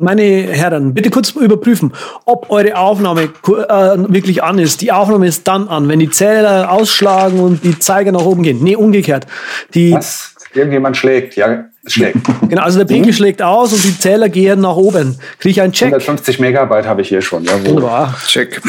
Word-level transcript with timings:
Meine 0.00 0.22
Herren, 0.22 0.94
bitte 0.94 1.10
kurz 1.10 1.30
überprüfen, 1.30 1.92
ob 2.24 2.50
eure 2.50 2.76
Aufnahme 2.76 3.22
äh, 3.22 3.28
wirklich 3.48 4.44
an 4.44 4.60
ist. 4.60 4.80
Die 4.80 4.92
Aufnahme 4.92 5.26
ist 5.26 5.48
dann 5.48 5.66
an, 5.66 5.88
wenn 5.88 5.98
die 5.98 6.08
Zähler 6.08 6.70
ausschlagen 6.70 7.40
und 7.40 7.64
die 7.64 7.80
Zeiger 7.80 8.12
nach 8.12 8.20
oben 8.20 8.44
gehen. 8.44 8.62
Nee, 8.62 8.76
umgekehrt. 8.76 9.26
Die 9.74 9.92
Was? 9.94 10.36
Irgendjemand 10.54 10.96
schlägt, 10.96 11.34
ja, 11.34 11.64
schlägt. 11.84 12.18
Genau, 12.48 12.62
also 12.62 12.78
der 12.78 12.86
Pinkel 12.86 13.12
schlägt 13.12 13.42
aus 13.42 13.72
und 13.72 13.82
die 13.82 13.98
Zähler 13.98 14.28
gehen 14.28 14.60
nach 14.60 14.76
oben. 14.76 15.18
Kriege 15.40 15.50
ich 15.50 15.60
einen 15.60 15.72
Check? 15.72 15.88
150 15.88 16.38
Megabyte 16.38 16.86
habe 16.86 17.02
ich 17.02 17.08
hier 17.08 17.20
schon. 17.20 17.42
Ja, 17.42 17.54
Wunderbar. 17.66 18.14
Check. 18.24 18.64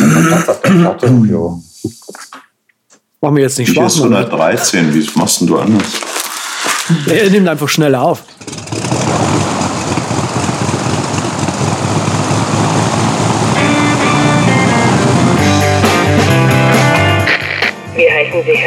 Machen 3.22 3.36
wir 3.36 3.44
jetzt 3.44 3.60
nicht 3.60 3.70
Spaß. 3.72 3.98
Spaß. 3.98 4.08
Hier 4.08 4.20
ist 4.20 4.32
113, 4.32 4.94
wie 4.96 5.10
machst 5.14 5.42
denn 5.42 5.48
du 5.48 5.60
anders? 5.60 5.94
Er 7.08 7.30
nimmt 7.30 7.48
einfach 7.48 7.70
schneller 7.70 8.02
auf. 8.02 8.24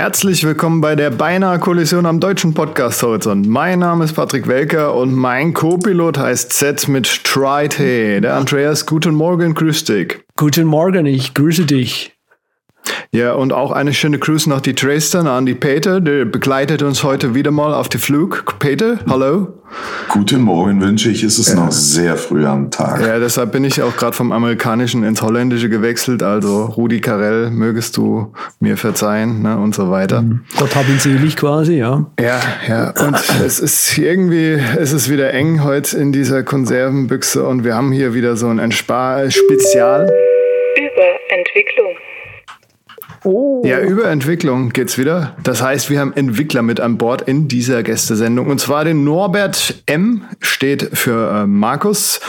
Herzlich 0.00 0.44
willkommen 0.44 0.80
bei 0.80 0.96
der 0.96 1.10
beinahe 1.10 1.58
Kollision 1.58 2.06
am 2.06 2.20
deutschen 2.20 2.54
Podcast 2.54 3.02
Horizont. 3.02 3.46
Mein 3.46 3.80
Name 3.80 4.06
ist 4.06 4.14
Patrick 4.14 4.48
Welker 4.48 4.94
und 4.94 5.12
mein 5.12 5.52
Co-Pilot 5.52 6.16
heißt 6.16 6.54
Z 6.54 6.88
mit 6.88 7.22
Trite. 7.24 8.22
Der 8.22 8.34
Andreas, 8.34 8.86
guten 8.86 9.14
Morgen, 9.14 9.52
grüß 9.52 9.84
dich. 9.84 10.24
Guten 10.36 10.64
Morgen, 10.64 11.04
ich 11.04 11.34
grüße 11.34 11.66
dich. 11.66 12.16
Ja, 13.12 13.32
und 13.32 13.52
auch 13.52 13.72
eine 13.72 13.92
schöne 13.92 14.20
Grüße 14.20 14.48
nach 14.48 14.60
die 14.60 14.74
Dresden 14.74 15.26
an 15.26 15.44
die 15.44 15.54
Peter, 15.54 16.00
der 16.00 16.26
begleitet 16.26 16.82
uns 16.82 17.02
heute 17.02 17.34
wieder 17.34 17.50
mal 17.50 17.74
auf 17.74 17.88
den 17.88 18.00
Flug. 18.00 18.44
Peter, 18.60 19.00
hallo. 19.08 19.48
Guten 20.08 20.42
Morgen 20.42 20.80
wünsche 20.80 21.10
ich. 21.10 21.24
Es 21.24 21.36
ist 21.38 21.54
noch 21.54 21.72
sehr 21.72 22.16
früh 22.16 22.46
am 22.46 22.70
Tag. 22.70 23.00
Ja, 23.00 23.18
deshalb 23.18 23.50
bin 23.50 23.64
ich 23.64 23.82
auch 23.82 23.96
gerade 23.96 24.12
vom 24.12 24.30
Amerikanischen 24.30 25.02
ins 25.02 25.22
Holländische 25.22 25.68
gewechselt. 25.68 26.22
Also 26.22 26.66
Rudi 26.66 27.00
Carell, 27.00 27.50
mögest 27.50 27.96
du 27.96 28.32
mir 28.60 28.76
verzeihen 28.76 29.42
ne, 29.42 29.58
und 29.58 29.74
so 29.74 29.90
weiter. 29.90 30.24
Gott 30.56 30.76
hab 30.76 30.88
ihn 30.88 31.00
selig 31.00 31.36
quasi, 31.36 31.78
ja. 31.78 32.06
Ja, 32.20 32.40
ja. 32.68 32.90
Und 33.06 33.16
es 33.44 33.58
ist 33.58 33.98
irgendwie, 33.98 34.60
es 34.78 34.92
ist 34.92 35.10
wieder 35.10 35.34
eng 35.34 35.64
heute 35.64 35.96
in 35.98 36.12
dieser 36.12 36.44
Konservenbüchse 36.44 37.44
und 37.44 37.64
wir 37.64 37.74
haben 37.74 37.90
hier 37.90 38.14
wieder 38.14 38.36
so 38.36 38.46
ein 38.46 38.60
Entspar-Spezial. 38.60 40.12
Überentwicklung. 40.76 41.96
Oh. 43.24 43.62
Ja, 43.64 43.80
über 43.80 44.06
Entwicklung 44.06 44.70
geht's 44.70 44.96
wieder. 44.96 45.34
Das 45.42 45.62
heißt, 45.62 45.90
wir 45.90 46.00
haben 46.00 46.12
Entwickler 46.14 46.62
mit 46.62 46.80
an 46.80 46.96
Bord 46.96 47.22
in 47.22 47.48
dieser 47.48 47.82
Gästesendung. 47.82 48.48
Und 48.48 48.60
zwar 48.60 48.84
den 48.84 49.04
Norbert 49.04 49.82
M. 49.86 50.22
steht 50.40 50.96
für 50.96 51.42
äh, 51.42 51.46
Markus 51.46 52.20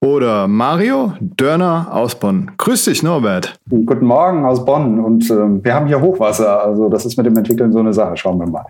oder 0.00 0.48
Mario 0.48 1.12
Dörner 1.20 1.88
aus 1.92 2.16
Bonn. 2.16 2.50
Grüß 2.58 2.86
dich, 2.86 3.02
Norbert. 3.02 3.58
Guten 3.70 4.04
Morgen 4.04 4.44
aus 4.44 4.64
Bonn 4.64 4.98
und 4.98 5.30
ähm, 5.30 5.60
wir 5.62 5.74
haben 5.74 5.86
hier 5.86 6.00
Hochwasser. 6.00 6.64
Also 6.64 6.88
das 6.88 7.06
ist 7.06 7.16
mit 7.16 7.26
dem 7.26 7.36
Entwickeln 7.36 7.72
so 7.72 7.78
eine 7.78 7.92
Sache. 7.92 8.16
Schauen 8.16 8.38
wir 8.38 8.46
mal. 8.46 8.66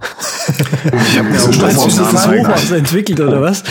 Ich 1.06 1.18
habe 1.18 1.28
mir 1.28 1.36
auch 1.36 1.52
Strom 1.52 1.62
Meinst 1.62 1.76
du, 1.78 1.82
aus 1.86 1.96
das 1.96 2.08
dem 2.08 2.16
ist 2.16 2.22
Zeigen? 2.22 2.46
Hochwasser 2.46 2.76
entwickelt 2.76 3.20
oder 3.20 3.40
was? 3.42 3.62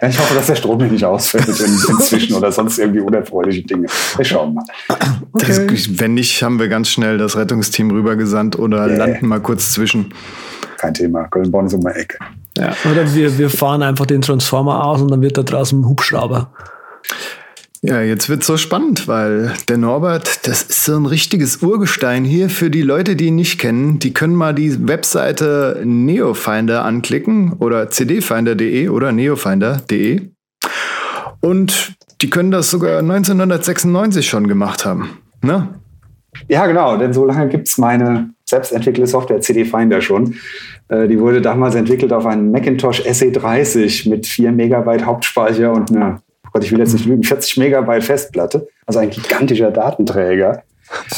Ja, 0.00 0.08
ich 0.08 0.18
hoffe, 0.18 0.34
dass 0.34 0.46
der 0.46 0.56
Strom 0.56 0.80
hier 0.80 0.90
nicht 0.90 1.04
ausfällt 1.04 1.48
in, 1.48 1.54
inzwischen 1.88 2.34
oder 2.34 2.50
sonst 2.52 2.78
irgendwie 2.78 3.00
unerfreuliche 3.00 3.62
Dinge. 3.62 3.86
Wir 4.16 4.24
schauen 4.24 4.54
mal. 4.54 4.64
Das, 5.34 5.60
wenn 5.98 6.14
nicht, 6.14 6.42
haben 6.42 6.58
wir 6.58 6.68
ganz 6.68 6.88
schnell 6.88 7.18
das 7.18 7.36
Rettungsteam 7.36 7.90
rübergesandt 7.90 8.58
oder 8.58 8.86
Yeah. 8.86 8.96
landen 8.96 9.26
mal 9.26 9.40
kurz 9.40 9.72
zwischen. 9.72 10.12
Kein 10.78 10.94
Thema. 10.94 11.24
Köln-Bonn 11.28 11.66
ist 11.66 11.74
um 11.74 11.80
die 11.82 11.88
Ecke. 11.88 12.18
Ja. 12.56 12.72
Oder 12.90 13.14
wir, 13.14 13.36
wir 13.38 13.50
fahren 13.50 13.82
einfach 13.82 14.06
den 14.06 14.22
Transformer 14.22 14.84
aus 14.84 15.00
und 15.02 15.10
dann 15.10 15.20
wird 15.20 15.36
da 15.38 15.42
draußen 15.42 15.78
ein 15.80 15.86
Hubschrauber. 15.86 16.50
Ja, 17.82 18.02
jetzt 18.02 18.28
wird's 18.28 18.46
so 18.46 18.58
spannend, 18.58 19.08
weil 19.08 19.54
der 19.68 19.78
Norbert, 19.78 20.46
das 20.46 20.64
ist 20.64 20.84
so 20.84 20.96
ein 20.96 21.06
richtiges 21.06 21.62
Urgestein 21.62 22.24
hier. 22.24 22.50
Für 22.50 22.68
die 22.68 22.82
Leute, 22.82 23.16
die 23.16 23.28
ihn 23.28 23.36
nicht 23.36 23.58
kennen, 23.58 23.98
die 23.98 24.12
können 24.12 24.34
mal 24.34 24.54
die 24.54 24.86
Webseite 24.86 25.80
Neofinder 25.82 26.84
anklicken 26.84 27.54
oder 27.54 27.88
cdfinder.de 27.88 28.90
oder 28.90 29.12
neofinder.de. 29.12 30.28
Und 31.40 31.94
die 32.20 32.28
können 32.28 32.50
das 32.50 32.70
sogar 32.70 32.98
1996 32.98 34.28
schon 34.28 34.46
gemacht 34.46 34.84
haben. 34.84 35.18
Ne? 35.42 35.68
Ja, 36.48 36.66
genau, 36.66 36.98
denn 36.98 37.14
so 37.14 37.24
lange 37.24 37.48
gibt's 37.48 37.78
meine 37.78 38.30
selbstentwickelte 38.44 39.10
Software 39.10 39.40
CD 39.40 39.64
Finder 39.64 40.02
schon. 40.02 40.34
Äh, 40.88 41.08
die 41.08 41.18
wurde 41.18 41.40
damals 41.40 41.74
entwickelt 41.74 42.12
auf 42.12 42.26
einem 42.26 42.50
Macintosh 42.50 43.00
SE30 43.00 44.10
mit 44.10 44.26
4 44.26 44.52
Megabyte 44.52 45.06
Hauptspeicher 45.06 45.72
und 45.72 45.90
eine, 45.90 46.18
oh 46.18 46.29
Gott, 46.52 46.64
ich 46.64 46.72
will 46.72 46.78
jetzt 46.78 46.92
nicht 46.92 47.06
lügen, 47.06 47.22
40 47.22 47.56
Megabyte 47.56 48.04
Festplatte. 48.04 48.68
Also 48.86 48.98
ein 48.98 49.10
gigantischer 49.10 49.70
Datenträger. 49.70 50.62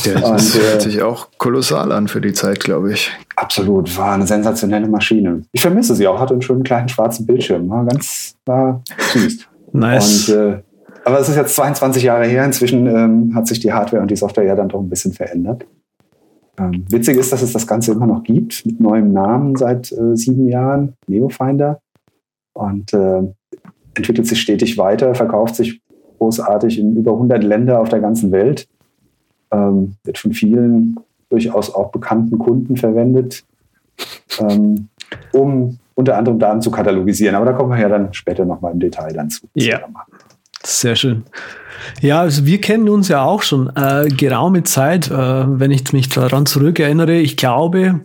Ja, 0.04 0.20
das 0.20 0.54
Und, 0.54 0.60
äh, 0.60 0.64
hört 0.64 0.82
sich 0.82 1.02
auch 1.02 1.28
kolossal 1.38 1.92
an 1.92 2.08
für 2.08 2.20
die 2.20 2.32
Zeit, 2.32 2.60
glaube 2.60 2.92
ich. 2.92 3.10
Absolut, 3.36 3.96
war 3.96 4.12
eine 4.12 4.26
sensationelle 4.26 4.88
Maschine. 4.88 5.42
Ich 5.52 5.62
vermisse 5.62 5.94
sie 5.94 6.06
auch, 6.06 6.20
hatte 6.20 6.34
einen 6.34 6.42
schönen 6.42 6.62
kleinen 6.62 6.88
schwarzen 6.88 7.26
Bildschirm. 7.26 7.68
War 7.70 7.84
ganz, 7.86 8.36
war 8.44 8.82
süß. 9.12 9.48
Nice. 9.72 10.28
Und, 10.28 10.36
äh, 10.36 10.62
aber 11.04 11.18
es 11.18 11.28
ist 11.28 11.36
jetzt 11.36 11.56
22 11.56 12.02
Jahre 12.02 12.26
her. 12.26 12.44
Inzwischen 12.44 12.86
ähm, 12.86 13.34
hat 13.34 13.48
sich 13.48 13.60
die 13.60 13.72
Hardware 13.72 14.02
und 14.02 14.10
die 14.10 14.16
Software 14.16 14.44
ja 14.44 14.54
dann 14.54 14.68
doch 14.68 14.80
ein 14.80 14.88
bisschen 14.88 15.12
verändert. 15.12 15.64
Ähm, 16.58 16.84
witzig 16.88 17.16
ist, 17.16 17.32
dass 17.32 17.42
es 17.42 17.52
das 17.52 17.66
Ganze 17.66 17.92
immer 17.92 18.06
noch 18.06 18.22
gibt, 18.22 18.66
mit 18.66 18.78
neuem 18.78 19.12
Namen 19.12 19.56
seit 19.56 19.90
äh, 19.92 20.14
sieben 20.14 20.48
Jahren, 20.48 20.94
Neofinder. 21.06 21.80
Und 22.52 22.92
äh, 22.92 23.22
entwickelt 23.94 24.26
sich 24.26 24.40
stetig 24.40 24.78
weiter, 24.78 25.14
verkauft 25.14 25.56
sich 25.56 25.80
großartig 26.18 26.78
in 26.78 26.96
über 26.96 27.12
100 27.12 27.42
Länder 27.42 27.80
auf 27.80 27.88
der 27.88 28.00
ganzen 28.00 28.32
Welt. 28.32 28.68
Ähm, 29.50 29.96
wird 30.04 30.18
von 30.18 30.32
vielen 30.32 30.96
durchaus 31.28 31.74
auch 31.74 31.90
bekannten 31.90 32.38
Kunden 32.38 32.76
verwendet, 32.76 33.44
ähm, 34.38 34.88
um 35.32 35.78
unter 35.94 36.16
anderem 36.16 36.38
Daten 36.38 36.62
zu 36.62 36.70
katalogisieren. 36.70 37.34
Aber 37.34 37.46
da 37.46 37.52
kommen 37.52 37.70
wir 37.70 37.78
ja 37.78 37.88
dann 37.88 38.12
später 38.14 38.44
nochmal 38.44 38.72
im 38.72 38.80
Detail 38.80 39.12
dann 39.12 39.30
zu. 39.30 39.46
Ja. 39.54 39.80
Sehr 40.64 40.94
schön. 40.94 41.24
Ja, 42.00 42.20
also 42.20 42.46
wir 42.46 42.60
kennen 42.60 42.88
uns 42.88 43.08
ja 43.08 43.24
auch 43.24 43.42
schon 43.42 43.72
äh, 43.74 44.08
geraume 44.08 44.62
Zeit, 44.62 45.10
äh, 45.10 45.14
wenn 45.14 45.70
ich 45.70 45.92
mich 45.92 46.08
daran 46.08 46.46
zurückerinnere. 46.46 47.16
Ich 47.16 47.36
glaube, 47.36 48.00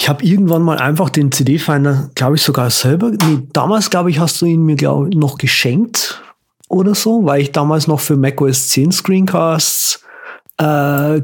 ich 0.00 0.08
habe 0.08 0.24
irgendwann 0.24 0.62
mal 0.62 0.78
einfach 0.78 1.10
den 1.10 1.30
CD-Finder, 1.30 2.08
glaube 2.14 2.36
ich, 2.36 2.42
sogar 2.42 2.70
selber. 2.70 3.10
Nee, 3.10 3.42
damals, 3.52 3.90
glaube 3.90 4.08
ich, 4.08 4.18
hast 4.18 4.40
du 4.40 4.46
ihn 4.46 4.62
mir 4.62 4.76
glaub, 4.76 5.14
noch 5.14 5.36
geschenkt 5.36 6.22
oder 6.70 6.94
so, 6.94 7.26
weil 7.26 7.42
ich 7.42 7.52
damals 7.52 7.86
noch 7.86 8.00
für 8.00 8.16
macOS 8.16 8.70
10 8.70 8.92
Screencasts 8.92 10.02
äh, 10.56 11.20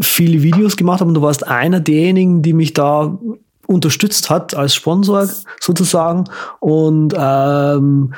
viele 0.00 0.42
Videos 0.42 0.76
gemacht 0.76 0.98
habe 0.98 1.08
und 1.08 1.14
du 1.14 1.22
warst 1.22 1.46
einer 1.46 1.78
derjenigen, 1.78 2.42
die 2.42 2.52
mich 2.52 2.74
da 2.74 3.16
unterstützt 3.68 4.28
hat 4.28 4.56
als 4.56 4.74
Sponsor 4.74 5.28
sozusagen. 5.60 6.24
Und 6.58 7.14
ähm, 7.16 8.12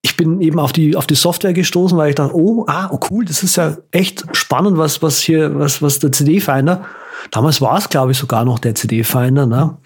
ich 0.00 0.16
bin 0.16 0.40
eben 0.40 0.58
auf 0.58 0.72
die, 0.72 0.96
auf 0.96 1.06
die 1.06 1.14
Software 1.14 1.52
gestoßen, 1.52 1.98
weil 1.98 2.08
ich 2.08 2.14
dachte, 2.14 2.34
oh, 2.34 2.64
ah, 2.68 2.88
oh 2.90 3.00
cool, 3.10 3.26
das 3.26 3.42
ist 3.42 3.56
ja 3.56 3.76
echt 3.90 4.24
spannend, 4.32 4.78
was, 4.78 5.02
was 5.02 5.20
hier, 5.20 5.58
was, 5.58 5.82
was 5.82 5.98
der 5.98 6.10
CD-Finder, 6.10 6.86
damals 7.30 7.60
war 7.60 7.78
es, 7.78 7.88
glaube 7.88 8.12
ich, 8.12 8.18
sogar 8.18 8.44
noch 8.44 8.58
der 8.58 8.74
CD-Finder, 8.74 9.46
ne, 9.46 9.76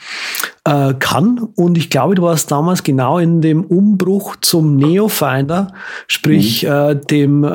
äh, 0.65 0.95
kann. 0.99 1.39
Und 1.57 1.79
ich 1.79 1.91
glaube, 1.91 2.15
du 2.15 2.23
warst 2.23 2.51
damals 2.51 2.83
genau 2.83 3.19
in 3.19 3.41
dem 3.41 3.65
Umbruch 3.65 4.37
zum 4.37 4.77
Neo-Finder, 4.77 5.73
sprich, 6.07 6.65
äh, 6.65 6.95
dem, 6.95 7.45
äh, 7.45 7.49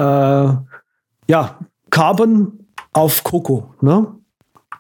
ja, 1.28 1.58
Carbon 1.90 2.60
auf 2.92 3.24
Coco, 3.24 3.74
ne? 3.82 4.08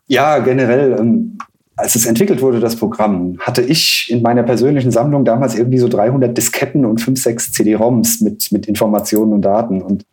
Ja, 0.07 0.39
generell, 0.39 0.97
ähm, 0.99 1.37
als 1.75 1.95
es 1.95 2.05
entwickelt 2.05 2.41
wurde, 2.41 2.59
das 2.59 2.75
Programm, 2.75 3.37
hatte 3.39 3.61
ich 3.61 4.07
in 4.11 4.21
meiner 4.21 4.43
persönlichen 4.43 4.91
Sammlung 4.91 5.25
damals 5.25 5.55
irgendwie 5.55 5.79
so 5.79 5.87
300 5.87 6.37
Disketten 6.37 6.85
und 6.85 7.01
5, 7.01 7.21
6 7.21 7.51
CD-ROMs 7.51 8.21
mit, 8.21 8.51
mit 8.51 8.67
Informationen 8.67 9.33
und 9.33 9.41
Daten. 9.41 9.81
Und 9.81 10.05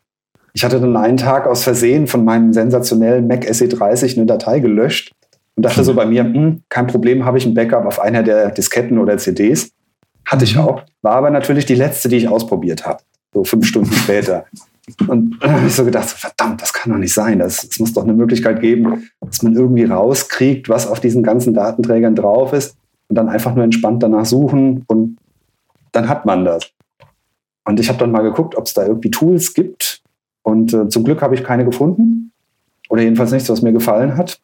ich 0.52 0.64
hatte 0.64 0.80
dann 0.80 0.96
einen 0.96 1.16
Tag 1.16 1.46
aus 1.46 1.62
Versehen 1.62 2.06
von 2.06 2.24
meinem 2.24 2.52
sensationellen 2.52 3.26
Mac 3.26 3.44
SE30 3.44 4.16
eine 4.16 4.26
Datei 4.26 4.60
gelöscht 4.60 5.12
und 5.56 5.64
dachte 5.64 5.84
so 5.84 5.94
bei 5.94 6.06
mir, 6.06 6.24
hm, 6.24 6.62
kein 6.68 6.86
Problem, 6.86 7.24
habe 7.24 7.38
ich 7.38 7.46
ein 7.46 7.54
Backup 7.54 7.86
auf 7.86 8.00
einer 8.00 8.22
der 8.22 8.50
Disketten 8.50 8.98
oder 8.98 9.18
CDs. 9.18 9.70
Hatte 10.26 10.44
ich 10.44 10.56
auch. 10.58 10.82
War 11.02 11.16
aber 11.16 11.30
natürlich 11.30 11.66
die 11.66 11.74
letzte, 11.74 12.08
die 12.08 12.16
ich 12.16 12.28
ausprobiert 12.28 12.86
habe. 12.86 13.02
So 13.32 13.44
fünf 13.44 13.66
Stunden 13.66 13.92
später. 13.92 14.44
Und 15.06 15.36
dann 15.40 15.52
habe 15.52 15.66
ich 15.66 15.74
so 15.74 15.84
gedacht, 15.84 16.08
verdammt, 16.08 16.62
das 16.62 16.72
kann 16.72 16.92
doch 16.92 16.98
nicht 16.98 17.14
sein. 17.14 17.40
Es 17.40 17.68
das 17.68 17.78
muss 17.78 17.92
doch 17.92 18.02
eine 18.02 18.12
Möglichkeit 18.12 18.60
geben, 18.60 19.08
dass 19.20 19.42
man 19.42 19.54
irgendwie 19.54 19.84
rauskriegt, 19.84 20.68
was 20.68 20.86
auf 20.86 21.00
diesen 21.00 21.22
ganzen 21.22 21.54
Datenträgern 21.54 22.16
drauf 22.16 22.52
ist. 22.52 22.76
und 23.08 23.16
dann 23.16 23.28
einfach 23.28 23.54
nur 23.54 23.64
entspannt 23.64 24.02
danach 24.02 24.24
suchen 24.24 24.84
und 24.86 25.16
dann 25.92 26.08
hat 26.08 26.26
man 26.26 26.44
das. 26.44 26.70
Und 27.64 27.80
ich 27.80 27.88
habe 27.88 27.98
dann 27.98 28.12
mal 28.12 28.22
geguckt, 28.22 28.56
ob 28.56 28.66
es 28.66 28.74
da 28.74 28.86
irgendwie 28.86 29.10
Tools 29.10 29.52
gibt. 29.54 29.99
Und 30.42 30.72
äh, 30.72 30.88
zum 30.88 31.04
Glück 31.04 31.22
habe 31.22 31.34
ich 31.34 31.44
keine 31.44 31.64
gefunden. 31.64 32.32
Oder 32.88 33.02
jedenfalls 33.02 33.30
nichts, 33.30 33.48
was 33.48 33.62
mir 33.62 33.72
gefallen 33.72 34.16
hat. 34.16 34.40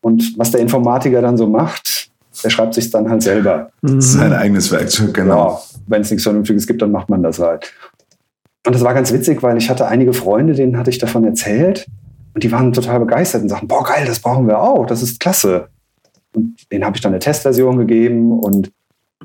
Und 0.00 0.38
was 0.38 0.50
der 0.52 0.60
Informatiker 0.60 1.20
dann 1.20 1.36
so 1.36 1.46
macht, 1.46 2.10
der 2.44 2.50
schreibt 2.50 2.74
sich 2.74 2.90
dann 2.90 3.10
halt 3.10 3.22
selber. 3.22 3.70
Das 3.82 3.92
ist 3.92 4.12
sein 4.12 4.32
eigenes 4.32 4.70
Werkzeug, 4.70 5.14
genau. 5.14 5.48
Ja, 5.50 5.60
Wenn 5.88 6.02
es 6.02 6.10
nichts 6.10 6.22
Vernünftiges 6.22 6.66
gibt, 6.66 6.82
dann 6.82 6.92
macht 6.92 7.08
man 7.08 7.22
das 7.22 7.38
halt. 7.40 7.72
Und 8.64 8.74
das 8.74 8.82
war 8.82 8.94
ganz 8.94 9.12
witzig, 9.12 9.42
weil 9.42 9.56
ich 9.56 9.70
hatte 9.70 9.88
einige 9.88 10.12
Freunde, 10.12 10.54
denen 10.54 10.76
hatte 10.76 10.90
ich 10.90 10.98
davon 10.98 11.24
erzählt. 11.24 11.86
Und 12.34 12.44
die 12.44 12.52
waren 12.52 12.72
total 12.72 13.00
begeistert 13.00 13.42
und 13.42 13.48
sagten, 13.48 13.66
boah, 13.66 13.82
geil, 13.82 14.04
das 14.06 14.20
brauchen 14.20 14.46
wir 14.46 14.60
auch, 14.60 14.86
das 14.86 15.02
ist 15.02 15.18
klasse. 15.18 15.68
Und 16.34 16.70
denen 16.70 16.84
habe 16.84 16.96
ich 16.96 17.02
dann 17.02 17.12
eine 17.12 17.18
Testversion 17.18 17.78
gegeben 17.78 18.38
und 18.38 18.70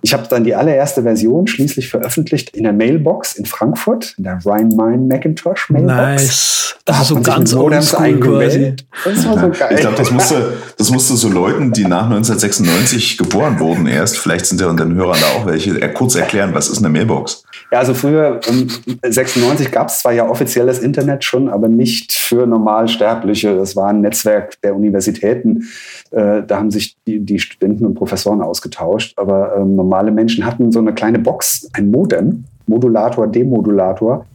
ich 0.02 0.14
habe 0.14 0.28
dann 0.30 0.44
die 0.44 0.56
allererste 0.56 1.04
Version 1.04 1.48
schließlich 1.48 1.90
veröffentlicht 1.90 2.56
in 2.56 2.64
der 2.64 2.74
Mailbox 2.74 3.34
in 3.36 3.46
Frankfurt, 3.46 4.16
in 4.18 4.24
der 4.26 4.40
Rhein-Main-Macintosh 4.46 5.70
Mailbox. 5.70 5.96
Nice. 5.96 6.76
Da 6.86 6.94
Also 7.00 7.16
hat 7.18 7.24
so 7.26 7.32
ganz 7.32 7.54
Modems. 7.54 7.92
Das 7.92 9.26
war 9.26 9.40
so 9.40 9.50
geil. 9.58 9.70
Ich 9.74 9.80
glaube, 9.80 9.96
das 9.96 10.12
musste, 10.12 10.54
das 10.78 10.90
musste 10.92 11.16
so 11.16 11.30
Leuten, 11.30 11.72
die 11.72 11.86
nach 11.86 12.06
1996 12.10 13.18
geboren 13.18 13.60
wurden, 13.60 13.88
erst, 13.88 14.18
vielleicht 14.18 14.46
sind 14.48 14.60
ja 14.60 14.68
unter 14.68 14.84
den 14.84 14.96
Hörern 14.96 15.18
da 15.22 15.40
auch 15.40 15.46
welche, 15.46 15.80
er- 15.82 15.94
kurz 15.94 16.16
erklären, 16.16 16.54
was 16.54 16.68
ist 16.68 16.80
eine 16.80 16.90
Mailbox? 16.90 17.44
Ja, 17.72 17.80
also 17.80 17.94
früher, 17.94 18.42
ähm, 18.50 18.68
96 19.04 19.72
gab 19.72 19.88
es 19.88 20.00
zwar 20.00 20.12
ja 20.12 20.28
offiziell 20.30 20.66
das 20.66 20.80
Internet 20.80 21.24
schon, 21.24 21.48
aber 21.50 21.70
nicht 21.70 22.12
für 22.14 22.46
Normalsterbliche. 22.46 23.56
Das 23.56 23.76
war 23.76 23.90
ein 23.90 24.02
Netzwerk 24.02 24.60
der 24.62 24.76
Universitäten. 24.76 25.64
Äh, 26.12 26.44
da 26.46 26.58
haben 26.58 26.70
sich 26.70 26.98
die, 27.08 27.20
die 27.22 27.40
Studenten 27.40 27.86
und 27.86 27.96
Professoren 27.96 28.42
ausgetauscht. 28.42 29.14
Aber 29.18 29.56
ähm, 29.58 29.76
normale 29.84 30.12
Menschen 30.12 30.46
hatten 30.46 30.72
so 30.72 30.80
eine 30.80 30.94
kleine 30.94 31.20
Box, 31.20 31.70
ein 31.74 31.92
Modem, 31.92 32.46
Modulator, 32.68 33.28
Demodulator. 33.28 34.26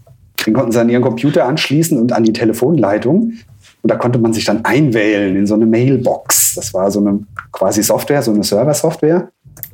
Den 0.47 0.55
konnten 0.55 0.73
sie 0.73 0.81
an 0.81 0.89
ihren 0.89 1.03
Computer 1.03 1.47
anschließen 1.47 1.99
und 1.99 2.13
an 2.13 2.25
die 2.25 2.33
Telefonleitung. 2.33 3.33
Und 3.83 3.91
da 3.91 3.97
konnte 3.97 4.19
man 4.19 4.33
sich 4.33 4.45
dann 4.45 4.65
einwählen 4.65 5.37
in 5.37 5.47
so 5.47 5.55
eine 5.55 5.67
Mailbox. 5.67 6.55
Das 6.55 6.75
war 6.75 6.91
so 6.91 7.01
eine 7.01 7.21
quasi 7.53 7.83
Software, 7.83 8.23
so 8.23 8.33
eine 8.33 8.45
Server-Software. 8.45 9.29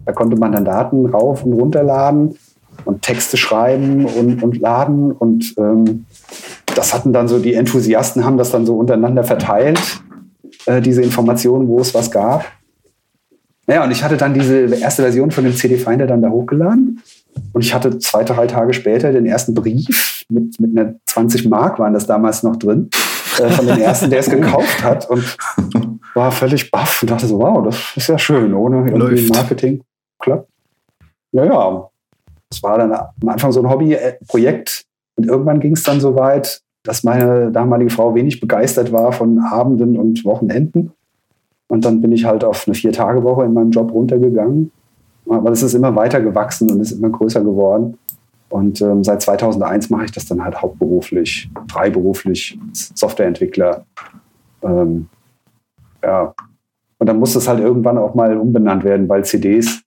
Da 0.06 0.12
konnte 0.12 0.36
man 0.36 0.52
dann 0.52 0.64
Daten 0.64 1.06
rauf 1.06 1.44
und 1.44 1.54
runterladen 1.54 2.36
und 2.84 3.02
Texte 3.02 3.36
schreiben 3.36 4.04
und, 4.04 4.42
und 4.42 4.60
laden. 4.60 5.10
Und 5.12 5.54
ähm, 5.58 6.06
das 6.74 6.94
hatten 6.94 7.12
dann 7.12 7.28
so 7.28 7.38
die 7.38 7.54
Enthusiasten, 7.54 8.24
haben 8.24 8.38
das 8.38 8.50
dann 8.50 8.66
so 8.66 8.76
untereinander 8.76 9.24
verteilt, 9.24 10.02
äh, 10.66 10.80
diese 10.80 11.02
Informationen, 11.02 11.68
wo 11.68 11.80
es 11.80 11.94
was 11.94 12.10
gab. 12.10 12.44
Naja, 13.66 13.84
und 13.84 13.90
ich 13.90 14.02
hatte 14.04 14.16
dann 14.16 14.34
diese 14.34 14.66
erste 14.74 15.02
Version 15.02 15.30
von 15.30 15.44
dem 15.44 15.54
CD-Finder 15.54 16.06
dann 16.06 16.22
da 16.22 16.28
hochgeladen. 16.28 17.02
Und 17.52 17.64
ich 17.64 17.74
hatte 17.74 17.98
zwei, 17.98 18.22
drei 18.24 18.46
Tage 18.46 18.74
später 18.74 19.12
den 19.12 19.26
ersten 19.26 19.54
Brief 19.54 20.24
mit, 20.28 20.60
mit 20.60 20.78
einer 20.78 20.94
20 21.06 21.48
Mark, 21.48 21.78
waren 21.78 21.94
das 21.94 22.06
damals 22.06 22.42
noch 22.42 22.56
drin, 22.56 22.90
äh, 23.40 23.48
von 23.48 23.66
dem 23.66 23.78
ersten, 23.80 24.10
der 24.10 24.20
es 24.20 24.30
gekauft 24.30 24.82
hat. 24.82 25.08
Und 25.08 25.36
war 26.14 26.30
völlig 26.30 26.70
baff 26.70 27.02
und 27.02 27.10
dachte 27.10 27.26
so, 27.26 27.38
wow, 27.38 27.64
das 27.64 27.96
ist 27.96 28.08
ja 28.08 28.18
schön, 28.18 28.54
ohne 28.54 28.88
irgendwie 28.88 28.98
Läuft. 28.98 29.34
Marketing. 29.34 29.82
Klappt. 30.20 30.48
Ja, 31.32 31.44
ja. 31.44 31.90
Das 32.50 32.62
war 32.62 32.78
dann 32.78 32.92
am 32.92 33.28
Anfang 33.28 33.50
so 33.50 33.60
ein 33.60 33.68
Hobbyprojekt. 33.68 34.84
Und 35.16 35.26
irgendwann 35.26 35.60
ging 35.60 35.72
es 35.72 35.82
dann 35.82 36.00
so 36.00 36.14
weit, 36.14 36.60
dass 36.84 37.02
meine 37.02 37.50
damalige 37.50 37.90
Frau 37.90 38.14
wenig 38.14 38.40
begeistert 38.40 38.92
war 38.92 39.12
von 39.12 39.38
Abenden 39.40 39.98
und 39.98 40.24
Wochenenden. 40.24 40.92
Und 41.68 41.84
dann 41.84 42.00
bin 42.00 42.12
ich 42.12 42.24
halt 42.24 42.44
auf 42.44 42.66
eine 42.66 42.74
Vier-Tage-Woche 42.74 43.44
in 43.44 43.52
meinem 43.52 43.70
Job 43.70 43.92
runtergegangen. 43.92 44.70
Aber 45.28 45.50
das 45.50 45.62
ist 45.62 45.74
immer 45.74 45.94
weiter 45.96 46.20
gewachsen 46.20 46.70
und 46.70 46.80
ist 46.80 46.92
immer 46.92 47.10
größer 47.10 47.42
geworden. 47.42 47.98
Und 48.50 48.80
ähm, 48.82 49.02
seit 49.02 49.22
2001 49.22 49.90
mache 49.90 50.04
ich 50.04 50.12
das 50.12 50.26
dann 50.26 50.44
halt 50.44 50.60
hauptberuflich, 50.60 51.50
freiberuflich, 51.70 52.58
Softwareentwickler. 52.72 53.84
Ähm, 54.62 55.08
ja. 56.02 56.34
Und 56.98 57.08
dann 57.08 57.18
muss 57.18 57.32
das 57.32 57.48
halt 57.48 57.60
irgendwann 57.60 57.98
auch 57.98 58.14
mal 58.14 58.36
umbenannt 58.36 58.84
werden, 58.84 59.08
weil 59.08 59.24
CDs 59.24 59.83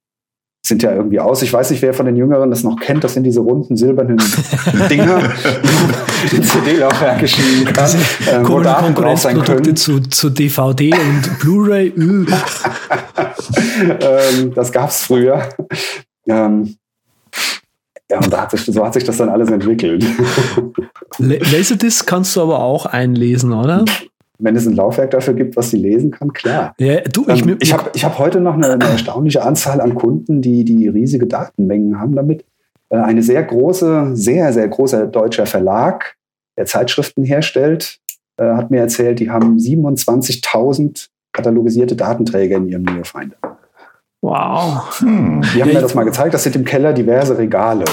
sind 0.68 0.84
ja 0.84 0.94
irgendwie 0.94 1.20
aus. 1.20 1.42
Ich 1.42 1.52
weiß 1.54 1.72
nicht, 1.72 1.82
wer 1.82 1.94
von 1.94 2.06
den 2.06 2.16
Jüngeren 2.16 2.50
das 2.50 2.64
noch 2.64 2.80
kennt. 2.80 3.04
Das 3.04 3.14
sind 3.14 3.24
diese 3.24 3.40
runden 3.40 3.76
silbernen 3.78 4.18
Dinger, 4.90 5.20
die 5.64 5.68
man 5.68 6.32
in 6.32 6.44
CD-Laufwerke 6.44 7.28
schieben 7.28 7.74
kann, 7.74 7.90
äh, 7.92 8.48
wo 8.48 8.60
Daten 8.60 8.94
drauf 8.96 9.20
sein 9.20 9.36
Konkurrenzprodukte 9.38 9.64
können. 9.64 9.76
zu, 9.78 10.00
zu 10.10 10.30
DVD 10.30 10.92
und 10.94 11.40
Blu-ray. 11.40 11.94
Ähm, 14.02 14.54
das 14.56 14.72
gab 14.72 14.90
es 14.90 15.02
früher. 15.04 15.48
Ähm, 16.28 16.76
ja, 18.10 18.18
und 18.18 18.36
hat 18.38 18.52
sich, 18.52 18.62
so 18.66 18.84
hat 18.86 18.94
sich 18.94 19.04
das 19.04 19.18
dann 19.18 19.30
alles 19.30 19.50
entwickelt. 19.50 20.04
La- 21.18 21.36
Laserdisc 21.52 22.06
kannst 22.08 22.36
du 22.36 22.42
aber 22.42 22.60
auch 22.60 22.86
einlesen, 22.86 23.54
oder? 23.54 23.86
Wenn 24.40 24.56
es 24.56 24.68
ein 24.68 24.76
Laufwerk 24.76 25.12
dafür 25.12 25.34
gibt, 25.34 25.56
was 25.56 25.72
sie 25.72 25.78
lesen 25.78 26.12
kann, 26.12 26.32
klar. 26.34 26.74
Ja, 26.78 27.02
du, 27.02 27.26
ich, 27.28 27.42
ähm, 27.44 27.58
ich 27.60 27.74
habe 27.74 27.90
ich 27.94 28.06
hab 28.06 28.20
heute 28.20 28.40
noch 28.40 28.54
eine, 28.54 28.72
eine 28.72 28.84
erstaunliche 28.86 29.44
Anzahl 29.44 29.82
an 29.82 29.96
Kunden, 29.96 30.42
die, 30.42 30.64
die 30.64 30.88
riesige 30.88 31.26
Datenmengen 31.26 32.00
haben 32.00 32.16
damit. 32.16 32.46
Äh, 32.90 32.98
Eine 32.98 33.24
sehr 33.24 33.44
große, 33.44 34.12
sehr, 34.14 34.54
sehr 34.54 34.68
großer 34.68 35.08
deutscher 35.08 35.46
Verlag, 35.46 36.16
der 36.58 36.66
Zeitschriften 36.66 37.24
herstellt, 37.24 38.00
äh, 38.38 38.46
hat 38.46 38.72
mir 38.72 38.80
erzählt, 38.82 39.20
die 39.20 39.30
haben 39.32 39.58
27.000 39.58 41.08
katalogisierte 41.34 41.96
Datenträger 41.96 42.58
in 42.58 42.68
ihrem 42.68 42.84
Neofinder. 42.84 43.36
wow. 44.22 45.00
Hm. 45.00 45.42
Die 45.54 45.62
haben 45.62 45.70
Ja, 45.70 45.76
mir 45.76 45.82
das 45.82 45.96
mal 45.96 46.04
gezeigt, 46.04 46.34
das 46.34 46.44
sind 46.44 46.56
im 46.56 46.64
Keller 46.66 46.94
diverse 46.94 47.38
Regale. 47.38 47.86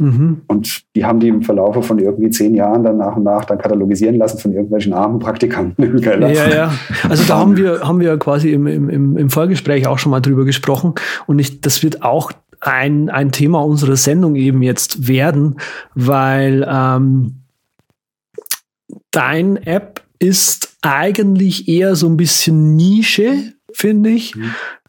Mhm. 0.00 0.42
Und 0.46 0.82
die 0.96 1.04
haben 1.04 1.20
die 1.20 1.28
im 1.28 1.42
Verlaufe 1.42 1.82
von 1.82 1.98
irgendwie 1.98 2.30
zehn 2.30 2.54
Jahren 2.54 2.82
dann 2.82 2.96
nach 2.96 3.16
und 3.16 3.24
nach 3.24 3.44
dann 3.44 3.58
katalogisieren 3.58 4.16
lassen 4.16 4.38
von 4.38 4.52
irgendwelchen 4.52 4.92
armen 4.92 5.18
Praktikanten 5.18 5.82
im 5.84 6.00
Keller. 6.00 6.32
Ja, 6.32 6.48
ja. 6.48 6.72
Also 7.08 7.24
da 7.24 7.38
haben 7.38 7.56
wir, 7.56 7.80
haben 7.80 8.00
wir 8.00 8.16
quasi 8.18 8.52
im, 8.52 8.66
im, 8.66 9.16
im 9.16 9.30
Vorgespräch 9.30 9.86
auch 9.86 9.98
schon 9.98 10.10
mal 10.10 10.20
drüber 10.20 10.44
gesprochen. 10.44 10.94
Und 11.26 11.38
ich, 11.38 11.60
das 11.60 11.82
wird 11.82 12.02
auch 12.02 12.32
ein, 12.60 13.10
ein 13.10 13.32
Thema 13.32 13.62
unserer 13.64 13.96
Sendung 13.96 14.36
eben 14.36 14.62
jetzt 14.62 15.06
werden, 15.06 15.56
weil 15.94 16.66
ähm, 16.68 17.42
dein 19.10 19.56
App 19.58 20.02
ist 20.18 20.76
eigentlich 20.82 21.68
eher 21.68 21.96
so 21.96 22.06
ein 22.08 22.16
bisschen 22.16 22.76
Nische, 22.76 23.52
finde 23.72 24.10
ich. 24.10 24.34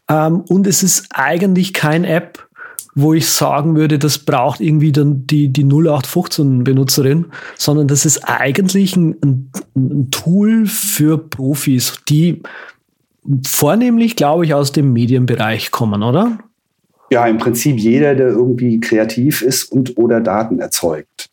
Ähm, 0.08 0.42
und 0.48 0.66
es 0.66 0.82
ist 0.82 1.08
eigentlich 1.14 1.72
kein 1.72 2.04
App, 2.04 2.48
wo 2.94 3.14
ich 3.14 3.28
sagen 3.28 3.74
würde, 3.76 3.98
das 3.98 4.18
braucht 4.18 4.60
irgendwie 4.60 4.92
dann 4.92 5.26
die, 5.26 5.48
die 5.48 5.64
0815-Benutzerin, 5.64 7.26
sondern 7.56 7.88
das 7.88 8.04
ist 8.04 8.28
eigentlich 8.28 8.96
ein, 8.96 9.16
ein, 9.22 9.50
ein 9.74 10.10
Tool 10.10 10.66
für 10.66 11.16
Profis, 11.18 11.98
die 12.08 12.42
vornehmlich, 13.46 14.16
glaube 14.16 14.44
ich, 14.44 14.54
aus 14.54 14.72
dem 14.72 14.92
Medienbereich 14.92 15.70
kommen, 15.70 16.02
oder? 16.02 16.38
Ja, 17.10 17.26
im 17.26 17.38
Prinzip 17.38 17.78
jeder, 17.78 18.14
der 18.14 18.28
irgendwie 18.28 18.80
kreativ 18.80 19.42
ist 19.42 19.70
und 19.70 19.96
oder 19.96 20.20
Daten 20.20 20.58
erzeugt. 20.60 21.28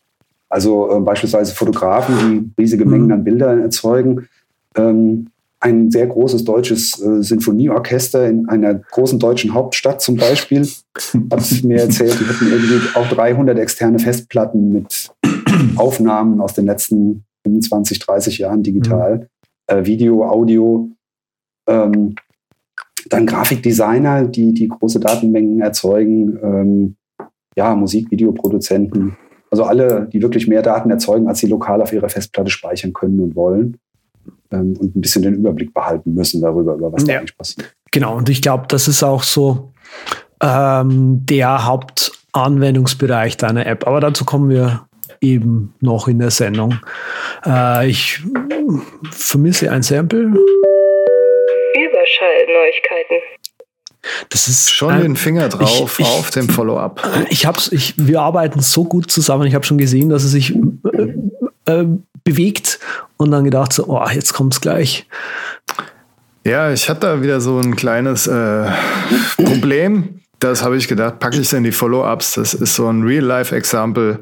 Also 0.48 0.90
äh, 0.90 1.00
beispielsweise 1.00 1.54
Fotografen, 1.54 2.52
die 2.56 2.62
riesige 2.62 2.84
Mengen 2.84 3.06
Mhm. 3.06 3.12
an 3.12 3.24
Bildern 3.24 3.60
erzeugen. 3.60 4.28
Ähm, 4.76 5.29
ein 5.60 5.90
sehr 5.90 6.06
großes 6.06 6.44
deutsches 6.44 7.00
äh, 7.00 7.22
Sinfonieorchester 7.22 8.26
in 8.26 8.48
einer 8.48 8.74
großen 8.74 9.18
deutschen 9.18 9.52
Hauptstadt 9.52 10.00
zum 10.00 10.16
Beispiel. 10.16 10.62
Hat 11.30 11.62
mir 11.62 11.80
erzählt, 11.80 12.18
die 12.18 12.24
hatten 12.24 12.50
irgendwie 12.50 12.80
auch 12.94 13.06
300 13.08 13.58
externe 13.58 13.98
Festplatten 13.98 14.72
mit 14.72 15.10
Aufnahmen 15.76 16.40
aus 16.40 16.54
den 16.54 16.64
letzten 16.64 17.24
25, 17.44 17.98
30 17.98 18.38
Jahren 18.38 18.62
digital, 18.62 19.28
äh, 19.66 19.84
Video, 19.84 20.24
Audio. 20.24 20.88
Ähm, 21.68 22.14
dann 23.08 23.26
Grafikdesigner, 23.26 24.24
die, 24.24 24.52
die 24.52 24.68
große 24.68 25.00
Datenmengen 25.00 25.60
erzeugen, 25.60 26.38
ähm, 26.42 26.96
ja, 27.56 27.74
Musik, 27.74 28.10
Videoproduzenten, 28.10 29.16
also 29.50 29.64
alle, 29.64 30.08
die 30.10 30.22
wirklich 30.22 30.46
mehr 30.46 30.62
Daten 30.62 30.90
erzeugen, 30.90 31.28
als 31.28 31.40
sie 31.40 31.48
lokal 31.48 31.82
auf 31.82 31.92
ihrer 31.92 32.08
Festplatte 32.08 32.50
speichern 32.50 32.92
können 32.92 33.20
und 33.20 33.34
wollen 33.34 33.78
ähm, 34.52 34.76
und 34.78 34.96
ein 34.96 35.00
bisschen 35.00 35.22
den 35.22 35.34
Überblick 35.34 35.72
behalten 35.74 36.14
müssen 36.14 36.40
darüber, 36.42 36.74
über 36.74 36.92
was 36.92 37.04
da 37.04 37.12
Ja. 37.14 37.18
eigentlich 37.20 37.36
passiert. 37.36 37.74
Genau, 37.92 38.16
und 38.16 38.28
ich 38.28 38.42
glaube, 38.42 38.64
das 38.68 38.88
ist 38.88 39.02
auch 39.02 39.22
so 39.22 39.72
ähm, 40.42 41.24
der 41.26 41.66
Hauptanwendungsbereich 41.66 43.36
deiner 43.36 43.66
App. 43.66 43.86
Aber 43.86 44.00
dazu 44.00 44.24
kommen 44.24 44.48
wir 44.48 44.86
eben 45.20 45.74
noch 45.80 46.08
in 46.08 46.18
der 46.18 46.30
Sendung. 46.30 46.78
Äh, 47.44 47.88
ich 47.90 48.22
vermisse 49.10 49.70
ein 49.70 49.82
Sample. 49.82 50.32
Überschallneuigkeiten. 51.74 53.16
Das 54.30 54.48
ist 54.48 54.70
Schon 54.70 54.92
ein- 54.94 55.02
den 55.02 55.16
Finger 55.16 55.48
drauf 55.50 55.98
ich- 55.98 56.06
ich- 56.06 56.12
auf 56.12 56.30
dem 56.30 56.48
Follow-up. 56.48 57.02
Ich 57.28 57.44
hab's, 57.44 57.70
ich, 57.70 57.94
wir 57.98 58.20
arbeiten 58.22 58.60
so 58.60 58.84
gut 58.84 59.10
zusammen. 59.10 59.46
Ich 59.46 59.54
habe 59.54 59.64
schon 59.66 59.76
gesehen, 59.78 60.08
dass 60.08 60.24
es 60.24 60.30
sich 60.30 60.54
äh, 60.54 61.14
äh, 61.70 61.86
bewegt 62.24 62.78
und 63.16 63.30
dann 63.30 63.44
gedacht 63.44 63.72
so, 63.72 63.86
oh, 63.86 64.06
jetzt 64.12 64.32
kommt's 64.32 64.60
gleich. 64.60 65.06
Ja, 66.44 66.72
ich 66.72 66.88
hatte 66.88 67.00
da 67.00 67.22
wieder 67.22 67.40
so 67.40 67.58
ein 67.58 67.76
kleines 67.76 68.26
äh, 68.26 68.66
Problem. 69.36 70.20
das 70.38 70.64
habe 70.64 70.76
ich 70.78 70.88
gedacht, 70.88 71.18
packe 71.18 71.38
ich 71.38 71.52
in 71.52 71.64
die 71.64 71.72
Follow-ups. 71.72 72.32
Das 72.32 72.54
ist 72.54 72.74
so 72.74 72.88
ein 72.88 73.02
Real-Life-Example, 73.02 74.20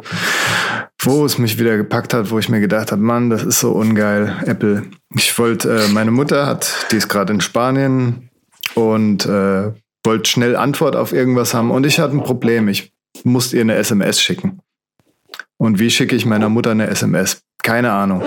wo 1.00 1.24
es 1.24 1.38
mich 1.38 1.58
wieder 1.58 1.76
gepackt 1.76 2.12
hat, 2.12 2.30
wo 2.30 2.38
ich 2.40 2.48
mir 2.48 2.60
gedacht 2.60 2.90
habe, 2.90 3.00
Mann, 3.00 3.30
das 3.30 3.44
ist 3.44 3.60
so 3.60 3.70
ungeil, 3.70 4.36
Apple. 4.44 4.82
Ich 5.14 5.38
wollte, 5.38 5.78
äh, 5.78 5.88
meine 5.88 6.10
Mutter 6.10 6.46
hat, 6.46 6.88
die 6.90 6.96
ist 6.96 7.08
gerade 7.08 7.32
in 7.32 7.40
Spanien 7.40 8.30
und 8.74 9.26
äh, 9.26 9.72
wollte 10.04 10.28
schnell 10.28 10.56
Antwort 10.56 10.96
auf 10.96 11.12
irgendwas 11.12 11.54
haben 11.54 11.70
und 11.70 11.86
ich 11.86 12.00
hatte 12.00 12.16
ein 12.16 12.24
Problem. 12.24 12.66
Ich 12.66 12.92
musste 13.22 13.56
ihr 13.56 13.62
eine 13.62 13.76
SMS 13.76 14.20
schicken. 14.20 14.60
Und 15.58 15.78
wie 15.78 15.90
schicke 15.90 16.16
ich 16.16 16.24
meiner 16.24 16.48
Mutter 16.48 16.70
eine 16.70 16.86
SMS? 16.88 17.40
Keine 17.62 17.92
Ahnung. 17.92 18.22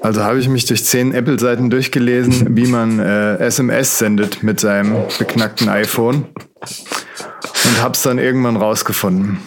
Also 0.00 0.22
habe 0.22 0.38
ich 0.38 0.48
mich 0.48 0.66
durch 0.66 0.84
zehn 0.84 1.12
Apple-Seiten 1.14 1.70
durchgelesen, 1.70 2.56
wie 2.56 2.66
man 2.66 2.98
äh, 2.98 3.36
SMS 3.38 3.98
sendet 3.98 4.42
mit 4.42 4.60
seinem 4.60 4.94
beknackten 5.18 5.68
iPhone 5.68 6.26
und 7.64 7.82
habe 7.82 7.94
es 7.94 8.02
dann 8.02 8.18
irgendwann 8.18 8.56
rausgefunden. 8.56 9.38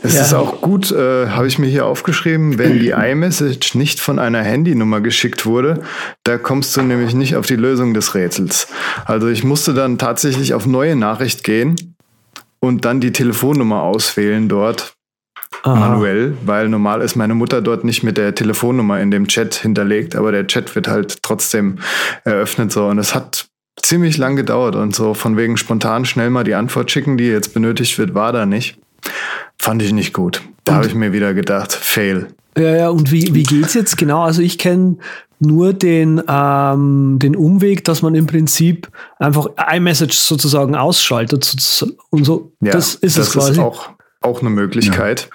Es 0.00 0.14
Ja. 0.14 0.20
ist 0.22 0.32
auch 0.34 0.60
gut, 0.60 0.92
äh, 0.92 1.26
habe 1.30 1.48
ich 1.48 1.58
mir 1.58 1.66
hier 1.66 1.84
aufgeschrieben, 1.84 2.56
wenn 2.58 2.78
die 2.78 2.90
iMessage 2.90 3.74
nicht 3.74 3.98
von 4.00 4.20
einer 4.20 4.40
Handynummer 4.42 5.00
geschickt 5.00 5.44
wurde, 5.44 5.82
da 6.22 6.38
kommst 6.38 6.76
du 6.76 6.82
nämlich 6.82 7.14
nicht 7.14 7.34
auf 7.34 7.46
die 7.46 7.56
Lösung 7.56 7.92
des 7.94 8.14
Rätsels. 8.14 8.68
Also 9.04 9.26
ich 9.26 9.42
musste 9.42 9.74
dann 9.74 9.98
tatsächlich 9.98 10.54
auf 10.54 10.66
neue 10.66 10.94
Nachricht 10.94 11.42
gehen 11.42 11.74
und 12.60 12.84
dann 12.84 13.00
die 13.00 13.10
Telefonnummer 13.12 13.82
auswählen 13.82 14.48
dort 14.48 14.94
Aha. 15.62 15.74
manuell, 15.74 16.36
weil 16.44 16.68
normal 16.68 17.00
ist 17.00 17.16
meine 17.16 17.34
Mutter 17.34 17.60
dort 17.60 17.84
nicht 17.84 18.02
mit 18.02 18.16
der 18.16 18.34
Telefonnummer 18.34 19.00
in 19.00 19.10
dem 19.10 19.26
Chat 19.26 19.54
hinterlegt, 19.54 20.14
aber 20.14 20.30
der 20.30 20.46
Chat 20.46 20.74
wird 20.74 20.88
halt 20.88 21.22
trotzdem 21.22 21.78
eröffnet 22.24 22.70
so 22.70 22.86
und 22.86 22.98
es 22.98 23.14
hat 23.14 23.48
ziemlich 23.82 24.16
lang 24.18 24.36
gedauert 24.36 24.76
und 24.76 24.94
so 24.94 25.14
von 25.14 25.36
wegen 25.36 25.56
spontan 25.56 26.04
schnell 26.04 26.30
mal 26.30 26.44
die 26.44 26.54
Antwort 26.54 26.90
schicken, 26.90 27.16
die 27.16 27.26
jetzt 27.26 27.54
benötigt 27.54 27.98
wird, 27.98 28.14
war 28.14 28.32
da 28.32 28.46
nicht. 28.46 28.78
Fand 29.58 29.82
ich 29.82 29.92
nicht 29.92 30.12
gut. 30.12 30.42
Da 30.64 30.74
habe 30.74 30.86
ich 30.86 30.94
mir 30.94 31.12
wieder 31.12 31.34
gedacht, 31.34 31.72
fail. 31.72 32.28
Ja, 32.56 32.76
ja, 32.76 32.88
und 32.88 33.10
wie, 33.10 33.34
wie 33.34 33.44
geht's 33.44 33.74
jetzt 33.74 33.96
genau? 33.96 34.22
Also 34.22 34.42
ich 34.42 34.58
kenne 34.58 34.96
nur 35.40 35.72
den, 35.72 36.20
ähm, 36.28 37.18
den 37.20 37.36
Umweg, 37.36 37.84
dass 37.84 38.02
man 38.02 38.14
im 38.14 38.26
Prinzip 38.26 38.88
einfach 39.18 39.48
iMessage 39.72 40.16
sozusagen 40.16 40.74
ausschaltet 40.74 41.56
und 42.10 42.24
so. 42.24 42.52
Ja, 42.60 42.72
das 42.72 42.96
ist 42.96 43.16
es 43.16 43.32
quasi. 43.32 43.52
Ist 43.52 43.58
auch, 43.58 43.90
auch 44.20 44.40
eine 44.40 44.50
Möglichkeit. 44.50 45.28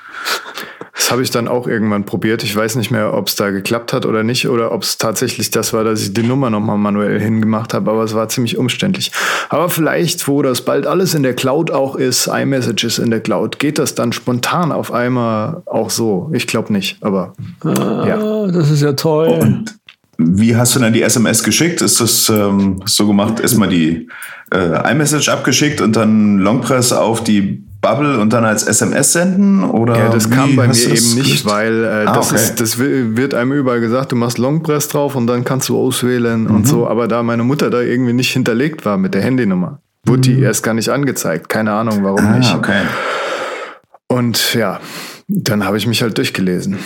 Das 0.96 1.10
habe 1.10 1.24
ich 1.24 1.32
dann 1.32 1.48
auch 1.48 1.68
irgendwann 1.68 2.06
probiert. 2.06 2.44
Ich 2.44 2.56
weiß 2.56 2.76
nicht 2.76 2.92
mehr, 2.92 3.14
ob 3.14 3.28
es 3.28 3.36
da 3.36 3.50
geklappt 3.50 3.94
hat 3.94 4.06
oder 4.06 4.24
nicht 4.24 4.48
oder 4.48 4.72
ob 4.72 4.84
es 4.84 5.00
tatsächlich 5.00 5.50
das 5.50 5.74
war, 5.74 5.84
dass 5.84 6.02
ich 6.02 6.14
die 6.14 6.22
Nummer 6.22 6.50
nochmal 6.52 6.78
manuell 6.78 7.20
hingemacht 7.20 7.74
habe, 7.74 7.90
aber 7.90 8.04
es 8.04 8.14
war 8.14 8.30
ziemlich 8.30 8.58
umständlich. 8.58 9.12
Aber 9.50 9.70
vielleicht, 9.70 10.28
wo 10.28 10.44
das 10.44 10.62
bald 10.62 10.86
alles 10.86 11.16
in 11.16 11.24
der 11.24 11.34
Cloud 11.34 11.72
auch 11.72 11.96
ist, 11.96 12.28
iMessage 12.28 12.84
ist 12.84 13.00
in 13.00 13.10
der 13.10 13.22
Cloud, 13.22 13.58
geht 13.58 13.80
das 13.80 13.96
dann 13.96 14.14
spontan 14.14 14.72
auf 14.72 14.94
einmal 14.94 15.64
auch 15.66 15.90
so? 15.90 16.30
Ich 16.32 16.46
glaube 16.46 16.72
nicht, 16.72 16.98
aber 17.02 17.34
ja. 17.64 18.18
Ah, 18.18 18.48
das 18.52 18.70
ist 18.70 18.82
ja 18.82 18.94
toll. 18.94 19.28
Und 19.28 19.76
wie 20.18 20.56
hast 20.56 20.76
du 20.76 20.80
dann 20.80 20.94
die 20.94 21.02
SMS 21.02 21.44
geschickt? 21.44 21.82
Ist 21.82 22.00
das 22.02 22.30
ähm, 22.30 22.82
so 22.86 23.08
gemacht, 23.08 23.40
erstmal 23.40 23.70
die 23.70 24.08
äh, 24.54 24.92
iMessage 24.92 25.30
abgeschickt 25.30 25.82
und 25.82 25.96
dann 25.96 26.38
Longpress 26.38 26.94
auf 26.94 27.24
die 27.24 27.64
Bubble 27.84 28.20
und 28.20 28.34
dann 28.34 28.44
als 28.46 28.64
SMS 28.64 29.14
senden? 29.14 29.64
Oder 29.64 29.96
Ja, 29.98 30.10
das 30.10 30.28
kam 30.30 30.56
bei 30.56 30.68
mir 30.68 30.74
eben 30.76 30.90
nicht, 30.92 31.14
gelöst? 31.16 31.46
weil 31.46 31.84
äh, 31.84 31.88
Ah, 32.08 32.14
das, 32.16 32.32
okay. 32.32 32.42
ist, 32.42 32.60
das 32.62 32.80
wi- 32.80 33.16
wird 33.16 33.36
einem 33.36 33.52
überall 33.54 33.80
gesagt, 33.82 34.12
du 34.12 34.16
machst 34.16 34.40
Longpress 34.40 34.88
drauf 34.88 35.16
und 35.16 35.28
dann 35.28 35.44
kannst 35.46 35.70
du 35.70 35.78
auswählen 35.78 36.46
Mhm. 36.46 36.56
und 36.56 36.68
so. 36.68 36.88
Aber 36.88 37.08
da 37.08 37.22
meine 37.22 37.44
Mutter 37.44 37.70
da 37.70 37.82
irgendwie 37.82 38.14
nicht 38.14 38.32
hinterlegt 38.32 38.86
war 38.86 38.98
mit 38.98 39.14
der 39.14 39.22
Handynummer, 39.22 39.80
wurde 40.06 40.22
die 40.22 40.40
erst 40.42 40.64
gar 40.64 40.74
nicht 40.74 40.90
angezeigt. 40.90 41.48
Keine 41.50 41.74
Ahnung, 41.74 42.00
warum 42.04 42.22
Mhm. 42.26 42.34
Ah, 42.34 42.38
nicht. 42.40 42.56
okay. 42.56 42.82
Und 44.08 44.54
ja, 44.54 44.80
dann 45.28 45.66
habe 45.66 45.78
ich 45.78 45.88
mich 45.88 46.02
halt 46.02 46.18
durchgelesen. 46.18 46.78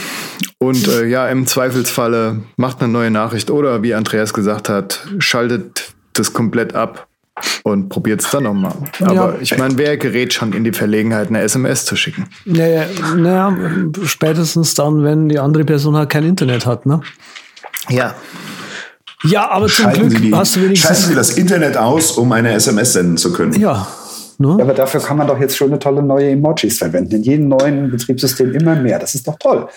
Und 0.60 0.88
äh, 0.88 1.06
ja, 1.06 1.28
im 1.28 1.46
Zweifelsfalle 1.46 2.42
macht 2.56 2.82
eine 2.82 2.92
neue 2.92 3.12
Nachricht 3.12 3.52
oder 3.52 3.84
wie 3.84 3.94
Andreas 3.94 4.34
gesagt 4.34 4.70
hat, 4.70 5.06
schaltet 5.20 5.94
das 6.14 6.34
komplett 6.34 6.74
ab 6.76 7.07
und 7.64 7.90
probiert 7.90 8.22
es 8.22 8.30
dann 8.32 8.44
nochmal. 8.44 8.74
Aber 9.02 9.14
Ja. 9.14 9.36
ich 9.40 9.58
meine, 9.58 9.78
wer 9.78 9.98
gerät 9.98 10.34
schon 10.34 10.54
in 10.54 10.64
die 10.64 10.72
Verlegenheit, 10.74 11.28
eine 11.30 11.42
SMS 11.42 11.86
zu 11.86 11.96
schicken? 11.96 12.26
Naja, 12.46 12.86
naja, 13.16 13.56
spätestens 14.06 14.74
dann, 14.74 15.04
wenn 15.04 15.30
die 15.30 15.40
andere 15.40 15.64
Person 15.66 15.96
halt 15.96 16.10
kein 16.10 16.24
Internet 16.24 16.66
hat, 16.66 16.86
ne? 16.86 17.02
Ja, 17.90 18.16
Ja, 19.24 19.50
aber 19.50 19.66
zum 19.68 19.86
Schalten 19.86 20.10
Sie, 20.10 20.16
Glück 20.18 20.22
die, 20.22 20.36
hast 20.36 20.56
du 20.56 20.60
schalten 20.60 20.66
wenigstens. 20.70 21.08
Sie 21.08 21.16
das 21.16 21.30
Internet 21.32 21.76
aus, 21.78 22.12
um 22.12 22.32
eine 22.32 22.52
SMS 22.54 22.94
senden 22.94 23.18
zu 23.18 23.34
können. 23.34 23.60
Ja. 23.60 23.88
Ja, 24.40 24.46
Ne? 24.46 24.62
aber 24.62 24.74
dafür 24.74 25.00
kann 25.02 25.18
man 25.18 25.26
doch 25.28 25.40
jetzt 25.40 25.58
schöne 25.58 25.80
tolle 25.80 26.04
neue 26.04 26.30
Emojis 26.32 26.78
verwenden. 26.78 27.16
In 27.16 27.24
jedem 27.24 27.48
neuen 27.48 27.90
Betriebssystem 27.90 28.54
immer 28.54 28.76
mehr. 28.76 29.00
Das 29.00 29.16
ist 29.16 29.28
doch 29.28 29.36
toll. 29.40 29.68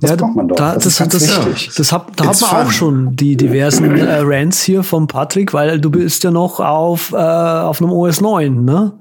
Das 0.00 0.10
Ja, 0.10 0.16
braucht 0.16 0.36
man 0.36 0.46
doch. 0.48 0.56
Da, 0.56 0.74
das, 0.74 0.84
das, 0.84 0.92
ist 0.92 0.98
ganz 1.00 1.12
das, 1.12 1.46
wichtig. 1.46 1.70
das, 1.76 1.92
hab, 1.92 2.16
da 2.16 2.24
hat 2.26 2.32
It's 2.32 2.40
man 2.42 2.50
fun. 2.50 2.58
auch 2.60 2.70
schon 2.70 3.16
die 3.16 3.36
diversen 3.36 3.96
äh, 3.98 4.18
Rants 4.22 4.62
hier 4.62 4.82
vom 4.84 5.08
Patrick, 5.08 5.52
weil 5.52 5.80
du 5.80 5.90
bist 5.90 6.22
ja 6.22 6.30
noch 6.30 6.60
auf, 6.60 7.12
äh, 7.12 7.16
auf 7.16 7.80
einem 7.82 7.90
OS 7.90 8.20
9, 8.20 8.64
ne? 8.64 8.92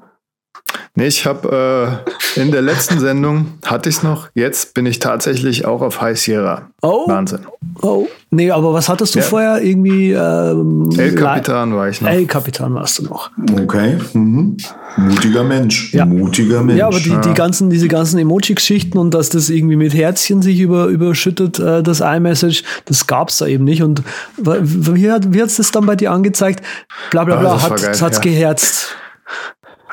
Nee, 0.97 1.07
ich 1.07 1.25
habe 1.25 2.01
äh, 2.35 2.39
in 2.39 2.51
der 2.51 2.61
letzten 2.61 2.99
Sendung 2.99 3.47
hatte 3.65 3.89
ich 3.89 4.01
noch. 4.01 4.29
Jetzt 4.33 4.73
bin 4.73 4.85
ich 4.85 4.99
tatsächlich 4.99 5.65
auch 5.65 5.81
auf 5.81 5.99
High 5.99 6.17
Sierra. 6.17 6.69
Oh. 6.81 7.07
Wahnsinn. 7.07 7.39
Oh, 7.81 8.07
nee, 8.31 8.49
aber 8.49 8.73
was 8.73 8.87
hattest 8.87 9.13
du 9.13 9.19
Ja. 9.19 9.25
vorher? 9.25 9.61
Irgendwie 9.61 10.13
ähm, 10.13 10.89
El 10.97 11.15
Capitan 11.15 11.75
war 11.75 11.89
ich 11.89 11.99
noch. 11.99 12.09
El-Kapitan 12.09 12.73
warst 12.75 12.99
du 12.99 13.03
noch. 13.03 13.29
Okay. 13.61 13.97
Mhm. 14.13 14.55
Mutiger 14.95 15.43
Mensch. 15.43 15.93
Ja. 15.93 16.05
Mutiger 16.05 16.63
Mensch. 16.63 16.79
Ja, 16.79 16.87
aber 16.87 16.99
die, 16.99 17.15
die 17.27 17.33
ganzen, 17.33 17.69
diese 17.69 17.89
ganzen 17.89 18.17
Emoji-Geschichten 18.17 18.97
und 18.97 19.13
dass 19.13 19.27
das 19.27 19.49
irgendwie 19.49 19.75
mit 19.75 19.93
Herzchen 19.93 20.41
sich 20.41 20.61
über, 20.61 20.85
überschüttet, 20.85 21.59
äh, 21.59 21.83
das 21.83 21.99
iMessage, 21.99 22.63
das 22.85 23.05
gab's 23.05 23.37
da 23.39 23.47
eben 23.47 23.65
nicht. 23.65 23.83
Und 23.83 24.01
wie 24.37 25.11
hat 25.11 25.27
hat's 25.35 25.57
das 25.57 25.71
dann 25.71 25.85
bei 25.85 25.97
dir 25.97 26.11
angezeigt? 26.11 26.63
Bla 27.11 27.25
bla 27.25 27.35
bla, 27.35 27.53
das 27.53 28.01
war 28.01 28.07
hat, 28.07 28.15
ja. 28.15 28.21
geherzt. 28.21 28.95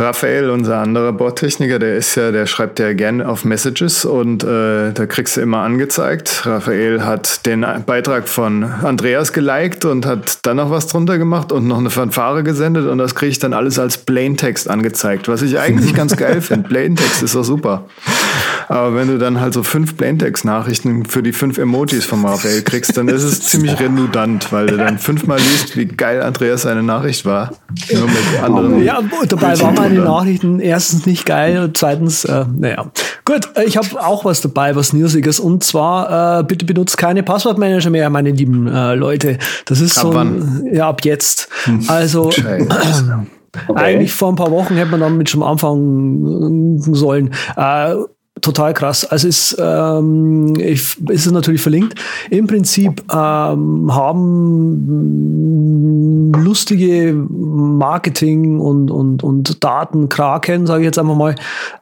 Raphael, 0.02 0.50
unser 0.50 0.78
anderer 0.78 1.12
Bordtechniker, 1.12 1.78
der 1.78 1.94
ist 1.94 2.16
ja, 2.16 2.32
der 2.32 2.46
schreibt 2.46 2.80
ja 2.80 2.92
gerne 2.92 3.28
auf 3.28 3.44
Messages 3.44 4.04
und 4.04 4.42
äh, 4.42 4.92
da 4.92 5.06
kriegst 5.06 5.36
du 5.36 5.40
immer 5.40 5.58
angezeigt. 5.58 6.42
Raphael 6.44 7.04
hat 7.04 7.46
den 7.46 7.64
Beitrag 7.86 8.28
von 8.28 8.64
Andreas 8.64 9.32
geliked 9.32 9.84
und 9.84 10.04
hat 10.04 10.38
dann 10.42 10.56
noch 10.56 10.70
was 10.70 10.88
drunter 10.88 11.18
gemacht 11.18 11.52
und 11.52 11.68
noch 11.68 11.78
eine 11.78 11.90
Fanfare 11.90 12.42
gesendet 12.42 12.88
und 12.88 12.98
das 12.98 13.14
kriege 13.14 13.30
ich 13.30 13.38
dann 13.38 13.52
alles 13.52 13.78
als 13.78 13.96
Plaintext 13.96 14.68
angezeigt, 14.68 15.28
was 15.28 15.40
ich 15.40 15.60
eigentlich 15.60 15.94
ganz 15.94 16.16
geil 16.16 16.40
finde. 16.40 16.68
Plaintext 16.68 17.22
ist 17.22 17.36
doch 17.36 17.44
super. 17.44 17.84
Aber 18.68 18.94
wenn 18.94 19.08
du 19.08 19.18
dann 19.18 19.40
halt 19.40 19.54
so 19.54 19.62
fünf 19.62 19.96
Plaintext-Nachrichten 19.96 21.04
für 21.04 21.22
die 21.22 21.32
fünf 21.32 21.58
Emojis 21.58 22.06
von 22.06 22.24
Raphael 22.24 22.62
kriegst, 22.62 22.96
dann 22.96 23.08
ist 23.08 23.22
es 23.22 23.42
ziemlich 23.42 23.78
redundant, 23.78 24.50
weil 24.50 24.66
du 24.66 24.76
dann 24.76 24.98
fünfmal 24.98 25.38
liest, 25.38 25.76
wie 25.76 25.84
geil 25.84 26.22
Andreas 26.22 26.62
seine 26.62 26.82
Nachricht 26.82 27.26
war. 27.26 27.52
Nur 27.92 28.06
mit 28.06 28.42
anderen 28.42 28.82
Ja, 28.82 29.00
dabei 29.28 29.54
waren 29.96 30.04
meine 30.04 30.16
Nachrichten 30.16 30.60
erstens 30.60 31.06
nicht 31.06 31.26
geil 31.26 31.62
und 31.62 31.76
zweitens, 31.76 32.24
äh, 32.24 32.44
naja. 32.56 32.90
Gut, 33.24 33.48
äh, 33.56 33.64
ich 33.64 33.76
habe 33.76 34.04
auch 34.04 34.24
was 34.24 34.40
dabei, 34.40 34.74
was 34.76 34.92
Newsiges. 34.92 35.40
Und 35.40 35.64
zwar, 35.64 36.40
äh, 36.40 36.44
bitte 36.44 36.64
benutzt 36.64 36.96
keine 36.96 37.22
Passwortmanager 37.22 37.90
mehr, 37.90 38.10
meine 38.10 38.30
lieben 38.30 38.66
äh, 38.66 38.94
Leute. 38.94 39.38
Das 39.66 39.80
ist 39.80 39.98
Ab 39.98 40.12
so 40.12 40.18
ein, 40.18 40.68
ja, 40.72 40.88
ab 40.88 41.04
jetzt. 41.04 41.48
Also 41.88 42.30
Scheiße. 42.30 43.26
eigentlich 43.74 44.12
vor 44.12 44.30
ein 44.30 44.36
paar 44.36 44.50
Wochen 44.50 44.74
hätte 44.76 44.90
man 44.90 45.00
damit 45.00 45.28
schon 45.28 45.42
anfangen 45.42 46.78
sollen. 46.94 47.30
Äh, 47.56 47.94
total 48.42 48.74
krass. 48.74 49.04
Also 49.06 49.28
ist, 49.28 49.56
ähm, 49.58 50.54
ich, 50.58 51.00
ist 51.08 51.26
es 51.26 51.32
natürlich 51.32 51.62
verlinkt. 51.62 51.98
Im 52.30 52.46
Prinzip 52.46 53.02
ähm, 53.10 53.94
haben 53.94 55.22
lustige 56.36 57.14
Marketing 57.14 58.60
und, 58.60 58.90
und, 58.90 59.22
und 59.22 59.64
Datenkraken, 59.64 60.66
sage 60.66 60.82
ich 60.82 60.86
jetzt 60.86 60.98
einfach 60.98 61.14
mal, 61.14 61.34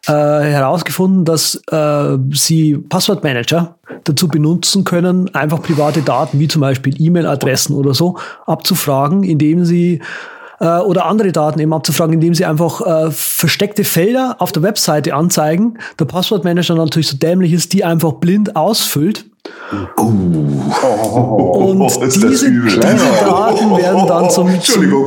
äh, 0.07 0.13
herausgefunden, 0.13 1.25
dass 1.25 1.61
äh, 1.71 2.19
sie 2.33 2.77
Passwortmanager 2.77 3.75
dazu 4.05 4.29
benutzen 4.29 4.85
können, 4.85 5.35
einfach 5.35 5.63
private 5.63 6.03
Daten 6.03 6.39
wie 6.39 6.49
zum 6.49 6.61
Beispiel 6.61 6.95
E-Mail-Adressen 6.99 7.75
oder 7.75 7.95
so 7.95 8.17
abzufragen, 8.47 9.25
indem 9.25 9.65
sie 9.65 10.01
äh, 10.61 10.79
oder 10.79 11.07
andere 11.07 11.33
Daten 11.33 11.59
eben 11.59 11.73
abzufragen, 11.73 12.15
indem 12.15 12.35
sie 12.35 12.45
einfach 12.45 12.81
äh, 12.81 13.11
versteckte 13.11 13.85
Felder 13.85 14.37
auf 14.39 14.53
der 14.53 14.63
Webseite 14.63 15.15
anzeigen. 15.15 15.79
Der 15.99 16.05
Passwortmanager 16.05 16.75
natürlich 16.75 17.09
so 17.09 17.17
dämlich 17.17 17.53
ist, 17.53 17.73
die 17.73 17.85
einfach 17.85 18.13
blind 18.13 18.55
ausfüllt. 18.57 19.27
Und 19.97 20.61
Oh, 20.83 21.87
ist 21.87 22.01
das 22.01 22.15
diese, 22.15 22.51
diese 22.51 22.79
Daten 22.79 23.77
werden 23.77 24.07
dann 24.07 24.31
zum, 24.31 24.61
zum 24.63 25.07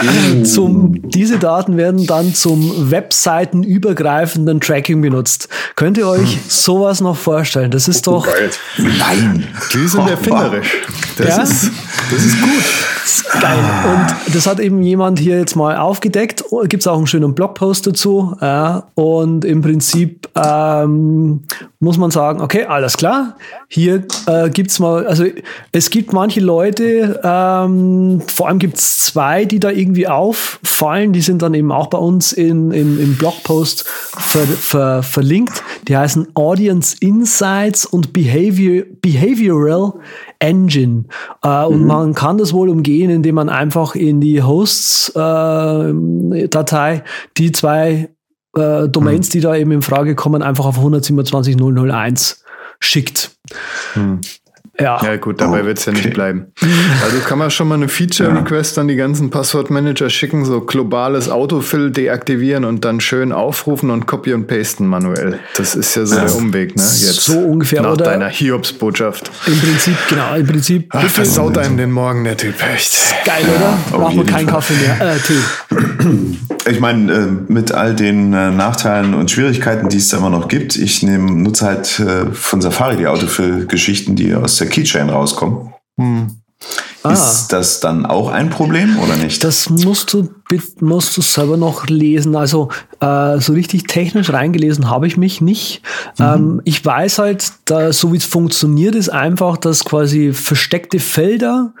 Entschuldigung. 0.00 0.44
zum, 0.44 1.10
diese 1.10 1.38
Daten 1.38 1.76
werden 1.76 2.06
dann 2.06 2.34
zum 2.34 2.90
webseitenübergreifenden 2.90 4.60
Tracking 4.60 5.00
benutzt. 5.00 5.48
Könnt 5.74 5.98
ihr 5.98 6.08
euch 6.08 6.38
sowas 6.48 7.00
noch 7.00 7.16
vorstellen? 7.16 7.70
Das 7.70 7.88
ist 7.88 8.06
doch. 8.06 8.26
Nein. 8.78 9.46
Die 9.72 9.86
sind 9.86 10.08
erfinderisch. 10.08 10.82
Das, 11.18 11.28
Ja? 11.28 11.42
ist, 11.42 11.70
das 12.10 12.24
ist 12.24 12.40
gut. 12.40 12.64
Geil. 13.40 13.58
Und 13.58 14.34
das 14.34 14.46
hat 14.46 14.58
eben 14.60 14.82
jemand 14.82 15.18
hier 15.18 15.38
jetzt 15.38 15.54
mal 15.56 15.76
aufgedeckt. 15.76 16.44
Gibt 16.64 16.82
es 16.82 16.86
auch 16.86 16.96
einen 16.96 17.06
schönen 17.06 17.34
Blogpost 17.34 17.86
dazu. 17.86 18.36
Und 18.94 19.44
im 19.44 19.62
Prinzip 19.62 20.28
ähm, 20.36 21.42
muss 21.78 21.98
man 21.98 22.10
sagen, 22.10 22.40
okay, 22.40 22.64
alles 22.64 22.96
klar. 22.96 23.36
Hier 23.68 24.04
äh, 24.26 24.50
gibt's 24.50 24.78
mal, 24.78 25.08
also 25.08 25.24
es 25.72 25.90
gibt 25.90 26.12
manche 26.12 26.38
Leute, 26.40 27.20
ähm, 27.24 28.22
vor 28.28 28.46
allem 28.46 28.60
gibt's 28.60 28.98
zwei, 28.98 29.44
die 29.44 29.58
da 29.58 29.70
irgendwie 29.70 30.06
auffallen. 30.06 31.12
Die 31.12 31.20
sind 31.20 31.42
dann 31.42 31.52
eben 31.52 31.72
auch 31.72 31.88
bei 31.88 31.98
uns 31.98 32.32
in, 32.32 32.70
in, 32.70 33.00
im 33.00 33.16
Blogpost 33.16 33.88
ver, 33.88 34.46
ver, 34.46 35.02
verlinkt. 35.02 35.64
Die 35.88 35.96
heißen 35.96 36.28
Audience 36.34 36.96
Insights 37.00 37.84
und 37.84 38.12
Behavior, 38.12 38.84
Behavioral 39.02 39.94
Engine. 40.38 41.06
Äh, 41.42 41.64
und 41.64 41.86
man 41.86 42.14
kann 42.14 42.38
das 42.38 42.52
wohl 42.52 42.68
umgehen, 42.68 43.10
indem 43.10 43.34
man 43.34 43.48
einfach 43.48 43.96
in 43.96 44.20
die 44.20 44.44
Hosts-Datei 44.44 47.02
die 47.36 47.50
zwei 47.50 48.10
äh, 48.56 48.88
Domains, 48.88 49.28
die 49.28 49.40
da 49.40 49.56
eben 49.56 49.72
in 49.72 49.82
Frage 49.82 50.14
kommen, 50.14 50.42
einfach 50.42 50.66
auf 50.66 50.78
127.001 50.78 52.36
schickt. 52.80 53.35
Hm. 53.94 54.20
Ja. 54.78 55.00
Ja 55.02 55.16
gut, 55.16 55.40
dabei 55.40 55.64
wird's 55.64 55.84
ja 55.86 55.92
Okay. 55.92 56.02
nicht 56.02 56.14
bleiben. 56.14 56.46
Also 57.02 57.18
kann 57.26 57.38
man 57.38 57.50
schon 57.50 57.68
mal 57.68 57.76
eine 57.76 57.88
Feature-Request 57.88 58.78
an 58.78 58.88
die 58.88 58.96
ganzen 58.96 59.30
Passwortmanager 59.30 60.10
schicken, 60.10 60.44
so 60.44 60.60
globales 60.60 61.30
Autofill 61.30 61.90
deaktivieren 61.90 62.64
und 62.64 62.84
dann 62.84 63.00
schön 63.00 63.32
aufrufen 63.32 63.90
und 63.90 64.06
copy 64.06 64.34
und 64.34 64.46
pasten 64.48 64.86
manuell. 64.86 65.38
Das 65.56 65.74
ist 65.74 65.94
ja 65.94 66.04
so 66.04 66.16
der 66.20 66.34
Umweg, 66.34 66.76
ne? 66.76 66.82
Jetzt 66.82 67.22
So 67.24 67.38
ungefähr, 67.38 67.82
nach 67.82 67.92
oder? 67.92 68.04
deiner 68.04 68.28
Hiobs-Botschaft. 68.28 69.30
Im 69.46 69.58
Prinzip, 69.60 69.96
genau, 70.10 70.34
im 70.34 70.46
Prinzip. 70.46 70.88
Ach, 70.90 71.08
versaut 71.08 71.56
einem 71.56 71.76
den 71.78 71.92
Morgen, 71.92 72.24
der 72.24 72.36
Typ, 72.36 72.54
echt. 72.74 72.98
Geil, 73.24 73.44
oder? 73.56 73.78
Braucht 73.90 74.00
man 74.14 74.24
jeden 74.24 74.26
keinen 74.26 74.44
Fall. 74.48 74.54
Kaffee 74.56 74.74
mehr. 74.74 75.14
Äh, 75.14 75.18
Tee. 75.18 76.70
Ich 76.70 76.80
meine, 76.80 77.12
äh, 77.12 77.26
mit 77.52 77.72
all 77.72 77.94
den 77.94 78.32
äh, 78.32 78.50
Nachteilen 78.50 79.14
und 79.14 79.30
Schwierigkeiten, 79.30 79.88
die 79.88 79.98
es 79.98 80.08
da 80.08 80.18
immer 80.18 80.30
noch 80.30 80.48
gibt, 80.48 80.76
ich 80.76 81.02
nehme, 81.02 81.30
nutze 81.30 81.64
halt 81.66 82.00
äh, 82.00 82.32
von 82.32 82.60
Safari 82.60 82.96
die 82.96 83.06
Autofill-Geschichten, 83.06 84.16
die 84.16 84.34
aus 84.34 84.56
der 84.56 84.65
Keychain 84.66 85.10
rauskommen. 85.10 85.72
Ah. 87.02 87.12
Ist 87.12 87.48
das 87.48 87.80
dann 87.80 88.06
auch 88.06 88.30
ein 88.30 88.50
Problem 88.50 88.98
oder 88.98 89.16
nicht? 89.16 89.44
Das 89.44 89.70
musst 89.70 90.12
du, 90.12 90.28
musst 90.80 91.16
du 91.16 91.22
selber 91.22 91.56
noch 91.56 91.86
lesen. 91.86 92.34
Also 92.34 92.70
äh, 93.00 93.38
so 93.38 93.52
richtig 93.52 93.84
technisch 93.84 94.32
reingelesen 94.32 94.90
habe 94.90 95.06
ich 95.06 95.16
mich 95.16 95.40
nicht. 95.40 95.82
Ähm, 96.18 96.60
ich 96.64 96.84
weiß 96.84 97.18
halt, 97.18 97.52
da, 97.66 97.92
so 97.92 98.12
wie 98.12 98.16
es 98.16 98.24
funktioniert, 98.24 98.94
ist 98.94 99.08
einfach, 99.08 99.56
dass 99.56 99.84
quasi 99.84 100.32
versteckte 100.32 100.98
Felder 100.98 101.74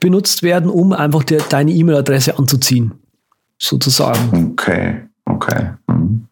benutzt 0.00 0.42
werden, 0.42 0.70
um 0.70 0.92
einfach 0.92 1.22
der, 1.22 1.42
deine 1.42 1.70
E-Mail-Adresse 1.70 2.38
anzuziehen. 2.38 2.92
Sozusagen. 3.58 4.52
Okay, 4.52 5.02
okay. 5.26 5.70
Mhm. 5.86 6.26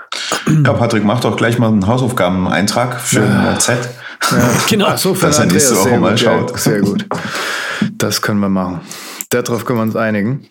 Ja, 0.65 0.73
Patrick, 0.73 1.05
mach 1.05 1.21
doch 1.21 1.37
gleich 1.37 1.59
mal 1.59 1.69
einen 1.69 1.87
Hausaufgabeneintrag 1.87 3.01
für 3.01 3.23
ein 3.23 3.61
Z. 3.61 3.79
Genau. 4.69 4.87
Ach 4.89 4.99
so, 4.99 5.15
Dass 5.15 5.39
er 5.39 5.47
nächste 5.47 5.77
Woche 5.77 5.89
sehr 5.89 6.01
mal 6.01 6.11
gut, 6.11 6.21
schaut. 6.21 6.51
Ja, 6.51 6.59
sehr 6.59 6.81
gut. 6.81 7.07
Das 7.99 8.23
können 8.23 8.41
wir 8.41 8.49
machen. 8.49 8.81
Darauf 9.31 9.65
können 9.65 9.79
wir 9.79 9.85
uns 9.85 9.97
einigen. 9.97 10.47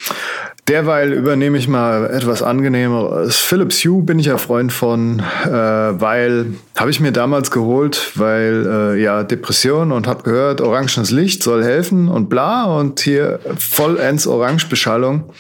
Derweil 0.67 1.11
übernehme 1.13 1.57
ich 1.57 1.67
mal 1.67 2.09
etwas 2.09 2.43
angenehmeres. 2.43 3.37
Philips 3.37 3.83
Hue 3.83 4.03
bin 4.03 4.19
ich 4.19 4.27
ja 4.27 4.37
Freund 4.37 4.71
von, 4.71 5.19
äh, 5.19 5.49
weil 5.49 6.53
habe 6.77 6.91
ich 6.91 6.99
mir 6.99 7.11
damals 7.11 7.51
geholt, 7.51 8.11
weil 8.15 8.65
äh, 8.95 9.01
ja 9.01 9.23
Depression 9.23 9.91
und 9.91 10.07
habe 10.07 10.23
gehört, 10.23 10.61
orangenes 10.61 11.11
Licht 11.11 11.43
soll 11.43 11.63
helfen 11.63 12.07
und 12.07 12.29
bla 12.29 12.65
und 12.65 12.99
hier 13.01 13.39
vollends 13.57 14.27
Orangebeschallung. 14.27 15.31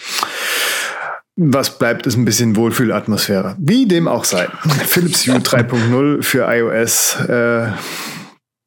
Was 1.37 1.77
bleibt, 1.77 2.05
ist 2.07 2.17
ein 2.17 2.25
bisschen 2.25 2.55
Wohlfühlatmosphäre. 2.55 3.55
Wie 3.57 3.87
dem 3.87 4.07
auch 4.07 4.25
sei. 4.25 4.47
Philips 4.85 5.25
Hue 5.27 5.37
3.0 5.37 6.23
für 6.23 6.51
iOS 6.51 7.15
äh, 7.27 7.67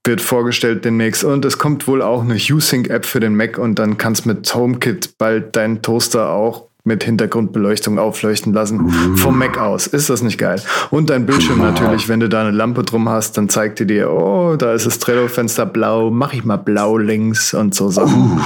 wird 0.05 0.21
vorgestellt 0.21 0.85
demnächst. 0.85 1.25
Und 1.25 1.45
es 1.45 1.59
kommt 1.59 1.87
wohl 1.89 2.03
auch 2.03 2.23
eine 2.23 2.37
HueSync-App 2.37 3.07
für 3.07 3.21
den 3.21 3.35
Mac 3.35 3.59
und 3.59 3.79
dann 3.79 3.97
kannst 3.97 4.27
mit 4.27 4.55
HomeKit 4.55 5.19
bald 5.19 5.57
deinen 5.57 5.83
Toaster 5.83 6.31
auch 6.31 6.69
mit 6.87 7.03
Hintergrundbeleuchtung 7.03 7.99
aufleuchten 7.99 8.53
lassen. 8.53 8.91
Vom 9.17 9.39
Mac 9.39 9.59
aus. 9.59 9.87
Ist 9.87 10.11
das 10.11 10.23
nicht 10.23 10.37
geil? 10.37 10.61
Und 10.91 11.09
dein 11.09 11.25
Bildschirm 11.25 11.59
natürlich, 11.59 12.11
wenn 12.11 12.21
du 12.21 12.29
da 12.29 12.43
eine 12.43 12.51
Lampe 12.51 12.83
drum 12.83 13.09
hast, 13.09 13.39
dann 13.39 13.49
zeigt 13.49 13.79
die 13.79 13.87
dir, 13.87 14.11
oh, 14.11 14.57
da 14.57 14.75
ist 14.75 14.85
das 14.85 14.99
Trello-Fenster 14.99 15.65
blau, 15.65 16.11
mach 16.11 16.35
ich 16.35 16.45
mal 16.45 16.59
blau 16.59 16.99
links 16.99 17.55
und 17.55 17.75
so 17.75 17.89
Sachen. 17.89 18.39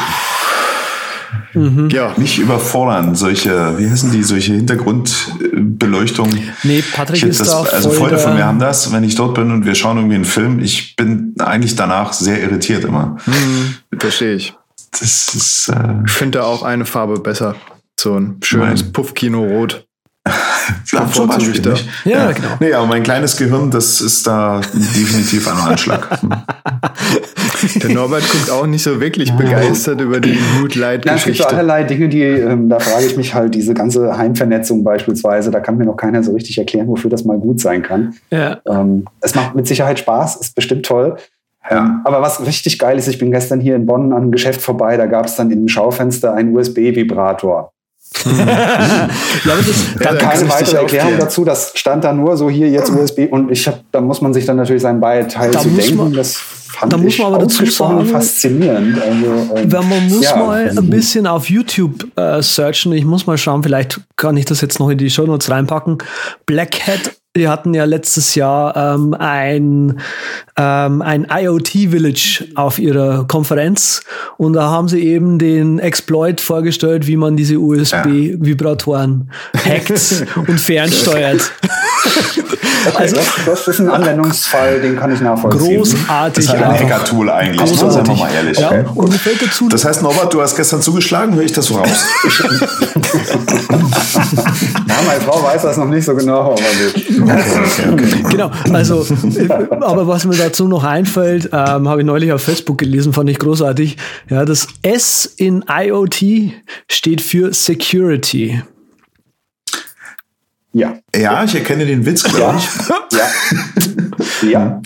Ja, 1.90 2.14
Nicht 2.16 2.38
überfordern, 2.38 3.14
solche, 3.14 3.78
wie 3.78 3.88
heißen 3.88 4.10
die, 4.12 4.22
solche 4.22 4.54
Hintergrundbeleuchtung. 4.54 6.28
Nee, 6.62 6.82
Patrick 6.92 7.22
ist 7.22 7.40
das, 7.40 7.48
da 7.50 7.62
also 7.62 7.90
Freunde 7.90 8.18
von 8.18 8.34
mir 8.34 8.44
haben 8.46 8.58
das, 8.58 8.92
wenn 8.92 9.04
ich 9.04 9.14
dort 9.14 9.34
bin 9.34 9.50
und 9.50 9.64
wir 9.66 9.74
schauen 9.74 9.96
irgendwie 9.96 10.16
einen 10.16 10.24
Film, 10.24 10.60
ich 10.60 10.96
bin 10.96 11.34
eigentlich 11.38 11.76
danach 11.76 12.12
sehr 12.12 12.40
irritiert 12.42 12.84
immer. 12.84 13.16
verstehe 13.98 14.34
ich. 14.34 14.54
Das 14.92 15.34
ist, 15.34 15.68
äh, 15.68 16.02
Ich 16.06 16.12
finde 16.12 16.38
da 16.38 16.44
auch 16.44 16.62
eine 16.62 16.84
Farbe 16.84 17.20
besser. 17.20 17.54
So 17.98 18.14
ein 18.14 18.36
schönes. 18.42 18.92
Puffkino-Rot. 18.92 19.88
ja, 20.92 21.10
zum 21.10 21.28
Beispiel 21.28 21.60
da. 21.60 21.70
nicht. 21.70 21.88
Ja, 22.04 22.32
genau. 22.32 22.48
Nee, 22.60 22.72
aber 22.72 22.86
mein 22.86 23.02
kleines 23.02 23.36
Gehirn, 23.36 23.70
das 23.70 24.00
ist 24.00 24.26
da 24.26 24.60
definitiv 24.72 25.48
ein 25.48 25.58
Anschlag. 25.58 26.20
Hm. 27.60 27.80
Der 27.80 27.90
Norbert 27.90 28.22
guckt 28.30 28.50
auch 28.50 28.66
nicht 28.66 28.82
so 28.82 29.00
wirklich 29.00 29.32
begeistert 29.32 30.00
über 30.00 30.20
die 30.20 30.38
Mood 30.58 30.74
Light 30.74 31.04
Ja, 31.04 31.14
es 31.14 31.24
gibt 31.24 31.44
allerlei 31.44 31.84
Dinge, 31.84 32.08
die, 32.08 32.22
ähm, 32.22 32.68
da 32.68 32.78
frage 32.78 33.06
ich 33.06 33.16
mich 33.16 33.34
halt, 33.34 33.54
diese 33.54 33.74
ganze 33.74 34.16
Heimvernetzung 34.16 34.84
beispielsweise, 34.84 35.50
da 35.50 35.60
kann 35.60 35.76
mir 35.76 35.84
noch 35.84 35.96
keiner 35.96 36.22
so 36.22 36.32
richtig 36.32 36.58
erklären, 36.58 36.86
wofür 36.88 37.10
das 37.10 37.24
mal 37.24 37.38
gut 37.38 37.60
sein 37.60 37.82
kann. 37.82 38.14
Ja. 38.30 38.60
Ähm, 38.66 39.06
es 39.20 39.34
macht 39.34 39.54
mit 39.54 39.66
Sicherheit 39.66 39.98
Spaß, 39.98 40.36
ist 40.36 40.54
bestimmt 40.54 40.86
toll. 40.86 41.16
Ähm, 41.70 42.00
aber 42.04 42.22
was 42.22 42.44
richtig 42.46 42.78
geil 42.78 42.98
ist, 42.98 43.08
ich 43.08 43.18
bin 43.18 43.30
gestern 43.30 43.60
hier 43.60 43.76
in 43.76 43.86
Bonn 43.86 44.12
an 44.12 44.22
einem 44.22 44.32
Geschäft 44.32 44.60
vorbei, 44.60 44.96
da 44.96 45.06
gab 45.06 45.26
es 45.26 45.36
dann 45.36 45.50
im 45.50 45.68
Schaufenster 45.68 46.34
einen 46.34 46.56
USB-Vibrator. 46.56 47.72
Ja, 48.24 49.08
das, 49.44 49.66
Ja, 49.66 50.00
Dann 50.00 50.14
da 50.14 50.14
kann 50.16 50.30
keine 50.30 50.48
weitere 50.50 50.76
Erklärung 50.76 50.84
aufklären. 50.84 51.18
dazu, 51.20 51.44
das 51.44 51.72
stand 51.74 52.04
da 52.04 52.12
nur 52.12 52.36
so 52.36 52.48
hier 52.50 52.68
jetzt 52.68 52.90
USB 52.90 53.28
und 53.30 53.50
ich 53.50 53.66
hab, 53.66 53.80
da 53.92 54.00
muss 54.00 54.20
man 54.20 54.32
sich 54.34 54.44
dann 54.46 54.56
natürlich 54.56 54.82
sein 54.82 55.00
Beiteil 55.00 55.50
Da 55.50 55.60
zu 55.60 55.68
denken. 55.68 55.96
man- 55.96 56.12
das 56.12 56.36
fand 56.36 56.92
da 56.92 56.96
muss 56.96 57.14
ich 57.14 57.18
man 57.18 57.34
aber 57.34 57.44
dazu 57.44 57.64
sagen- 57.66 58.06
faszinierend. 58.06 59.00
Also, 59.00 59.56
ähm, 59.56 59.72
Weil 59.72 59.82
man 59.84 60.08
muss 60.08 60.22
ja. 60.24 60.36
mal 60.36 60.68
ein 60.76 60.90
bisschen 60.90 61.26
auf 61.26 61.48
YouTube 61.50 62.06
äh, 62.16 62.42
searchen. 62.42 62.92
Ich 62.92 63.04
muss 63.04 63.26
mal 63.26 63.38
schauen, 63.38 63.62
vielleicht 63.62 64.00
kann 64.16 64.36
ich 64.36 64.44
das 64.44 64.60
jetzt 64.60 64.78
noch 64.78 64.88
in 64.90 64.98
die 64.98 65.10
Show 65.10 65.24
Notes 65.26 65.50
reinpacken. 65.50 65.98
Black 66.46 66.80
Hat, 66.86 67.12
die 67.36 67.48
hatten 67.48 67.74
ja 67.74 67.84
letztes 67.84 68.34
Jahr 68.34 68.74
ähm, 68.76 69.14
ein, 69.14 70.00
ähm, 70.56 71.02
ein 71.02 71.26
IoT 71.30 71.68
Village 71.68 72.46
auf 72.54 72.78
ihrer 72.78 73.26
Konferenz 73.28 74.02
und 74.38 74.54
da 74.54 74.70
haben 74.70 74.88
sie 74.88 75.00
eben 75.00 75.38
den 75.38 75.78
Exploit 75.78 76.40
vorgestellt, 76.40 77.06
wie 77.06 77.16
man 77.16 77.36
diese 77.36 77.58
USB-Vibratoren 77.58 79.30
hackt 79.54 80.26
und 80.36 80.60
fernsteuert. 80.60 81.52
Okay, 82.86 83.10
das, 83.12 83.26
das 83.44 83.68
ist 83.68 83.80
ein 83.80 83.90
Anwendungsfall, 83.90 84.80
den 84.80 84.96
kann 84.96 85.12
ich 85.12 85.20
nachvollziehen. 85.20 85.78
Großartig. 85.78 86.34
Das 86.34 86.44
ist 86.44 86.50
halt 86.50 86.62
ein. 86.62 86.90
Hackertool 86.90 87.30
eigentlich, 87.30 87.68
sind 87.68 88.08
wir 88.08 88.14
mal 88.14 88.30
ehrlich. 88.32 88.58
Ja, 88.58 88.70
und 88.94 89.10
mir 89.10 89.18
fällt 89.18 89.42
dazu, 89.42 89.68
Das 89.68 89.84
heißt, 89.84 90.02
Norbert, 90.02 90.32
du 90.32 90.40
hast 90.40 90.56
gestern 90.56 90.80
zugeschlagen, 90.80 91.34
höre 91.34 91.42
ich 91.42 91.52
das 91.52 91.66
so 91.66 91.76
raus? 91.76 92.06
Ja, 94.98 95.04
meine 95.06 95.20
Frau 95.20 95.42
weiß 95.42 95.62
das 95.62 95.76
noch 95.76 95.86
nicht 95.86 96.04
so 96.04 96.14
genau, 96.14 96.40
aber 96.40 96.54
gut. 96.54 97.17
Genau, 98.31 98.50
also, 98.72 99.07
aber 99.81 100.07
was 100.07 100.24
mir 100.24 100.37
dazu 100.37 100.68
noch 100.68 100.85
einfällt, 100.85 101.50
ähm, 101.52 101.88
habe 101.88 102.00
ich 102.00 102.07
neulich 102.07 102.33
auf 102.33 102.42
Facebook 102.42 102.78
gelesen, 102.78 103.12
fand 103.12 103.31
ich 103.31 103.38
großartig. 103.38 103.96
Ja, 104.28 104.44
das 104.44 104.68
S 104.83 105.24
in 105.37 105.64
IoT 105.68 106.52
steht 106.88 107.20
für 107.20 107.52
Security. 107.52 108.62
Ja, 110.72 110.98
Ja, 111.16 111.44
ich 111.44 111.54
erkenne 111.54 111.87
den 111.87 112.04
Witz, 112.04 112.22
glaube 112.22 112.59
ich. 112.59 112.68
ja. 114.42 114.48
ja. 114.48 114.83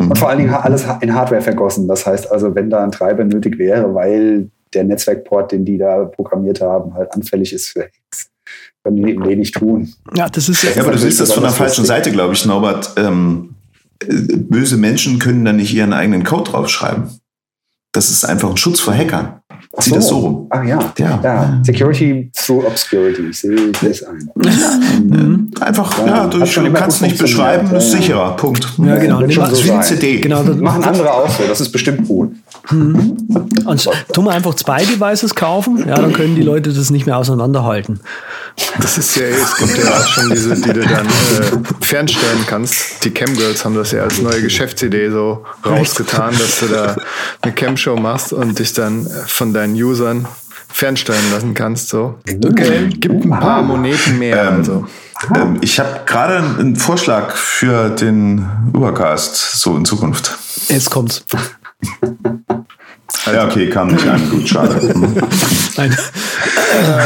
Und 0.00 0.18
vor 0.18 0.28
allen 0.28 0.38
Dingen 0.38 0.52
alles 0.52 0.84
in 1.00 1.14
Hardware 1.14 1.40
vergossen. 1.40 1.86
Das 1.88 2.04
heißt 2.06 2.30
also, 2.30 2.54
wenn 2.54 2.68
da 2.68 2.82
ein 2.82 2.90
Treiber 2.90 3.24
nötig 3.24 3.58
wäre, 3.58 3.94
weil 3.94 4.50
der 4.74 4.84
Netzwerkport, 4.84 5.52
den 5.52 5.64
die 5.64 5.78
da 5.78 6.04
programmiert 6.04 6.60
haben, 6.60 6.94
halt 6.94 7.12
anfällig 7.12 7.52
ist 7.52 7.68
für 7.68 7.84
Hacks, 7.84 8.30
können 8.84 8.96
die 9.02 9.10
eben 9.10 9.26
wenig 9.26 9.50
tun. 9.52 9.92
Ja, 10.14 10.28
das 10.28 10.48
ist 10.48 10.62
Ja, 10.62 10.82
aber 10.82 10.92
du 10.92 10.98
siehst 10.98 11.20
das 11.20 11.32
von 11.32 11.42
der 11.42 11.52
falschen. 11.52 11.84
Seite, 11.84 12.12
glaube 12.12 12.34
ich, 12.34 12.44
Norbert. 12.44 12.90
Ähm, 12.96 13.54
äh, 14.00 14.36
böse 14.36 14.76
Menschen 14.76 15.18
können 15.18 15.44
da 15.44 15.52
nicht 15.52 15.72
ihren 15.74 15.92
eigenen 15.92 16.22
Code 16.22 16.50
draufschreiben. 16.50 17.04
Das 17.92 18.10
ist 18.10 18.24
einfach 18.24 18.50
ein 18.50 18.56
Schutz 18.56 18.80
vor 18.80 18.92
Hackern. 18.94 19.40
Sieht 19.78 19.96
das 19.96 20.08
so 20.08 20.18
rum? 20.18 20.46
Ah 20.50 20.62
ja. 20.62 20.78
Ja. 20.98 21.20
ja. 21.22 21.60
Security 21.64 22.30
through 22.36 22.64
Obscurity. 22.66 23.28
Ich 23.30 23.38
sehe 23.40 23.72
das 23.82 24.02
ein. 24.04 25.50
Einfach, 25.60 25.98
Ja, 25.98 26.06
ja, 26.06 26.26
du 26.26 26.72
kannst 26.72 27.02
nicht 27.02 27.18
beschreiben, 27.18 27.66
ist 27.74 27.88
ja, 27.92 27.94
ja. 27.94 28.02
sicherer. 28.02 28.36
Punkt. 28.36 28.68
Ja, 28.78 28.96
genau. 28.96 29.28
schon 29.30 29.42
ma- 29.44 29.50
so 29.50 29.64
wie 29.64 29.70
eine 29.72 29.82
sein. 29.82 29.98
CD. 29.98 30.20
Genau, 30.20 30.42
das 30.44 30.56
Machen 30.56 30.84
andere 30.84 31.12
auch 31.12 31.28
so. 31.28 31.42
Das 31.48 31.60
ist 31.60 31.70
bestimmt 31.72 32.08
cool. 32.08 32.30
Und 32.70 33.88
tun 34.12 34.24
wir 34.24 34.30
einfach 34.32 34.54
zwei 34.54 34.84
Devices 34.84 35.34
kaufen, 35.34 35.78
ja, 35.86 35.96
dann 35.96 36.12
können 36.12 36.34
die 36.36 36.42
Leute 36.42 36.72
das 36.72 36.90
nicht 36.90 37.06
mehr 37.06 37.18
auseinanderhalten. 37.18 38.00
Das 38.80 38.98
ist 38.98 39.16
ja, 39.16 39.26
es 39.26 39.56
gibt 39.56 39.78
ja 39.78 39.90
auch 39.90 40.06
schon 40.06 40.30
diese, 40.30 40.54
die 40.54 40.72
du 40.72 40.80
dann 40.80 41.06
äh, 41.06 41.84
fernstellen 41.84 42.44
kannst. 42.46 43.04
Die 43.04 43.10
Camgirls 43.10 43.64
haben 43.64 43.74
das 43.74 43.92
ja 43.92 44.02
als 44.02 44.20
neue 44.20 44.42
Geschäftsidee 44.42 45.10
so 45.10 45.44
rausgetan, 45.64 46.36
dass 46.38 46.60
du 46.60 46.66
da 46.66 46.96
eine 47.42 47.52
Camshow 47.52 47.96
machst 47.96 48.32
und 48.32 48.58
dich 48.58 48.72
dann 48.72 49.08
von 49.26 49.52
deinen 49.52 49.74
Usern 49.74 50.26
fernstellen 50.68 51.32
lassen 51.32 51.54
kannst. 51.54 51.88
So. 51.88 52.18
Okay, 52.44 52.88
gibt 52.88 53.24
ein 53.24 53.30
paar 53.30 53.62
Moneten 53.62 54.18
mehr. 54.18 54.50
Also. 54.50 54.86
Ähm, 55.34 55.58
ich 55.60 55.78
habe 55.78 56.00
gerade 56.04 56.38
einen 56.38 56.76
Vorschlag 56.76 57.36
für 57.36 57.90
den 57.90 58.48
Übercast, 58.74 59.36
so 59.60 59.76
in 59.76 59.84
Zukunft. 59.84 60.36
Jetzt 60.68 60.90
kommt's. 60.90 61.24
Ja, 63.32 63.44
okay, 63.46 63.68
kam 63.70 63.88
nicht 63.88 64.06
an. 64.08 64.20
Gut, 64.30 64.48
schade. 64.48 64.74
Nein. 65.76 65.96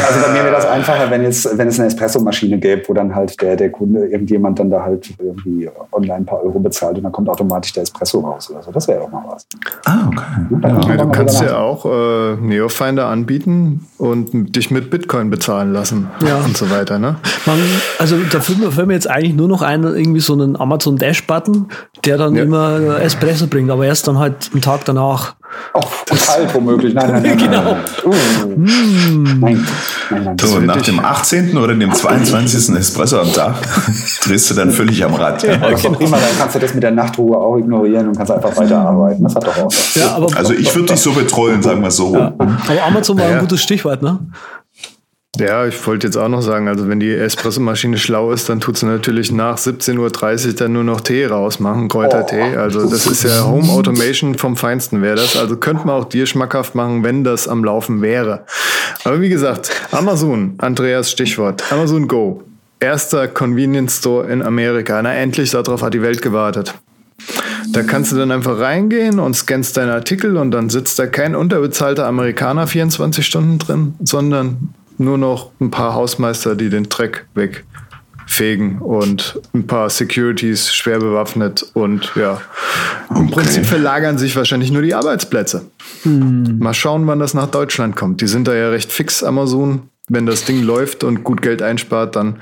Also 0.07 0.21
bei 0.25 0.31
mir 0.33 0.43
wäre 0.43 0.51
das 0.55 0.65
einfacher, 0.65 1.09
wenn 1.11 1.23
jetzt, 1.23 1.57
wenn 1.57 1.67
es 1.67 1.79
eine 1.79 1.87
Espressomaschine 1.87 2.57
gäbe, 2.57 2.81
wo 2.87 2.93
dann 2.93 3.13
halt 3.13 3.39
der, 3.41 3.55
der 3.55 3.71
Kunde, 3.71 4.07
irgendjemand 4.07 4.59
dann 4.59 4.69
da 4.69 4.81
halt 4.83 5.13
irgendwie 5.19 5.69
online 5.91 6.15
ein 6.15 6.25
paar 6.25 6.43
Euro 6.43 6.59
bezahlt 6.59 6.97
und 6.97 7.03
dann 7.03 7.11
kommt 7.11 7.29
automatisch 7.29 7.73
der 7.73 7.83
Espresso 7.83 8.19
raus 8.19 8.49
oder 8.49 8.63
so. 8.63 8.71
Das 8.71 8.87
wäre 8.87 9.01
auch 9.01 9.11
mal 9.11 9.23
was. 9.29 9.45
ah, 9.85 10.07
okay. 10.07 10.89
Ja, 10.89 10.97
du 10.97 11.09
kannst 11.09 11.41
ja 11.41 11.57
auch 11.57 11.85
äh, 11.85 12.35
Neofinder 12.35 13.07
anbieten 13.07 13.85
und 13.97 14.55
dich 14.55 14.71
mit 14.71 14.89
Bitcoin 14.89 15.29
bezahlen 15.29 15.71
lassen 15.71 16.09
Ja. 16.25 16.37
und 16.37 16.57
so 16.57 16.69
weiter. 16.69 16.99
Ne? 16.99 17.15
Man, 17.45 17.59
also 17.99 18.17
da 18.31 18.39
fällt 18.41 18.87
mir, 18.87 18.93
jetzt 18.93 19.09
eigentlich 19.09 19.35
nur 19.35 19.47
noch 19.47 19.61
ein, 19.61 19.83
irgendwie 19.83 20.19
so 20.19 20.33
einen 20.33 20.59
Amazon 20.59 20.97
Dash-Button, 20.97 21.67
der 22.05 22.17
dann 22.17 22.35
Ja. 22.35 22.43
immer 22.43 22.99
Espresso 23.01 23.47
bringt, 23.47 23.69
aber 23.69 23.85
erst 23.85 24.07
dann 24.07 24.17
halt 24.19 24.49
einen 24.53 24.61
Tag 24.61 24.85
danach. 24.85 25.35
Auch 25.73 25.91
kalt 26.05 26.53
womöglich. 26.53 26.93
Nein, 26.93 27.11
nein, 27.11 27.23
nein. 27.23 27.37
Genau. 27.49 27.63
Nein, 27.63 27.77
uh. 28.05 28.13
nein, 28.55 29.37
nein. 29.39 30.23
nein. 30.23 30.35
So, 30.41 30.55
wird 30.55 30.65
nach 30.65 30.81
dem 30.81 30.99
18. 30.99 31.57
oder 31.57 31.73
dem 31.75 31.93
22. 31.93 32.75
Espresso 32.75 33.19
am 33.19 33.31
Tag 33.31 33.55
drehst 34.23 34.49
du 34.49 34.55
dann 34.55 34.71
völlig 34.71 35.03
am 35.03 35.13
Rad. 35.15 35.43
Ja. 35.43 35.53
Ist 35.69 35.85
doch 35.85 35.93
prima, 35.97 36.17
dann 36.17 36.37
kannst 36.37 36.55
du 36.55 36.59
das 36.59 36.73
mit 36.73 36.83
der 36.83 36.91
Nachtruhe 36.91 37.37
auch 37.37 37.57
ignorieren 37.57 38.07
und 38.07 38.17
kannst 38.17 38.31
einfach 38.31 38.55
weiterarbeiten. 38.57 39.23
Das 39.23 39.35
hat 39.35 39.45
doch 39.47 39.57
auch 39.57 39.65
was. 39.67 39.95
Ja, 39.95 40.15
aber, 40.15 40.27
Also 40.35 40.53
ich 40.53 40.73
würde 40.75 40.93
dich 40.93 41.01
so 41.01 41.11
betreuen, 41.11 41.61
sagen 41.61 41.81
wir 41.81 41.91
so. 41.91 42.15
aber 42.15 42.83
Amazon 42.85 43.17
war 43.17 43.27
Ja. 43.27 43.33
ein 43.35 43.39
gutes 43.39 43.61
Stichwort, 43.61 44.01
ne? 44.01 44.19
Ja, 45.39 45.65
ich 45.65 45.87
wollte 45.87 46.07
jetzt 46.07 46.17
auch 46.17 46.27
noch 46.27 46.41
sagen, 46.41 46.67
also 46.67 46.87
wenn 46.87 46.99
die 46.99 47.13
Espressomaschine 47.13 47.97
schlau 47.97 48.31
ist, 48.31 48.49
dann 48.49 48.59
tut 48.59 48.77
sie 48.77 48.85
natürlich 48.85 49.31
nach 49.31 49.57
17.30 49.57 50.47
Uhr 50.47 50.53
dann 50.53 50.73
nur 50.73 50.83
noch 50.83 51.01
Tee 51.01 51.25
rausmachen, 51.25 51.87
Kräutertee. 51.87 52.55
Also 52.55 52.89
das 52.89 53.07
ist 53.07 53.23
ja 53.23 53.45
Home 53.45 53.69
Automation 53.69 54.35
vom 54.35 54.55
Feinsten 54.55 55.01
wäre 55.01 55.15
das. 55.15 55.37
Also 55.37 55.57
könnte 55.57 55.87
man 55.87 55.95
auch 55.95 56.05
dir 56.05 56.25
schmackhaft 56.25 56.75
machen, 56.75 57.03
wenn 57.03 57.23
das 57.23 57.47
am 57.47 57.63
Laufen 57.63 58.01
wäre. 58.01 58.45
Aber 59.03 59.21
wie 59.21 59.29
gesagt, 59.29 59.71
Amazon, 59.91 60.55
Andreas 60.57 61.09
Stichwort, 61.09 61.71
Amazon 61.71 62.07
Go. 62.07 62.43
Erster 62.81 63.27
Convenience 63.27 63.97
Store 63.97 64.27
in 64.27 64.41
Amerika. 64.41 65.01
Na 65.01 65.13
endlich, 65.13 65.51
darauf 65.51 65.81
hat 65.81 65.93
die 65.93 66.01
Welt 66.01 66.21
gewartet. 66.21 66.73
Da 67.71 67.83
kannst 67.83 68.11
du 68.11 68.15
dann 68.15 68.31
einfach 68.31 68.59
reingehen 68.59 69.19
und 69.19 69.35
scannst 69.35 69.77
deinen 69.77 69.89
Artikel 69.89 70.37
und 70.37 70.51
dann 70.51 70.69
sitzt 70.69 70.97
da 70.97 71.05
kein 71.07 71.35
unterbezahlter 71.35 72.07
Amerikaner 72.07 72.67
24 72.67 73.25
Stunden 73.25 73.59
drin, 73.59 73.93
sondern 74.01 74.73
nur 74.99 75.17
noch 75.17 75.51
ein 75.59 75.71
paar 75.71 75.93
Hausmeister, 75.93 76.55
die 76.55 76.69
den 76.69 76.89
Dreck 76.89 77.25
wegfegen 77.35 78.79
und 78.79 79.39
ein 79.53 79.65
paar 79.65 79.89
Securities 79.89 80.73
schwer 80.73 80.99
bewaffnet 80.99 81.65
und 81.73 82.11
ja, 82.15 82.41
im 83.09 83.27
Okay. 83.27 83.31
Prinzip 83.31 83.65
verlagern 83.65 84.17
sich 84.17 84.35
wahrscheinlich 84.35 84.71
nur 84.71 84.81
die 84.81 84.93
Arbeitsplätze. 84.93 85.65
Mal 86.03 86.73
schauen, 86.73 87.07
wann 87.07 87.19
das 87.19 87.33
nach 87.33 87.47
Deutschland 87.47 87.95
kommt. 87.95 88.21
Die 88.21 88.27
sind 88.27 88.47
da 88.47 88.53
ja 88.53 88.69
recht 88.69 88.91
fix, 88.91 89.23
Amazon. 89.23 89.89
Wenn 90.07 90.25
das 90.25 90.43
Ding 90.45 90.63
läuft 90.63 91.03
und 91.03 91.23
gut 91.23 91.41
Geld 91.41 91.61
einspart, 91.61 92.15
dann 92.15 92.37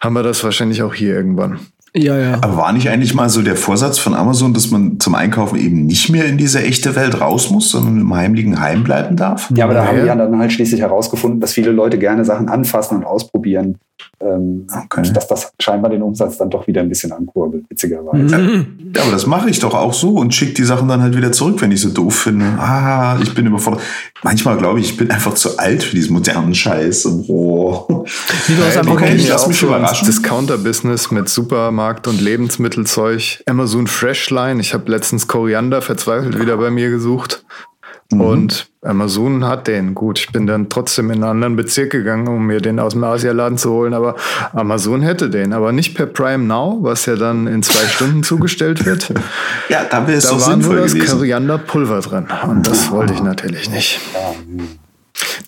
haben 0.00 0.14
wir 0.14 0.22
das 0.22 0.42
wahrscheinlich 0.42 0.82
auch 0.82 0.94
hier 0.94 1.14
irgendwann. 1.14 1.60
Ja, 1.94 2.18
ja. 2.18 2.34
Aber 2.40 2.56
war 2.56 2.72
nicht 2.72 2.88
eigentlich 2.88 3.14
mal 3.14 3.28
so 3.28 3.42
der 3.42 3.56
Vorsatz 3.56 3.98
von 3.98 4.14
Amazon, 4.14 4.54
dass 4.54 4.70
man 4.70 5.00
zum 5.00 5.14
Einkaufen 5.14 5.58
eben 5.58 5.86
nicht 5.86 6.08
mehr 6.08 6.26
in 6.26 6.38
diese 6.38 6.62
echte 6.62 6.94
Welt 6.94 7.20
raus 7.20 7.50
muss, 7.50 7.70
sondern 7.70 8.00
im 8.00 8.14
heimlichen 8.14 8.60
Heim 8.60 8.84
bleiben 8.84 9.16
darf? 9.16 9.50
Ja, 9.54 9.64
aber 9.64 9.74
da 9.74 9.86
haben 9.86 10.00
die 10.00 10.06
ja 10.06 10.14
dann 10.14 10.38
halt 10.38 10.52
schließlich 10.52 10.80
herausgefunden, 10.80 11.40
dass 11.40 11.52
viele 11.52 11.72
Leute 11.72 11.98
gerne 11.98 12.24
Sachen 12.24 12.48
anfassen 12.48 12.98
und 12.98 13.04
ausprobieren. 13.04 13.78
Ähm, 14.20 14.66
Okay. 14.84 15.10
dass 15.12 15.26
das 15.28 15.52
scheinbar 15.60 15.90
den 15.90 16.02
Umsatz 16.02 16.38
dann 16.38 16.50
doch 16.50 16.66
wieder 16.66 16.80
ein 16.80 16.88
bisschen 16.88 17.12
ankurbelt, 17.12 17.64
witzigerweise. 17.68 18.66
Ja, 18.94 19.02
aber 19.02 19.12
das 19.12 19.26
mache 19.26 19.48
ich 19.50 19.58
doch 19.60 19.74
auch 19.74 19.92
so 19.94 20.10
und 20.16 20.34
schicke 20.34 20.54
die 20.54 20.64
Sachen 20.64 20.88
dann 20.88 21.00
halt 21.02 21.16
wieder 21.16 21.32
zurück, 21.32 21.60
wenn 21.60 21.72
ich 21.72 21.80
so 21.80 21.90
doof 21.90 22.14
finde. 22.14 22.44
Ah, 22.58 23.18
ich 23.22 23.34
bin 23.34 23.46
überfordert. 23.46 23.82
Manchmal 24.22 24.56
glaube 24.58 24.80
ich, 24.80 24.90
ich 24.90 24.96
bin 24.96 25.10
einfach 25.10 25.34
zu 25.34 25.58
alt 25.58 25.82
für 25.82 25.96
diesen 25.96 26.12
modernen 26.14 26.54
Scheiß. 26.54 27.06
Oh. 27.28 28.04
Wie 28.46 28.54
du 28.54 28.62
hast 28.64 28.74
Ja, 28.74 28.80
einfach 28.80 28.96
die 28.96 29.04
okay, 29.04 29.14
ich 29.16 29.28
lass 29.28 29.44
auch 29.44 29.48
mich 29.48 29.62
überraschen. 29.62 30.06
Discounter-Business 30.06 31.10
mit 31.10 31.28
Supermarkt- 31.28 32.06
und 32.06 32.20
Lebensmittelzeug. 32.20 33.42
Amazon 33.46 33.86
Freshline. 33.86 34.60
Ich 34.60 34.74
habe 34.74 34.90
letztens 34.90 35.26
Koriander 35.28 35.82
verzweifelt 35.82 36.38
wieder 36.40 36.56
bei 36.56 36.70
mir 36.70 36.90
gesucht. 36.90 37.44
Mhm. 38.12 38.20
Und 38.20 38.66
Amazon 38.82 39.46
hat 39.46 39.66
den. 39.68 39.94
Gut, 39.94 40.18
ich 40.18 40.32
bin 40.32 40.46
dann 40.46 40.68
trotzdem 40.68 41.10
in 41.10 41.16
einen 41.22 41.30
anderen 41.30 41.56
Bezirk 41.56 41.90
gegangen, 41.90 42.28
um 42.28 42.46
mir 42.46 42.60
den 42.60 42.78
aus 42.80 42.92
dem 42.94 43.04
Asialaden 43.04 43.58
zu 43.58 43.70
holen. 43.70 43.94
Aber 43.94 44.16
Amazon 44.52 45.02
hätte 45.02 45.30
den. 45.30 45.52
Aber 45.52 45.72
nicht 45.72 45.94
per 45.94 46.06
Prime 46.06 46.44
Now, 46.44 46.78
was 46.82 47.06
ja 47.06 47.16
dann 47.16 47.46
in 47.46 47.62
zwei 47.62 47.86
Stunden 47.88 48.22
zugestellt 48.22 48.84
wird. 48.84 49.12
Ja, 49.68 49.84
da 49.90 50.06
wäre 50.06 50.18
es 50.18 50.24
Da 50.28 50.40
war 50.40 50.56
nur 50.56 50.76
das. 50.76 50.94
Korianderpulver 50.98 52.00
drin. 52.00 52.26
Und 52.48 52.66
das 52.66 52.90
wollte 52.90 53.12
ich 53.14 53.22
natürlich 53.22 53.70
nicht. 53.70 54.00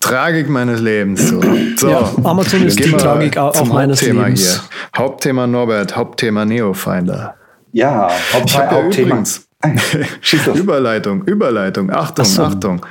Tragik 0.01 0.49
meines 0.49 0.81
Lebens. 0.81 1.29
So, 1.29 1.41
so. 1.77 1.89
Ja, 1.89 2.11
Amazon 2.25 2.67
ist 2.67 2.79
die 2.79 2.91
Tragik 2.93 3.39
auch 3.39 3.55
meines 3.67 4.01
Hauptthema 4.01 4.25
Lebens. 4.25 4.41
Hier. 4.41 4.99
Hauptthema 4.99 5.47
Norbert, 5.47 5.97
Hauptthema 5.97 6.45
Neofinder. 6.45 7.35
Ja, 7.73 8.09
Ich 8.45 8.59
habe 8.59 8.75
ja 8.75 8.81
übrigens 8.87 8.95
Schieß 8.97 9.09
los. 9.09 9.49
Überleitung, 10.55 11.25
Überleitung, 11.25 11.91
Achtung, 11.91 12.25
Ach 12.27 12.31
so. 12.31 12.43
Achtung. 12.43 12.87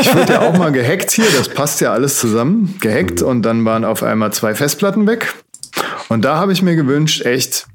Ich 0.00 0.14
wurde 0.14 0.32
ja 0.32 0.40
auch 0.40 0.56
mal 0.56 0.72
gehackt 0.72 1.10
hier, 1.10 1.26
das 1.36 1.48
passt 1.48 1.80
ja 1.80 1.92
alles 1.92 2.18
zusammen. 2.18 2.76
Gehackt 2.80 3.22
und 3.22 3.42
dann 3.42 3.64
waren 3.64 3.84
auf 3.84 4.02
einmal 4.02 4.32
zwei 4.32 4.54
Festplatten 4.54 5.06
weg. 5.06 5.34
Und 6.08 6.24
da 6.24 6.36
habe 6.36 6.52
ich 6.52 6.62
mir 6.62 6.76
gewünscht, 6.76 7.24
echt, 7.24 7.66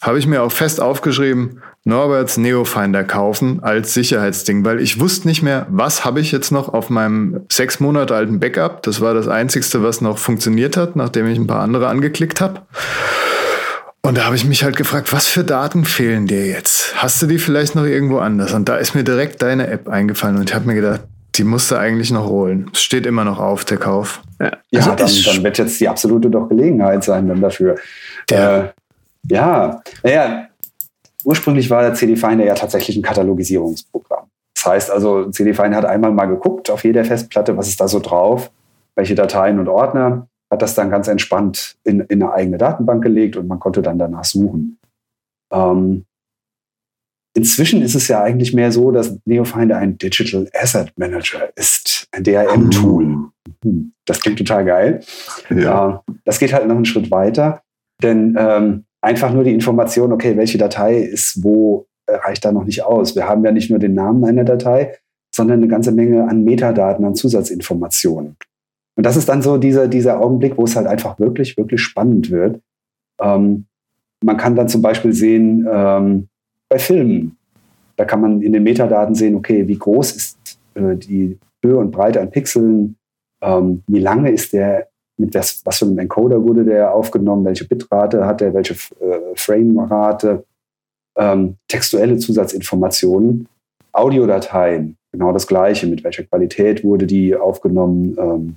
habe 0.00 0.18
ich 0.18 0.26
mir 0.26 0.42
auch 0.42 0.52
fest 0.52 0.80
aufgeschrieben, 0.80 1.60
Norberts 1.84 2.36
Neofinder 2.36 3.04
kaufen 3.04 3.60
als 3.62 3.94
Sicherheitsding, 3.94 4.64
weil 4.64 4.80
ich 4.80 5.00
wusste 5.00 5.26
nicht 5.26 5.42
mehr, 5.42 5.66
was 5.70 6.04
habe 6.04 6.20
ich 6.20 6.32
jetzt 6.32 6.50
noch 6.50 6.68
auf 6.68 6.90
meinem 6.90 7.46
sechs 7.50 7.80
Monate 7.80 8.14
alten 8.14 8.40
Backup. 8.40 8.82
Das 8.82 9.00
war 9.00 9.14
das 9.14 9.28
Einzigste, 9.28 9.82
was 9.82 10.00
noch 10.00 10.18
funktioniert 10.18 10.76
hat, 10.76 10.96
nachdem 10.96 11.26
ich 11.28 11.38
ein 11.38 11.46
paar 11.46 11.60
andere 11.60 11.88
angeklickt 11.88 12.40
habe. 12.40 12.62
Und 14.08 14.16
da 14.16 14.24
habe 14.24 14.36
ich 14.36 14.46
mich 14.46 14.64
halt 14.64 14.74
gefragt, 14.74 15.12
was 15.12 15.26
für 15.26 15.44
Daten 15.44 15.84
fehlen 15.84 16.26
dir 16.26 16.46
jetzt? 16.46 16.94
Hast 16.96 17.20
du 17.20 17.26
die 17.26 17.36
vielleicht 17.38 17.74
noch 17.74 17.84
irgendwo 17.84 18.20
anders? 18.20 18.54
Und 18.54 18.66
da 18.66 18.76
ist 18.76 18.94
mir 18.94 19.04
direkt 19.04 19.42
deine 19.42 19.66
App 19.66 19.86
eingefallen 19.86 20.36
und 20.38 20.48
ich 20.48 20.54
habe 20.54 20.66
mir 20.66 20.74
gedacht, 20.76 21.02
die 21.34 21.44
musst 21.44 21.70
du 21.70 21.76
eigentlich 21.76 22.10
noch 22.10 22.26
holen. 22.26 22.70
Es 22.72 22.80
steht 22.82 23.04
immer 23.04 23.24
noch 23.24 23.38
auf, 23.38 23.66
der 23.66 23.76
Kauf. 23.76 24.22
Ja, 24.40 24.52
Also 24.74 24.92
dann, 24.94 25.06
ist- 25.06 25.26
dann 25.26 25.44
wird 25.44 25.58
jetzt 25.58 25.78
die 25.78 25.86
absolute 25.90 26.30
doch 26.30 26.48
Gelegenheit 26.48 27.04
sein 27.04 27.28
dann 27.28 27.42
dafür. 27.42 27.76
Ja. 28.30 28.58
Äh, 28.60 28.68
ja, 29.24 29.82
naja, 30.02 30.46
ursprünglich 31.24 31.68
war 31.68 31.82
der 31.82 31.92
CD 31.92 32.16
Finder 32.16 32.46
ja 32.46 32.54
tatsächlich 32.54 32.96
ein 32.96 33.02
Katalogisierungsprogramm. 33.02 34.24
Das 34.54 34.64
heißt 34.64 34.90
also, 34.90 35.26
CD 35.32 35.52
Finder 35.52 35.76
hat 35.76 35.84
einmal 35.84 36.12
mal 36.12 36.24
geguckt 36.24 36.70
auf 36.70 36.82
jeder 36.82 37.04
Festplatte, 37.04 37.58
was 37.58 37.68
ist 37.68 37.78
da 37.78 37.86
so 37.88 38.00
drauf, 38.00 38.50
welche 38.96 39.14
Dateien 39.14 39.58
und 39.58 39.68
Ordner, 39.68 40.26
hat 40.50 40.62
das 40.62 40.74
dann 40.74 40.90
ganz 40.90 41.08
entspannt 41.08 41.76
in, 41.84 42.00
in 42.00 42.22
eine 42.22 42.32
eigene 42.32 42.58
Datenbank 42.58 43.02
gelegt 43.02 43.36
und 43.36 43.46
man 43.46 43.60
konnte 43.60 43.82
dann 43.82 43.98
danach 43.98 44.24
suchen. 44.24 44.78
Ähm, 45.52 46.04
inzwischen 47.36 47.82
ist 47.82 47.94
es 47.94 48.08
ja 48.08 48.22
eigentlich 48.22 48.54
mehr 48.54 48.72
so, 48.72 48.90
dass 48.90 49.18
NeoFinder 49.24 49.76
ein 49.76 49.98
Digital 49.98 50.48
Asset 50.54 50.92
Manager 50.96 51.50
ist, 51.56 52.08
ein 52.12 52.24
DRM-Tool. 52.24 53.30
Hm, 53.62 53.92
Das 54.06 54.20
klingt 54.20 54.38
total 54.38 54.64
geil. 54.64 55.00
Ja. 55.50 55.56
Ja, 55.56 56.04
das 56.24 56.38
geht 56.38 56.52
halt 56.52 56.66
noch 56.66 56.76
einen 56.76 56.84
Schritt 56.84 57.10
weiter, 57.10 57.62
denn 58.02 58.36
ähm, 58.38 58.84
einfach 59.00 59.32
nur 59.32 59.44
die 59.44 59.54
Information, 59.54 60.12
okay, 60.12 60.36
welche 60.36 60.58
Datei 60.58 60.98
ist 60.98 61.42
wo, 61.42 61.86
äh, 62.06 62.14
reicht 62.14 62.44
da 62.44 62.52
noch 62.52 62.64
nicht 62.64 62.82
aus. 62.82 63.14
Wir 63.14 63.28
haben 63.28 63.44
ja 63.44 63.52
nicht 63.52 63.70
nur 63.70 63.78
den 63.78 63.94
Namen 63.94 64.24
einer 64.24 64.44
Datei, 64.44 64.96
sondern 65.34 65.58
eine 65.58 65.68
ganze 65.68 65.92
Menge 65.92 66.26
an 66.28 66.44
Metadaten, 66.44 67.04
an 67.04 67.14
Zusatzinformationen. 67.14 68.36
Und 68.98 69.06
das 69.06 69.16
ist 69.16 69.28
dann 69.28 69.42
so 69.42 69.58
dieser, 69.58 69.86
dieser 69.86 70.20
Augenblick, 70.20 70.58
wo 70.58 70.64
es 70.64 70.74
halt 70.74 70.88
einfach 70.88 71.20
wirklich, 71.20 71.56
wirklich 71.56 71.80
spannend 71.80 72.32
wird. 72.32 72.60
Ähm, 73.20 73.66
man 74.24 74.36
kann 74.36 74.56
dann 74.56 74.68
zum 74.68 74.82
Beispiel 74.82 75.12
sehen, 75.12 75.68
ähm, 75.70 76.26
bei 76.68 76.80
Filmen, 76.80 77.36
da 77.94 78.04
kann 78.04 78.20
man 78.20 78.42
in 78.42 78.52
den 78.52 78.64
Metadaten 78.64 79.14
sehen, 79.14 79.36
okay, 79.36 79.68
wie 79.68 79.78
groß 79.78 80.16
ist 80.16 80.58
äh, 80.74 80.96
die 80.96 81.38
Höhe 81.62 81.76
und 81.76 81.92
Breite 81.92 82.20
an 82.20 82.32
Pixeln, 82.32 82.96
ähm, 83.40 83.84
wie 83.86 84.00
lange 84.00 84.32
ist 84.32 84.52
der, 84.52 84.88
mit 85.16 85.32
was, 85.32 85.60
was 85.64 85.78
für 85.78 85.84
einem 85.84 85.98
Encoder 85.98 86.42
wurde 86.42 86.64
der 86.64 86.92
aufgenommen, 86.92 87.44
welche 87.44 87.66
Bitrate 87.68 88.26
hat 88.26 88.42
er, 88.42 88.52
welche 88.52 88.74
äh, 88.74 89.20
Framerate, 89.36 90.44
ähm, 91.16 91.54
textuelle 91.68 92.18
Zusatzinformationen, 92.18 93.46
Audiodateien, 93.92 94.96
genau 95.12 95.30
das 95.30 95.46
gleiche, 95.46 95.86
mit 95.86 96.02
welcher 96.02 96.24
Qualität 96.24 96.82
wurde 96.82 97.06
die 97.06 97.36
aufgenommen, 97.36 98.16
ähm, 98.18 98.56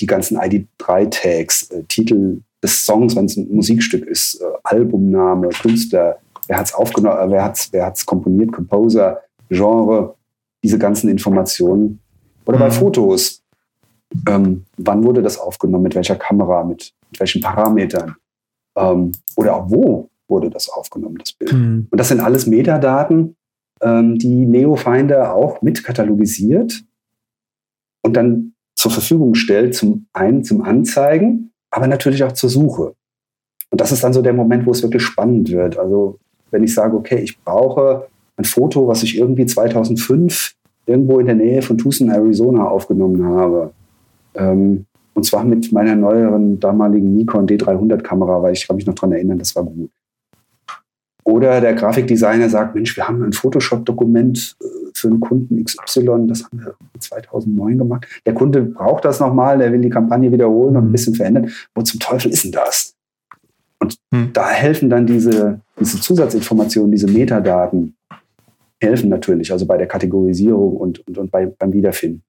die 0.00 0.06
ganzen 0.06 0.38
ID3-Tags, 0.38 1.70
äh, 1.70 1.82
Titel 1.84 2.40
des 2.62 2.84
Songs, 2.84 3.16
wenn 3.16 3.26
es 3.26 3.36
ein 3.36 3.48
Musikstück 3.52 4.06
ist, 4.06 4.40
äh, 4.40 4.44
Albumname, 4.64 5.48
Künstler, 5.48 6.18
wer 6.46 6.58
hat 6.58 6.66
es 6.66 6.74
aufgenommen, 6.74 7.18
äh, 7.18 7.30
wer 7.32 7.44
hat 7.44 7.56
es 7.56 7.72
wer 7.72 7.86
hat's 7.86 8.04
komponiert, 8.04 8.52
Composer, 8.52 9.20
Genre, 9.48 10.14
diese 10.62 10.78
ganzen 10.78 11.08
Informationen. 11.08 12.00
Oder 12.44 12.58
mhm. 12.58 12.62
bei 12.62 12.70
Fotos, 12.70 13.42
ähm, 14.28 14.64
wann 14.76 15.04
wurde 15.04 15.22
das 15.22 15.38
aufgenommen, 15.38 15.84
mit 15.84 15.94
welcher 15.94 16.16
Kamera, 16.16 16.64
mit, 16.64 16.92
mit 17.10 17.20
welchen 17.20 17.40
Parametern 17.40 18.16
ähm, 18.76 19.12
oder 19.36 19.56
auch 19.56 19.70
wo 19.70 20.10
wurde 20.28 20.50
das 20.50 20.68
aufgenommen, 20.68 21.18
das 21.18 21.32
Bild. 21.32 21.52
Mhm. 21.52 21.86
Und 21.90 21.98
das 21.98 22.08
sind 22.08 22.20
alles 22.20 22.46
Metadaten, 22.46 23.36
ähm, 23.80 24.18
die 24.18 24.46
Neofinder 24.46 25.34
auch 25.34 25.62
mit 25.62 25.84
katalogisiert 25.84 26.82
und 28.02 28.16
dann 28.16 28.54
zur 28.86 28.92
Verfügung 28.92 29.34
stellt, 29.34 29.74
zum 29.74 30.06
einen 30.12 30.44
zum 30.44 30.62
Anzeigen, 30.62 31.50
aber 31.70 31.88
natürlich 31.88 32.22
auch 32.22 32.30
zur 32.30 32.50
Suche. 32.50 32.94
Und 33.70 33.80
das 33.80 33.90
ist 33.90 34.04
dann 34.04 34.12
so 34.12 34.22
der 34.22 34.32
Moment, 34.32 34.64
wo 34.64 34.70
es 34.70 34.82
wirklich 34.82 35.02
spannend 35.02 35.50
wird. 35.50 35.76
Also 35.76 36.18
wenn 36.52 36.62
ich 36.62 36.72
sage, 36.72 36.96
okay, 36.96 37.18
ich 37.18 37.36
brauche 37.42 38.06
ein 38.36 38.44
Foto, 38.44 38.86
was 38.86 39.02
ich 39.02 39.18
irgendwie 39.18 39.44
2005 39.44 40.54
irgendwo 40.86 41.18
in 41.18 41.26
der 41.26 41.34
Nähe 41.34 41.62
von 41.62 41.76
Tucson, 41.76 42.10
Arizona 42.10 42.68
aufgenommen 42.68 43.24
habe. 43.24 43.72
Ähm, 44.36 44.86
und 45.14 45.24
zwar 45.24 45.42
mit 45.42 45.72
meiner 45.72 45.96
neueren 45.96 46.60
damaligen 46.60 47.16
Nikon 47.16 47.48
D300-Kamera, 47.48 48.40
weil 48.40 48.52
ich 48.52 48.68
kann 48.68 48.76
mich 48.76 48.86
noch 48.86 48.94
daran 48.94 49.12
erinnern, 49.12 49.38
das 49.40 49.56
war 49.56 49.64
gut. 49.64 49.90
Oder 51.26 51.60
der 51.60 51.74
Grafikdesigner 51.74 52.48
sagt, 52.48 52.76
Mensch, 52.76 52.96
wir 52.96 53.08
haben 53.08 53.20
ein 53.24 53.32
Photoshop-Dokument 53.32 54.56
äh, 54.62 54.66
für 54.94 55.08
einen 55.08 55.18
Kunden 55.18 55.62
XY, 55.64 56.28
das 56.28 56.44
haben 56.44 56.60
wir 56.60 56.74
2009 57.00 57.78
gemacht. 57.78 58.06
Der 58.24 58.32
Kunde 58.32 58.62
braucht 58.62 59.04
das 59.04 59.18
nochmal, 59.18 59.58
der 59.58 59.72
will 59.72 59.80
die 59.80 59.90
Kampagne 59.90 60.30
wiederholen 60.30 60.76
und 60.76 60.84
ein 60.84 60.88
mhm. 60.88 60.92
bisschen 60.92 61.16
verändern. 61.16 61.50
Wo 61.74 61.82
zum 61.82 61.98
Teufel 61.98 62.30
ist 62.30 62.44
denn 62.44 62.52
das? 62.52 62.94
Und 63.80 63.96
hm. 64.14 64.32
da 64.32 64.48
helfen 64.48 64.88
dann 64.88 65.06
diese, 65.06 65.60
diese 65.78 66.00
Zusatzinformationen, 66.00 66.92
diese 66.92 67.08
Metadaten, 67.08 67.96
helfen 68.80 69.10
natürlich, 69.10 69.52
also 69.52 69.66
bei 69.66 69.76
der 69.76 69.88
Kategorisierung 69.88 70.76
und, 70.76 71.06
und, 71.08 71.18
und 71.18 71.30
bei, 71.30 71.46
beim 71.46 71.72
Wiederfinden. 71.72 72.22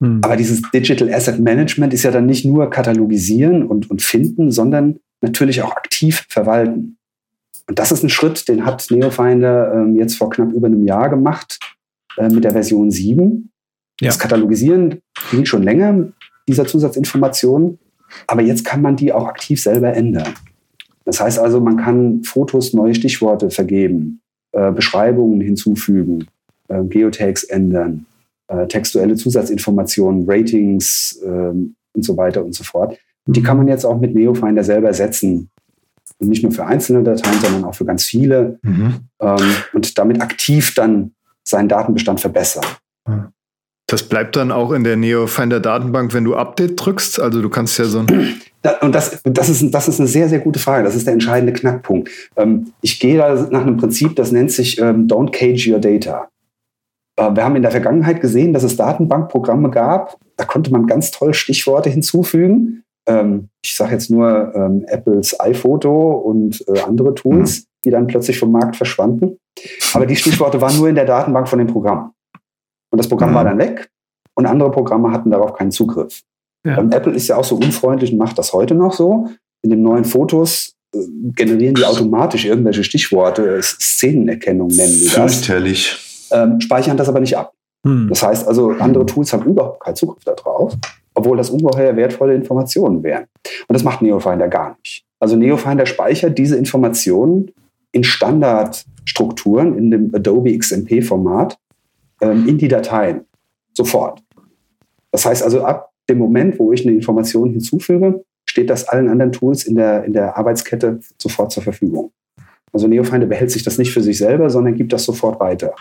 Hm. 0.00 0.20
Aber 0.22 0.36
dieses 0.36 0.62
Digital 0.72 1.12
Asset 1.12 1.40
Management 1.40 1.94
ist 1.94 2.02
ja 2.02 2.10
dann 2.10 2.26
nicht 2.26 2.44
nur 2.44 2.68
katalogisieren 2.68 3.64
und, 3.64 3.90
und 3.90 4.02
finden, 4.02 4.50
sondern 4.50 5.00
natürlich 5.22 5.62
auch 5.62 5.72
aktiv 5.72 6.26
verwalten. 6.28 6.97
Und 7.68 7.78
das 7.78 7.92
ist 7.92 8.02
ein 8.02 8.08
Schritt, 8.08 8.48
den 8.48 8.64
hat 8.64 8.86
Neofinder 8.90 9.74
ähm, 9.74 9.94
jetzt 9.94 10.16
vor 10.16 10.30
knapp 10.30 10.52
über 10.52 10.66
einem 10.66 10.84
Jahr 10.84 11.10
gemacht 11.10 11.58
äh, 12.16 12.28
mit 12.28 12.44
der 12.44 12.52
Version 12.52 12.90
7. 12.90 13.50
Ja. 14.00 14.08
Das 14.08 14.18
Katalogisieren 14.18 15.00
ging 15.30 15.44
schon 15.44 15.62
länger, 15.62 16.08
dieser 16.48 16.66
Zusatzinformationen, 16.66 17.78
aber 18.26 18.42
jetzt 18.42 18.64
kann 18.64 18.80
man 18.80 18.96
die 18.96 19.12
auch 19.12 19.26
aktiv 19.26 19.60
selber 19.60 19.92
ändern. 19.92 20.34
Das 21.04 21.20
heißt 21.20 21.38
also, 21.38 21.60
man 21.60 21.76
kann 21.76 22.22
Fotos 22.22 22.72
neue 22.72 22.94
Stichworte 22.94 23.50
vergeben, 23.50 24.20
äh, 24.52 24.72
Beschreibungen 24.72 25.40
hinzufügen, 25.40 26.26
äh, 26.68 26.82
Geotags 26.84 27.44
ändern, 27.44 28.06
äh, 28.48 28.66
textuelle 28.66 29.16
Zusatzinformationen, 29.16 30.24
Ratings 30.26 31.20
ähm, 31.24 31.74
und 31.92 32.02
so 32.02 32.16
weiter 32.16 32.44
und 32.44 32.54
so 32.54 32.64
fort. 32.64 32.98
Und 33.26 33.36
die 33.36 33.42
kann 33.42 33.58
man 33.58 33.68
jetzt 33.68 33.84
auch 33.84 33.98
mit 34.00 34.14
Neofinder 34.14 34.64
selber 34.64 34.92
setzen. 34.94 35.50
Und 36.20 36.28
nicht 36.28 36.42
nur 36.42 36.52
für 36.52 36.66
einzelne 36.66 37.02
Dateien, 37.02 37.40
sondern 37.40 37.64
auch 37.64 37.74
für 37.74 37.84
ganz 37.84 38.04
viele. 38.04 38.58
Mhm. 38.62 38.94
Ähm, 39.20 39.54
und 39.72 39.98
damit 39.98 40.20
aktiv 40.20 40.74
dann 40.74 41.12
seinen 41.44 41.68
Datenbestand 41.68 42.20
verbessern. 42.20 42.64
Das 43.86 44.02
bleibt 44.02 44.36
dann 44.36 44.52
auch 44.52 44.72
in 44.72 44.84
der 44.84 44.96
Neofinder-Datenbank, 44.96 46.12
wenn 46.12 46.24
du 46.24 46.36
Update 46.36 46.72
drückst. 46.76 47.20
Also 47.20 47.40
du 47.40 47.48
kannst 47.48 47.78
ja 47.78 47.86
so 47.86 48.00
ein. 48.00 48.06
Und 48.82 48.94
das, 48.94 49.22
das, 49.22 49.48
ist, 49.48 49.72
das 49.72 49.88
ist 49.88 50.00
eine 50.00 50.08
sehr, 50.08 50.28
sehr 50.28 50.40
gute 50.40 50.58
Frage. 50.58 50.84
Das 50.84 50.94
ist 50.94 51.06
der 51.06 51.14
entscheidende 51.14 51.52
Knackpunkt. 51.52 52.10
Ähm, 52.36 52.72
ich 52.82 53.00
gehe 53.00 53.16
da 53.16 53.34
nach 53.50 53.62
einem 53.62 53.76
Prinzip, 53.78 54.16
das 54.16 54.32
nennt 54.32 54.50
sich 54.50 54.78
ähm, 54.80 55.06
Don't 55.06 55.30
Cage 55.30 55.68
Your 55.68 55.78
Data. 55.78 56.28
Äh, 57.16 57.34
wir 57.34 57.44
haben 57.44 57.56
in 57.56 57.62
der 57.62 57.70
Vergangenheit 57.70 58.20
gesehen, 58.20 58.52
dass 58.52 58.64
es 58.64 58.76
Datenbankprogramme 58.76 59.70
gab. 59.70 60.18
Da 60.36 60.44
konnte 60.44 60.70
man 60.70 60.86
ganz 60.86 61.12
toll 61.12 61.32
Stichworte 61.32 61.88
hinzufügen 61.88 62.82
ähm, 63.08 63.48
ich 63.62 63.74
sage 63.74 63.92
jetzt 63.92 64.10
nur 64.10 64.54
ähm, 64.54 64.84
Apples 64.86 65.38
iPhoto 65.40 66.12
und 66.12 66.62
äh, 66.68 66.80
andere 66.80 67.14
Tools, 67.14 67.60
mhm. 67.60 67.64
die 67.84 67.90
dann 67.90 68.06
plötzlich 68.06 68.38
vom 68.38 68.52
Markt 68.52 68.76
verschwanden. 68.76 69.38
Aber 69.94 70.06
die 70.06 70.14
Stichworte 70.14 70.60
waren 70.60 70.76
nur 70.76 70.88
in 70.88 70.94
der 70.94 71.06
Datenbank 71.06 71.48
von 71.48 71.58
dem 71.58 71.68
Programm. 71.68 72.12
Und 72.90 72.98
das 72.98 73.08
Programm 73.08 73.30
mhm. 73.30 73.34
war 73.34 73.44
dann 73.44 73.58
weg 73.58 73.90
und 74.34 74.46
andere 74.46 74.70
Programme 74.70 75.10
hatten 75.10 75.30
darauf 75.30 75.54
keinen 75.54 75.70
Zugriff. 75.70 76.22
Ja. 76.66 76.78
Apple 76.78 77.12
ist 77.12 77.28
ja 77.28 77.36
auch 77.36 77.44
so 77.44 77.56
unfreundlich 77.56 78.12
und 78.12 78.18
macht 78.18 78.38
das 78.38 78.52
heute 78.52 78.74
noch 78.74 78.92
so. 78.92 79.28
In 79.62 79.70
den 79.70 79.82
neuen 79.82 80.04
Fotos 80.04 80.74
äh, 80.94 80.98
generieren 81.34 81.74
die 81.74 81.84
automatisch 81.84 82.44
irgendwelche 82.44 82.84
Stichworte, 82.84 83.60
Szenenerkennung 83.62 84.68
nennen 84.68 84.92
die 84.92 85.04
das. 85.04 85.14
Fürchterlich. 85.14 86.28
Ähm, 86.30 86.60
speichern 86.60 86.96
das 86.96 87.08
aber 87.08 87.20
nicht 87.20 87.36
ab. 87.36 87.54
Hm. 87.86 88.08
Das 88.10 88.22
heißt 88.22 88.46
also, 88.46 88.70
andere 88.78 89.06
Tools 89.06 89.32
haben 89.32 89.46
überhaupt 89.46 89.80
keinen 89.80 89.96
Zugriff 89.96 90.24
darauf 90.24 90.76
obwohl 91.18 91.36
das 91.36 91.50
ungeheuer 91.50 91.96
wertvolle 91.96 92.34
Informationen 92.34 93.02
wären. 93.02 93.24
Und 93.66 93.74
das 93.74 93.82
macht 93.82 94.02
Neofinder 94.02 94.46
gar 94.46 94.76
nicht. 94.78 95.04
Also 95.18 95.34
Neofinder 95.34 95.84
speichert 95.84 96.38
diese 96.38 96.56
Informationen 96.56 97.50
in 97.90 98.04
Standardstrukturen 98.04 99.76
in 99.76 99.90
dem 99.90 100.14
Adobe 100.14 100.56
XMP-Format 100.56 101.58
ähm, 102.20 102.46
in 102.46 102.56
die 102.56 102.68
Dateien 102.68 103.22
sofort. 103.72 104.22
Das 105.10 105.26
heißt 105.26 105.42
also, 105.42 105.64
ab 105.64 105.90
dem 106.08 106.18
Moment, 106.18 106.60
wo 106.60 106.72
ich 106.72 106.86
eine 106.86 106.94
Information 106.94 107.50
hinzufüge, 107.50 108.24
steht 108.48 108.70
das 108.70 108.88
allen 108.88 109.08
anderen 109.08 109.32
Tools 109.32 109.64
in 109.64 109.74
der, 109.74 110.04
in 110.04 110.12
der 110.12 110.38
Arbeitskette 110.38 111.00
sofort 111.20 111.50
zur 111.50 111.64
Verfügung. 111.64 112.12
Also 112.72 112.86
Neofinder 112.86 113.26
behält 113.26 113.50
sich 113.50 113.64
das 113.64 113.76
nicht 113.76 113.92
für 113.92 114.02
sich 114.02 114.18
selber, 114.18 114.50
sondern 114.50 114.76
gibt 114.76 114.92
das 114.92 115.04
sofort 115.04 115.40
weiter. 115.40 115.74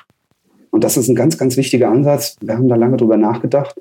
Und 0.71 0.83
das 0.83 0.97
ist 0.97 1.09
ein 1.09 1.15
ganz, 1.15 1.37
ganz 1.37 1.57
wichtiger 1.57 1.89
Ansatz. 1.89 2.37
Wir 2.41 2.55
haben 2.55 2.67
da 2.67 2.75
lange 2.75 2.97
drüber 2.97 3.17
nachgedacht. 3.17 3.79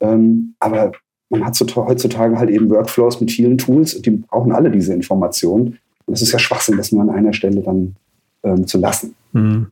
Ähm, 0.00 0.54
aber 0.58 0.92
man 1.30 1.44
hat 1.44 1.58
heutzutage 1.76 2.38
halt 2.38 2.50
eben 2.50 2.70
Workflows 2.70 3.20
mit 3.20 3.30
vielen 3.30 3.58
Tools 3.58 3.94
und 3.94 4.06
die 4.06 4.10
brauchen 4.10 4.52
alle 4.52 4.70
diese 4.70 4.94
Informationen. 4.94 5.78
Und 6.06 6.14
es 6.14 6.22
ist 6.22 6.32
ja 6.32 6.38
Schwachsinn, 6.38 6.76
das 6.76 6.92
nur 6.92 7.02
an 7.02 7.10
einer 7.10 7.32
Stelle 7.32 7.60
dann 7.60 7.96
ähm, 8.42 8.66
zu 8.66 8.78
lassen. 8.78 9.14
Mhm. 9.32 9.66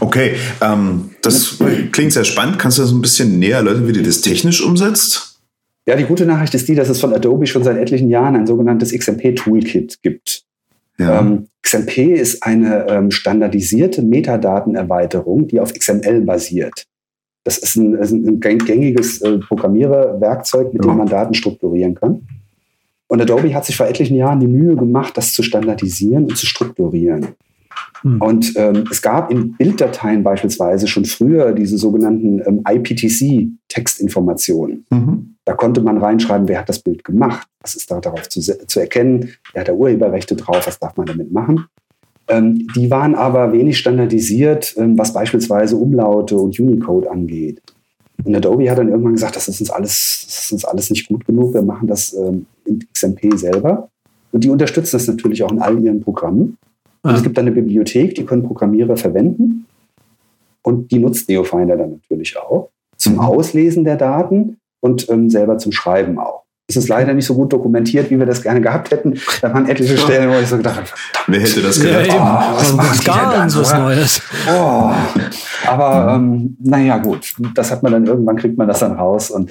Okay, 0.00 0.36
ähm, 0.60 1.10
das 1.22 1.58
klingt 1.92 2.12
sehr 2.12 2.24
spannend. 2.24 2.58
Kannst 2.58 2.78
du 2.78 2.82
das 2.82 2.90
ein 2.90 3.02
bisschen 3.02 3.38
näher 3.38 3.58
erläutern, 3.58 3.86
wie 3.86 3.92
du 3.92 4.02
das 4.02 4.20
technisch 4.20 4.62
umsetzt? 4.62 5.40
Ja, 5.86 5.96
die 5.96 6.04
gute 6.04 6.26
Nachricht 6.26 6.54
ist 6.54 6.68
die, 6.68 6.74
dass 6.74 6.88
es 6.88 7.00
von 7.00 7.12
Adobe 7.12 7.46
schon 7.46 7.64
seit 7.64 7.76
etlichen 7.76 8.10
Jahren 8.10 8.36
ein 8.36 8.46
sogenanntes 8.46 8.92
XMP-Toolkit 8.92 10.02
gibt. 10.02 10.44
Ja. 10.98 11.20
Ähm, 11.20 11.48
XMP 11.62 12.14
ist 12.14 12.42
eine 12.42 12.86
ähm, 12.88 13.10
standardisierte 13.10 14.02
Metadatenerweiterung, 14.02 15.48
die 15.48 15.60
auf 15.60 15.72
XML 15.72 16.20
basiert. 16.22 16.86
Das 17.44 17.58
ist 17.58 17.76
ein, 17.76 17.94
ist 17.94 18.12
ein 18.12 18.40
gängiges 18.40 19.22
äh, 19.22 19.38
Programmiererwerkzeug, 19.38 20.72
mit 20.72 20.84
ja. 20.84 20.90
dem 20.90 20.98
man 20.98 21.08
Daten 21.08 21.34
strukturieren 21.34 21.94
kann. 21.94 22.26
Und 23.08 23.20
Adobe 23.20 23.54
hat 23.54 23.64
sich 23.64 23.76
vor 23.76 23.86
etlichen 23.86 24.16
Jahren 24.16 24.40
die 24.40 24.46
Mühe 24.46 24.76
gemacht, 24.76 25.16
das 25.16 25.32
zu 25.32 25.42
standardisieren 25.42 26.26
und 26.26 26.36
zu 26.36 26.46
strukturieren. 26.46 27.28
Hm. 28.02 28.20
Und 28.20 28.52
ähm, 28.56 28.84
es 28.90 29.02
gab 29.02 29.30
in 29.30 29.56
Bilddateien 29.56 30.22
beispielsweise 30.22 30.86
schon 30.86 31.04
früher 31.04 31.52
diese 31.52 31.76
sogenannten 31.76 32.40
ähm, 32.46 32.62
IPTC-Textinformationen. 32.64 34.86
Mhm. 34.90 35.34
Da 35.44 35.54
konnte 35.54 35.80
man 35.80 35.98
reinschreiben, 35.98 36.48
wer 36.48 36.60
hat 36.60 36.68
das 36.68 36.78
Bild 36.78 37.04
gemacht, 37.04 37.46
was 37.60 37.74
ist 37.74 37.90
da 37.90 38.00
darauf 38.00 38.28
zu, 38.28 38.40
zu 38.40 38.80
erkennen, 38.80 39.30
wer 39.52 39.62
hat 39.62 39.68
da 39.68 39.72
Urheberrechte 39.72 40.36
drauf, 40.36 40.66
was 40.66 40.78
darf 40.78 40.96
man 40.96 41.06
damit 41.06 41.32
machen. 41.32 41.66
Ähm, 42.30 42.66
die 42.76 42.90
waren 42.90 43.14
aber 43.14 43.52
wenig 43.52 43.76
standardisiert, 43.76 44.74
ähm, 44.78 44.96
was 44.96 45.12
beispielsweise 45.12 45.76
Umlaute 45.76 46.36
und 46.36 46.58
Unicode 46.58 47.10
angeht. 47.10 47.60
Und 48.24 48.36
Adobe 48.36 48.70
hat 48.70 48.78
dann 48.78 48.88
irgendwann 48.88 49.14
gesagt, 49.14 49.36
das 49.36 49.48
ist 49.48 49.60
uns 49.60 49.70
alles, 49.70 50.24
das 50.26 50.44
ist 50.44 50.52
uns 50.52 50.64
alles 50.64 50.90
nicht 50.90 51.08
gut 51.08 51.24
genug, 51.26 51.54
wir 51.54 51.62
machen 51.62 51.88
das 51.88 52.12
ähm, 52.12 52.46
in 52.64 52.86
XMP 52.92 53.36
selber. 53.36 53.88
Und 54.32 54.44
die 54.44 54.50
unterstützen 54.50 54.96
das 54.96 55.08
natürlich 55.08 55.42
auch 55.42 55.50
in 55.50 55.60
all 55.60 55.82
ihren 55.82 56.00
Programmen. 56.00 56.56
Und 57.02 57.14
es 57.14 57.22
gibt 57.22 57.36
dann 57.36 57.46
eine 57.46 57.54
Bibliothek, 57.54 58.14
die 58.14 58.24
können 58.24 58.42
Programmierer 58.42 58.96
verwenden. 58.96 59.66
Und 60.62 60.92
die 60.92 60.98
nutzt 60.98 61.28
Neofinder 61.28 61.76
dann 61.76 61.92
natürlich 61.92 62.36
auch 62.38 62.70
zum 62.96 63.14
mhm. 63.14 63.20
Auslesen 63.20 63.84
der 63.84 63.96
Daten 63.96 64.58
und 64.80 65.08
ähm, 65.08 65.30
selber 65.30 65.58
zum 65.58 65.72
Schreiben 65.72 66.18
auch. 66.18 66.44
Es 66.70 66.76
ist 66.76 66.88
leider 66.88 67.12
nicht 67.14 67.26
so 67.26 67.34
gut 67.34 67.52
dokumentiert, 67.52 68.10
wie 68.10 68.18
wir 68.18 68.26
das 68.26 68.42
gerne 68.42 68.60
gehabt 68.60 68.92
hätten. 68.92 69.18
Da 69.42 69.52
waren 69.52 69.68
etliche 69.68 69.98
Stellen, 69.98 70.30
wo 70.30 70.38
ich 70.38 70.46
so 70.46 70.56
gedacht 70.56 70.76
habe, 70.76 70.88
Wer 71.26 71.40
hätte 71.40 71.62
das 71.62 71.82
Ja, 71.82 72.00
gedacht? 72.02 72.06
eben. 72.06 72.16
Oh, 72.16 72.78
was 72.78 72.98
denn 72.98 73.04
gar 73.04 73.42
uns 73.42 73.58
was? 73.58 73.74
Neues. 73.74 74.22
Oh. 74.48 74.90
Aber 75.66 76.14
ähm, 76.14 76.56
naja, 76.60 76.98
gut, 76.98 77.34
das 77.54 77.72
hat 77.72 77.82
man 77.82 77.90
dann 77.92 78.06
irgendwann, 78.06 78.36
kriegt 78.36 78.56
man 78.56 78.68
das 78.68 78.78
dann 78.78 78.92
raus. 78.92 79.30
Und, 79.30 79.50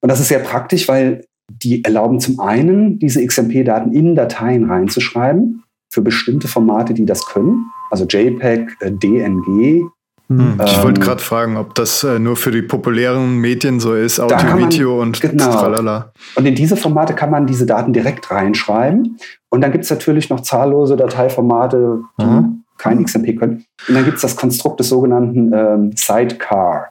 und 0.00 0.08
das 0.08 0.18
ist 0.18 0.28
sehr 0.28 0.40
praktisch, 0.40 0.88
weil 0.88 1.24
die 1.48 1.84
erlauben 1.84 2.18
zum 2.18 2.40
einen, 2.40 2.98
diese 2.98 3.24
XMP-Daten 3.24 3.92
in 3.92 4.16
Dateien 4.16 4.68
reinzuschreiben, 4.68 5.62
für 5.90 6.02
bestimmte 6.02 6.48
Formate, 6.48 6.94
die 6.94 7.06
das 7.06 7.26
können. 7.26 7.66
Also 7.90 8.04
JPEG, 8.06 8.76
äh, 8.80 8.90
DNG. 8.90 9.84
Hm. 10.28 10.60
Ich 10.64 10.76
Ähm, 10.76 10.82
wollte 10.82 11.00
gerade 11.00 11.22
fragen, 11.22 11.56
ob 11.56 11.74
das 11.74 12.04
äh, 12.04 12.18
nur 12.18 12.36
für 12.36 12.50
die 12.50 12.60
populären 12.62 13.36
Medien 13.38 13.80
so 13.80 13.94
ist, 13.94 14.20
Audio, 14.20 14.36
man- 14.36 14.58
Video 14.58 15.00
und 15.00 15.20
genau. 15.20 15.50
tralala. 15.52 16.12
Und 16.34 16.44
in 16.46 16.54
diese 16.54 16.76
Formate 16.76 17.14
kann 17.14 17.30
man 17.30 17.46
diese 17.46 17.64
Daten 17.64 17.92
direkt 17.94 18.30
reinschreiben. 18.30 19.16
Und 19.50 19.60
dann 19.62 19.72
gibt 19.72 19.84
es 19.84 19.90
natürlich 19.90 20.28
noch 20.28 20.40
zahllose 20.40 20.96
Dateiformate, 20.96 22.00
die 22.20 22.24
Mhm. 22.24 22.64
kein 22.76 23.02
XMP 23.04 23.36
können. 23.38 23.64
Und 23.88 23.94
dann 23.94 24.04
gibt 24.04 24.16
es 24.16 24.22
das 24.22 24.36
Konstrukt 24.36 24.80
des 24.80 24.90
sogenannten 24.90 25.52
ähm, 25.54 25.92
Sidecar. 25.96 26.90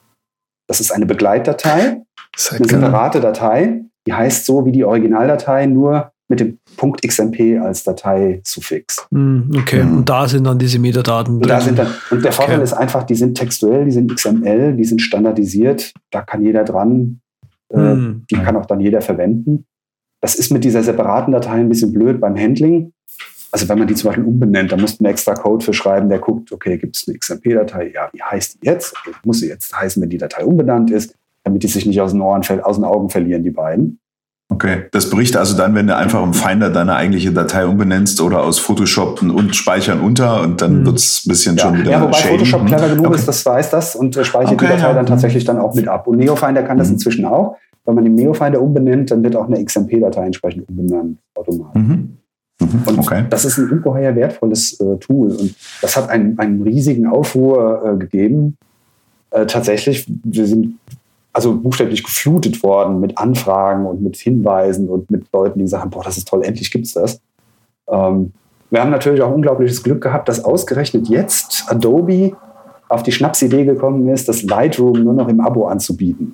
Das 0.67 0.79
ist 0.79 0.91
eine 0.91 1.05
Begleitdatei, 1.05 2.01
Seit 2.35 2.59
eine 2.59 2.67
separate 2.69 3.21
Datei, 3.21 3.83
die 4.07 4.13
heißt 4.13 4.45
so 4.45 4.65
wie 4.65 4.71
die 4.71 4.83
Originaldatei, 4.83 5.65
nur 5.67 6.11
mit 6.29 6.39
dem 6.41 6.59
Punkt 6.75 7.01
XMP 7.07 7.57
als 7.59 7.83
Dateisuffix. 7.83 9.07
Hm, 9.11 9.51
Okay, 9.59 9.83
Mhm. 9.83 9.97
und 9.97 10.09
da 10.09 10.27
sind 10.27 10.43
dann 10.43 10.59
diese 10.59 10.79
Metadaten 10.79 11.35
Und, 11.35 11.47
da 11.49 11.61
sind 11.61 11.79
dann, 11.79 11.87
und 12.11 12.23
der 12.23 12.31
Vorteil 12.31 12.55
Okay. 12.55 12.63
ist 12.63 12.73
einfach, 12.73 13.03
die 13.03 13.15
sind 13.15 13.35
textuell, 13.37 13.85
die 13.85 13.91
sind 13.91 14.13
XML, 14.13 14.75
die 14.75 14.83
sind 14.85 15.01
standardisiert, 15.01 15.93
da 16.11 16.21
kann 16.21 16.41
jeder 16.43 16.63
dran, 16.63 17.21
äh, 17.69 17.77
Hm. 17.77 18.25
die 18.29 18.35
kann 18.35 18.55
auch 18.55 18.65
dann 18.65 18.79
jeder 18.79 19.01
verwenden. 19.01 19.65
Das 20.21 20.35
ist 20.35 20.51
mit 20.51 20.63
dieser 20.63 20.83
separaten 20.83 21.31
Datei 21.31 21.53
ein 21.59 21.69
bisschen 21.69 21.93
blöd 21.93 22.19
beim 22.19 22.35
Handling. 22.37 22.91
Also 23.51 23.69
wenn 23.69 23.79
man 23.79 23.87
die 23.87 23.95
zum 23.95 24.09
Beispiel 24.09 24.25
umbenennt, 24.25 24.71
da 24.73 24.77
muss 24.77 24.99
man 24.99 25.09
extra 25.11 25.33
Code 25.33 25.63
für 25.63 25.73
schreiben, 25.73 26.09
der 26.09 26.19
guckt, 26.19 26.51
okay, 26.51 26.77
gibt 26.77 26.97
es 26.97 27.07
eine 27.07 27.17
XMP-Datei? 27.17 27.91
Ja, 27.93 28.09
wie 28.11 28.21
heißt 28.21 28.55
die 28.61 28.65
jetzt? 28.67 28.93
Okay, 29.05 29.15
muss 29.23 29.39
sie 29.39 29.47
jetzt 29.47 29.73
heißen, 29.79 30.01
wenn 30.01 30.09
die 30.09 30.17
Datei 30.17 30.43
umbenannt 30.43 30.91
ist, 30.91 31.15
damit 31.43 31.63
die 31.63 31.67
sich 31.67 31.85
nicht 31.85 32.01
aus 32.01 32.11
den, 32.11 32.19
Ohren, 32.21 32.41
aus 32.63 32.75
den 32.75 32.83
Augen 32.83 33.09
verlieren, 33.09 33.43
die 33.43 33.51
beiden. 33.51 33.99
Okay, 34.49 34.85
das 34.91 35.09
bricht 35.09 35.35
also 35.35 35.57
dann, 35.57 35.75
wenn 35.75 35.87
du 35.87 35.95
einfach 35.95 36.23
im 36.23 36.33
Finder 36.33 36.69
deine 36.69 36.95
eigentliche 36.95 37.31
Datei 37.33 37.65
umbenennst 37.67 38.21
oder 38.21 38.43
aus 38.43 38.59
Photoshop 38.59 39.21
und 39.21 39.55
speichern 39.55 39.99
unter 39.99 40.41
und 40.41 40.61
dann 40.61 40.77
Hm. 40.79 40.85
wird's 40.85 41.25
ein 41.25 41.29
bisschen 41.29 41.57
Ja, 41.57 41.63
schon 41.63 41.77
wieder 41.79 41.91
ja 41.91 42.01
wobei 42.01 42.13
shady. 42.13 42.33
Photoshop 42.37 42.61
Hm. 42.61 42.67
clever 42.67 42.89
genug 42.89 43.05
Okay. 43.07 43.15
ist, 43.15 43.27
das 43.27 43.45
weiß 43.45 43.69
das 43.71 43.95
und 43.95 44.15
äh, 44.15 44.23
speichert 44.23 44.53
Okay, 44.53 44.65
die 44.67 44.71
Datei 44.71 44.87
ja. 44.87 44.93
dann 44.93 45.05
tatsächlich 45.05 45.43
dann 45.43 45.57
auch 45.59 45.75
mit 45.75 45.87
ab. 45.89 46.07
Und 46.07 46.17
Neofinder 46.17 46.63
kann 46.63 46.77
das 46.77 46.87
Mhm. 46.87 46.93
inzwischen 46.93 47.25
auch. 47.25 47.57
Wenn 47.85 47.95
man 47.95 48.03
den 48.05 48.15
Neofinder 48.15 48.61
umbenennt, 48.61 49.11
dann 49.11 49.21
wird 49.23 49.35
auch 49.35 49.47
eine 49.47 49.63
XMP-Datei 49.63 50.25
entsprechend 50.25 50.67
umbenannt 50.69 51.17
automatisch. 51.35 51.81
Mhm. 51.81 52.17
Mhm. 52.61 52.81
Und 52.85 52.99
Okay. 52.99 53.25
das 53.29 53.43
ist 53.45 53.57
ein 53.57 53.69
ungeheuer 53.69 54.15
wertvolles 54.15 54.79
äh, 54.79 54.97
Tool. 54.97 55.31
Und 55.31 55.55
das 55.81 55.95
hat 55.97 56.09
einen, 56.09 56.39
einen 56.39 56.61
riesigen 56.63 57.05
Aufruhr 57.05 57.83
äh, 57.85 57.97
gegeben. 57.97 58.57
Äh, 59.31 59.45
tatsächlich, 59.45 60.07
wir 60.23 60.47
sind 60.47 60.75
also 61.37 61.55
buchstäblich 61.55 62.03
geflutet 62.03 62.63
worden 62.63 62.99
mit 62.99 63.19
Anfragen 63.19 63.85
und 63.85 64.01
mit 64.01 64.17
Hinweisen 64.17 64.89
und 64.89 65.11
mit 65.11 65.31
Leuten, 65.31 65.59
die 65.59 65.67
sagen, 65.67 65.91
boah, 65.91 66.03
das 66.03 66.17
ist 66.17 66.27
toll, 66.27 66.41
endlich 66.43 66.71
gibt's 66.71 66.93
das. 66.93 67.21
Ähm, 67.87 68.33
wir 68.71 68.81
haben 68.81 68.89
natürlich 68.89 69.21
auch 69.21 69.31
unglaubliches 69.31 69.83
Glück 69.83 70.01
gehabt, 70.01 70.27
dass 70.29 70.43
ausgerechnet 70.43 71.09
jetzt 71.09 71.65
Adobe 71.67 72.31
auf 72.89 73.03
die 73.03 73.11
Schnapsidee 73.11 73.65
gekommen 73.65 74.09
ist, 74.09 74.27
das 74.27 74.41
Lightroom 74.41 75.03
nur 75.03 75.13
noch 75.13 75.27
im 75.27 75.39
Abo 75.39 75.67
anzubieten. 75.67 76.33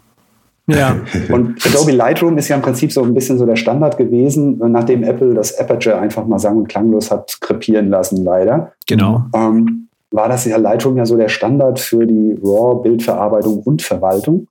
Ja, 0.67 0.95
Und 1.29 1.59
Adobe 1.65 1.91
Lightroom 1.91 2.37
ist 2.37 2.47
ja 2.47 2.55
im 2.55 2.61
Prinzip 2.61 2.93
so 2.93 3.03
ein 3.03 3.13
bisschen 3.13 3.37
so 3.37 3.45
der 3.45 3.57
Standard 3.57 3.97
gewesen, 3.97 4.57
nachdem 4.71 5.03
Apple 5.03 5.33
das 5.33 5.59
Aperture 5.59 5.99
einfach 5.99 6.25
mal 6.25 6.39
sang- 6.39 6.55
und 6.55 6.69
klanglos 6.69 7.11
hat 7.11 7.41
krepieren 7.41 7.89
lassen, 7.89 8.23
leider. 8.23 8.71
genau. 8.87 9.25
Ähm, 9.35 9.89
war 10.11 10.29
das 10.29 10.45
ja 10.45 10.55
Lightroom 10.55 10.95
ja 10.95 11.05
so 11.05 11.17
der 11.17 11.27
Standard 11.27 11.79
für 11.79 12.05
die 12.05 12.37
RAW-Bildverarbeitung 12.41 13.59
und 13.59 13.81
Verwaltung. 13.81 14.47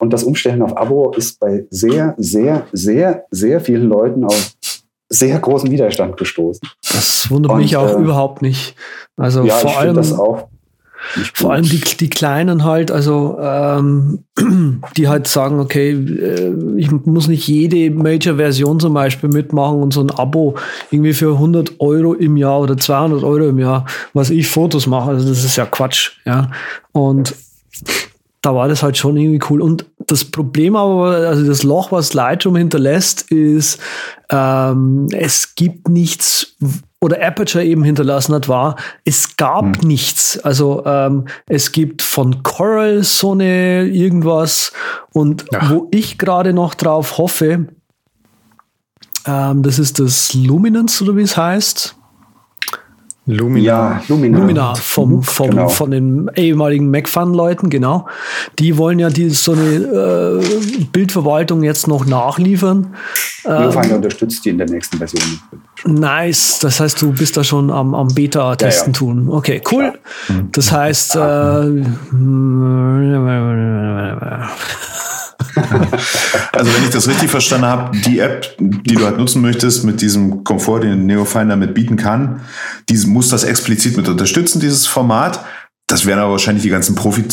Und 0.00 0.14
das 0.14 0.24
Umstellen 0.24 0.62
auf 0.62 0.76
Abo 0.78 1.12
ist 1.12 1.38
bei 1.38 1.66
sehr, 1.68 2.14
sehr, 2.16 2.66
sehr, 2.72 3.24
sehr 3.30 3.60
vielen 3.60 3.88
Leuten 3.88 4.24
auf 4.24 4.52
sehr 5.10 5.38
großen 5.38 5.70
Widerstand 5.70 6.16
gestoßen. 6.16 6.66
Das 6.90 7.30
wundert 7.30 7.52
Und, 7.52 7.58
mich 7.58 7.76
auch 7.76 7.98
äh, 7.98 8.00
überhaupt 8.00 8.40
nicht. 8.40 8.74
Also 9.18 9.44
ja, 9.44 9.54
vor 9.56 9.78
allem, 9.78 9.96
das 9.96 10.18
auch. 10.18 10.48
vor 11.34 11.52
allem 11.52 11.64
die, 11.64 11.80
die 11.80 12.08
Kleinen 12.08 12.64
halt, 12.64 12.90
also 12.90 13.36
ähm, 13.42 14.24
die 14.96 15.08
halt 15.08 15.28
sagen, 15.28 15.60
okay, 15.60 15.90
äh, 15.90 16.54
ich 16.78 16.90
muss 16.90 17.28
nicht 17.28 17.46
jede 17.46 17.90
Major-Version 17.90 18.80
zum 18.80 18.94
Beispiel 18.94 19.28
mitmachen 19.28 19.82
und 19.82 19.92
so 19.92 20.00
ein 20.00 20.10
Abo 20.10 20.54
irgendwie 20.90 21.12
für 21.12 21.34
100 21.34 21.78
Euro 21.80 22.14
im 22.14 22.38
Jahr 22.38 22.58
oder 22.60 22.78
200 22.78 23.22
Euro 23.22 23.48
im 23.48 23.58
Jahr, 23.58 23.84
was 24.14 24.30
ich 24.30 24.48
Fotos 24.48 24.86
mache, 24.86 25.10
also 25.10 25.28
das 25.28 25.44
ist 25.44 25.56
ja 25.56 25.66
Quatsch, 25.66 26.12
ja. 26.24 26.50
Und 26.92 27.34
da 28.42 28.54
war 28.54 28.68
das 28.68 28.82
halt 28.82 28.96
schon 28.96 29.16
irgendwie 29.16 29.44
cool. 29.50 29.60
Und 29.60 29.86
das 29.98 30.24
Problem 30.24 30.74
aber, 30.76 31.08
also 31.28 31.46
das 31.46 31.62
Loch, 31.62 31.92
was 31.92 32.14
Lightroom 32.14 32.56
hinterlässt, 32.56 33.30
ist, 33.30 33.78
ähm, 34.30 35.08
es 35.12 35.54
gibt 35.54 35.88
nichts, 35.88 36.56
oder 37.00 37.22
Aperture 37.22 37.64
eben 37.64 37.84
hinterlassen 37.84 38.34
hat, 38.34 38.48
war, 38.48 38.76
es 39.04 39.36
gab 39.36 39.82
nichts. 39.84 40.38
Also 40.38 40.84
ähm, 40.86 41.26
es 41.46 41.72
gibt 41.72 42.02
von 42.02 42.42
Coral 42.42 43.02
so 43.04 43.32
eine 43.32 43.84
irgendwas 43.84 44.72
und 45.12 45.44
Ja. 45.52 45.70
wo 45.70 45.88
ich 45.90 46.18
gerade 46.18 46.52
noch 46.52 46.74
drauf 46.74 47.18
hoffe, 47.18 47.66
ähm, 49.26 49.62
das 49.62 49.78
ist 49.78 49.98
das 50.00 50.32
Luminance 50.34 51.04
oder 51.04 51.16
wie 51.16 51.22
es 51.22 51.36
heißt. 51.36 51.96
Lumina. 53.30 53.64
Ja, 53.66 54.02
Lumina. 54.08 54.38
Lumina 54.38 54.74
vom, 54.74 55.22
vom, 55.22 55.50
Genau. 55.50 55.68
von 55.68 55.90
den 55.90 56.30
ehemaligen 56.36 56.90
MacFun-Leuten, 56.90 57.70
genau. 57.70 58.06
Die 58.58 58.76
wollen 58.76 58.98
ja 58.98 59.10
die, 59.10 59.30
so 59.30 59.52
eine 59.52 60.40
äh, 60.42 60.84
Bildverwaltung 60.92 61.62
jetzt 61.62 61.88
noch 61.88 62.06
nachliefern. 62.06 62.94
Viewfinder 63.42 63.96
unterstützt 63.96 64.44
die 64.44 64.50
in 64.50 64.58
der 64.58 64.68
nächsten 64.68 64.98
Version. 64.98 65.22
Nice. 65.86 66.58
Das 66.60 66.78
heißt, 66.80 67.00
du 67.00 67.12
bist 67.12 67.36
da 67.38 67.44
schon 67.44 67.70
am, 67.70 67.94
am 67.94 68.08
Beta-Testen 68.08 68.92
Ja, 68.92 68.92
ja. 68.92 68.98
tun. 68.98 69.28
Okay, 69.30 69.62
cool. 69.72 69.92
Das 70.52 70.70
heißt, 70.70 71.16
äh, 71.16 71.82
Also 76.52 76.74
wenn 76.74 76.84
ich 76.84 76.90
das 76.90 77.08
richtig 77.08 77.30
verstanden 77.30 77.66
habe, 77.66 77.96
die 77.98 78.18
App, 78.18 78.56
die 78.58 78.94
du 78.94 79.04
halt 79.04 79.18
nutzen 79.18 79.40
möchtest, 79.40 79.84
mit 79.84 80.02
diesem 80.02 80.44
Komfort, 80.44 80.80
den 80.80 81.06
Neofinder 81.06 81.56
mit 81.56 81.74
bieten 81.74 81.96
kann, 81.96 82.40
die 82.88 82.98
muss 83.06 83.28
das 83.28 83.44
explizit 83.44 83.96
mit 83.96 84.08
unterstützen, 84.08 84.60
dieses 84.60 84.86
Format. 84.86 85.40
Das 85.86 86.06
werden 86.06 86.20
aber 86.20 86.32
wahrscheinlich 86.32 86.62
die 86.62 86.70
ganzen 86.70 86.94
Profi 86.94 87.24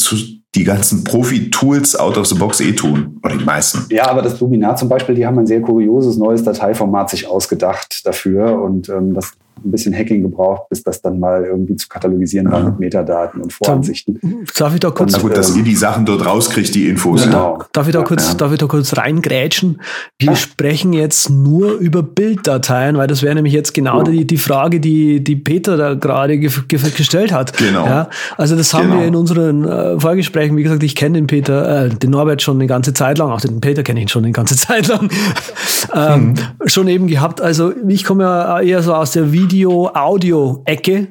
die 0.56 0.64
ganzen 0.64 1.04
Profi-Tools 1.04 1.96
out 1.98 2.18
of 2.18 2.26
the 2.26 2.36
box 2.36 2.62
eh 2.62 2.72
tun. 2.72 3.20
Oder 3.24 3.38
die 3.38 3.44
meisten. 3.44 3.86
Ja, 3.90 4.08
aber 4.08 4.22
das 4.22 4.40
Luminar 4.40 4.76
zum 4.76 4.90
Beispiel, 4.90 5.14
die 5.14 5.26
haben 5.26 5.38
ein 5.38 5.46
sehr 5.46 5.62
kurioses 5.62 6.18
neues 6.18 6.44
Dateiformat 6.44 7.10
sich 7.10 7.28
ausgedacht 7.28 8.06
dafür 8.06 8.60
und 8.62 8.90
ähm, 8.90 9.14
das 9.14 9.34
ein 9.64 9.72
bisschen 9.72 9.94
Hacking 9.94 10.22
gebraucht, 10.22 10.70
bis 10.70 10.84
das 10.84 11.02
dann 11.02 11.20
mal 11.20 11.44
irgendwie 11.46 11.76
zu 11.76 11.88
katalogisieren 11.88 12.52
war 12.52 12.64
mit 12.64 12.80
Metadaten 12.80 13.42
und 13.42 13.54
Voransichten. 13.54 14.20
darf 14.58 14.74
ich 14.74 14.80
da 14.80 14.90
kurz, 14.92 15.14
Na 15.14 15.20
gut, 15.20 15.36
dass 15.38 15.56
ihr 15.56 15.64
die 15.64 15.76
Sachen 15.76 16.06
dort 16.06 16.26
rauskriegt, 16.26 16.74
die 16.76 16.88
Infos. 16.88 17.24
Genau. 17.24 17.60
darf 17.74 17.88
ich 17.88 17.94
da 17.94 18.02
kurz, 18.04 18.28
ja. 18.30 18.34
darf 18.36 18.52
ich 18.52 18.58
da 18.60 18.68
kurz 18.68 18.96
reingrätschen? 18.98 19.82
Wir 20.20 20.36
sprechen 20.36 20.94
jetzt 20.94 21.30
nur 21.30 21.74
über 21.78 22.04
Bilddateien, 22.04 22.98
weil 22.98 23.08
das 23.08 23.22
wäre 23.24 23.36
nämlich 23.36 23.54
jetzt 23.54 23.74
genau 23.74 24.00
Ja. 24.00 24.04
die, 24.04 24.26
die 24.28 24.38
Frage, 24.38 24.80
die, 24.80 25.24
die 25.24 25.36
Peter 25.36 25.78
da 25.78 25.94
gerade 25.96 26.34
gef- 26.34 26.68
gef- 26.68 26.96
gestellt 26.96 27.32
hat. 27.32 27.56
Genau. 27.58 27.86
Ja, 27.86 28.10
also 28.38 28.56
das 28.56 28.74
haben 28.74 28.88
Genau. 28.90 29.00
wir 29.02 29.08
in 29.08 29.16
unseren 29.16 29.66
äh, 29.66 30.00
Vorgesprächen, 30.00 30.56
wie 30.58 30.64
gesagt, 30.64 30.84
ich 30.84 30.96
kenne 30.96 31.16
den 31.18 31.28
Peter, 31.28 31.86
äh, 31.86 31.90
den 31.90 32.12
Norbert 32.12 32.42
schon 32.42 32.58
eine 32.58 32.68
ganze 32.68 32.94
Zeit 32.94 33.18
lang, 33.18 33.32
auch 33.32 33.42
den 33.42 33.62
Peter 33.62 33.84
kenne 33.84 34.02
ich 34.04 34.12
schon 34.12 34.24
eine 34.24 34.32
ganze 34.34 34.56
Zeit 34.58 34.88
lang, 34.88 35.10
ähm, 35.94 36.34
schon 36.66 36.88
eben 36.88 37.08
gehabt. 37.08 37.42
Also 37.42 37.74
ich 37.88 38.04
komme 38.04 38.24
ja 38.24 38.60
eher 38.62 38.82
so 38.82 38.94
aus 38.94 39.12
der 39.12 39.32
Video-Audio-Ecke 39.48 41.08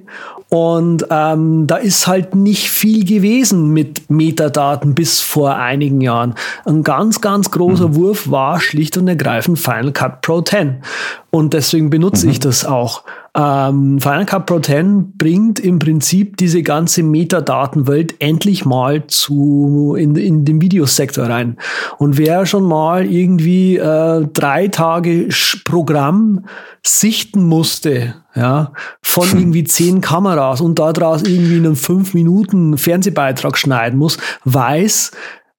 und 0.49 1.07
ähm, 1.11 1.67
da 1.67 1.77
ist 1.77 2.07
halt 2.07 2.35
nicht 2.35 2.71
viel 2.71 3.05
gewesen 3.05 3.73
mit 3.73 4.09
Metadaten 4.11 4.95
bis 4.95 5.21
vor 5.21 5.57
einigen 5.57 6.01
Jahren. 6.01 6.35
Ein 6.65 6.83
ganz, 6.83 7.21
ganz 7.21 7.51
großer 7.51 7.95
Wurf 7.95 8.31
war 8.31 8.61
schlicht 8.61 8.97
und 8.97 9.09
ergreifend 9.09 9.59
Final 9.59 9.93
Cut 9.93 10.21
Pro 10.21 10.43
10. 10.43 10.83
Und 11.31 11.53
deswegen 11.53 11.91
benutze 11.91 12.29
ich 12.31 12.41
das 12.41 12.65
auch. 12.65 13.03
Ähm, 13.37 14.01
Final 14.01 14.25
Cut 14.25 14.47
Pro 14.47 14.61
10 14.61 15.13
bringt 15.19 15.61
im 15.61 15.79
Prinzip 15.79 16.39
diese 16.39 16.63
ganze 16.63 17.03
Metadatenwelt 17.03 18.15
endlich 18.21 18.65
mal 18.65 19.07
zu 19.09 19.95
in, 19.99 20.17
in 20.17 20.47
den 20.47 20.63
Videosektor 20.63 21.27
rein. 21.27 21.59
Und 21.99 22.17
wer 22.17 22.47
schon 22.47 22.65
mal 22.65 23.05
irgendwie 23.05 23.77
äh, 23.77 24.27
drei 24.33 24.69
Tage 24.69 25.29
Programm 25.65 26.47
sichten 26.83 27.45
musste, 27.45 28.15
ja, 28.35 28.73
von 29.03 29.29
irgendwie 29.39 29.65
zehn 29.65 30.01
Kameras 30.01 30.63
und 30.63 30.79
daraus 30.79 31.23
irgendwie 31.23 31.57
einen 31.57 31.77
fünf 31.77 32.15
Minuten 32.15 32.79
Fernsehbeitrag 32.79 33.59
schneiden 33.59 33.99
muss, 33.99 34.17
weiß, 34.45 35.11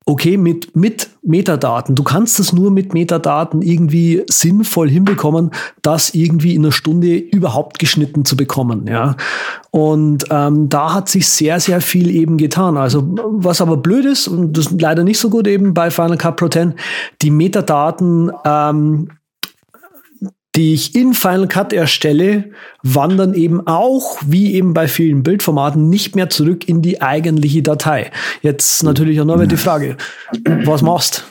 okay, 0.07 0.37
mit, 0.37 0.73
mit 0.75 1.09
Metadaten. 1.21 1.93
Du 1.93 2.01
kannst 2.01 2.39
es 2.39 2.53
nur 2.53 2.71
mit 2.71 2.93
Metadaten 2.93 3.61
irgendwie 3.61 4.23
sinnvoll 4.29 4.89
hinbekommen, 4.89 5.51
das 5.81 6.15
irgendwie 6.15 6.55
in 6.55 6.63
einer 6.63 6.71
Stunde 6.71 7.17
überhaupt 7.17 7.77
geschnitten 7.77 8.23
zu 8.23 8.37
bekommen, 8.37 8.87
ja. 8.87 9.17
Und 9.69 10.23
ähm, 10.31 10.69
da 10.69 10.93
hat 10.93 11.09
sich 11.09 11.27
sehr, 11.27 11.59
sehr 11.59 11.81
viel 11.81 12.09
eben 12.09 12.37
getan. 12.37 12.77
Also, 12.77 13.03
was 13.05 13.59
aber 13.59 13.75
blöd 13.75 14.05
ist, 14.05 14.29
und 14.29 14.57
das 14.57 14.67
ist 14.67 14.81
leider 14.81 15.03
nicht 15.03 15.19
so 15.19 15.29
gut 15.29 15.45
eben 15.45 15.73
bei 15.73 15.91
Final 15.91 16.17
Cut 16.17 16.37
Pro 16.37 16.47
10, 16.47 16.73
die 17.21 17.29
Metadaten 17.29 18.31
ähm, 18.45 19.09
die 20.57 20.73
ich 20.73 20.95
in 20.95 21.13
Final 21.13 21.47
Cut 21.47 21.71
erstelle, 21.71 22.45
wandern 22.81 23.35
eben 23.35 23.65
auch, 23.67 24.17
wie 24.25 24.55
eben 24.55 24.73
bei 24.73 24.87
vielen 24.87 25.21
Bildformaten, 25.21 25.87
nicht 25.87 26.15
mehr 26.15 26.29
zurück 26.29 26.67
in 26.67 26.81
die 26.81 26.99
eigentliche 26.99 27.61
Datei. 27.61 28.09
Jetzt 28.41 28.83
natürlich 28.83 29.21
auch 29.21 29.25
noch 29.25 29.45
die 29.45 29.55
Frage, 29.55 29.97
was 30.65 30.81
machst 30.81 31.25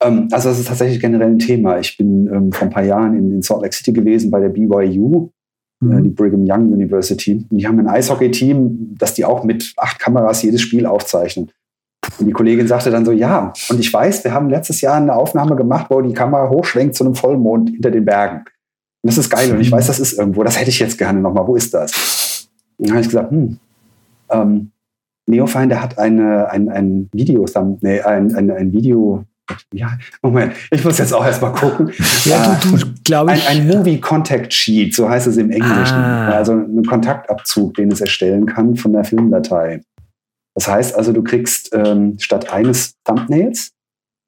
ähm, 0.00 0.28
also 0.32 0.48
das 0.48 0.58
ist 0.58 0.66
tatsächlich 0.66 1.00
generell 1.00 1.28
ein 1.28 1.38
Thema. 1.38 1.78
Ich 1.78 1.96
bin 1.96 2.26
ähm, 2.26 2.50
vor 2.50 2.66
ein 2.66 2.72
paar 2.72 2.82
Jahren 2.82 3.16
in, 3.16 3.30
in, 3.30 3.42
Salt 3.42 3.62
Lake 3.62 3.74
City 3.74 3.92
gewesen 3.92 4.32
bei 4.32 4.40
der 4.40 4.48
BYU, 4.48 5.28
äh, 5.80 5.84
mhm. 5.84 6.02
die 6.02 6.08
Brigham 6.08 6.44
Young 6.44 6.72
University. 6.72 7.46
Und 7.48 7.56
die 7.56 7.68
haben 7.68 7.78
ein 7.78 7.86
Eishockey-Team, 7.86 8.96
das 8.98 9.14
die 9.14 9.24
auch 9.24 9.44
mit 9.44 9.74
acht 9.76 10.00
Kameras 10.00 10.42
jedes 10.42 10.60
Spiel 10.60 10.86
aufzeichnen. 10.86 11.52
Und 12.18 12.26
die 12.26 12.32
Kollegin 12.32 12.66
sagte 12.66 12.90
dann 12.90 13.04
so, 13.04 13.12
ja, 13.12 13.52
und 13.70 13.80
ich 13.80 13.92
weiß, 13.92 14.24
wir 14.24 14.32
haben 14.34 14.50
letztes 14.50 14.80
Jahr 14.80 14.96
eine 14.96 15.14
Aufnahme 15.14 15.56
gemacht, 15.56 15.86
wo 15.88 16.00
die 16.00 16.12
Kamera 16.12 16.48
hochschwenkt 16.50 16.94
zu 16.94 17.04
einem 17.04 17.14
Vollmond 17.14 17.70
hinter 17.70 17.90
den 17.90 18.04
Bergen. 18.04 18.44
Und 19.02 19.10
das 19.10 19.18
ist 19.18 19.30
geil 19.30 19.50
und 19.52 19.60
ich 19.60 19.70
weiß, 19.70 19.86
das 19.86 19.98
ist 19.98 20.18
irgendwo, 20.18 20.44
das 20.44 20.58
hätte 20.58 20.70
ich 20.70 20.78
jetzt 20.78 20.98
gerne 20.98 21.20
nochmal, 21.20 21.46
wo 21.46 21.56
ist 21.56 21.74
das? 21.74 22.48
Und 22.78 22.88
dann 22.88 22.96
habe 22.96 23.02
ich 23.02 23.08
gesagt, 23.08 23.30
hm, 23.30 23.58
ähm, 24.30 24.70
Neofinder 25.26 25.80
hat 25.80 25.98
eine, 25.98 26.50
ein, 26.50 26.68
ein 26.68 27.08
Video, 27.12 27.44
nee, 27.80 28.00
ein, 28.00 28.34
ein, 28.34 28.50
ein 28.50 28.72
Video, 28.72 29.24
ja, 29.72 29.98
Moment, 30.22 30.54
ich 30.70 30.84
muss 30.84 30.98
jetzt 30.98 31.12
auch 31.12 31.24
erstmal 31.24 31.52
gucken. 31.52 31.90
Ja, 32.24 32.58
du, 32.62 32.76
du 32.76 32.86
glaube 33.04 33.34
ich. 33.34 33.48
Ein, 33.48 33.62
ein 33.62 33.76
Movie 33.76 34.00
Contact 34.00 34.52
Sheet, 34.52 34.94
so 34.94 35.08
heißt 35.08 35.26
es 35.26 35.36
im 35.36 35.50
Englischen. 35.50 35.96
Ah. 35.96 36.30
Also 36.30 36.52
ein 36.52 36.84
Kontaktabzug, 36.84 37.74
den 37.74 37.90
es 37.90 38.00
erstellen 38.00 38.46
kann 38.46 38.76
von 38.76 38.92
der 38.92 39.04
Filmdatei. 39.04 39.82
Das 40.54 40.68
heißt 40.68 40.94
also, 40.94 41.12
du 41.12 41.22
kriegst 41.22 41.70
ähm, 41.74 42.18
statt 42.18 42.52
eines 42.52 42.94
Thumbnails, 43.04 43.72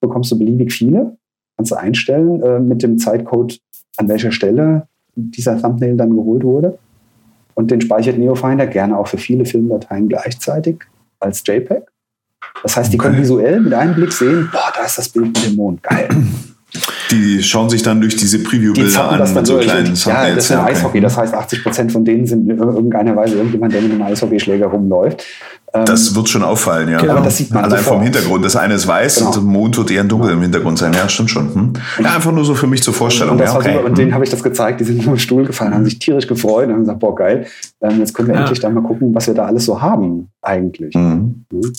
bekommst 0.00 0.32
du 0.32 0.38
beliebig 0.38 0.72
viele, 0.72 1.16
kannst 1.56 1.72
du 1.72 1.76
einstellen 1.76 2.42
äh, 2.42 2.60
mit 2.60 2.82
dem 2.82 2.98
Zeitcode, 2.98 3.60
an 3.96 4.08
welcher 4.08 4.32
Stelle 4.32 4.88
dieser 5.14 5.60
Thumbnail 5.60 5.96
dann 5.96 6.10
geholt 6.10 6.44
wurde. 6.44 6.78
Und 7.54 7.70
den 7.70 7.80
speichert 7.80 8.18
Neofinder 8.18 8.66
gerne 8.66 8.98
auch 8.98 9.06
für 9.06 9.18
viele 9.18 9.44
Filmdateien 9.44 10.08
gleichzeitig 10.08 10.78
als 11.20 11.42
JPEG. 11.46 11.84
Das 12.62 12.76
heißt, 12.76 12.92
die 12.92 12.98
okay. 12.98 13.08
können 13.08 13.20
visuell 13.20 13.60
mit 13.60 13.72
einem 13.72 13.94
Blick 13.94 14.12
sehen, 14.12 14.48
boah, 14.50 14.72
da 14.74 14.84
ist 14.84 14.98
das 14.98 15.08
Bild 15.08 15.26
mit 15.26 15.46
dem 15.46 15.56
Mond, 15.56 15.82
geil. 15.82 16.08
Die 17.10 17.42
schauen 17.42 17.70
sich 17.70 17.82
dann 17.82 18.00
durch 18.00 18.16
diese 18.16 18.42
Preview-Bilder 18.42 19.10
an. 19.10 19.18
Das 19.18 19.34
dann 19.34 19.44
so 19.44 19.58
kleinen 19.58 19.94
ja, 19.94 20.34
das 20.34 20.44
ist 20.44 20.52
ein 20.52 20.64
Eishockey. 20.64 21.00
Das 21.00 21.16
heißt, 21.16 21.34
80 21.34 21.62
Prozent 21.62 21.92
von 21.92 22.04
denen 22.04 22.26
sind 22.26 22.48
in 22.50 22.58
irgendeiner 22.58 23.14
Weise 23.14 23.36
irgendjemand, 23.36 23.72
der 23.72 23.82
mit 23.82 23.92
einem 23.92 24.02
Eishockeyschläger 24.02 24.66
rumläuft. 24.66 25.24
Das 25.72 26.10
ähm, 26.10 26.16
wird 26.16 26.28
schon 26.28 26.44
auffallen, 26.44 26.88
ja. 26.88 27.00
Genau. 27.00 27.20
Das 27.20 27.36
sieht 27.36 27.50
man 27.50 27.64
Allein 27.64 27.78
sofort. 27.78 27.96
vom 27.96 28.02
Hintergrund. 28.04 28.44
Das 28.44 28.54
eine 28.54 28.74
ist 28.74 28.86
weiß 28.86 29.16
genau. 29.16 29.26
und 29.28 29.34
der 29.34 29.42
Mond 29.42 29.76
wird 29.76 29.90
eher 29.90 30.04
dunkel 30.04 30.30
im 30.30 30.40
Hintergrund 30.40 30.78
sein. 30.78 30.92
Ja, 30.92 31.08
stimmt 31.08 31.30
schon. 31.30 31.52
Hm? 31.52 31.72
Ja, 32.00 32.14
einfach 32.14 32.30
nur 32.30 32.44
so 32.44 32.54
für 32.54 32.68
mich 32.68 32.82
zur 32.82 32.94
Vorstellung. 32.94 33.38
Und, 33.38 33.40
ja, 33.40 33.56
okay. 33.56 33.78
und 33.84 33.98
denen 33.98 34.14
habe 34.14 34.22
ich 34.22 34.30
das 34.30 34.42
gezeigt. 34.42 34.80
Die 34.80 34.84
sind 34.84 35.04
nur 35.04 35.14
im 35.14 35.18
Stuhl 35.18 35.44
gefallen, 35.44 35.74
haben 35.74 35.84
sich 35.84 35.98
tierisch 35.98 36.28
gefreut 36.28 36.68
und 36.68 36.74
haben 36.74 36.80
gesagt, 36.80 37.00
boah, 37.00 37.14
geil. 37.16 37.46
Ähm, 37.80 37.98
jetzt 37.98 38.14
können 38.14 38.28
wir 38.28 38.36
ja. 38.36 38.42
endlich 38.42 38.60
dann 38.60 38.72
mal 38.72 38.82
gucken, 38.82 39.12
was 39.14 39.26
wir 39.26 39.34
da 39.34 39.46
alles 39.46 39.64
so 39.64 39.82
haben 39.82 40.28
eigentlich. 40.42 40.94
Mhm. 40.94 41.44
Mhm. 41.50 41.72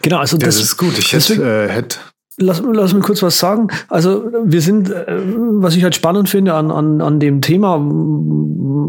Genau, 0.00 0.18
also 0.18 0.38
das, 0.38 0.56
das 0.56 0.64
ist 0.64 0.76
gut. 0.78 0.98
Ich 0.98 1.12
hätte, 1.12 1.34
äh, 1.34 1.70
hätte 1.70 1.98
Lass, 2.38 2.62
lass 2.70 2.92
mich 2.92 3.02
kurz 3.02 3.22
was 3.22 3.38
sagen. 3.38 3.68
Also 3.88 4.30
wir 4.44 4.60
sind, 4.60 4.90
äh, 4.90 5.04
was 5.08 5.74
ich 5.74 5.82
halt 5.82 5.94
spannend 5.94 6.28
finde 6.28 6.52
an, 6.52 6.70
an, 6.70 7.00
an 7.00 7.18
dem 7.18 7.40
Thema, 7.40 7.78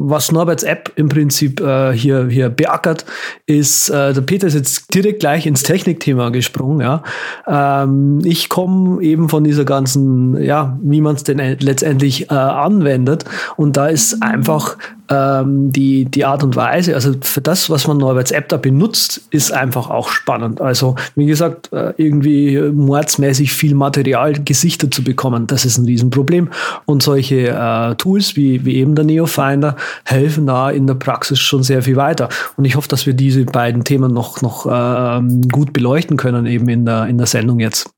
was 0.09 0.31
Norberts 0.31 0.63
App 0.63 0.91
im 0.95 1.09
Prinzip 1.09 1.61
äh, 1.61 1.93
hier, 1.93 2.27
hier 2.27 2.49
beackert, 2.49 3.05
ist, 3.45 3.89
äh, 3.89 4.13
der 4.13 4.21
Peter 4.21 4.47
ist 4.47 4.53
jetzt 4.53 4.93
direkt 4.93 5.19
gleich 5.19 5.45
ins 5.45 5.63
Technikthema 5.63 6.29
gesprungen. 6.29 6.81
Ja, 6.81 7.03
ähm, 7.47 8.19
Ich 8.23 8.49
komme 8.49 9.01
eben 9.01 9.29
von 9.29 9.43
dieser 9.43 9.65
ganzen, 9.65 10.41
ja, 10.41 10.77
wie 10.81 11.01
man 11.01 11.15
es 11.15 11.23
denn 11.23 11.37
letztendlich 11.37 12.29
äh, 12.29 12.33
anwendet. 12.33 13.25
Und 13.55 13.77
da 13.77 13.87
ist 13.87 14.21
einfach 14.21 14.77
ähm, 15.09 15.71
die, 15.71 16.05
die 16.05 16.25
Art 16.25 16.43
und 16.43 16.55
Weise, 16.55 16.93
also 16.93 17.13
für 17.21 17.41
das, 17.41 17.69
was 17.69 17.87
man 17.87 17.97
Norberts 17.97 18.31
App 18.31 18.49
da 18.49 18.57
benutzt, 18.57 19.21
ist 19.31 19.51
einfach 19.51 19.89
auch 19.89 20.09
spannend. 20.09 20.61
Also 20.61 20.95
wie 21.15 21.25
gesagt, 21.25 21.71
äh, 21.71 21.93
irgendwie 21.97 22.59
mordsmäßig 22.59 23.36
mäßig 23.37 23.53
viel 23.53 23.75
Material 23.75 24.33
gesichtet 24.33 24.93
zu 24.93 25.03
bekommen. 25.03 25.47
Das 25.47 25.65
ist 25.65 25.77
ein 25.77 25.85
Riesenproblem. 25.85 26.49
Und 26.85 27.03
solche 27.03 27.49
äh, 27.49 27.95
Tools 27.95 28.35
wie, 28.35 28.65
wie 28.65 28.77
eben 28.77 28.95
der 28.95 29.05
Neofinder 29.05 29.75
helfen 30.05 30.47
da 30.47 30.69
in 30.69 30.87
der 30.87 30.95
Praxis 30.95 31.39
schon 31.39 31.63
sehr 31.63 31.83
viel 31.83 31.95
weiter. 31.95 32.29
Und 32.55 32.65
ich 32.65 32.75
hoffe, 32.75 32.87
dass 32.87 33.05
wir 33.05 33.13
diese 33.13 33.45
beiden 33.45 33.83
Themen 33.83 34.13
noch, 34.13 34.41
noch 34.41 34.65
äh, 34.65 35.21
gut 35.51 35.73
beleuchten 35.73 36.17
können, 36.17 36.45
eben 36.45 36.67
in 36.69 36.85
der, 36.85 37.05
in 37.05 37.17
der 37.17 37.27
Sendung 37.27 37.59
jetzt. 37.59 37.89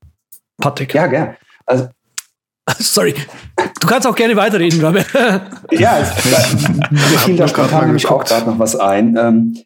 Patrick. 0.60 0.94
Ja, 0.94 1.06
gern. 1.06 1.36
Also 1.66 1.88
Sorry. 2.78 3.14
Du 3.80 3.86
kannst 3.86 4.06
auch 4.06 4.14
gerne 4.14 4.36
weiterreden, 4.36 4.84
Robert. 4.84 5.06
ja, 5.70 5.98
mir 6.90 7.18
fiel 7.18 7.36
da 7.36 7.48
spontan 7.48 7.86
nämlich 7.86 8.06
auch 8.06 8.24
gerade 8.24 8.46
noch 8.50 8.58
was 8.58 8.76
ein. 8.76 9.16
Ähm, 9.16 9.56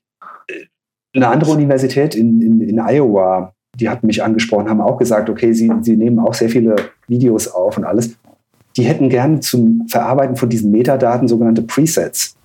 eine 1.15 1.29
andere 1.29 1.51
Universität 1.53 2.15
in, 2.15 2.41
in, 2.41 2.61
in 2.61 2.81
Iowa 2.81 3.55
die 3.79 3.89
hatten 3.89 4.07
mich 4.07 4.23
angesprochen, 4.23 4.69
haben 4.69 4.81
auch 4.81 4.99
gesagt, 4.99 5.29
okay, 5.31 5.53
sie, 5.53 5.71
sie 5.83 5.97
nehmen 5.97 6.19
auch 6.19 6.35
sehr 6.35 6.49
viele 6.49 6.77
Videos 7.09 7.49
auf 7.49 7.77
und 7.79 7.85
alles. 7.85 8.17
Die 8.77 8.85
hätten 8.85 9.09
gern 9.09 9.41
zum 9.41 9.87
Verarbeiten 9.89 10.37
von 10.37 10.49
diesen 10.49 10.71
Metadaten 10.71 11.29
sogenannte 11.29 11.63
Presets. 11.63 12.37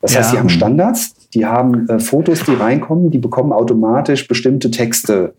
Das 0.00 0.14
ja. 0.14 0.20
heißt, 0.20 0.30
sie 0.30 0.38
haben 0.38 0.48
Standards, 0.48 1.14
die 1.34 1.46
haben 1.46 1.88
äh, 1.88 2.00
Fotos, 2.00 2.44
die 2.44 2.54
reinkommen, 2.54 3.10
die 3.10 3.18
bekommen 3.18 3.52
automatisch 3.52 4.26
bestimmte 4.26 4.70
Texte, 4.70 5.34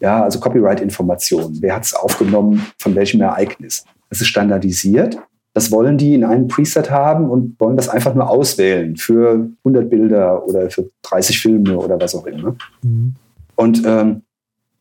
ja, 0.00 0.22
also 0.22 0.38
Copyright-Informationen. 0.38 1.58
Wer 1.60 1.74
hat 1.74 1.84
es 1.84 1.94
aufgenommen, 1.94 2.64
von 2.78 2.94
welchem 2.94 3.20
Ereignis? 3.20 3.84
Das 4.10 4.20
ist 4.20 4.28
standardisiert. 4.28 5.18
Das 5.54 5.70
wollen 5.70 5.98
die 5.98 6.14
in 6.14 6.24
einem 6.24 6.48
Preset 6.48 6.90
haben 6.90 7.30
und 7.30 7.58
wollen 7.60 7.76
das 7.76 7.88
einfach 7.88 8.14
nur 8.14 8.28
auswählen 8.28 8.96
für 8.96 9.48
100 9.64 9.88
Bilder 9.88 10.46
oder 10.46 10.68
für 10.68 10.90
30 11.02 11.40
Filme 11.40 11.78
oder 11.78 12.00
was 12.00 12.14
auch 12.14 12.26
immer. 12.26 12.56
Mhm. 12.82 13.14
Und 13.56 13.82
ähm, 13.86 14.22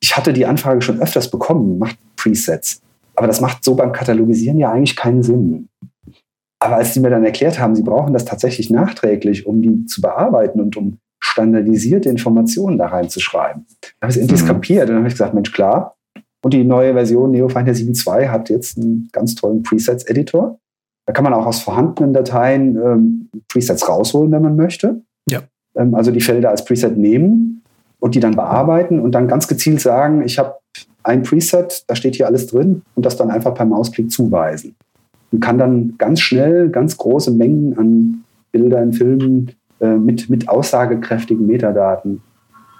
ich 0.03 0.17
hatte 0.17 0.33
die 0.33 0.45
Anfrage 0.45 0.81
schon 0.81 1.01
öfters 1.01 1.31
bekommen, 1.31 1.79
macht 1.79 1.97
Presets. 2.17 2.81
Aber 3.15 3.25
das 3.25 3.39
macht 3.39 3.63
so 3.63 3.73
beim 3.75 3.93
Katalogisieren 3.93 4.57
ja 4.57 4.69
eigentlich 4.69 4.97
keinen 4.97 5.23
Sinn. 5.23 5.69
Aber 6.59 6.75
als 6.75 6.91
die 6.91 6.99
mir 6.99 7.09
dann 7.09 7.23
erklärt 7.23 7.57
haben, 7.57 7.73
sie 7.73 7.83
brauchen 7.83 8.11
das 8.11 8.25
tatsächlich 8.25 8.69
nachträglich, 8.69 9.45
um 9.45 9.61
die 9.61 9.85
zu 9.85 10.01
bearbeiten 10.01 10.59
und 10.59 10.75
um 10.75 10.97
standardisierte 11.21 12.09
Informationen 12.09 12.77
da 12.77 12.87
reinzuschreiben, 12.87 13.65
da 13.81 14.05
habe 14.05 14.11
ich 14.11 14.17
es 14.17 14.21
endlich 14.21 14.43
mhm. 14.43 14.47
kapiert. 14.47 14.81
Und 14.83 14.87
dann 14.89 14.97
habe 14.97 15.07
ich 15.07 15.13
gesagt, 15.13 15.33
Mensch, 15.33 15.53
klar. 15.53 15.95
Und 16.43 16.53
die 16.53 16.65
neue 16.65 16.93
Version 16.93 17.31
NeoFinder 17.31 17.71
7.2 17.71 18.27
hat 18.27 18.49
jetzt 18.49 18.77
einen 18.77 19.07
ganz 19.13 19.35
tollen 19.35 19.63
Presets-Editor. 19.63 20.59
Da 21.05 21.13
kann 21.13 21.23
man 21.23 21.33
auch 21.33 21.45
aus 21.45 21.61
vorhandenen 21.61 22.11
Dateien 22.11 22.75
ähm, 22.75 23.29
Presets 23.47 23.87
rausholen, 23.87 24.33
wenn 24.33 24.41
man 24.41 24.57
möchte. 24.57 25.01
Ja. 25.29 25.43
Ähm, 25.77 25.95
also 25.95 26.11
die 26.11 26.19
Felder 26.19 26.49
als 26.49 26.65
Preset 26.65 26.97
nehmen 26.97 27.62
und 28.03 28.15
die 28.15 28.19
dann 28.19 28.35
bearbeiten 28.35 28.99
und 28.99 29.13
dann 29.13 29.29
ganz 29.29 29.47
gezielt 29.47 29.79
sagen, 29.79 30.23
ich 30.23 30.37
habe 30.37 30.55
ein 31.03 31.23
Preset, 31.23 31.85
da 31.87 31.95
steht 31.95 32.17
hier 32.17 32.27
alles 32.27 32.47
drin 32.47 32.81
und 32.95 33.05
das 33.05 33.15
dann 33.15 33.31
einfach 33.31 33.53
per 33.53 33.63
Mausklick 33.63 34.11
zuweisen. 34.11 34.75
Und 35.31 35.39
kann 35.39 35.57
dann 35.57 35.93
ganz 35.97 36.19
schnell 36.19 36.67
ganz 36.69 36.97
große 36.97 37.31
Mengen 37.31 37.79
an 37.79 38.23
Bildern, 38.51 38.91
Filmen 38.91 39.53
äh, 39.79 39.95
mit, 39.95 40.29
mit 40.29 40.49
aussagekräftigen 40.49 41.47
Metadaten 41.47 42.21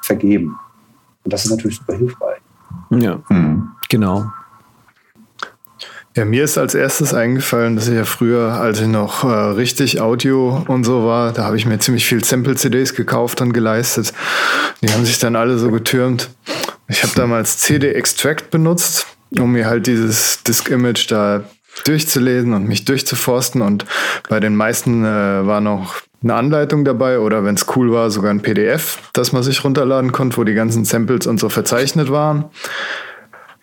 vergeben. 0.01 0.57
Und 1.23 1.31
das 1.31 1.45
ist 1.45 1.51
natürlich 1.51 1.77
super 1.77 1.95
hilfreich. 1.95 2.41
Ja, 2.89 3.21
mhm. 3.29 3.69
genau. 3.87 4.25
Ja, 6.15 6.25
mir 6.25 6.43
ist 6.43 6.59
als 6.59 6.75
erstes 6.75 7.15
eingefallen, 7.15 7.75
dass 7.75 7.87
ich 7.87 7.95
ja 7.95 8.05
früher, 8.05 8.53
als 8.53 8.79
ich 8.79 8.87
noch 8.87 9.23
äh, 9.23 9.27
richtig 9.27 9.99
Audio 9.99 10.63
und 10.67 10.83
so 10.83 11.05
war, 11.05 11.31
da 11.31 11.45
habe 11.45 11.57
ich 11.57 11.65
mir 11.65 11.79
ziemlich 11.79 12.05
viel 12.05 12.23
Sample-CDs 12.23 12.93
gekauft 12.93 13.41
und 13.41 13.51
geleistet. 13.51 14.13
Die 14.83 14.93
haben 14.93 15.05
sich 15.05 15.17
dann 15.17 15.35
alle 15.35 15.57
so 15.57 15.71
getürmt. 15.71 16.29
Ich 16.87 17.01
habe 17.01 17.13
damals 17.15 17.57
CD-Extract 17.57 18.51
benutzt, 18.51 19.07
um 19.39 19.53
mir 19.53 19.65
halt 19.65 19.87
dieses 19.87 20.43
Disk-Image 20.43 21.09
da 21.09 21.45
durchzulesen 21.85 22.53
und 22.53 22.67
mich 22.67 22.85
durchzuforsten. 22.85 23.63
Und 23.63 23.87
bei 24.29 24.39
den 24.39 24.55
meisten 24.55 25.03
äh, 25.03 25.47
war 25.47 25.61
noch 25.61 25.95
eine 26.21 26.35
Anleitung 26.35 26.85
dabei 26.85 27.17
oder 27.17 27.43
wenn 27.43 27.55
es 27.55 27.65
cool 27.75 27.91
war, 27.91 28.11
sogar 28.11 28.29
ein 28.29 28.41
PDF, 28.41 28.99
das 29.13 29.31
man 29.31 29.41
sich 29.41 29.63
runterladen 29.63 30.11
konnte, 30.11 30.37
wo 30.37 30.43
die 30.43 30.53
ganzen 30.53 30.85
Samples 30.85 31.25
und 31.25 31.39
so 31.39 31.49
verzeichnet 31.49 32.11
waren. 32.11 32.45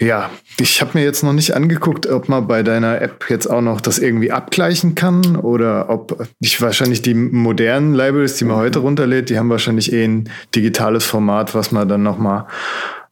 Ja, 0.01 0.31
ich 0.59 0.81
habe 0.81 0.93
mir 0.95 1.05
jetzt 1.05 1.23
noch 1.23 1.35
nicht 1.35 1.55
angeguckt, 1.55 2.07
ob 2.07 2.31
man 2.31 2.47
bei 2.47 2.63
deiner 2.63 3.03
App 3.03 3.27
jetzt 3.29 3.47
auch 3.47 3.61
noch 3.61 3.83
das 3.83 3.99
irgendwie 3.99 4.33
abgleichen 4.33 4.95
kann 4.95 5.37
oder 5.37 5.91
ob 5.91 6.27
ich 6.41 6.63
wahrscheinlich 6.63 7.03
die 7.03 7.13
modernen 7.13 7.95
Libraries, 7.95 8.37
die 8.37 8.47
man 8.47 8.57
heute 8.57 8.79
runterlädt, 8.79 9.29
die 9.29 9.39
haben 9.39 9.51
wahrscheinlich 9.51 9.93
eh 9.93 10.05
ein 10.05 10.31
digitales 10.55 11.05
Format, 11.05 11.55
was 11.55 11.71
man 11.71 11.87
dann 11.87 12.03
noch 12.03 12.17
mal 12.17 12.47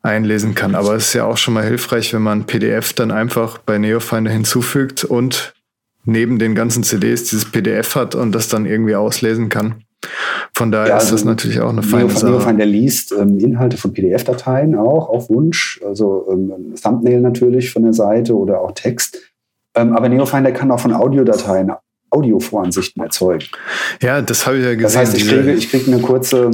einlesen 0.01 0.55
kann. 0.55 0.75
Aber 0.75 0.95
es 0.95 1.09
ist 1.09 1.13
ja 1.13 1.27
auch 1.27 1.37
schon 1.37 1.53
mal 1.55 1.65
hilfreich, 1.65 2.15
wenn 2.15 2.23
man 2.23 2.47
PDF 2.47 2.95
dann 2.95 3.11
einfach 3.11 3.59
bei 3.59 3.77
Neofinder 3.77 4.31
hinzufügt 4.31 5.05
und 5.05 5.53
neben 6.05 6.39
den 6.39 6.55
ganzen 6.55 6.85
CDs 6.85 7.25
dieses 7.25 7.45
PDF 7.51 7.97
hat 7.97 8.15
und 8.15 8.33
das 8.33 8.49
dann 8.49 8.65
irgendwie 8.65 8.97
auslesen 8.97 9.51
kann. 9.51 9.85
Von 10.55 10.71
daher 10.71 10.89
ja, 10.89 10.95
also 10.95 11.07
ist 11.07 11.13
das 11.13 11.25
natürlich 11.25 11.61
auch 11.61 11.71
eine 11.71 11.83
feine 11.83 12.11
Sache. 12.11 12.31
Neofinder 12.31 12.67
liest 12.67 13.13
ähm, 13.13 13.39
Inhalte 13.39 13.77
von 13.77 13.93
PDF-Dateien 13.93 14.75
auch 14.75 15.09
auf 15.09 15.29
Wunsch, 15.29 15.81
also 15.85 16.29
ähm, 16.31 16.75
Thumbnail 16.81 17.21
natürlich 17.21 17.71
von 17.71 17.83
der 17.83 17.93
Seite 17.93 18.37
oder 18.37 18.61
auch 18.61 18.73
Text. 18.73 19.19
Ähm, 19.75 19.95
aber 19.95 20.09
Neofinder 20.09 20.53
kann 20.53 20.71
auch 20.71 20.81
von 20.81 20.93
Audiodateien 20.93 21.73
Audiovoransichten 22.11 23.03
erzeugen. 23.03 23.45
Ja, 24.01 24.23
das 24.23 24.47
habe 24.47 24.57
ich 24.59 24.65
ja 24.65 24.71
gesehen. 24.71 24.83
Das 24.83 24.97
heißt, 24.97 25.17
ich 25.17 25.29
kriege, 25.29 25.53
ich 25.53 25.71
kriege 25.71 25.93
eine 25.93 26.01
kurze 26.01 26.51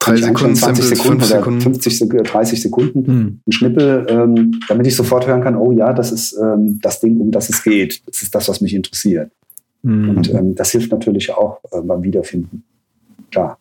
3 0.00 0.16
Sekunden, 0.16 0.54
20 0.54 0.84
Sekunden 0.84 1.22
oder 1.22 1.42
50 1.42 1.98
Sekunden, 1.98 2.24
30 2.24 2.62
Sekunden, 2.62 3.06
hm. 3.06 3.40
einen 3.46 3.52
Schnippel, 3.52 4.06
ähm, 4.08 4.60
damit 4.68 4.86
ich 4.86 4.94
sofort 4.94 5.26
hören 5.26 5.42
kann, 5.42 5.56
oh 5.56 5.72
ja, 5.72 5.94
das 5.94 6.12
ist 6.12 6.34
ähm, 6.34 6.78
das 6.82 7.00
Ding, 7.00 7.18
um 7.20 7.30
das 7.30 7.48
es 7.48 7.62
geht. 7.62 8.02
Das 8.06 8.22
ist 8.22 8.34
das, 8.34 8.48
was 8.48 8.60
mich 8.60 8.74
interessiert. 8.74 9.30
Hm. 9.82 10.10
Und 10.10 10.34
ähm, 10.34 10.54
das 10.54 10.72
hilft 10.72 10.92
natürlich 10.92 11.32
auch 11.32 11.60
äh, 11.72 11.80
beim 11.80 12.02
Wiederfinden. 12.02 12.64
Klar. 13.30 13.58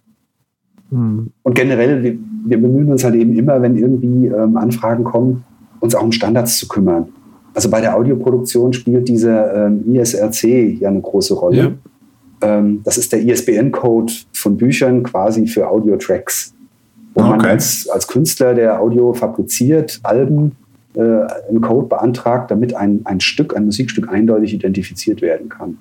Hm. 0.90 1.32
Und 1.44 1.56
generell, 1.56 2.04
wir, 2.04 2.18
wir, 2.46 2.62
bemühen 2.62 2.90
uns 2.92 3.04
halt 3.04 3.16
eben 3.16 3.38
immer, 3.38 3.62
wenn 3.62 3.78
irgendwie 3.78 4.28
ähm, 4.28 4.58
Anfragen 4.58 5.04
kommen, 5.04 5.44
uns 5.80 5.96
auch 5.96 6.04
um 6.04 6.12
Standards 6.12 6.58
zu 6.58 6.68
kümmern. 6.68 7.10
Also 7.54 7.70
bei 7.70 7.82
der 7.82 7.96
Audioproduktion 7.96 8.72
spielt 8.74 9.08
dieser 9.08 9.68
ähm, 9.68 9.84
ISRC 9.94 10.80
ja 10.80 10.90
eine 10.90 11.02
große 11.02 11.34
Rolle. 11.34 11.58
Ja. 11.58 12.58
Ähm, 12.60 12.82
das 12.84 12.98
ist 12.98 13.12
der 13.12 13.22
ISBN-Code 13.22 14.14
von 14.34 14.58
Büchern 14.58 15.04
quasi 15.04 15.48
für 15.48 15.68
Audio-Tracks. 15.68 16.54
Wo 17.16 17.22
okay. 17.22 17.30
man 17.32 17.42
als, 17.46 17.90
als 17.90 18.08
Künstler, 18.08 18.54
der 18.54 18.80
Audio 18.80 19.12
fabriziert, 19.14 20.00
Alben, 20.04 20.56
äh, 20.94 21.02
einen 21.50 21.62
Code 21.62 21.88
beantragt, 21.88 22.52
damit 22.52 22.76
ein, 22.76 23.02
ein 23.06 23.20
Stück, 23.20 23.56
ein 23.58 23.66
Musikstück 23.66 24.10
eindeutig 24.10 24.54
identifiziert 24.54 25.22
werden 25.22 25.50
kann. 25.50 25.78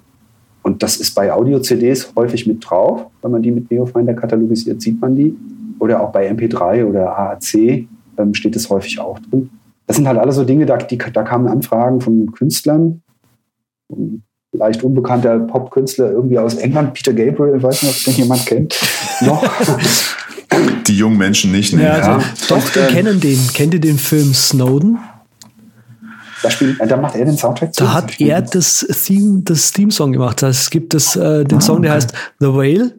Und 0.67 0.83
das 0.83 0.97
ist 0.97 1.15
bei 1.15 1.33
Audio-CDs 1.33 2.13
häufig 2.17 2.47
mit 2.47 2.59
drauf. 2.69 3.07
Wenn 3.23 3.31
man 3.31 3.43
die 3.43 3.53
mit 3.53 3.71
Neofinder 3.71 4.15
katalogisiert, 4.15 4.83
sieht 4.83 5.01
man 5.01 5.15
die. 5.15 5.37
Oder 5.79 6.03
auch 6.03 6.11
bei 6.11 6.31
MP3 6.31 6.85
oder 6.85 7.17
AAC 7.17 7.87
ähm, 8.19 8.35
steht 8.35 8.57
es 8.57 8.69
häufig 8.69 8.99
auch 8.99 9.19
drin 9.19 9.51
das 9.87 9.97
sind 9.97 10.09
halt 10.09 10.19
alle 10.19 10.33
so 10.33 10.45
Dinge, 10.45 10.67
da, 10.67 10.77
die, 10.77 10.99
da 10.99 11.23
kamen 11.23 11.47
Anfragen 11.47 12.01
von 12.01 12.33
Künstlern, 12.33 13.03
leicht 14.53 14.83
unbekannter 14.83 15.39
Popkünstler 15.39 16.11
irgendwie 16.11 16.39
aus 16.39 16.55
England, 16.55 16.95
Peter 16.95 17.13
Gabriel, 17.13 17.57
ich 17.57 17.63
weiß 17.63 17.83
nicht, 17.83 17.97
ob 17.97 18.05
den 18.05 18.23
jemand 18.23 18.47
kennt, 18.47 18.77
noch. 19.21 19.45
Die 20.87 20.97
jungen 20.97 21.19
Menschen 21.19 21.53
nicht, 21.53 21.73
ne? 21.75 21.85
Ja, 21.85 21.93
also, 21.93 22.11
ja. 22.11 22.23
Doch, 22.49 22.71
die 22.71 22.79
ähm, 22.79 22.89
kennen 22.89 23.21
den. 23.21 23.39
Kennt 23.53 23.75
ihr 23.75 23.81
den 23.81 23.99
Film 23.99 24.33
Snowden? 24.33 24.99
Da, 26.43 26.51
spielt, 26.51 26.79
da 26.81 26.97
macht 26.97 27.17
er 27.17 27.25
den 27.25 27.37
Soundtrack 27.37 27.75
zu. 27.75 27.85
Da 27.85 27.93
hat 27.93 28.21
er 28.21 28.43
das 28.43 28.87
Theme, 29.05 29.43
das 29.43 29.73
Theme-Song 29.73 30.13
gemacht. 30.13 30.43
Es 30.43 30.71
gibt 30.71 30.95
das, 30.95 31.17
äh, 31.17 31.45
den 31.45 31.59
ah, 31.59 31.61
Song, 31.61 31.83
der 31.83 31.93
okay. 31.93 31.97
heißt 31.97 32.13
The 32.41 32.47
Whale. 32.47 32.95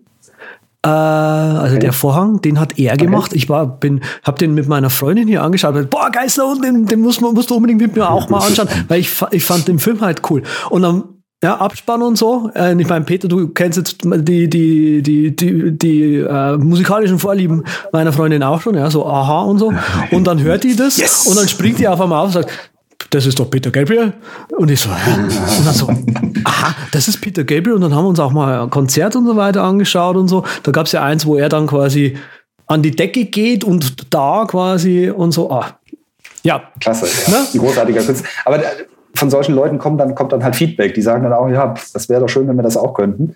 Äh, 0.84 0.90
also 0.90 1.76
okay. 1.76 1.80
der 1.80 1.94
Vorhang, 1.94 2.42
den 2.42 2.60
hat 2.60 2.80
er 2.80 2.98
gemacht. 2.98 3.32
Okay. 3.32 3.38
Ich 3.38 3.50
war, 3.50 3.68
bin, 3.68 4.02
hab 4.24 4.38
den 4.40 4.54
mit 4.54 4.68
meiner 4.68 4.90
Freundin 4.90 5.28
hier 5.28 5.44
angeschaut. 5.44 5.90
Boah, 5.90 6.10
Geister 6.12 6.48
und 6.48 6.64
den, 6.64 6.86
den 6.86 7.02
muss 7.02 7.22
man, 7.22 7.34
musst 7.34 7.50
du 7.50 7.56
unbedingt 7.56 7.82
mit 7.82 7.96
mir 7.96 8.10
auch 8.10 8.30
mal 8.30 8.40
anschauen, 8.40 8.70
weil 8.88 9.00
ich, 9.00 9.14
ich 9.32 9.44
fand 9.44 9.68
den 9.68 9.80
Film 9.80 10.02
halt 10.02 10.22
cool. 10.30 10.44
Und 10.70 10.82
dann 10.82 11.04
ja, 11.44 11.56
Abspann 11.58 12.02
und 12.02 12.18
so. 12.18 12.50
Äh, 12.56 12.80
ich 12.82 12.90
meine, 12.90 13.06
Peter, 13.06 13.28
du 13.28 13.50
kennst 13.50 13.78
jetzt 13.78 13.98
die, 14.04 14.50
die, 14.50 15.04
die, 15.04 15.36
die, 15.36 15.78
die 15.78 16.16
äh, 16.16 16.58
musikalischen 16.58 17.20
Vorlieben 17.20 17.64
meiner 17.92 18.12
Freundin 18.12 18.42
auch 18.42 18.62
schon, 18.62 18.76
ja, 18.76 18.90
so 18.90 19.06
aha 19.06 19.42
und 19.44 19.60
so. 19.60 19.72
Und 20.12 20.26
dann 20.26 20.42
hört 20.42 20.64
die 20.64 20.76
das 20.76 20.98
yes. 20.98 21.28
und 21.28 21.38
dann 21.38 21.48
springt 21.48 21.80
die 21.80 21.88
auf 21.88 22.00
einmal 22.02 22.20
auf 22.20 22.28
und 22.28 22.32
sagt, 22.34 22.72
das 23.10 23.26
ist 23.26 23.40
doch 23.40 23.50
Peter 23.50 23.72
Gabriel. 23.72 24.14
Und 24.58 24.70
ich 24.70 24.80
so, 24.80 24.90
Hä? 24.90 25.12
Und 25.58 25.66
dann 25.66 25.74
so, 25.74 25.88
aha, 26.44 26.76
das 26.92 27.08
ist 27.08 27.22
Peter 27.22 27.44
Gabriel. 27.44 27.74
Und 27.74 27.82
dann 27.82 27.96
haben 27.96 28.06
wir 28.06 28.10
uns 28.10 28.20
auch 28.20 28.32
mal 28.32 28.62
ein 28.62 28.70
Konzert 28.70 29.16
und 29.16 29.26
so 29.26 29.36
weiter 29.36 29.64
angeschaut 29.64 30.16
und 30.16 30.28
so. 30.28 30.44
Da 30.64 30.72
gab 30.72 30.86
es 30.86 30.92
ja 30.92 31.04
eins, 31.04 31.26
wo 31.26 31.36
er 31.36 31.50
dann 31.50 31.68
quasi 31.68 32.18
an 32.68 32.82
die 32.82 32.92
Decke 32.92 33.26
geht 33.26 33.64
und 33.64 34.14
da 34.14 34.46
quasi 34.48 35.10
und 35.10 35.32
so. 35.32 35.50
Ah, 35.50 35.80
ja. 36.44 36.62
Klasse, 36.80 37.06
ja. 37.06 37.40
Ne? 37.40 37.48
ein 37.54 37.60
großartiger 37.60 38.02
Künstler. 38.02 38.30
Aber 38.46 38.60
äh, 38.60 38.86
von 39.16 39.30
solchen 39.30 39.56
Leuten 39.56 39.78
kommt 39.78 40.00
dann, 40.00 40.16
kommt 40.16 40.32
dann 40.32 40.44
halt 40.44 40.56
Feedback. 40.56 40.94
Die 40.94 41.02
sagen 41.02 41.24
dann 41.24 41.34
auch, 41.34 41.50
ja, 41.50 41.74
das 41.94 42.10
wäre 42.10 42.22
doch 42.22 42.30
schön, 42.30 42.48
wenn 42.48 42.56
wir 42.56 42.64
das 42.64 42.78
auch 42.78 42.94
könnten. 42.94 43.36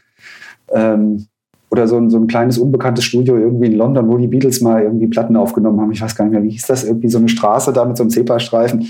Ähm, 0.69 1.27
oder 1.71 1.87
so 1.87 1.97
ein, 1.97 2.09
so 2.09 2.17
ein 2.17 2.27
kleines 2.27 2.57
unbekanntes 2.57 3.05
Studio 3.05 3.37
irgendwie 3.37 3.67
in 3.67 3.75
London, 3.75 4.09
wo 4.09 4.17
die 4.17 4.27
Beatles 4.27 4.59
mal 4.59 4.83
irgendwie 4.83 5.07
Platten 5.07 5.37
aufgenommen 5.37 5.79
haben. 5.79 5.91
Ich 5.93 6.01
weiß 6.01 6.15
gar 6.15 6.25
nicht 6.25 6.33
mehr, 6.33 6.43
wie 6.43 6.49
hieß 6.49 6.67
das? 6.67 6.83
Irgendwie 6.83 7.07
so 7.07 7.17
eine 7.17 7.29
Straße 7.29 7.71
da 7.71 7.85
mit 7.85 7.95
so 7.95 8.03
einem 8.03 8.09
Zebrastreifen. 8.09 8.85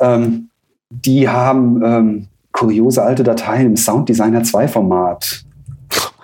Ähm, 0.00 0.48
die 0.90 1.28
haben 1.28 1.82
ähm, 1.84 2.26
kuriose 2.52 3.02
alte 3.02 3.24
Dateien 3.24 3.66
im 3.66 3.76
Sounddesigner 3.76 4.42
2 4.42 4.68
Format 4.68 5.44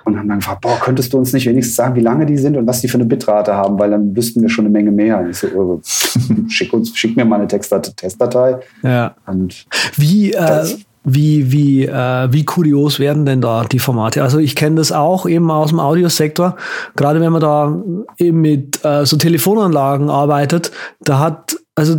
und 0.04 0.18
haben 0.18 0.28
dann 0.28 0.38
gefragt, 0.38 0.60
boah, 0.62 0.78
könntest 0.80 1.12
du 1.12 1.18
uns 1.18 1.32
nicht 1.32 1.46
wenigstens 1.46 1.76
sagen, 1.76 1.94
wie 1.94 2.00
lange 2.00 2.26
die 2.26 2.36
sind 2.36 2.56
und 2.56 2.66
was 2.66 2.80
die 2.80 2.88
für 2.88 2.96
eine 2.98 3.04
Bitrate 3.04 3.54
haben, 3.54 3.78
weil 3.78 3.90
dann 3.90 4.14
wüssten 4.14 4.42
wir 4.42 4.48
schon 4.48 4.64
eine 4.64 4.72
Menge 4.72 4.90
mehr. 4.90 5.18
Und 5.18 5.30
ich 5.30 5.38
so, 5.38 5.48
oh, 5.48 5.80
schick, 6.48 6.72
uns, 6.72 6.96
schick 6.96 7.16
mir 7.16 7.24
mal 7.24 7.36
eine 7.36 7.48
Testdatei. 7.48 8.58
Ja. 8.82 9.14
Und 9.26 9.66
wie, 9.96 10.32
äh, 10.32 10.64
wie, 11.04 11.50
wie, 11.52 11.86
äh, 11.86 12.28
wie 12.30 12.44
kurios 12.44 12.98
werden 12.98 13.24
denn 13.24 13.40
da 13.40 13.64
die 13.64 13.78
Formate? 13.78 14.22
Also 14.22 14.38
ich 14.38 14.56
kenne 14.56 14.76
das 14.76 14.92
auch 14.92 15.26
eben 15.26 15.50
aus 15.50 15.70
dem 15.70 15.80
Audiosektor. 15.80 16.56
Gerade 16.96 17.20
wenn 17.20 17.32
man 17.32 17.40
da 17.40 17.82
eben 18.18 18.40
mit 18.40 18.84
äh, 18.84 19.06
so 19.06 19.16
Telefonanlagen 19.16 20.10
arbeitet, 20.10 20.72
da 21.00 21.18
hat 21.18 21.56
also 21.74 21.96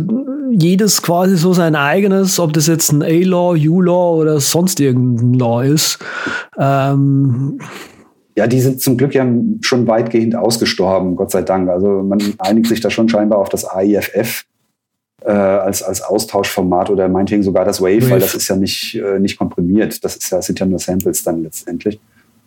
jedes 0.58 1.02
quasi 1.02 1.36
so 1.36 1.52
sein 1.52 1.74
eigenes, 1.74 2.38
ob 2.38 2.52
das 2.52 2.66
jetzt 2.66 2.92
ein 2.92 3.02
A-Law, 3.02 3.54
U-Law 3.54 4.16
oder 4.16 4.40
sonst 4.40 4.80
irgendein 4.80 5.34
Law 5.34 5.62
ist. 5.62 5.98
Ähm, 6.58 7.58
ja, 8.36 8.46
die 8.46 8.60
sind 8.60 8.80
zum 8.80 8.96
Glück 8.96 9.14
ja 9.14 9.26
schon 9.60 9.86
weitgehend 9.86 10.34
ausgestorben, 10.34 11.16
Gott 11.16 11.30
sei 11.30 11.42
Dank. 11.42 11.68
Also 11.68 12.02
man 12.02 12.18
einigt 12.38 12.68
sich 12.68 12.80
da 12.80 12.90
schon 12.90 13.08
scheinbar 13.08 13.38
auf 13.38 13.48
das 13.48 13.64
AIFF 13.64 14.44
äh, 15.24 15.30
als, 15.30 15.82
als 15.82 16.02
Austauschformat 16.02 16.90
oder 16.90 17.08
meinetwegen 17.08 17.42
sogar 17.42 17.64
das 17.64 17.80
Wave, 17.80 18.02
Wave. 18.02 18.10
weil 18.10 18.20
das 18.20 18.34
ist 18.34 18.48
ja 18.48 18.56
nicht, 18.56 18.94
äh, 18.94 19.18
nicht 19.18 19.38
komprimiert. 19.38 20.02
Das, 20.02 20.16
ist 20.16 20.30
ja, 20.30 20.38
das 20.38 20.46
sind 20.46 20.58
ja 20.60 20.66
nur 20.66 20.78
Samples 20.78 21.22
dann 21.22 21.42
letztendlich. 21.42 22.00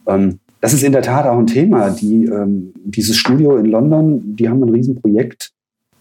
Ähm, 0.08 0.39
das 0.62 0.74
ist 0.74 0.84
in 0.84 0.91
der 0.91 1.03
Tat 1.03 1.28
auch 1.28 1.38
ein 1.38 1.47
Thema. 1.47 1.91
Die, 1.91 2.26
ähm, 2.26 2.74
dieses 2.84 3.18
Studio 3.18 3.58
in 3.58 3.66
London, 3.66 4.36
die 4.36 4.49
haben 4.49 4.64
ein 4.64 4.70
Riesenprojekt, 4.70 5.51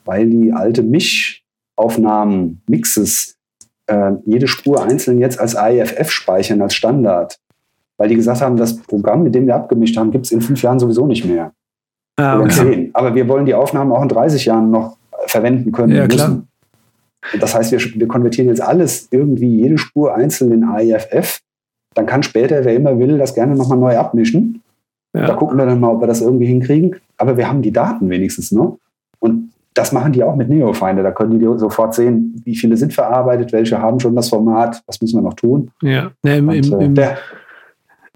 weil 0.05 0.31
die 0.31 0.53
alte 0.53 0.83
Mischaufnahmen, 1.77 2.63
Mixes, 2.69 3.37
äh, 3.87 4.13
jede 4.25 4.49
Spur 4.49 4.83
einzeln 4.83 5.19
jetzt 5.19 5.39
als 5.39 5.57
AIFF 5.57 6.11
speichern, 6.11 6.63
als 6.63 6.75
Standard. 6.75 7.39
Weil 7.97 8.09
die 8.09 8.17
gesagt 8.17 8.41
haben, 8.41 8.57
das 8.57 8.77
Programm, 8.77 9.23
mit 9.23 9.35
dem 9.35 9.47
wir 9.47 9.55
abgemischt 9.55 9.97
haben, 9.97 10.11
gibt 10.11 10.27
es 10.27 10.33
in 10.33 10.41
fünf 10.41 10.63
Jahren 10.63 10.79
sowieso 10.79 11.07
nicht 11.07 11.25
mehr. 11.25 11.53
Ah, 12.17 12.35
okay. 12.35 12.45
Oder 12.45 12.53
zehn. 12.53 12.91
Aber 12.95 13.15
wir 13.15 13.29
wollen 13.29 13.47
die 13.47 13.55
Aufnahmen 13.55 13.93
auch 13.93 14.03
in 14.03 14.09
30 14.09 14.45
Jahren 14.45 14.71
noch 14.71 14.97
verwenden 15.27 15.73
können. 15.73 15.95
Ja, 15.95 16.07
klar. 16.07 16.43
Das 17.41 17.55
heißt, 17.55 17.73
wir, 17.73 17.81
wir 17.81 18.09
konvertieren 18.09 18.49
jetzt 18.49 18.61
alles 18.61 19.09
irgendwie, 19.11 19.61
jede 19.61 19.79
Spur 19.79 20.15
einzeln 20.15 20.53
in 20.53 20.65
AIFF. 20.65 21.41
Dann 21.95 22.07
kann 22.07 22.23
später, 22.23 22.65
wer 22.65 22.75
immer 22.75 22.99
will, 22.99 23.19
das 23.19 23.35
gerne 23.35 23.55
nochmal 23.55 23.79
neu 23.79 23.97
abmischen. 23.97 24.63
Ja. 25.15 25.27
Da 25.27 25.35
gucken 25.35 25.57
wir 25.57 25.65
dann 25.65 25.81
mal, 25.81 25.93
ob 25.93 26.03
wir 26.03 26.07
das 26.07 26.21
irgendwie 26.21 26.47
hinkriegen. 26.47 26.97
Aber 27.17 27.37
wir 27.37 27.49
haben 27.49 27.63
die 27.63 27.73
Daten 27.73 28.11
wenigstens 28.11 28.51
noch. 28.51 28.79
Und 29.75 29.79
das 29.79 29.93
machen 29.93 30.13
die 30.13 30.23
auch 30.23 30.37
mit 30.37 30.49
Neofinder. 30.49 31.03
Da 31.03 31.11
können 31.11 31.39
die 31.39 31.59
sofort 31.59 31.95
sehen, 31.95 32.41
wie 32.45 32.57
viele 32.57 32.77
sind 32.77 32.93
verarbeitet, 32.93 33.53
welche 33.53 33.81
haben 33.81 33.99
schon 34.01 34.15
das 34.15 34.29
Format, 34.29 34.83
was 34.87 35.01
müssen 35.01 35.19
wir 35.19 35.23
noch 35.23 35.35
tun. 35.35 35.71
Ja, 35.83 36.13
ja 36.25 36.35
im, 36.35 36.49
Und, 36.49 36.73
im, 36.73 36.81
äh, 36.81 36.89
der, 36.91 37.19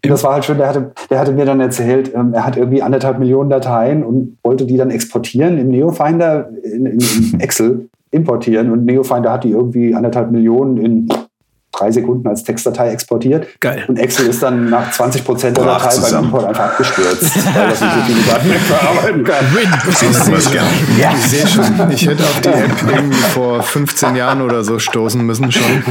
das 0.03 0.23
war 0.23 0.35
halt 0.35 0.45
schön, 0.45 0.59
der 0.59 0.69
hatte, 0.69 0.93
der 1.11 1.19
hatte 1.19 1.33
mir 1.33 1.45
dann 1.45 1.61
erzählt, 1.61 2.15
ähm, 2.15 2.33
er 2.33 2.47
hat 2.47 2.57
irgendwie 2.57 2.83
anderthalb 2.83 3.19
Millionen 3.19 3.51
Dateien 3.51 4.05
und 4.05 4.39
wollte 4.45 4.65
die 4.65 4.77
dann 4.77 4.91
exportieren 4.91 5.59
im 5.59 5.69
Neofinder, 5.69 6.51
in, 6.63 6.87
in, 6.87 7.01
in 7.01 7.41
Excel 7.41 7.89
importieren 8.11 8.71
und 8.71 8.85
Neofinder 8.85 9.33
hat 9.33 9.45
die 9.45 9.51
irgendwie 9.51 9.95
anderthalb 9.95 10.31
Millionen 10.31 10.79
in 10.79 11.09
drei 11.79 11.91
Sekunden 11.91 12.27
als 12.27 12.45
Textdatei 12.45 12.91
exportiert. 12.91 13.47
Geil. 13.61 13.85
Und 13.89 13.99
Excel 13.99 14.27
ist 14.27 14.43
dann 14.43 14.71
nach 14.71 14.91
20 14.91 15.25
Prozent 15.25 15.57
der 15.57 15.65
Datei 15.65 15.97
beim 16.01 16.25
Import 16.25 16.47
einfach 16.47 16.65
abgestürzt, 16.65 17.37
weil 17.55 17.69
das 17.69 17.81
nicht 17.81 17.95
so 17.95 18.01
viele 18.07 18.23
Daten 18.23 18.49
mehr 18.49 18.59
verarbeiten 18.59 19.25
kann. 19.25 19.45
Win. 19.55 20.99
Ja. 20.99 21.13
Ich 21.15 21.27
sehe 21.27 21.47
schon, 21.47 21.91
ich 21.91 22.07
hätte 22.07 22.23
auf 22.23 22.41
die 22.41 22.49
App 22.49 22.71
irgendwie 22.87 23.19
vor 23.19 23.63
15 23.63 24.17
Jahren 24.17 24.43
oder 24.43 24.65
so 24.65 24.79
stoßen 24.79 25.25
müssen 25.25 25.53
schon, 25.53 25.83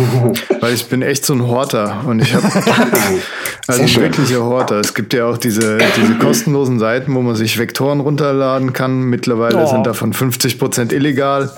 weil 0.59 0.73
ich 0.73 0.87
bin 0.87 1.01
echt 1.01 1.25
so 1.25 1.33
ein 1.33 1.47
Horter 1.47 2.01
und 2.05 2.21
ich 2.21 2.33
habe 2.33 2.47
also 3.67 3.81
ein 3.81 3.95
wirklicher 3.95 4.43
Horter. 4.43 4.79
Es 4.79 4.93
gibt 4.93 5.13
ja 5.13 5.25
auch 5.25 5.37
diese, 5.37 5.77
diese 5.97 6.15
kostenlosen 6.15 6.79
Seiten, 6.79 7.13
wo 7.15 7.21
man 7.21 7.35
sich 7.35 7.57
Vektoren 7.57 7.99
runterladen 7.99 8.73
kann. 8.73 9.03
Mittlerweile 9.03 9.63
oh. 9.63 9.67
sind 9.67 9.85
davon 9.85 10.13
50 10.13 10.59
Prozent 10.59 10.93
illegal. 10.93 11.51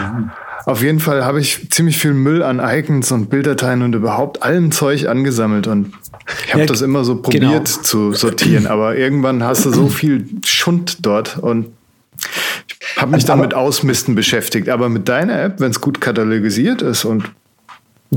Mhm. 0.00 0.30
Auf 0.66 0.82
jeden 0.82 1.00
Fall 1.00 1.24
habe 1.24 1.40
ich 1.40 1.70
ziemlich 1.70 1.98
viel 1.98 2.14
Müll 2.14 2.42
an 2.42 2.60
Icons 2.62 3.12
und 3.12 3.28
Bilddateien 3.28 3.82
und 3.82 3.94
überhaupt 3.94 4.42
allem 4.42 4.72
Zeug 4.72 5.06
angesammelt 5.08 5.66
und 5.66 5.92
ich 6.46 6.52
habe 6.52 6.60
ja, 6.60 6.66
das 6.66 6.80
immer 6.80 7.04
so 7.04 7.16
probiert 7.16 7.42
genau. 7.42 7.82
zu 7.82 8.12
sortieren, 8.12 8.66
aber 8.66 8.96
irgendwann 8.96 9.42
hast 9.42 9.66
du 9.66 9.70
so 9.70 9.88
viel 9.90 10.26
Schund 10.44 11.04
dort 11.04 11.36
und 11.38 11.66
ich 12.94 12.96
habe 12.96 13.12
mich 13.12 13.24
dann 13.24 13.40
mit 13.40 13.54
Ausmisten 13.54 14.14
beschäftigt. 14.14 14.68
Aber 14.68 14.88
mit 14.88 15.08
deiner 15.08 15.40
App, 15.42 15.60
wenn 15.60 15.70
es 15.70 15.80
gut 15.80 16.00
katalogisiert 16.00 16.82
ist 16.82 17.04
und 17.04 17.30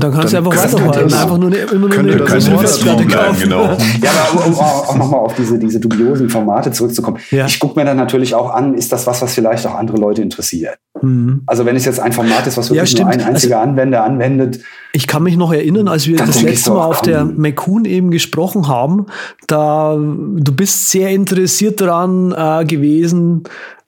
dann 0.02 0.12
kannst 0.12 0.32
Dann 0.34 0.44
du 0.44 0.50
einfach 0.50 0.64
das- 0.64 1.12
Einfach 1.22 1.38
nur 1.38 1.48
eine, 1.48 1.56
immer 1.56 1.80
nur 1.80 1.88
könnte 1.90 2.12
eine, 2.14 2.24
das 2.24 2.48
eine 2.48 2.58
Festplatte 2.58 3.04
bleiben, 3.04 3.26
kaufen. 3.26 3.40
genau. 3.42 3.64
Ja, 4.02 4.10
aber 4.32 4.46
um, 4.46 4.52
um 4.54 4.58
auch 4.60 4.96
nochmal 4.96 5.20
auf 5.20 5.34
diese, 5.34 5.58
diese 5.58 5.80
dubiosen 5.80 6.28
Formate 6.28 6.70
zurückzukommen. 6.72 7.18
Ja. 7.30 7.46
Ich 7.46 7.58
gucke 7.58 7.78
mir 7.78 7.84
dann 7.84 7.96
natürlich 7.96 8.34
auch 8.34 8.50
an, 8.52 8.74
ist 8.74 8.92
das 8.92 9.06
was, 9.06 9.22
was 9.22 9.34
vielleicht 9.34 9.66
auch 9.66 9.74
andere 9.74 9.98
Leute 9.98 10.22
interessiert. 10.22 10.78
Mhm. 11.00 11.42
Also 11.46 11.64
wenn 11.66 11.76
es 11.76 11.84
jetzt 11.84 12.00
ein 12.00 12.12
Format 12.12 12.46
ist, 12.46 12.56
was 12.56 12.68
Ja, 12.68 12.76
wirklich 12.76 12.98
nur 13.00 13.10
stimmt. 13.10 13.24
ein 13.26 13.34
einziger 13.34 13.60
Anwender 13.60 14.04
anwendet, 14.04 14.60
Ich 14.92 15.06
kann 15.06 15.22
mich 15.22 15.36
noch 15.36 15.52
erinnern, 15.52 15.86
als 15.88 16.06
wir 16.06 16.16
das 16.16 16.42
letzte 16.42 16.70
Mal 16.72 16.84
auf 16.86 17.02
der. 17.02 17.24
McCoon 17.24 17.84
eben 17.84 18.10
gesprochen 18.10 18.68
haben, 18.68 19.06
da 19.46 19.94
du 19.96 20.52
bist 20.52 20.90
sehr 20.90 21.10
interessiert 21.10 21.80
daran 21.80 22.32
äh, 22.36 22.64
gewesen. 22.64 23.42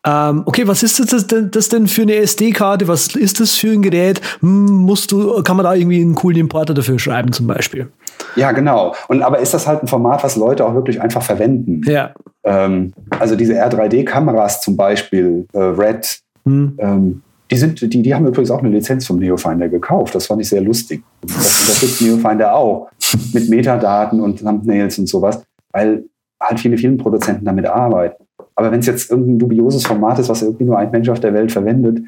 Ähm, 0.06 0.44
okay, 0.46 0.66
was 0.66 0.82
ist 0.82 1.12
das 1.12 1.26
denn, 1.26 1.50
das 1.50 1.68
denn 1.68 1.86
für 1.86 2.02
eine 2.02 2.14
SD-Karte? 2.16 2.88
Was 2.88 3.14
ist 3.14 3.38
das 3.38 3.54
für 3.54 3.70
ein 3.70 3.82
Gerät? 3.82 4.20
Hm, 4.40 4.64
musst 4.66 5.12
du, 5.12 5.42
kann 5.42 5.56
man 5.56 5.64
da 5.64 5.74
irgendwie 5.74 6.00
einen 6.00 6.14
coolen 6.14 6.38
Importer 6.38 6.72
dafür 6.72 6.98
schreiben 6.98 7.32
zum 7.32 7.46
Beispiel? 7.46 7.88
ja 8.36 8.52
genau. 8.52 8.94
Und 9.08 9.22
aber 9.22 9.38
ist 9.40 9.54
das 9.54 9.66
halt 9.66 9.82
ein 9.82 9.88
Format, 9.88 10.22
was 10.22 10.36
Leute 10.36 10.64
auch 10.64 10.74
wirklich 10.74 11.00
einfach 11.00 11.22
verwenden? 11.22 11.82
Ja. 11.84 12.14
Ähm, 12.44 12.92
also 13.18 13.36
diese 13.36 13.54
R3D-Kameras 13.54 14.62
zum 14.62 14.76
Beispiel, 14.76 15.46
äh, 15.52 15.58
Red, 15.58 16.20
Hm. 16.44 16.76
ähm, 16.78 17.22
die, 17.50 17.56
sind, 17.56 17.80
die, 17.80 18.02
die 18.02 18.14
haben 18.14 18.26
übrigens 18.26 18.50
auch 18.50 18.60
eine 18.60 18.68
Lizenz 18.68 19.06
vom 19.06 19.18
Neofinder 19.18 19.68
gekauft. 19.68 20.14
Das 20.14 20.26
fand 20.26 20.40
ich 20.40 20.48
sehr 20.48 20.60
lustig. 20.60 21.02
Das 21.22 21.60
unterstützt 21.60 22.02
Neofinder 22.02 22.54
auch 22.54 22.88
mit 23.32 23.48
Metadaten 23.50 24.20
und 24.20 24.40
Thumbnails 24.40 24.98
und 24.98 25.08
sowas, 25.08 25.42
weil 25.72 26.04
halt 26.40 26.60
viele 26.60 26.78
Filmproduzenten 26.78 27.44
damit 27.44 27.66
arbeiten. 27.66 28.24
Aber 28.60 28.70
wenn 28.70 28.80
es 28.80 28.86
jetzt 28.86 29.10
irgendein 29.10 29.38
dubioses 29.38 29.86
Format 29.86 30.18
ist, 30.18 30.28
was 30.28 30.42
irgendwie 30.42 30.64
nur 30.64 30.78
ein 30.78 30.90
Mensch 30.90 31.08
auf 31.08 31.18
der 31.18 31.32
Welt 31.32 31.50
verwendet, 31.50 32.02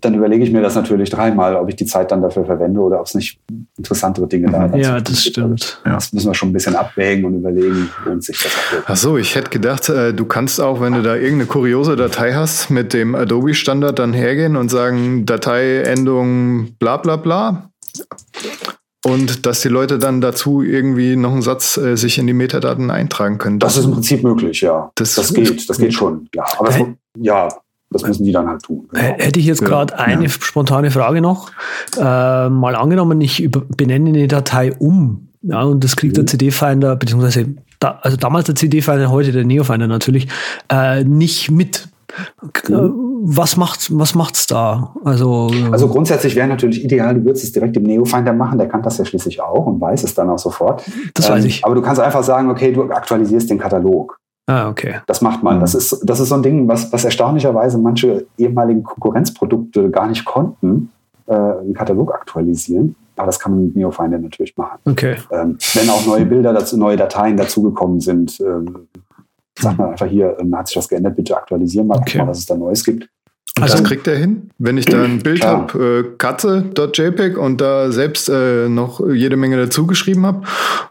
dann 0.00 0.14
überlege 0.14 0.42
ich 0.42 0.50
mir 0.50 0.60
das 0.60 0.74
natürlich 0.74 1.08
dreimal, 1.08 1.54
ob 1.54 1.68
ich 1.68 1.76
die 1.76 1.84
Zeit 1.84 2.10
dann 2.10 2.20
dafür 2.20 2.44
verwende 2.44 2.80
oder 2.80 2.98
ob 2.98 3.06
es 3.06 3.14
nicht 3.14 3.38
interessantere 3.78 4.26
Dinge 4.26 4.50
da 4.50 4.66
dazu 4.66 4.78
Ja, 4.78 5.00
das 5.00 5.22
stimmt. 5.22 5.80
Das 5.84 6.12
müssen 6.12 6.26
wir 6.26 6.34
schon 6.34 6.48
ein 6.48 6.52
bisschen 6.52 6.74
abwägen 6.74 7.24
und 7.26 7.34
überlegen, 7.34 7.90
lohnt 8.04 8.24
sich 8.24 8.42
das. 8.42 8.50
Ach 8.86 8.96
so, 8.96 9.18
ich 9.18 9.36
hätte 9.36 9.50
gedacht, 9.50 9.88
äh, 9.88 10.12
du 10.12 10.24
kannst 10.24 10.60
auch, 10.60 10.80
wenn 10.80 10.94
du 10.94 11.02
da 11.02 11.14
irgendeine 11.14 11.46
kuriose 11.46 11.94
Datei 11.94 12.32
hast, 12.32 12.68
mit 12.68 12.92
dem 12.92 13.14
Adobe-Standard 13.14 14.00
dann 14.00 14.12
hergehen 14.12 14.56
und 14.56 14.68
sagen, 14.68 15.26
Dateiendung 15.26 16.72
bla 16.80 16.96
bla 16.96 17.14
bla. 17.14 17.70
Und 19.04 19.46
dass 19.46 19.60
die 19.62 19.68
Leute 19.68 19.98
dann 19.98 20.20
dazu 20.20 20.60
irgendwie 20.62 21.16
noch 21.16 21.32
einen 21.32 21.42
Satz 21.42 21.76
äh, 21.78 21.96
sich 21.96 22.18
in 22.18 22.26
die 22.26 22.34
Metadaten 22.34 22.90
eintragen 22.90 23.38
können. 23.38 23.58
Das 23.58 23.76
ist 23.78 23.86
im 23.86 23.92
Prinzip 23.92 24.22
möglich, 24.22 24.60
ja. 24.60 24.90
Das- 24.94 25.14
Das, 25.14 25.32
geht, 25.32 25.68
das 25.70 25.78
geht 25.78 25.94
schon. 25.94 26.28
Ja, 26.34 26.44
aber 26.58 26.68
das, 26.68 26.78
ja, 27.18 27.48
das 27.90 28.02
müssen 28.06 28.24
die 28.24 28.32
dann 28.32 28.46
halt 28.46 28.62
tun. 28.62 28.88
H- 28.94 28.98
Hätte 29.00 29.40
ich 29.40 29.46
jetzt 29.46 29.62
Ja, 29.62 29.68
gerade 29.68 29.98
eine 29.98 30.28
spontane 30.28 30.90
Frage 30.90 31.22
noch. 31.22 31.50
Äh, 31.96 32.02
mal 32.50 32.76
angenommen, 32.76 33.20
ich 33.22 33.42
über, 33.42 33.62
benenne 33.74 34.10
eine 34.10 34.28
Datei 34.28 34.74
um. 34.74 35.28
Ja, 35.42 35.62
und 35.62 35.82
das 35.82 35.96
kriegt 35.96 36.18
der 36.18 36.26
CD-Finder, 36.26 36.96
beziehungsweise 36.96 37.54
da, 37.78 37.98
also 38.02 38.18
damals 38.18 38.44
der 38.44 38.54
CD-Finder, 38.54 39.10
heute 39.10 39.32
der 39.32 39.44
Neo-Finder 39.46 39.86
natürlich, 39.86 40.28
äh, 40.70 41.02
nicht 41.04 41.50
mit. 41.50 41.88
K- 42.52 42.72
äh, 42.74 42.90
Was 43.22 43.56
macht's, 43.56 43.90
was 43.96 44.14
macht's 44.14 44.46
da? 44.46 44.94
Also, 45.04 45.50
Also 45.70 45.88
grundsätzlich 45.88 46.36
wäre 46.36 46.48
natürlich 46.48 46.82
ideal, 46.84 47.14
du 47.14 47.24
würdest 47.24 47.44
es 47.44 47.52
direkt 47.52 47.76
im 47.76 47.82
Neofinder 47.82 48.32
machen, 48.32 48.56
der 48.58 48.68
kann 48.68 48.82
das 48.82 48.96
ja 48.98 49.04
schließlich 49.04 49.42
auch 49.42 49.66
und 49.66 49.80
weiß 49.80 50.04
es 50.04 50.14
dann 50.14 50.30
auch 50.30 50.38
sofort. 50.38 50.82
das 51.14 51.28
weiß 51.28 51.44
ich. 51.44 51.64
Aber 51.64 51.74
du 51.74 51.82
kannst 51.82 52.00
einfach 52.00 52.22
sagen, 52.22 52.50
okay, 52.50 52.72
du 52.72 52.84
aktualisierst 52.84 53.50
den 53.50 53.58
Katalog. 53.58 54.18
Ah, 54.46 54.68
okay. 54.68 54.96
Das 55.06 55.20
macht 55.20 55.42
man. 55.42 55.60
Das 55.60 55.74
ist, 55.74 56.00
das 56.02 56.18
ist 56.18 56.30
so 56.30 56.34
ein 56.34 56.42
Ding, 56.42 56.66
was, 56.66 56.92
was 56.92 57.04
erstaunlicherweise 57.04 57.78
manche 57.78 58.26
ehemaligen 58.36 58.82
Konkurrenzprodukte 58.82 59.90
gar 59.90 60.08
nicht 60.08 60.24
konnten, 60.24 60.90
äh, 61.26 61.34
einen 61.34 61.74
Katalog 61.74 62.12
aktualisieren. 62.12 62.96
Aber 63.16 63.26
das 63.26 63.38
kann 63.38 63.52
man 63.52 63.66
mit 63.66 63.76
Neofinder 63.76 64.18
natürlich 64.18 64.56
machen. 64.56 64.78
Okay. 64.86 65.16
Ähm, 65.30 65.58
wenn 65.74 65.90
auch 65.90 66.04
neue 66.06 66.24
Bilder 66.24 66.52
dazu, 66.52 66.78
neue 66.78 66.96
Dateien 66.96 67.36
dazugekommen 67.36 68.00
sind, 68.00 68.40
ähm, 68.40 68.88
sagt 69.60 69.78
man 69.78 69.90
einfach 69.90 70.06
hier, 70.06 70.36
ähm, 70.40 70.56
hat 70.56 70.68
sich 70.68 70.76
was 70.76 70.88
geändert, 70.88 71.16
bitte 71.16 71.36
aktualisieren 71.36 71.86
mal, 71.86 71.98
Okay. 71.98 72.18
mal, 72.18 72.28
was 72.28 72.38
es 72.38 72.46
da 72.46 72.54
Neues 72.56 72.84
gibt. 72.84 73.08
Und 73.56 73.64
Also- 73.64 73.78
das 73.78 73.84
kriegt 73.84 74.06
er 74.06 74.16
hin. 74.16 74.50
Wenn 74.58 74.78
ich 74.78 74.84
da 74.86 75.02
ein 75.02 75.18
Bild 75.22 75.44
habe, 75.44 76.04
äh, 76.08 76.16
Katze.jpg 76.16 77.36
und 77.36 77.60
da 77.60 77.90
selbst 77.90 78.28
äh, 78.28 78.68
noch 78.68 79.00
jede 79.08 79.36
Menge 79.36 79.56
dazu 79.56 79.86
geschrieben 79.86 80.24
habe 80.24 80.42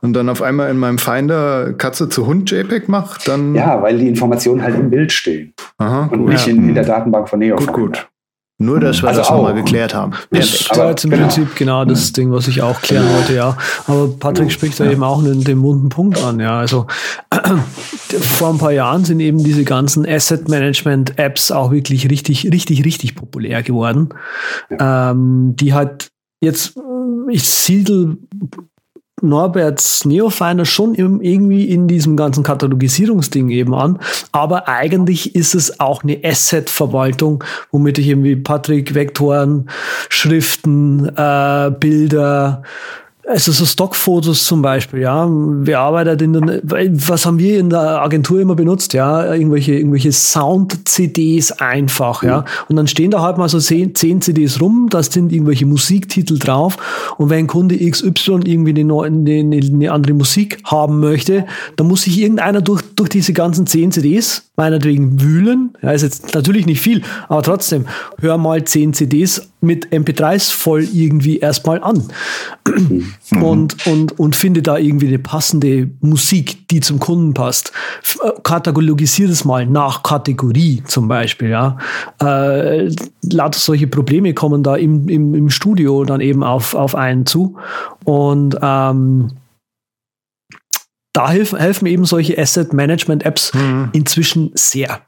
und 0.02 0.14
dann 0.14 0.28
auf 0.30 0.42
einmal 0.42 0.70
in 0.70 0.78
meinem 0.78 0.98
Finder 0.98 1.74
Katze 1.74 2.10
zu 2.10 2.28
Hund 2.28 2.52
JPEG 2.52 2.90
mache, 2.90 3.20
dann 3.26 3.56
Ja, 3.56 3.82
weil 3.82 3.98
die 3.98 4.08
Informationen 4.10 4.62
halt 4.62 4.76
im 4.78 4.90
Bild 4.90 5.12
stehen 5.12 5.54
aha, 5.78 6.10
und 6.12 6.20
gut. 6.20 6.30
nicht 6.30 6.48
in, 6.48 6.70
in 6.70 6.76
der 6.76 6.84
Datenbank 6.86 7.30
von 7.30 7.40
Neofinder. 7.40 7.72
gut, 7.74 7.94
gut. 7.94 8.09
Nur, 8.62 8.82
dass 8.82 9.02
wir 9.02 9.08
Also 9.08 9.22
das 9.22 9.28
schon 9.28 9.38
auch. 9.38 9.44
mal 9.44 9.54
geklärt 9.54 9.96
haben. 9.96 10.12
Das 10.32 10.68
Aber 10.70 10.82
war 10.82 10.90
jetzt 10.90 11.06
im 11.06 11.12
genau. 11.12 11.24
Prinzip 11.24 11.56
genau 11.56 11.86
das 11.86 12.12
Ding, 12.12 12.30
was 12.34 12.46
ich 12.50 12.62
auch 12.62 12.82
klären 12.82 13.08
wollte, 13.16 13.34
ja. 13.34 13.58
Aber 13.88 14.10
Patrick 14.10 14.52
spricht 14.52 14.78
da 14.82 14.86
eben 14.92 15.02
auch 15.02 15.24
den, 15.24 15.46
den 15.46 15.62
wunden 15.62 15.88
Punkt 15.88 16.22
an, 16.22 16.42
ja. 16.42 16.60
Also 16.60 16.86
vor 18.20 18.50
ein 18.50 18.58
paar 18.58 18.74
Jahren 18.74 19.06
sind 19.06 19.22
eben 19.22 19.42
diese 19.42 19.64
ganzen 19.64 20.06
Asset 20.06 20.50
Management 20.50 21.18
Apps 21.18 21.52
auch 21.52 21.72
wirklich 21.72 22.10
richtig, 22.10 22.52
richtig, 22.52 22.84
richtig 22.84 23.16
populär 23.16 23.64
geworden. 23.64 24.10
Ähm, 24.78 25.56
die 25.56 25.74
halt 25.74 26.12
jetzt, 26.42 26.78
ich 27.30 27.48
siedel 27.48 28.18
Norberts 29.22 30.06
Neofinder 30.06 30.66
schon 30.66 30.96
irgendwie 30.96 31.70
in 31.70 31.88
diesem 31.88 32.16
ganzen 32.16 32.44
Katalogisierungsding 32.44 33.50
eben 33.50 33.74
an. 33.74 34.00
Aber 34.32 34.68
eigentlich 34.68 35.36
ist 35.36 35.56
es 35.56 35.80
auch 35.80 36.04
eine 36.04 36.20
Asset-Verwaltung, 36.24 37.44
womit 37.72 37.98
ich 37.98 38.08
irgendwie 38.08 38.36
Patrick, 38.36 38.96
Vektoren, 38.96 39.70
Schriften, 40.10 41.06
äh, 41.16 41.72
Bilder, 41.80 42.64
also 43.30 43.52
so 43.52 43.64
Stockfotos 43.64 44.44
zum 44.46 44.64
Beispiel, 44.64 45.02
ja. 45.02 45.28
Wer 45.30 45.80
arbeitet 45.80 46.24
in 46.24 46.34
der, 46.34 46.62
was 46.64 47.28
haben 47.28 47.38
wir 47.38 47.60
in 47.60 47.70
der 47.70 48.02
Agentur 48.02 48.42
immer 48.42 48.56
benutzt, 48.56 48.94
ja? 48.94 49.36
Irgendwelche, 49.36 49.76
irgendwelche 49.76 50.12
Sound-CDs 50.12 51.52
einfach, 51.52 52.24
ja. 52.24 52.44
Und 52.70 52.76
dann 52.76 52.88
stehen 52.88 53.12
da 53.12 53.22
halt 53.22 53.38
mal 53.38 53.48
so 53.48 53.60
zehn, 53.60 53.94
zehn 53.94 54.22
CDs 54.22 54.60
rum, 54.60 54.88
da 54.90 55.04
sind 55.04 55.32
irgendwelche 55.32 55.68
Musiktitel 55.68 56.40
drauf. 56.40 56.78
Und 57.18 57.30
wenn 57.30 57.46
Kunde 57.46 57.78
XY 57.78 58.40
irgendwie 58.46 58.72
eine, 58.72 58.84
neue, 58.84 59.08
eine, 59.08 59.58
eine 59.58 59.92
andere 59.92 60.14
Musik 60.14 60.58
haben 60.64 61.00
möchte, 61.00 61.46
dann 61.76 61.88
muss 61.88 62.02
sich 62.04 62.20
irgendeiner 62.20 62.62
durch, 62.62 62.82
durch 62.96 63.10
diese 63.10 63.34
ganzen 63.34 63.68
zehn 63.68 63.92
CDs 63.92 64.50
meinetwegen 64.56 65.22
wühlen. 65.22 65.78
Ja, 65.84 65.92
ist 65.92 66.02
jetzt 66.02 66.34
natürlich 66.34 66.66
nicht 66.66 66.82
viel, 66.82 67.04
aber 67.28 67.44
trotzdem, 67.44 67.86
hör 68.20 68.40
mal 68.40 68.64
zehn 68.64 68.94
CDs 68.94 69.49
mit 69.62 69.88
MP3s 69.88 70.52
voll 70.52 70.84
irgendwie 70.84 71.40
erstmal 71.40 71.84
an. 71.84 72.04
Und, 73.42 73.86
und, 73.86 74.20
und 74.20 74.36
finde 74.36 74.62
da 74.62 74.78
irgendwie 74.78 75.08
eine 75.08 75.20
passende 75.20 75.90
Musik, 76.02 76.68
die 76.70 76.80
zum 76.80 77.00
Kunden 77.00 77.34
passt. 77.34 77.72
Äh, 78.24 78.32
Katalogisiere 78.44 79.32
es 79.32 79.44
mal 79.44 79.66
nach 79.66 80.04
Kategorie 80.04 80.84
zum 80.86 81.08
Beispiel, 81.08 81.50
ja. 81.50 81.78
Äh, 82.22 82.90
lauter 83.22 83.60
solche 83.60 83.88
Probleme 83.88 84.34
kommen 84.34 84.64
da 84.64 84.76
im, 84.76 85.10
im, 85.10 85.36
im 85.36 85.50
Studio 85.50 86.06
dann 86.06 86.22
eben 86.22 86.44
auf, 86.44 86.74
auf 86.74 86.96
einen 86.96 87.26
zu. 87.26 87.58
Und 88.06 88.58
ähm, 88.62 89.32
da 91.14 91.30
helfen, 91.30 91.60
helfen 91.60 91.86
eben 91.88 92.06
solche 92.06 92.38
Asset 92.38 92.72
Management 92.72 93.24
Apps 93.26 93.52
inzwischen 93.94 94.52
sehr. 94.54 95.02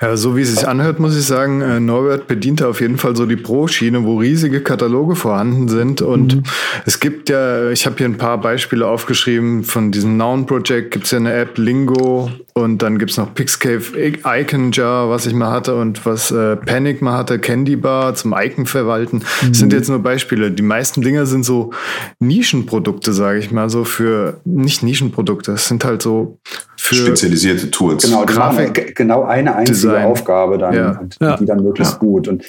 Ja, 0.00 0.16
so 0.16 0.36
wie 0.36 0.42
es 0.42 0.54
sich 0.54 0.66
anhört, 0.66 1.00
muss 1.00 1.16
ich 1.16 1.26
sagen, 1.26 1.60
äh, 1.60 1.80
Norbert 1.80 2.28
bedient 2.28 2.62
auf 2.62 2.80
jeden 2.80 2.98
Fall 2.98 3.16
so 3.16 3.26
die 3.26 3.36
Pro-Schiene, 3.36 4.04
wo 4.04 4.18
riesige 4.18 4.60
Kataloge 4.60 5.16
vorhanden 5.16 5.68
sind. 5.68 6.02
Und 6.02 6.42
es 6.86 7.00
gibt 7.00 7.28
ja, 7.28 7.70
ich 7.70 7.84
habe 7.84 7.96
hier 7.98 8.06
ein 8.06 8.16
paar 8.16 8.40
Beispiele 8.40 8.86
aufgeschrieben, 8.86 9.64
von 9.64 9.90
diesem 9.90 10.16
Noun-Project 10.16 10.92
gibt 10.92 11.06
es 11.06 11.10
ja 11.10 11.18
eine 11.18 11.32
App, 11.32 11.58
Lingo, 11.58 12.30
und 12.54 12.82
dann 12.82 12.98
gibt's 12.98 13.16
noch 13.16 13.34
Pixcave 13.34 13.82
Icon 14.24 14.72
Jar, 14.72 15.10
was 15.10 15.26
ich 15.26 15.34
mal 15.34 15.50
hatte, 15.50 15.74
und 15.74 16.06
was 16.06 16.30
äh, 16.30 16.56
Panic 16.56 17.02
mal 17.02 17.18
hatte, 17.18 17.38
Candy 17.38 17.76
Bar 17.76 18.14
zum 18.14 18.34
Icon 18.36 18.66
verwalten. 18.66 19.24
Das 19.46 19.58
sind 19.58 19.72
jetzt 19.72 19.88
nur 19.88 20.00
Beispiele. 20.00 20.50
Die 20.50 20.62
meisten 20.62 21.02
Dinger 21.02 21.26
sind 21.26 21.44
so 21.44 21.72
Nischenprodukte, 22.20 23.12
sage 23.12 23.38
ich 23.38 23.50
mal, 23.50 23.68
so 23.68 23.84
für, 23.84 24.40
nicht 24.44 24.82
Nischenprodukte, 24.82 25.52
es 25.52 25.66
sind 25.66 25.84
halt 25.84 26.02
so 26.02 26.38
für 26.78 26.94
Spezialisierte 26.94 27.70
Tools. 27.70 28.04
Genau, 28.04 28.24
die 28.24 28.34
machen 28.34 28.56
Grafik- 28.58 28.74
ge- 28.74 28.92
genau 28.94 29.24
eine 29.24 29.54
einzige 29.56 29.88
Design. 29.88 30.06
Aufgabe 30.06 30.58
dann 30.58 30.74
Ja. 30.74 30.98
und 31.00 31.16
Ja. 31.20 31.36
die 31.36 31.44
dann 31.44 31.62
möglichst 31.62 31.98
gut. 31.98 32.28
Und 32.28 32.44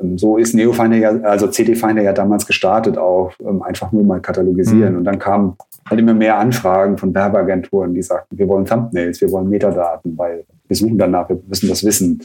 ähm, 0.00 0.18
so 0.18 0.36
ist 0.36 0.54
Neofinder 0.54 0.96
ja, 0.96 1.10
also 1.22 1.46
CD-Finder 1.48 2.02
ja 2.02 2.12
damals 2.12 2.46
gestartet 2.46 2.98
auch, 2.98 3.32
ähm, 3.40 3.62
einfach 3.62 3.90
nur 3.92 4.04
mal 4.04 4.20
katalogisieren. 4.20 4.92
Mhm. 4.92 4.98
Und 4.98 5.04
dann 5.04 5.18
kamen 5.18 5.56
halt 5.88 5.98
immer 6.00 6.14
mehr 6.14 6.38
Anfragen 6.38 6.98
von 6.98 7.14
Werbeagenturen, 7.14 7.94
die 7.94 8.02
sagten, 8.02 8.38
wir 8.38 8.46
wollen 8.48 8.64
Thumbnails, 8.66 9.20
wir 9.20 9.30
wollen 9.32 9.48
Metadaten, 9.48 10.16
weil 10.16 10.44
wir 10.68 10.76
suchen 10.76 10.98
danach, 10.98 11.28
wir 11.28 11.40
müssen 11.48 11.68
das 11.68 11.82
wissen. 11.84 12.22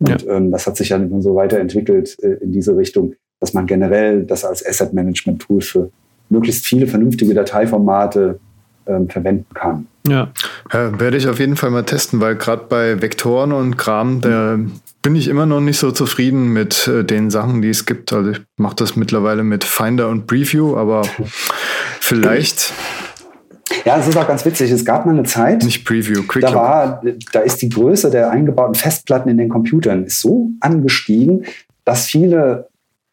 Und 0.00 0.26
ähm, 0.28 0.50
das 0.50 0.66
hat 0.66 0.76
sich 0.76 0.88
dann 0.90 1.08
immer 1.10 1.22
so 1.22 1.34
weiterentwickelt 1.34 2.16
äh, 2.22 2.34
in 2.42 2.52
diese 2.52 2.76
Richtung, 2.76 3.14
dass 3.40 3.54
man 3.54 3.66
generell 3.66 4.24
das 4.24 4.44
als 4.44 4.64
Asset 4.66 4.92
Management 4.92 5.40
Tool 5.42 5.60
für 5.60 5.90
möglichst 6.28 6.66
viele 6.66 6.86
vernünftige 6.86 7.34
Dateiformate 7.34 8.38
ähm, 8.88 9.08
verwenden 9.08 9.46
kann. 9.54 9.86
Ja. 10.06 10.28
ja. 10.72 10.98
Werde 10.98 11.16
ich 11.16 11.28
auf 11.28 11.38
jeden 11.38 11.56
Fall 11.56 11.70
mal 11.70 11.84
testen, 11.84 12.20
weil 12.20 12.36
gerade 12.36 12.64
bei 12.68 13.00
Vektoren 13.00 13.52
und 13.52 13.76
Kram, 13.76 14.20
da 14.20 14.58
bin 15.02 15.16
ich 15.16 15.28
immer 15.28 15.46
noch 15.46 15.60
nicht 15.60 15.78
so 15.78 15.92
zufrieden 15.92 16.52
mit 16.52 16.88
äh, 16.88 17.04
den 17.04 17.30
Sachen, 17.30 17.62
die 17.62 17.70
es 17.70 17.86
gibt. 17.86 18.12
Also 18.12 18.30
ich 18.30 18.40
mache 18.56 18.76
das 18.76 18.96
mittlerweile 18.96 19.44
mit 19.44 19.64
Finder 19.64 20.08
und 20.08 20.26
Preview, 20.26 20.76
aber 20.76 21.02
vielleicht. 22.00 22.72
Ja, 23.84 23.98
es 23.98 24.08
ist 24.08 24.16
auch 24.16 24.26
ganz 24.26 24.44
witzig. 24.44 24.70
Es 24.70 24.84
gab 24.84 25.06
mal 25.06 25.12
eine 25.12 25.24
Zeit. 25.24 25.62
Nicht 25.62 25.84
Preview, 25.84 26.22
Quick 26.26 26.42
da 26.42 26.54
war, 26.54 27.02
da 27.32 27.40
ist 27.40 27.62
die 27.62 27.68
Größe 27.68 28.10
der 28.10 28.30
eingebauten 28.30 28.74
Festplatten 28.74 29.28
in 29.28 29.38
den 29.38 29.48
Computern 29.48 30.04
ist 30.04 30.20
so 30.20 30.50
angestiegen, 30.60 31.44
dass 31.84 32.06
viele, 32.06 32.67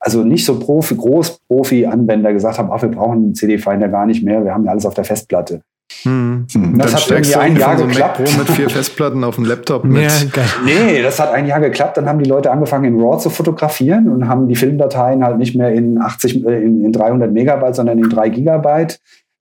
also 0.06 0.24
nicht 0.24 0.46
so 0.46 0.60
Profi, 0.60 0.96
Groß-Profi-Anwender 0.96 2.32
gesagt 2.32 2.60
haben, 2.60 2.70
ach, 2.72 2.82
wir 2.84 2.90
brauchen 2.90 3.18
einen 3.18 3.36
CD-Finder 3.36 3.90
gar 3.90 4.06
nicht 4.06 4.24
mehr, 4.24 4.46
wir 4.46 4.54
haben 4.54 4.64
ja 4.64 4.72
alles 4.72 4.86
auf 4.86 4.94
der 4.94 5.04
Festplatte. 5.04 5.62
Hm. 6.04 6.46
Hm. 6.52 6.78
Das 6.78 6.92
dann 6.92 7.02
hat 7.02 7.12
irgendwie 7.12 7.36
ein 7.36 7.58
Jahr 7.58 7.78
so 7.78 7.88
geklappt. 7.88 8.20
Mac 8.20 8.30
Pro 8.30 8.38
mit 8.38 8.50
vier 8.52 8.70
Festplatten 8.70 9.24
auf 9.24 9.36
dem 9.36 9.46
Laptop 9.46 9.84
mit. 9.84 10.04
Ja, 10.04 10.44
nee, 10.64 11.02
das 11.02 11.20
hat 11.20 11.34
ein 11.34 11.48
Jahr 11.48 11.60
geklappt. 11.60 11.98
Dann 11.98 12.08
haben 12.08 12.20
die 12.20 12.30
Leute 12.30 12.52
angefangen, 12.52 12.86
in 12.86 13.02
RAW 13.02 13.18
zu 13.18 13.32
fotografieren 13.32 14.10
und 14.10 14.28
haben 14.28 14.48
die 14.48 14.56
Filmdateien 14.56 15.24
halt 15.24 15.40
nicht 15.40 15.56
mehr 15.56 15.74
in 15.74 16.00
80, 16.00 16.46
äh, 16.46 16.62
in, 16.62 16.86
in 16.86 16.92
300 16.92 17.32
Megabyte, 17.32 17.76
sondern 17.76 17.98
in 17.98 18.10
3 18.10 18.30
Gigabyte 18.30 19.00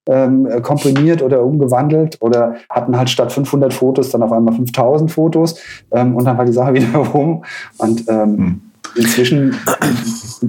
ähm, 0.08 0.48
komprimiert 0.62 1.22
oder 1.22 1.42
umgewandelt 1.42 2.18
oder 2.20 2.56
hatten 2.70 2.96
halt 2.96 3.10
statt 3.10 3.32
500 3.32 3.72
Fotos 3.72 4.10
dann 4.10 4.22
auf 4.22 4.32
einmal 4.32 4.54
5000 4.54 5.10
Fotos 5.10 5.60
ähm, 5.92 6.14
und 6.14 6.24
dann 6.24 6.38
war 6.38 6.44
die 6.46 6.52
Sache 6.52 6.72
wieder 6.74 6.98
rum. 6.98 7.44
Und 7.76 8.08
ähm, 8.08 8.38
hm. 8.38 8.60
Inzwischen 8.95 9.57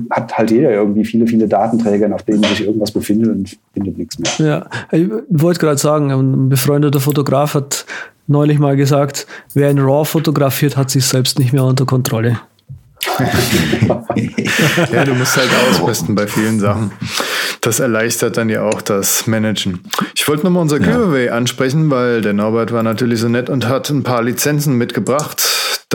hat 0.10 0.38
halt 0.38 0.52
jeder 0.52 0.72
irgendwie 0.72 1.06
viele, 1.06 1.28
viele 1.28 1.48
Datenträger, 1.48 2.14
auf 2.14 2.24
denen 2.24 2.44
sich 2.44 2.66
irgendwas 2.66 2.92
befindet 2.92 3.30
und 3.30 3.58
findet 3.74 3.98
nichts 3.98 4.18
mehr. 4.20 4.48
Ja, 4.48 4.70
ich 4.92 5.10
wollte 5.30 5.60
gerade 5.60 5.78
sagen, 5.78 6.12
ein 6.12 6.50
befreundeter 6.50 7.00
Fotograf 7.00 7.54
hat 7.54 7.86
neulich 8.28 8.60
mal 8.60 8.76
gesagt, 8.76 9.28
wer 9.54 9.70
in 9.70 9.80
RAW 9.80 10.06
fotografiert, 10.06 10.78
hat 10.78 10.90
sich 10.90 11.06
selbst 11.06 11.40
nicht 11.40 11.54
mehr 11.54 11.64
unter 11.64 11.86
Kontrolle. 11.86 12.40
ja, 14.92 15.06
du 15.06 15.14
musst 15.14 15.38
halt 15.38 15.50
ausrüsten 15.70 16.16
bei 16.16 16.28
vielen 16.28 16.60
Sachen. 16.60 16.92
Das 17.62 17.80
erleichtert 17.80 18.38
dann 18.38 18.50
ja 18.50 18.64
auch 18.64 18.82
das 18.82 19.28
Managen. 19.28 19.80
Ich 20.16 20.28
wollte 20.28 20.44
nochmal 20.44 20.64
unser 20.64 20.80
Giveaway 20.80 21.30
ansprechen, 21.30 21.90
weil 21.90 22.22
der 22.22 22.34
Norbert 22.34 22.72
war 22.72 22.84
natürlich 22.84 23.20
so 23.20 23.30
nett 23.30 23.50
und 23.50 23.68
hat 23.68 23.90
ein 23.90 24.04
paar 24.04 24.24
Lizenzen 24.24 24.78
mitgebracht. 24.78 25.44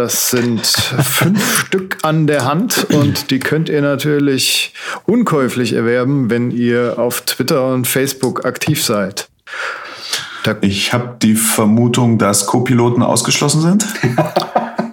Das 0.01 0.30
sind 0.30 0.66
fünf 0.66 1.59
Stück 1.66 1.98
an 2.01 2.26
der 2.26 2.46
Hand 2.46 2.86
und 2.88 3.30
die 3.30 3.38
könnt 3.38 3.68
ihr 3.68 3.82
natürlich 3.82 4.72
unkäuflich 5.05 5.74
erwerben, 5.74 6.30
wenn 6.30 6.51
ihr 6.51 6.94
auf 6.96 7.20
Twitter 7.20 7.66
und 7.66 7.86
Facebook 7.86 8.46
aktiv 8.46 8.82
seid. 8.82 9.28
Da 10.44 10.57
ich 10.62 10.94
habe 10.94 11.16
die 11.20 11.34
Vermutung, 11.34 12.16
dass 12.16 12.46
Co-Piloten 12.46 13.03
ausgeschlossen 13.03 13.61
sind. 13.61 13.86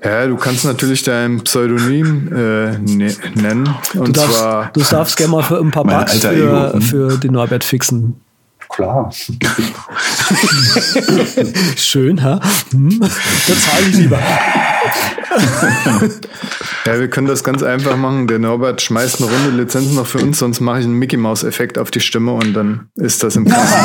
Ja, 0.04 0.26
du 0.26 0.38
kannst 0.38 0.64
natürlich 0.64 1.04
dein 1.04 1.42
Pseudonym 1.42 2.32
äh, 2.32 2.78
ne 2.78 3.14
nennen. 3.36 3.68
Und 3.96 4.08
du 4.08 4.12
darfst, 4.14 4.38
zwar. 4.38 4.72
Du 4.72 4.82
darfst 4.82 5.18
gerne 5.18 5.32
mal 5.32 5.44
für 5.44 5.60
ein 5.60 5.72
paar 5.72 5.84
Bugs 5.84 6.20
für, 6.20 6.80
für 6.80 7.18
den 7.18 7.34
Norbert 7.34 7.66
fixen. 7.66 8.16
Klar. 8.70 9.12
Schön, 11.76 12.24
ha? 12.24 12.40
Hm? 12.72 13.00
Da 13.00 13.08
zahle 13.08 13.88
ich 13.90 13.98
lieber. 13.98 14.20
ja, 16.86 17.00
wir 17.00 17.10
können 17.10 17.28
das 17.28 17.44
ganz 17.44 17.64
einfach 17.64 17.96
machen. 17.96 18.28
Der 18.28 18.40
Norbert 18.40 18.82
schmeißt 18.82 19.22
eine 19.22 19.32
Runde 19.32 19.62
Lizenzen 19.62 19.96
noch 19.96 20.08
für 20.08 20.20
uns, 20.20 20.40
sonst 20.40 20.60
mache 20.60 20.80
ich 20.80 20.86
einen 20.86 20.96
Mickey 20.96 21.18
Mouse 21.18 21.44
Effekt 21.44 21.78
auf 21.78 21.92
die 21.92 22.00
Stimme 22.00 22.34
und 22.34 22.54
dann 22.54 22.90
ist 22.96 23.24
das 23.24 23.36
im 23.36 23.46
Kasten. 23.46 23.78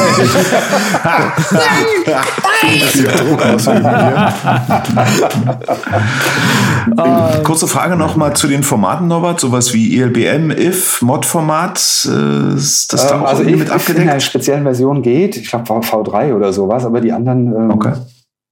uh, 6.97 7.43
Kurze 7.43 7.69
Frage 7.69 7.97
noch 7.97 8.17
mal 8.17 8.35
zu 8.35 8.47
den 8.47 8.63
Formaten, 8.63 9.09
Norbert. 9.09 9.41
Sowas 9.41 9.75
wie 9.75 9.99
ELBM, 9.99 10.51
IF, 10.51 11.03
Mod-Format, 11.03 11.79
äh, 12.07 12.55
ist 12.55 12.93
das 12.93 13.07
da 13.07 13.17
ähm, 13.17 13.23
auch 13.23 13.29
also 13.29 13.45
mit 13.45 13.71
abgedeckt? 13.71 13.99
In 13.99 14.07
der 14.07 14.21
speziellen 14.21 14.65
Version 14.73 15.03
geht, 15.03 15.37
ich 15.37 15.49
glaube 15.49 15.65
V3 15.71 16.35
oder 16.35 16.53
sowas, 16.53 16.85
aber 16.85 17.01
die 17.01 17.13
anderen 17.13 17.49
ähm, 17.49 17.71
okay. 17.71 17.93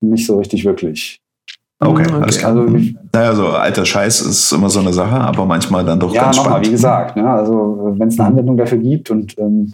nicht 0.01 0.27
so 0.27 0.39
richtig 0.39 0.64
wirklich. 0.64 1.21
Okay, 1.83 2.03
okay. 2.03 2.14
alles 2.23 2.39
klar. 2.39 2.57
Also, 2.57 2.77
naja, 3.12 3.35
so 3.35 3.47
alter 3.49 3.87
Scheiß 3.87 4.21
ist 4.21 4.53
immer 4.53 4.68
so 4.68 4.81
eine 4.81 4.93
Sache, 4.93 5.16
aber 5.16 5.47
manchmal 5.47 5.85
dann 5.85 5.99
doch 5.99 6.12
ja, 6.12 6.25
ganz 6.25 6.37
spannend. 6.37 6.66
Ja, 6.66 6.68
wie 6.68 6.73
gesagt, 6.73 7.16
ne, 7.16 7.29
also 7.29 7.95
wenn 7.97 8.09
es 8.09 8.18
eine 8.18 8.29
Anwendung 8.29 8.57
dafür 8.57 8.79
gibt 8.79 9.11
und 9.11 9.39
ähm, 9.39 9.73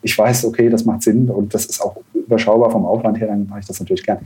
ich 0.00 0.16
weiß, 0.16 0.46
okay, 0.46 0.70
das 0.70 0.84
macht 0.84 1.02
Sinn 1.02 1.28
und 1.28 1.52
das 1.52 1.66
ist 1.66 1.80
auch 1.80 1.96
überschaubar 2.14 2.70
vom 2.70 2.86
Aufwand 2.86 3.20
her, 3.20 3.28
dann 3.28 3.46
mache 3.48 3.60
ich 3.60 3.66
das 3.66 3.80
natürlich 3.80 4.04
gern. 4.04 4.18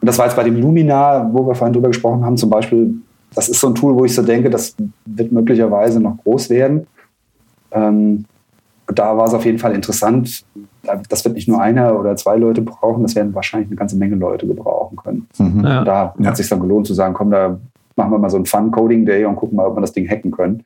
Und 0.00 0.06
das 0.06 0.18
war 0.18 0.26
jetzt 0.26 0.36
bei 0.36 0.44
dem 0.44 0.56
Luminar, 0.56 1.28
wo 1.32 1.46
wir 1.46 1.54
vorhin 1.54 1.72
drüber 1.72 1.88
gesprochen 1.88 2.24
haben, 2.24 2.36
zum 2.36 2.50
Beispiel, 2.50 2.94
das 3.34 3.48
ist 3.48 3.60
so 3.60 3.68
ein 3.68 3.74
Tool, 3.74 3.94
wo 3.94 4.04
ich 4.04 4.14
so 4.14 4.22
denke, 4.22 4.50
das 4.50 4.74
wird 5.06 5.32
möglicherweise 5.32 6.00
noch 6.00 6.16
groß 6.18 6.50
werden. 6.50 6.86
Ähm, 7.72 8.24
da 8.86 9.16
war 9.16 9.26
es 9.26 9.34
auf 9.34 9.44
jeden 9.44 9.58
Fall 9.58 9.74
interessant. 9.74 10.44
Das 11.08 11.24
wird 11.24 11.34
nicht 11.34 11.48
nur 11.48 11.60
einer 11.60 11.98
oder 11.98 12.16
zwei 12.16 12.36
Leute 12.36 12.62
brauchen, 12.62 13.02
das 13.02 13.14
werden 13.14 13.34
wahrscheinlich 13.34 13.68
eine 13.68 13.76
ganze 13.76 13.96
Menge 13.96 14.16
Leute 14.16 14.46
gebrauchen 14.46 14.96
können. 14.96 15.28
Mhm. 15.38 15.64
Ja. 15.64 15.84
Da 15.84 16.14
hat 16.22 16.32
es 16.32 16.38
sich 16.38 16.48
dann 16.48 16.60
gelohnt 16.60 16.86
zu 16.86 16.94
sagen, 16.94 17.14
komm, 17.14 17.30
da 17.30 17.58
machen 17.96 18.10
wir 18.10 18.18
mal 18.18 18.30
so 18.30 18.36
einen 18.36 18.46
Fun-Coding-Day 18.46 19.24
und 19.24 19.36
gucken 19.36 19.56
mal, 19.56 19.66
ob 19.66 19.76
wir 19.76 19.80
das 19.80 19.92
Ding 19.92 20.08
hacken 20.08 20.30
können. 20.30 20.64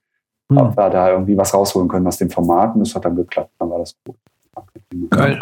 Mhm. 0.49 0.59
Ob 0.59 0.77
wir 0.77 0.91
da 0.91 1.11
irgendwie 1.11 1.37
was 1.37 1.53
rausholen 1.53 1.89
können 1.89 2.07
aus 2.07 2.17
dem 2.19 2.31
Format. 2.31 2.75
Und 2.75 2.81
das 2.81 2.95
hat 2.95 3.05
dann 3.05 3.17
geklappt, 3.17 3.51
dann 3.59 3.71
war 3.71 3.79
das 3.79 3.95
gut. 4.05 4.17
Geil. 5.11 5.39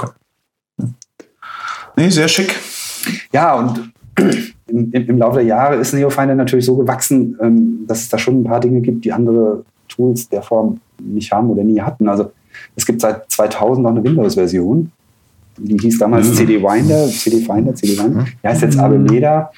Nee, 1.96 2.10
sehr 2.10 2.28
schick. 2.28 2.54
Ja, 3.32 3.54
und 3.54 3.92
im, 4.66 4.92
im, 4.92 5.18
Laufe 5.18 5.36
der 5.36 5.46
Jahre 5.46 5.76
ist 5.76 5.94
Neofinder 5.94 6.34
natürlich 6.34 6.64
so 6.64 6.76
gewachsen, 6.76 7.38
ähm, 7.40 7.84
dass 7.86 8.00
es 8.00 8.08
da 8.08 8.18
schon 8.18 8.40
ein 8.40 8.44
paar 8.44 8.60
Dinge 8.60 8.80
gibt, 8.80 9.04
die 9.04 9.12
andere 9.12 9.64
Tools 9.88 10.28
der 10.28 10.42
Form 10.42 10.80
nicht 11.00 11.32
haben 11.32 11.50
oder 11.50 11.62
nie 11.62 11.80
hatten. 11.80 12.08
Also 12.08 12.32
es 12.74 12.86
gibt 12.86 13.00
seit 13.00 13.30
2000 13.30 13.84
noch 13.84 13.90
eine 13.90 14.04
Windows-Version. 14.04 14.90
Die 15.58 15.78
hieß 15.78 15.98
damals 15.98 16.28
mhm. 16.28 16.34
CD-Winder, 16.34 17.08
CD-Finder, 17.08 17.74
CD-Winder. 17.74 18.24
Die 18.42 18.48
heißt 18.48 18.62
jetzt 18.62 18.78
Abemeda. 18.78 19.50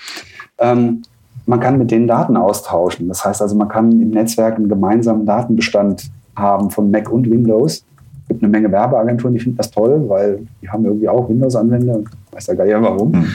Ähm, 0.59 1.03
man 1.47 1.61
kann 1.61 1.79
mit 1.79 1.91
denen 1.91 2.07
Daten 2.07 2.37
austauschen. 2.37 3.09
Das 3.09 3.25
heißt 3.25 3.43
also, 3.43 3.57
man 3.57 3.69
kann 3.69 3.91
im 3.91 4.11
Netzwerk 4.11 4.57
einen 4.57 4.69
gemeinsamen 4.69 5.25
Datenbestand 5.25 6.05
haben 6.37 6.71
von 6.71 6.91
Mac 6.91 7.11
und 7.11 7.29
Windows. 7.29 7.85
Es 8.23 8.29
gibt 8.29 8.43
eine 8.43 8.51
Menge 8.51 8.71
Werbeagenturen, 8.71 9.35
die 9.35 9.41
finden 9.41 9.57
das 9.57 9.71
toll, 9.71 10.05
weil 10.09 10.47
die 10.61 10.69
haben 10.69 10.85
irgendwie 10.85 11.09
auch 11.09 11.29
Windows-Anwender. 11.29 12.03
Weiß 12.31 12.47
ja 12.49 12.55
gar 12.55 12.65
nicht 12.65 12.77
warum. 12.81 13.13
Mhm. 13.13 13.27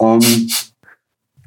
Ähm, 0.00 0.20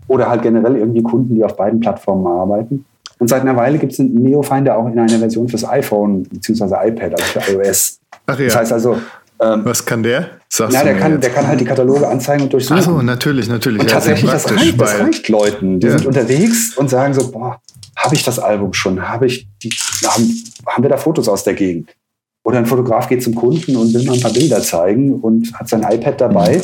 oder 0.07 0.29
halt 0.29 0.41
generell 0.41 0.75
irgendwie 0.75 1.03
Kunden, 1.03 1.35
die 1.35 1.43
auf 1.43 1.55
beiden 1.55 1.79
Plattformen 1.79 2.27
arbeiten. 2.27 2.85
Und 3.19 3.27
seit 3.27 3.41
einer 3.41 3.55
Weile 3.55 3.77
gibt 3.77 3.91
es 3.91 3.99
einen 3.99 4.15
Neofinder 4.15 4.77
auch 4.77 4.87
in 4.87 4.97
einer 4.97 5.19
Version 5.19 5.47
fürs 5.47 5.67
iPhone 5.67 6.23
bzw. 6.23 6.87
iPad, 6.87 7.13
also 7.13 7.39
für 7.39 7.51
iOS. 7.53 7.99
Ach 8.25 8.39
ja. 8.39 8.45
Das 8.45 8.55
heißt 8.55 8.73
also. 8.73 8.97
Ähm, 9.41 9.61
Was 9.63 9.85
kann 9.85 10.03
der? 10.03 10.31
Sagst 10.49 10.73
ja, 10.73 10.83
der 10.83 10.97
kann, 10.97 11.19
der 11.19 11.29
kann 11.29 11.47
halt 11.47 11.59
die 11.59 11.65
Kataloge 11.65 12.07
anzeigen 12.07 12.43
und 12.43 12.53
durchsuchen. 12.53 12.77
Ach 12.79 12.83
so, 12.83 13.01
natürlich, 13.01 13.47
natürlich. 13.47 13.81
Und 13.81 13.87
ja, 13.87 13.93
tatsächlich, 13.93 14.31
das 14.31 14.51
reicht, 14.51 14.81
das 14.81 14.99
reicht 14.99 15.29
Leuten. 15.29 15.79
Die 15.79 15.87
ja. 15.87 15.97
sind 15.97 16.07
unterwegs 16.07 16.75
und 16.75 16.89
sagen 16.89 17.13
so, 17.13 17.29
boah, 17.31 17.59
habe 17.95 18.15
ich 18.15 18.23
das 18.23 18.39
Album 18.39 18.73
schon? 18.73 19.07
Habe 19.07 19.27
ich 19.27 19.47
die, 19.61 19.69
haben, 20.05 20.43
haben 20.65 20.83
wir 20.83 20.89
da 20.89 20.97
Fotos 20.97 21.29
aus 21.29 21.43
der 21.43 21.53
Gegend? 21.53 21.95
Oder 22.43 22.57
ein 22.57 22.65
Fotograf 22.65 23.07
geht 23.07 23.21
zum 23.21 23.35
Kunden 23.35 23.75
und 23.75 23.93
will 23.93 24.03
mal 24.05 24.13
ein 24.13 24.21
paar 24.21 24.33
Bilder 24.33 24.61
zeigen 24.61 25.19
und 25.19 25.53
hat 25.53 25.69
sein 25.69 25.83
iPad 25.83 26.19
dabei. 26.19 26.57
Mhm. 26.57 26.61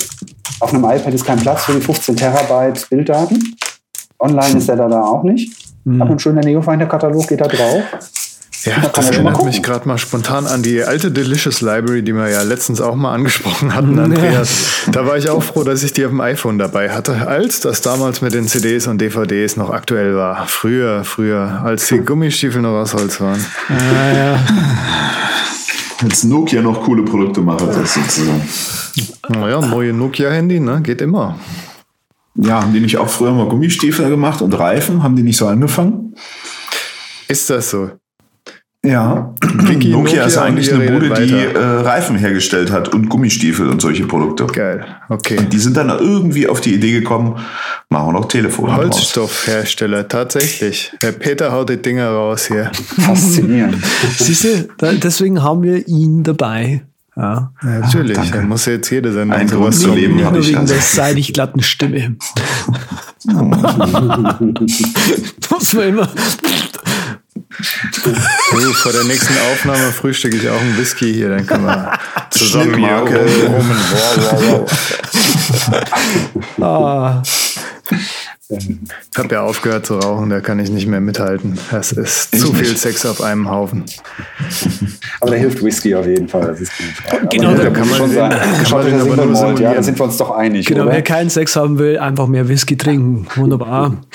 Auf 0.61 0.73
einem 0.73 0.83
iPad 0.85 1.13
ist 1.13 1.25
kein 1.25 1.39
Platz 1.39 1.65
für 1.65 1.73
die 1.73 1.81
15 1.81 2.15
Terabyte 2.15 2.89
Bilddaten. 2.89 3.55
Online 4.19 4.57
ist 4.57 4.69
er 4.69 4.77
da, 4.77 4.87
da 4.87 5.01
auch 5.01 5.23
nicht. 5.23 5.74
Mhm. 5.85 6.01
Aber 6.01 6.11
ein 6.11 6.19
schöner 6.19 6.41
Neofinder-Katalog 6.41 7.27
geht 7.27 7.41
da 7.41 7.47
drauf. 7.47 7.83
Ja, 8.65 8.89
das 8.93 9.11
erinnert 9.11 9.45
mich 9.45 9.61
gerade 9.61 9.87
mal 9.87 9.99
spontan 9.99 10.47
an 10.47 10.63
die 10.63 10.83
alte 10.83 11.11
Delicious 11.11 11.61
Library, 11.61 12.01
die 12.01 12.13
wir 12.13 12.27
ja 12.29 12.41
letztens 12.41 12.81
auch 12.81 12.95
mal 12.95 13.13
angesprochen 13.13 13.75
hatten, 13.75 13.99
Andreas. 13.99 14.87
Da 14.91 15.05
war 15.05 15.17
ich 15.17 15.29
auch 15.29 15.43
froh, 15.43 15.63
dass 15.63 15.83
ich 15.83 15.93
die 15.93 16.03
auf 16.03 16.09
dem 16.09 16.19
iPhone 16.19 16.57
dabei 16.57 16.89
hatte, 16.89 17.27
als 17.27 17.59
das 17.59 17.81
damals 17.81 18.21
mit 18.21 18.33
den 18.33 18.47
CDs 18.47 18.87
und 18.87 18.99
DVDs 18.99 19.55
noch 19.55 19.69
aktuell 19.69 20.15
war. 20.15 20.47
Früher, 20.47 21.03
früher, 21.03 21.61
als 21.63 21.87
die 21.89 21.99
Gummistiefel 21.99 22.63
noch 22.63 22.81
aus 22.81 22.95
Holz 22.95 23.21
waren. 23.21 23.45
Ah, 23.69 24.17
ja. 24.17 24.39
Als 26.01 26.23
Nokia 26.23 26.63
noch 26.63 26.81
coole 26.81 27.03
Produkte 27.03 27.41
macht, 27.41 27.67
das 27.67 27.93
sozusagen. 27.93 28.41
Naja, 29.29 29.61
neue 29.61 29.93
Nokia-Handy, 29.93 30.59
ne? 30.59 30.81
Geht 30.81 31.01
immer. 31.01 31.37
Ja, 32.37 32.61
haben 32.61 32.73
die 32.73 32.81
nicht 32.81 32.97
auch 32.97 33.09
früher 33.09 33.31
mal 33.31 33.47
Gummistiefel 33.47 34.09
gemacht 34.09 34.41
und 34.41 34.53
Reifen? 34.53 35.03
Haben 35.03 35.15
die 35.15 35.23
nicht 35.23 35.37
so 35.37 35.47
angefangen? 35.47 36.15
Ist 37.27 37.49
das 37.49 37.69
so? 37.69 37.91
Ja, 38.85 39.33
Wiki, 39.41 39.89
Nokia, 39.89 39.97
Nokia 39.97 40.23
ist 40.25 40.37
eigentlich 40.37 40.71
eine 40.71 40.91
Bude, 40.91 41.09
die 41.15 41.33
äh, 41.33 41.57
Reifen 41.57 42.17
hergestellt 42.17 42.71
hat 42.71 42.89
und 42.89 43.09
Gummistiefel 43.09 43.67
und 43.67 43.81
solche 43.81 44.05
Produkte. 44.05 44.45
Geil, 44.45 44.85
okay. 45.09 45.39
Und 45.39 45.51
die 45.51 45.57
sind 45.57 45.75
dann 45.75 45.89
irgendwie 45.89 46.47
auf 46.47 46.61
die 46.61 46.75
Idee 46.75 46.91
gekommen, 46.91 47.39
machen 47.89 48.09
wir 48.09 48.13
noch 48.19 48.27
Telefone 48.27 48.75
Holzstoffhersteller, 48.75 50.07
tatsächlich. 50.07 50.93
Der 51.01 51.13
Peter 51.13 51.51
haut 51.51 51.69
die 51.69 51.77
Dinger 51.77 52.09
raus 52.09 52.45
hier. 52.45 52.71
Faszinierend. 52.73 53.83
Siehst 54.19 54.43
du, 54.43 54.69
deswegen 55.01 55.41
haben 55.41 55.63
wir 55.63 55.87
ihn 55.87 56.21
dabei. 56.21 56.83
Ja. 57.15 57.51
Ja, 57.63 57.69
natürlich, 57.79 58.17
danke. 58.17 58.31
dann 58.37 58.47
muss 58.49 58.65
jetzt 58.65 58.89
jede 58.89 59.13
Sendung 59.13 59.39
Ein 59.39 59.47
sowas 59.47 59.61
Grund 59.79 59.85
zu 59.93 59.93
leben 59.93 60.15
Nicht 60.15 60.25
habe 60.25 60.35
nur 60.35 60.43
ich 60.43 60.49
wegen 60.49 60.59
also. 60.59 60.73
der 60.73 60.83
seidig 60.83 61.31
glatten 61.33 61.61
Stimme. 61.63 62.17
Muss 65.49 65.73
man 65.73 65.87
immer. 65.87 66.09
Du, 68.03 68.13
vor 68.73 68.91
der 68.91 69.05
nächsten 69.05 69.33
Aufnahme 69.51 69.91
frühstücke 69.91 70.35
ich 70.35 70.49
auch 70.49 70.59
einen 70.59 70.77
Whisky 70.77 71.13
hier, 71.13 71.29
dann 71.29 71.47
können 71.47 71.63
wir 71.65 71.97
zusammen 72.29 72.83
rumbrummen. 72.83 73.77
Wow, 73.91 74.31
wow, 74.31 74.69
wow. 76.57 76.61
Ah, 76.61 77.23
Ich 78.47 79.17
habe 79.17 79.33
ja 79.33 79.41
aufgehört 79.41 79.87
zu 79.87 79.95
rauchen, 79.97 80.29
da 80.29 80.39
kann 80.39 80.59
ich 80.59 80.69
nicht 80.69 80.85
mehr 80.85 81.01
mithalten. 81.01 81.57
Das 81.71 81.91
ist 81.91 82.39
zu 82.39 82.53
viel 82.53 82.77
Sex 82.77 83.03
auf 83.05 83.21
einem 83.21 83.49
Haufen. 83.49 83.85
Aber 85.19 85.31
da 85.31 85.37
hilft 85.37 85.63
Whisky 85.63 85.95
auf 85.95 86.05
jeden 86.05 86.27
Fall. 86.27 86.47
Das 86.47 86.61
ist 86.61 86.71
gut. 86.77 86.87
Aber 87.11 87.25
Genau, 87.27 87.55
da 87.55 87.63
da 87.63 87.69
kann 87.71 87.89
man 87.89 87.97
schon 87.97 88.11
sagen. 88.11 88.35
kann 88.35 89.59
ja, 89.59 89.73
da 89.73 89.81
sind 89.81 89.97
wir 89.97 90.05
uns 90.05 90.17
doch 90.17 90.29
einig, 90.29 90.67
genau, 90.67 90.83
oder? 90.83 90.91
wer 90.91 91.01
keinen 91.01 91.31
Sex 91.31 91.55
haben 91.55 91.79
will, 91.79 91.97
einfach 91.97 92.27
mehr 92.27 92.47
Whisky 92.47 92.77
trinken. 92.77 93.25
Wunderbar. 93.35 93.97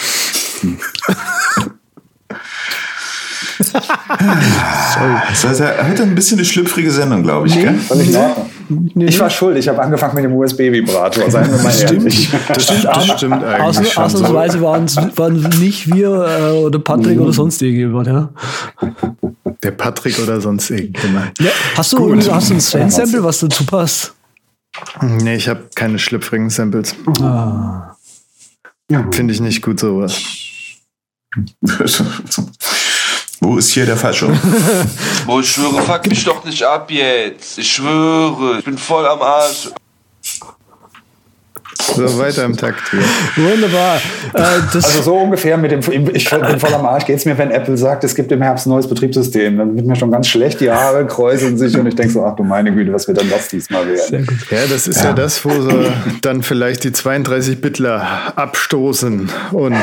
Das 5.31 5.45
ist 5.45 5.61
ja 5.61 5.87
heute 5.87 6.03
ein 6.03 6.15
bisschen 6.15 6.39
eine 6.39 6.45
schlüpfrige 6.45 6.91
Sendung, 6.91 7.23
glaube 7.23 7.47
ich. 7.47 7.55
Gell? 7.55 7.75
Völlig 7.75 8.09
in 8.11 8.17
Ordnung. 8.17 8.51
Nee, 8.71 9.07
Ich 9.07 9.15
nee. 9.17 9.21
war 9.21 9.31
schuld, 9.31 9.57
ich 9.59 9.69
habe 9.69 9.83
angefangen 9.83 10.15
mit 10.15 10.25
dem 10.25 10.35
USB-Vibrator, 10.35 11.29
seien 11.29 11.51
wir 11.51 11.63
mal 11.63 11.73
Stimmt. 11.73 12.07
Das 12.07 12.65
stimmt, 12.65 12.85
das 12.85 13.07
stimmt 13.07 13.45
eigentlich 13.45 13.99
ausnahmsweise 13.99 14.61
waren 14.61 14.85
es 14.85 14.97
waren 14.97 15.41
nicht 15.59 15.93
wir 15.93 16.09
äh, 16.09 16.53
oder 16.53 16.79
Patrick 16.79 17.19
oder 17.19 17.33
sonst 17.33 17.61
irgendjemand. 17.63 18.07
Ja. 18.07 18.31
Der 19.63 19.73
Patrick 19.73 20.19
oder 20.21 20.41
sonst 20.41 20.71
irgendjemand. 20.71 21.39
Ja, 21.41 21.51
hast, 21.77 21.93
du, 21.93 22.17
hast 22.33 22.51
du 22.51 22.55
ein 22.55 22.61
Sven-Sample, 22.61 23.25
was 23.25 23.41
dazu 23.41 23.67
passt? 23.67 24.15
Nee, 25.03 25.35
ich 25.35 25.49
habe 25.49 25.65
keine 25.75 25.99
schlüpfrigen 25.99 26.49
Samples. 26.49 26.95
Ah. 27.21 27.97
Finde 29.11 29.35
ich 29.35 29.41
nicht 29.41 29.63
gut 29.63 29.81
sowas. 29.81 30.21
Wo 33.43 33.57
ist 33.57 33.73
hier 33.73 33.87
der 33.87 33.97
Fallschirm? 33.97 34.39
Boah, 35.27 35.41
ich 35.41 35.51
schwöre, 35.51 35.81
fuck 35.83 36.07
mich 36.07 36.25
doch 36.25 36.45
nicht 36.45 36.63
ab 36.63 36.91
jetzt. 36.91 37.57
Ich 37.59 37.73
schwöre, 37.73 38.59
ich 38.59 38.65
bin 38.65 38.77
voll 38.77 39.07
am 39.07 39.23
Arsch. 39.23 39.71
So, 41.95 42.19
weiter 42.19 42.45
im 42.45 42.57
Takt 42.57 42.81
hier. 42.91 43.01
Wunderbar. 43.45 43.97
Äh, 44.35 44.63
das, 44.73 44.85
Also 44.85 45.03
so 45.03 45.17
ungefähr 45.17 45.57
mit 45.57 45.73
dem, 45.73 45.81
ich 46.15 46.29
bin 46.31 46.59
voll 46.59 46.75
am 46.75 46.87
Arsch, 46.87 47.05
geht's 47.07 47.25
mir, 47.25 47.37
wenn 47.39 47.51
Apple 47.51 47.77
sagt, 47.77 48.05
es 48.05 48.15
gibt 48.15 48.31
im 48.33 48.43
Herbst 48.43 48.67
ein 48.67 48.71
neues 48.71 48.89
Betriebssystem. 48.89 49.57
Dann 49.57 49.77
wird 49.77 49.87
mir 49.87 49.97
schon 49.97 50.11
ganz 50.11 50.29
schlecht, 50.29 50.61
die 50.61 50.71
Haare 50.71 51.07
kräuseln 51.07 51.59
sich 51.59 51.77
und 51.77 51.87
ich 51.87 51.95
denke 51.95 52.13
so, 52.13 52.25
ach 52.25 52.37
du 52.37 52.43
meine 52.43 52.73
Güte, 52.73 52.93
was 52.93 53.09
wird 53.09 53.19
dann 53.19 53.29
das 53.31 53.49
diesmal 53.49 53.87
werden? 53.87 54.27
Ja, 54.51 54.59
das 54.69 54.87
ist 54.89 55.03
ja, 55.03 55.13
das, 55.13 55.45
wo 55.45 55.51
sie 55.51 55.93
dann 56.23 56.43
vielleicht 56.43 56.85
die 56.85 56.91
32-Bitler 56.91 58.33
abstoßen 58.37 59.31
und 59.53 59.75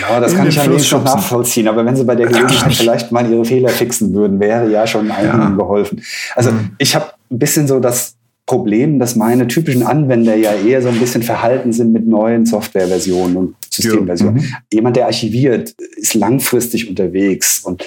Ja, 0.00 0.20
das 0.20 0.34
kann 0.34 0.48
ich 0.48 0.56
ja 0.56 0.64
wenigstens 0.64 0.92
noch 0.92 1.04
nachvollziehen. 1.04 1.68
Aber 1.68 1.84
wenn 1.84 1.96
sie 1.96 2.04
bei 2.04 2.14
der 2.14 2.26
Gelegenheit 2.26 2.74
vielleicht 2.74 3.12
mal 3.12 3.30
ihre 3.30 3.44
Fehler 3.44 3.68
fixen 3.68 4.14
würden, 4.14 4.40
wäre 4.40 4.70
ja 4.70 4.86
schon 4.86 5.10
einigen 5.10 5.56
geholfen. 5.56 6.02
Also 6.34 6.52
ich 6.78 6.94
habe 6.94 7.06
ein 7.30 7.38
bisschen 7.38 7.66
so 7.66 7.80
das 7.80 8.15
Problem, 8.46 9.00
dass 9.00 9.16
meine 9.16 9.48
typischen 9.48 9.82
Anwender 9.82 10.36
ja 10.36 10.52
eher 10.52 10.80
so 10.80 10.88
ein 10.88 11.00
bisschen 11.00 11.22
verhalten 11.22 11.72
sind 11.72 11.92
mit 11.92 12.06
neuen 12.06 12.46
Softwareversionen 12.46 13.36
und 13.36 13.56
Systemversionen. 13.68 14.44
Jemand, 14.72 14.96
der 14.96 15.06
archiviert, 15.06 15.74
ist 15.96 16.14
langfristig 16.14 16.88
unterwegs. 16.88 17.64
Und 17.64 17.84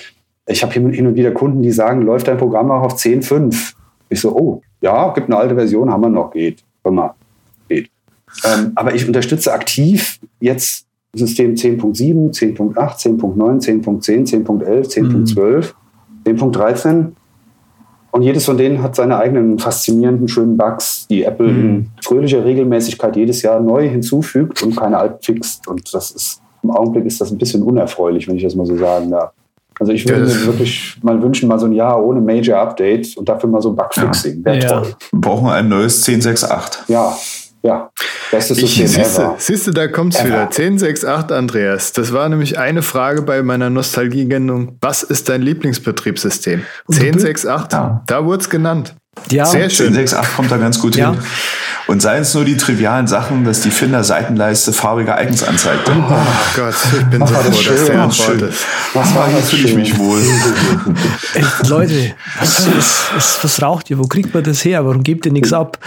ich 0.48 0.62
habe 0.62 0.74
hin 0.74 1.08
und 1.08 1.16
wieder 1.16 1.32
Kunden, 1.32 1.62
die 1.62 1.72
sagen, 1.72 2.02
läuft 2.02 2.28
dein 2.28 2.38
Programm 2.38 2.72
auch 2.72 2.82
auf 2.82 2.96
10.5? 2.96 3.74
Ich 4.10 4.20
so, 4.20 4.36
oh, 4.36 4.62
ja, 4.82 5.14
gibt 5.14 5.28
eine 5.28 5.38
alte 5.38 5.56
Version, 5.56 5.90
haben 5.90 6.02
wir 6.02 6.10
noch, 6.10 6.32
geht. 6.32 6.64
Mal, 6.84 7.14
geht. 7.70 7.90
Ähm, 8.44 8.72
aber 8.76 8.96
ich 8.96 9.08
unterstütze 9.08 9.54
aktiv 9.54 10.20
jetzt 10.40 10.86
System 11.14 11.56
10.7, 11.56 12.34
10.8, 12.34 12.76
10.9, 12.76 13.84
10.10, 13.84 14.46
10.11, 14.46 15.36
10.12, 15.36 15.74
10.13. 16.26 17.12
Und 18.12 18.24
jedes 18.24 18.46
von 18.46 18.58
denen 18.58 18.82
hat 18.82 18.96
seine 18.96 19.18
eigenen 19.18 19.60
faszinierenden, 19.60 20.28
schönen 20.28 20.58
Bugs, 20.58 21.06
die 21.10 21.24
Apple 21.24 21.48
in 21.48 21.90
fröhlicher 22.04 22.44
Regelmäßigkeit 22.44 23.16
jedes 23.16 23.42
Jahr 23.44 23.60
neu 23.60 23.88
hinzufügt 23.88 24.64
und 24.64 24.76
keine 24.76 24.98
alten 24.98 25.22
fixt. 25.24 25.68
Und 25.68 25.94
das 25.94 26.12
ist, 26.12 26.42
im 26.64 26.72
Augenblick 26.72 27.06
ist 27.06 27.22
das 27.22 27.32
ein 27.32 27.38
bisschen 27.38 27.62
unerfreulich, 27.62 28.28
wenn 28.28 28.36
ich 28.36 28.44
das 28.44 28.56
mal 28.56 28.66
so 28.66 28.76
sagen 28.78 29.12
darf. 29.12 29.32
Also 29.80 29.94
ich 29.94 30.06
würde 30.08 30.30
Ja, 30.30 30.36
mir 30.40 30.46
wirklich 30.48 30.98
mal 31.04 31.22
wünschen, 31.22 31.48
mal 31.48 31.60
so 31.60 31.66
ein 31.68 31.72
Jahr 31.74 32.04
ohne 32.04 32.20
Major 32.20 32.58
Update 32.60 33.16
und 33.16 33.30
dafür 33.30 33.50
mal 33.50 33.62
so 33.62 33.70
ein 33.70 33.76
Bugfixing. 33.76 34.44
Wäre 34.44 34.60
Ja. 34.60 34.68
toll. 34.82 34.94
Wir 35.12 35.22
brauchen 35.22 35.48
ein 35.50 35.70
neues 35.70 36.04
1068. 36.06 36.90
Ja, 36.90 37.16
ja. 37.64 37.90
Bestes 38.32 38.58
System 38.60 38.86
Siehst 38.88 39.18
du, 39.18 39.22
ever. 39.24 39.36
siehst 39.40 39.68
du, 39.68 39.72
da 39.72 39.88
kommt's 39.88 40.18
Ever. 40.18 40.26
wieder. 40.28 40.42
1068 40.44 41.36
Andreas. 41.36 41.94
Das 41.94 42.14
war 42.14 42.30
nämlich 42.30 42.60
eine 42.60 42.84
Frage 42.84 43.24
bei 43.24 43.42
meiner 43.42 43.70
Nostalgie-Gendung. 43.72 44.78
Was 44.82 45.02
ist 45.02 45.30
dein 45.30 45.42
Lieblingsbetriebssystem? 45.42 46.62
1068, 46.92 47.72
Ja. 47.80 48.04
da 48.06 48.26
wurde 48.26 48.42
es 48.42 48.50
genannt. 48.50 48.96
Ja, 49.32 49.46
Sehr 49.46 49.70
schön. 49.70 49.88
1068 49.88 50.36
kommt 50.36 50.52
da 50.52 50.58
ganz 50.58 50.80
gut 50.80 50.96
Ja. 50.96 51.12
hin. 51.12 51.20
Und 51.88 52.04
seien 52.04 52.22
es 52.22 52.36
nur 52.36 52.46
die 52.46 52.56
trivialen 52.56 53.08
Sachen, 53.08 53.46
dass 53.46 53.62
die 53.62 53.72
Finder-Seitenleiste 53.72 54.74
farbige 54.74 55.16
Icons 55.20 55.44
anzeigt. 55.44 55.90
Oh 55.90 56.04
Gott, 56.56 56.76
ich 57.00 57.06
bin 57.08 57.26
so 57.26 57.34
war 57.34 57.44
das 57.44 57.58
froh, 57.58 57.72
dass 57.72 57.86
schön. 57.88 57.88
der 57.88 58.06
Oh, 58.08 58.12
schön. 58.12 58.50
Was 58.94 59.16
war 59.16 59.28
hier 59.28 59.38
das 59.40 59.50
fühle 59.50 59.64
ich 59.70 59.76
mich 59.76 59.98
wohl. 59.98 60.20
Ey, 61.34 61.44
Leute, 61.68 62.12
was, 62.40 62.68
was, 62.78 63.10
was, 63.16 63.44
was 63.44 63.62
raucht 63.64 63.90
ihr? 63.90 63.98
Wo 63.98 64.04
kriegt 64.04 64.34
man 64.36 64.44
das 64.44 64.64
her? 64.64 64.86
Warum 64.86 65.02
gebt 65.04 65.26
ihr 65.26 65.32
nichts 65.32 65.52
ab? 65.52 65.80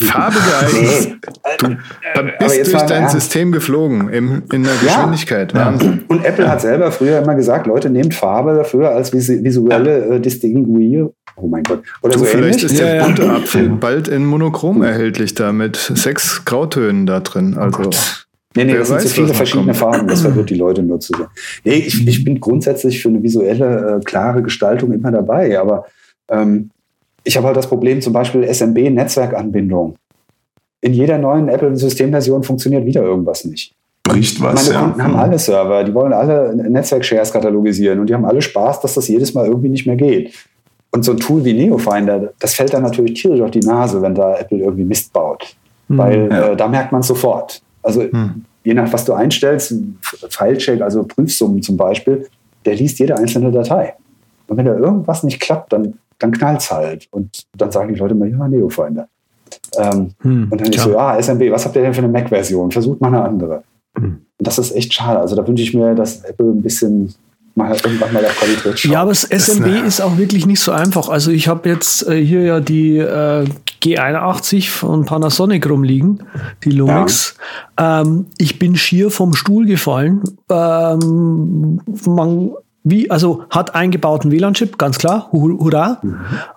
Farbige 0.00 0.40
Icons. 1.54 1.76
Du 2.14 2.20
aber 2.20 2.32
bist 2.38 2.56
jetzt 2.56 2.72
durch 2.72 2.82
dein 2.82 3.02
ernst. 3.02 3.14
System 3.14 3.52
geflogen 3.52 4.08
im, 4.10 4.42
in 4.52 4.64
der 4.64 4.74
Geschwindigkeit. 4.82 5.54
Wahnsinn. 5.54 6.04
Und 6.08 6.24
Apple 6.24 6.48
hat 6.48 6.60
selber 6.60 6.92
früher 6.92 7.20
immer 7.22 7.34
gesagt, 7.34 7.66
Leute, 7.66 7.88
nehmt 7.90 8.14
Farbe 8.14 8.54
dafür 8.54 8.90
als 8.90 9.12
visu- 9.12 9.42
visuelle 9.42 10.16
äh, 10.16 10.20
Distinguier. 10.20 11.10
Oh 11.36 11.46
mein 11.46 11.62
Gott. 11.62 11.82
Oder 12.02 12.19
so 12.20 12.24
vielleicht 12.26 12.62
ähnlich. 12.62 12.72
ist 12.72 12.80
der 12.80 12.88
Ja, 12.88 12.94
ja. 12.96 13.06
bunte 13.06 13.30
Apfel 13.30 13.68
bald 13.70 14.08
in 14.08 14.24
Monochrom 14.24 14.82
erhältlich 14.82 15.34
da 15.34 15.52
mit 15.52 15.76
sechs 15.76 16.44
Grautönen 16.44 17.06
da 17.06 17.20
drin. 17.20 17.56
Also 17.58 17.90
Nee, 18.56 18.64
nee, 18.64 18.72
Wer 18.72 18.80
das 18.80 18.88
sind 18.88 18.96
weiß, 18.96 19.02
so 19.04 19.08
viele 19.10 19.34
verschiedene 19.34 19.66
kommt. 19.66 19.76
Farben, 19.76 20.08
das 20.08 20.20
verwirrt 20.22 20.50
die 20.50 20.56
Leute 20.56 20.82
nur 20.82 20.98
zu 20.98 21.12
sehr. 21.16 21.28
Nee, 21.64 21.74
ich, 21.74 22.06
ich 22.06 22.24
bin 22.24 22.40
grundsätzlich 22.40 23.00
für 23.00 23.08
eine 23.08 23.22
visuelle, 23.22 23.98
äh, 24.00 24.04
klare 24.04 24.42
Gestaltung 24.42 24.92
immer 24.92 25.12
dabei, 25.12 25.58
aber 25.60 25.86
ähm, 26.28 26.70
ich 27.22 27.36
habe 27.36 27.46
halt 27.46 27.56
das 27.56 27.68
Problem, 27.68 28.00
zum 28.00 28.12
Beispiel 28.12 28.42
SMB-Netzwerkanbindung. 28.42 29.94
In 30.80 30.94
jeder 30.94 31.18
neuen 31.18 31.48
Apple-Systemversion 31.48 32.42
funktioniert 32.42 32.86
wieder 32.86 33.02
irgendwas 33.02 33.44
nicht. 33.44 33.72
Bricht 34.02 34.40
was, 34.40 34.64
Meine 34.64 34.74
ja. 34.74 34.82
Kunden 34.82 35.02
haben 35.04 35.14
alle 35.16 35.38
Server, 35.38 35.84
die 35.84 35.94
wollen 35.94 36.12
alle 36.12 36.54
Netzwerk-Shares 36.56 37.32
katalogisieren 37.32 38.00
und 38.00 38.08
die 38.08 38.14
haben 38.14 38.24
alle 38.24 38.42
Spaß, 38.42 38.80
dass 38.80 38.94
das 38.94 39.06
jedes 39.06 39.34
Mal 39.34 39.46
irgendwie 39.46 39.68
nicht 39.68 39.86
mehr 39.86 39.96
geht. 39.96 40.32
Und 40.92 41.04
so 41.04 41.12
ein 41.12 41.18
Tool 41.18 41.44
wie 41.44 41.52
NeoFinder, 41.52 42.32
das 42.40 42.54
fällt 42.54 42.72
dann 42.74 42.82
natürlich 42.82 43.14
tierisch 43.22 43.40
auf 43.40 43.50
die 43.52 43.60
Nase, 43.60 44.02
wenn 44.02 44.14
da 44.14 44.36
Apple 44.36 44.58
irgendwie 44.58 44.84
Mist 44.84 45.12
baut. 45.12 45.54
Weil 45.88 46.28
Ja. 46.30 46.48
äh, 46.48 46.56
da 46.56 46.68
merkt 46.68 46.90
man 46.92 47.00
es 47.02 47.06
sofort. 47.06 47.62
Also 47.82 48.04
je 48.64 48.74
nach 48.74 48.92
was 48.92 49.04
du 49.04 49.12
einstellst, 49.12 49.74
Filecheck, 50.28 50.80
also 50.82 51.04
Prüfsummen 51.04 51.62
zum 51.62 51.76
Beispiel, 51.76 52.26
der 52.64 52.74
liest 52.74 52.98
jede 52.98 53.16
einzelne 53.16 53.50
Datei. 53.50 53.94
Und 54.48 54.56
wenn 54.56 54.66
da 54.66 54.74
irgendwas 54.76 55.22
nicht 55.22 55.40
klappt, 55.40 55.72
dann, 55.72 55.94
dann 56.18 56.32
knallt 56.32 56.60
es 56.60 56.70
halt. 56.70 57.08
Und 57.12 57.44
dann 57.56 57.70
sagen 57.70 57.94
die 57.94 57.98
Leute 58.00 58.14
mal, 58.14 58.28
ja, 58.28 58.46
NeoFinder. 58.48 59.08
Ähm, 59.78 60.10
Hm, 60.22 60.48
und 60.50 60.60
dann 60.60 60.72
ist 60.72 60.80
so, 60.82 60.92
ja, 60.92 61.16
SMB, 61.20 61.50
was 61.50 61.64
habt 61.64 61.74
ihr 61.76 61.82
denn 61.82 61.94
für 61.94 62.02
eine 62.02 62.08
Mac-Version? 62.12 62.70
Versucht 62.70 63.00
mal 63.00 63.08
eine 63.08 63.22
andere. 63.22 63.62
Hm. 63.96 64.04
Und 64.38 64.46
das 64.46 64.58
ist 64.58 64.74
echt 64.76 64.92
schade. 64.92 65.18
Also 65.20 65.34
da 65.36 65.46
wünsche 65.46 65.62
ich 65.62 65.72
mir, 65.74 65.94
dass 65.94 66.22
Apple 66.24 66.46
ein 66.50 66.62
bisschen 66.62 67.14
mal 67.68 67.76
irgendwann 67.84 68.12
mal 68.12 68.24
auf 68.24 68.36
Qualität 68.38 68.78
schaut. 68.78 68.92
Ja, 68.92 69.02
aber 69.02 69.10
das 69.10 69.24
SMB 69.24 69.64
eine- 69.66 69.86
ist 69.86 70.00
auch 70.00 70.16
wirklich 70.18 70.46
nicht 70.46 70.60
so 70.60 70.72
einfach. 70.72 71.08
Also 71.08 71.30
ich 71.30 71.48
habe 71.48 71.68
jetzt 71.68 72.06
äh, 72.08 72.24
hier 72.24 72.42
ja 72.42 72.60
die 72.60 72.98
äh, 72.98 73.44
G81 73.82 74.68
von 74.70 75.04
Panasonic 75.06 75.68
rumliegen, 75.68 76.22
die 76.64 76.70
Lumix. 76.70 77.36
Ähm, 77.78 78.26
ich 78.38 78.58
bin 78.58 78.76
schier 78.76 79.10
vom 79.10 79.34
Stuhl 79.34 79.64
gefallen. 79.66 80.22
Ähm, 80.50 81.80
man, 82.06 82.50
wie, 82.84 83.10
also 83.10 83.44
hat 83.50 83.74
eingebauten 83.74 84.30
WLAN-Chip, 84.30 84.78
ganz 84.78 84.98
klar, 84.98 85.28
hu- 85.32 85.58
hurra. 85.58 86.00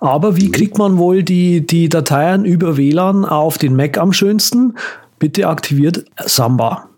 Aber 0.00 0.36
wie 0.36 0.50
kriegt 0.50 0.78
man 0.78 0.98
wohl 0.98 1.22
die, 1.22 1.66
die 1.66 1.88
Dateien 1.88 2.44
über 2.44 2.76
WLAN 2.76 3.24
auf 3.24 3.58
den 3.58 3.76
Mac 3.76 3.98
am 3.98 4.12
schönsten? 4.12 4.74
Bitte 5.18 5.48
aktiviert 5.48 6.04
Samba. 6.24 6.88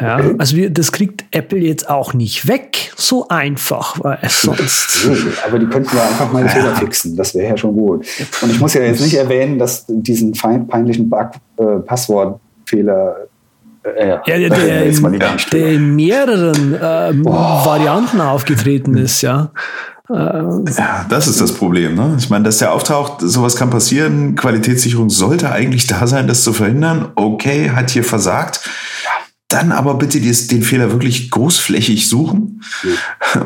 Ja, 0.00 0.16
also 0.38 0.56
wir, 0.56 0.70
das 0.70 0.92
kriegt 0.92 1.24
Apple 1.30 1.58
jetzt 1.58 1.88
auch 1.88 2.14
nicht 2.14 2.48
weg, 2.48 2.92
so 2.96 3.28
einfach, 3.28 3.96
weil 4.02 4.18
es 4.22 4.42
sonst. 4.42 5.08
Aber 5.46 5.58
die 5.58 5.66
könnten 5.66 5.96
ja 5.96 6.02
einfach 6.04 6.32
mal 6.32 6.44
die 6.44 6.48
Fehler 6.48 6.74
fixen. 6.76 7.16
Das 7.16 7.34
wäre 7.34 7.50
ja 7.50 7.56
schon 7.56 7.74
gut. 7.74 8.06
Und 8.40 8.50
ich 8.50 8.60
muss 8.60 8.74
ja 8.74 8.82
jetzt 8.82 9.02
nicht 9.02 9.14
erwähnen, 9.14 9.58
dass 9.58 9.84
diesen 9.88 10.34
fein, 10.34 10.66
peinlichen 10.66 11.10
Bug, 11.10 11.30
äh, 11.58 11.64
Passwortfehler. 11.84 13.16
Äh, 13.84 14.08
Ja, 14.08 14.20
der, 14.24 14.38
äh, 14.38 14.48
der, 14.48 14.86
jetzt 14.86 15.00
mal 15.02 15.10
lieber 15.10 15.32
nicht 15.32 15.52
der 15.52 15.72
in 15.72 15.96
mehreren 15.96 16.78
ähm, 16.80 17.24
Varianten 17.24 18.20
aufgetreten 18.20 18.96
ist, 18.96 19.22
ja. 19.22 19.50
Ja, 20.08 21.06
das 21.08 21.26
ist 21.26 21.40
das 21.40 21.54
Problem. 21.54 21.94
Ne? 21.94 22.16
Ich 22.18 22.28
meine, 22.28 22.44
dass 22.44 22.58
der 22.58 22.72
auftaucht, 22.72 23.20
sowas 23.20 23.56
kann 23.56 23.70
passieren. 23.70 24.34
Qualitätssicherung 24.34 25.08
sollte 25.08 25.50
eigentlich 25.50 25.86
da 25.86 26.06
sein, 26.06 26.26
das 26.26 26.42
zu 26.42 26.52
verhindern. 26.52 27.12
Okay, 27.14 27.70
hat 27.70 27.90
hier 27.90 28.04
versagt. 28.04 28.68
Dann 29.52 29.70
aber 29.72 29.94
bitte 29.94 30.18
den 30.20 30.62
Fehler 30.62 30.90
wirklich 30.92 31.30
großflächig 31.30 32.08
suchen 32.08 32.62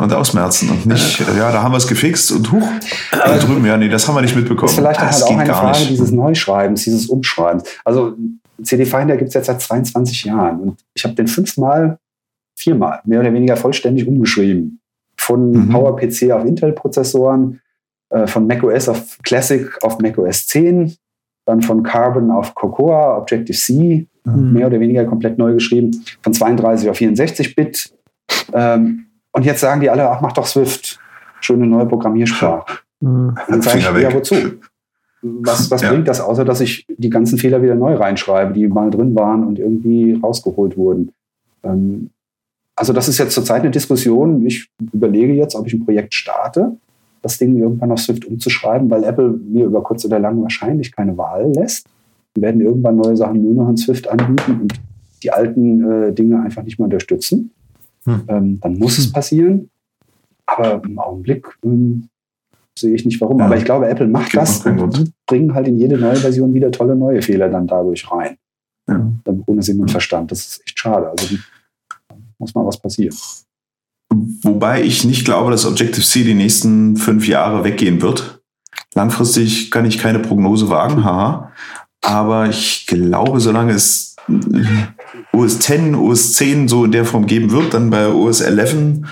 und 0.01 0.13
ausmerzen 0.13 0.71
und 0.71 0.87
nicht, 0.87 1.21
ja, 1.21 1.51
da 1.53 1.63
haben 1.63 1.73
wir 1.73 1.79
es 1.79 1.87
gefixt 1.89 2.31
und 2.33 2.53
huch, 2.53 2.69
da 3.11 3.37
drüben, 3.39 3.65
ja, 3.67 3.77
nee, 3.77 3.89
das 3.89 4.07
haben 4.07 4.15
wir 4.15 4.23
nicht 4.23 4.37
mitbekommen. 4.37 4.67
Das 4.69 4.73
ist 4.73 4.79
vielleicht 4.79 5.01
das 5.01 5.23
halt 5.23 5.33
auch 5.33 5.39
eine 5.39 5.53
Frage 5.55 5.79
nicht. 5.79 5.91
dieses 5.91 6.11
Neuschreibens, 6.13 6.85
dieses 6.85 7.07
Umschreibens. 7.07 7.65
Also 7.85 8.15
CD 8.63 8.87
Finder 8.87 9.17
gibt 9.17 9.29
es 9.29 9.35
jetzt 9.35 9.47
seit 9.47 9.61
22 9.61 10.25
Jahren 10.25 10.61
und 10.61 10.79
ich 10.95 11.05
habe 11.05 11.15
den 11.15 11.27
fünfmal, 11.27 11.99
viermal, 12.57 13.01
mehr 13.05 13.21
oder 13.21 13.33
weniger 13.33 13.57
vollständig 13.57 14.07
umgeschrieben. 14.07 14.81
Von 15.19 15.51
Mhm. 15.51 15.71
PowerPC 15.71 16.31
auf 16.33 16.45
Intel-Prozessoren, 16.45 17.61
äh, 18.11 18.27
von 18.27 18.47
macOS 18.47 18.89
auf 18.89 19.19
Classic 19.23 19.67
auf 19.83 19.99
macOS 19.99 20.47
10, 20.47 20.95
dann 21.47 21.63
von 21.63 21.83
Carbon 21.83 22.31
auf 22.31 22.55
Cocoa, 22.55 23.19
Objective-C, 23.19 24.07
Mhm. 24.27 24.53
mehr 24.53 24.67
oder 24.67 24.81
weniger 24.81 25.05
komplett 25.05 25.39
neu 25.39 25.55
geschrieben, 25.55 26.05
von 26.23 26.33
32 26.33 26.91
auf 26.91 26.99
64-Bit. 26.99 27.93
Ähm, 28.53 29.07
und 29.33 29.45
jetzt 29.45 29.61
sagen 29.61 29.81
die 29.81 29.91
alle, 29.91 30.11
ach, 30.11 30.21
mach 30.21 30.33
doch 30.33 30.47
Swift. 30.47 30.99
Schöne 31.41 31.67
neue 31.67 31.87
Programmiersprache. 31.87 32.79
Mhm. 33.01 33.37
Dann 33.49 33.63
sage 33.63 33.79
ich, 33.79 33.85
ja, 33.85 34.13
wozu? 34.13 34.35
Was, 35.23 35.71
was 35.71 35.83
Ja. 35.83 35.91
bringt 35.91 36.09
das, 36.09 36.21
außer 36.21 36.45
dass 36.45 36.61
ich 36.61 36.87
die 36.89 37.11
ganzen 37.11 37.39
Fehler 37.39 37.63
wieder 37.63 37.75
neu 37.75 37.95
reinschreibe, 37.95 38.53
die 38.53 38.69
mal 38.69 38.91
drin 38.91 39.15
waren 39.15 39.45
und 39.45 39.59
irgendwie 39.59 40.19
rausgeholt 40.23 40.77
wurden? 40.77 41.13
Ähm, 41.63 42.11
also 42.75 42.93
das 42.93 43.09
ist 43.09 43.19
jetzt 43.19 43.33
zurzeit 43.35 43.63
eine 43.63 43.71
Diskussion. 43.71 44.45
Ich 44.47 44.69
überlege 44.93 45.33
jetzt, 45.33 45.55
ob 45.55 45.67
ich 45.67 45.73
ein 45.73 45.85
Projekt 45.85 46.15
starte, 46.15 46.77
das 47.23 47.39
Ding 47.39 47.57
irgendwann 47.57 47.91
auf 47.91 48.01
Swift 48.01 48.25
umzuschreiben, 48.27 48.91
weil 48.91 49.05
Apple 49.05 49.29
mir 49.31 49.65
über 49.67 49.83
kurz 49.83 50.05
oder 50.05 50.19
lang 50.19 50.43
wahrscheinlich 50.43 50.95
keine 50.95 51.17
Wahl 51.17 51.51
lässt. 51.55 51.87
Die 52.37 52.43
werden 52.43 52.61
irgendwann 52.61 52.97
neue 52.97 53.17
Sachen 53.17 53.43
nur 53.43 53.55
noch 53.55 53.71
in 53.71 53.77
Swift 53.77 54.09
anbieten 54.09 54.61
und 54.61 54.75
die 55.23 55.33
alten 55.33 55.91
äh, 55.91 56.13
Dinge 56.13 56.41
einfach 56.41 56.63
nicht 56.63 56.79
mehr 56.79 56.85
unterstützen. 56.85 57.51
Hm. 58.05 58.23
Ähm, 58.29 58.61
dann 58.61 58.79
muss 58.79 58.99
es 58.99 59.11
passieren. 59.11 59.71
Aber 60.47 60.83
im 60.85 60.99
Augenblick 60.99 61.49
ähm, 61.65 62.09
sehe 62.79 62.95
ich 62.95 63.05
nicht 63.05 63.21
warum. 63.21 63.39
Ja. 63.39 63.47
Aber 63.47 63.57
ich 63.57 63.65
glaube, 63.65 63.89
Apple 63.89 64.07
macht 64.07 64.31
Gibt 64.31 64.43
das 64.43 64.65
und 64.65 64.77
Grund. 64.77 65.13
bringen 65.27 65.55
halt 65.55 65.67
in 65.67 65.79
jede 65.79 65.99
neue 65.99 66.17
Version 66.17 66.55
wieder 66.55 66.71
tolle 66.71 66.95
neue 66.95 67.23
Fehler 67.23 67.49
dann 67.49 67.67
dadurch 67.67 68.11
rein. 68.11 68.37
Ja. 68.89 69.11
Dann 69.25 69.43
ohne 69.47 69.63
Sinn 69.63 69.81
und 69.81 69.91
Verstand. 69.91 70.31
Das 70.31 70.41
ist 70.41 70.63
echt 70.65 70.79
schade. 70.79 71.09
Also 71.09 71.27
die, 71.27 71.41
muss 72.39 72.55
mal 72.55 72.67
was 72.67 72.79
passieren. 72.79 73.17
Wobei 74.43 74.83
ich 74.83 75.05
nicht 75.05 75.25
glaube, 75.25 75.51
dass 75.51 75.67
Objective-C 75.67 76.23
die 76.23 76.35
nächsten 76.35 76.97
fünf 76.97 77.27
Jahre 77.27 77.65
weggehen 77.65 78.01
wird. 78.03 78.41
Langfristig 78.95 79.71
kann 79.71 79.85
ich 79.85 79.99
keine 79.99 80.21
Prognose 80.21 80.71
wagen, 80.71 81.05
haha. 81.05 81.53
Aber 82.03 82.49
ich 82.49 82.87
glaube, 82.87 83.41
solange 83.41 83.73
es 83.73 84.17
OS 85.33 85.59
10, 85.61 85.95
OS 85.95 86.33
10 86.33 86.69
so 86.69 86.85
in 86.85 86.93
der 86.93 87.05
Form 87.05 87.27
geben 87.27 87.51
wird, 87.53 87.75
dann 87.75 87.91
bei 87.91 88.09
OS 88.09 88.41
11, 88.41 89.03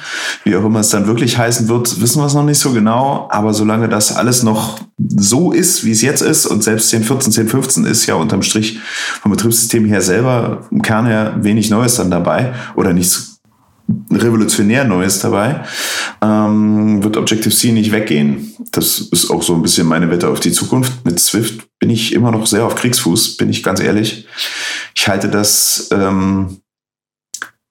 wie 0.44 0.56
auch 0.56 0.64
immer 0.64 0.80
es 0.80 0.90
dann 0.90 1.06
wirklich 1.06 1.38
heißen 1.38 1.68
wird, 1.68 2.00
wissen 2.00 2.20
wir 2.20 2.26
es 2.26 2.34
noch 2.34 2.44
nicht 2.44 2.58
so 2.58 2.72
genau. 2.72 3.28
Aber 3.30 3.54
solange 3.54 3.88
das 3.88 4.16
alles 4.16 4.42
noch 4.42 4.80
so 4.98 5.52
ist, 5.52 5.84
wie 5.84 5.92
es 5.92 6.02
jetzt 6.02 6.22
ist, 6.22 6.46
und 6.46 6.64
selbst 6.64 6.88
10, 6.90 7.04
14, 7.04 7.32
10, 7.32 7.48
15 7.48 7.84
ist 7.84 8.06
ja 8.06 8.14
unterm 8.14 8.42
Strich 8.42 8.78
vom 9.22 9.30
Betriebssystem 9.30 9.84
her 9.84 10.00
selber 10.00 10.66
im 10.70 10.82
Kern 10.82 11.06
her 11.06 11.36
wenig 11.40 11.70
Neues 11.70 11.96
dann 11.96 12.10
dabei 12.10 12.54
oder 12.74 12.92
nichts 12.92 13.33
revolutionär 14.10 14.84
Neues 14.84 15.20
dabei, 15.20 15.64
ähm, 16.22 17.02
wird 17.02 17.16
Objective-C 17.16 17.72
nicht 17.72 17.92
weggehen. 17.92 18.54
Das 18.72 18.98
ist 18.98 19.30
auch 19.30 19.42
so 19.42 19.54
ein 19.54 19.62
bisschen 19.62 19.86
meine 19.86 20.10
Wette 20.10 20.28
auf 20.28 20.40
die 20.40 20.52
Zukunft. 20.52 21.04
Mit 21.04 21.20
Swift 21.20 21.66
bin 21.78 21.90
ich 21.90 22.12
immer 22.12 22.30
noch 22.30 22.46
sehr 22.46 22.64
auf 22.64 22.74
Kriegsfuß, 22.74 23.36
bin 23.36 23.50
ich 23.50 23.62
ganz 23.62 23.80
ehrlich. 23.80 24.26
Ich 24.94 25.08
halte 25.08 25.28
das 25.28 25.88
ähm, 25.92 26.58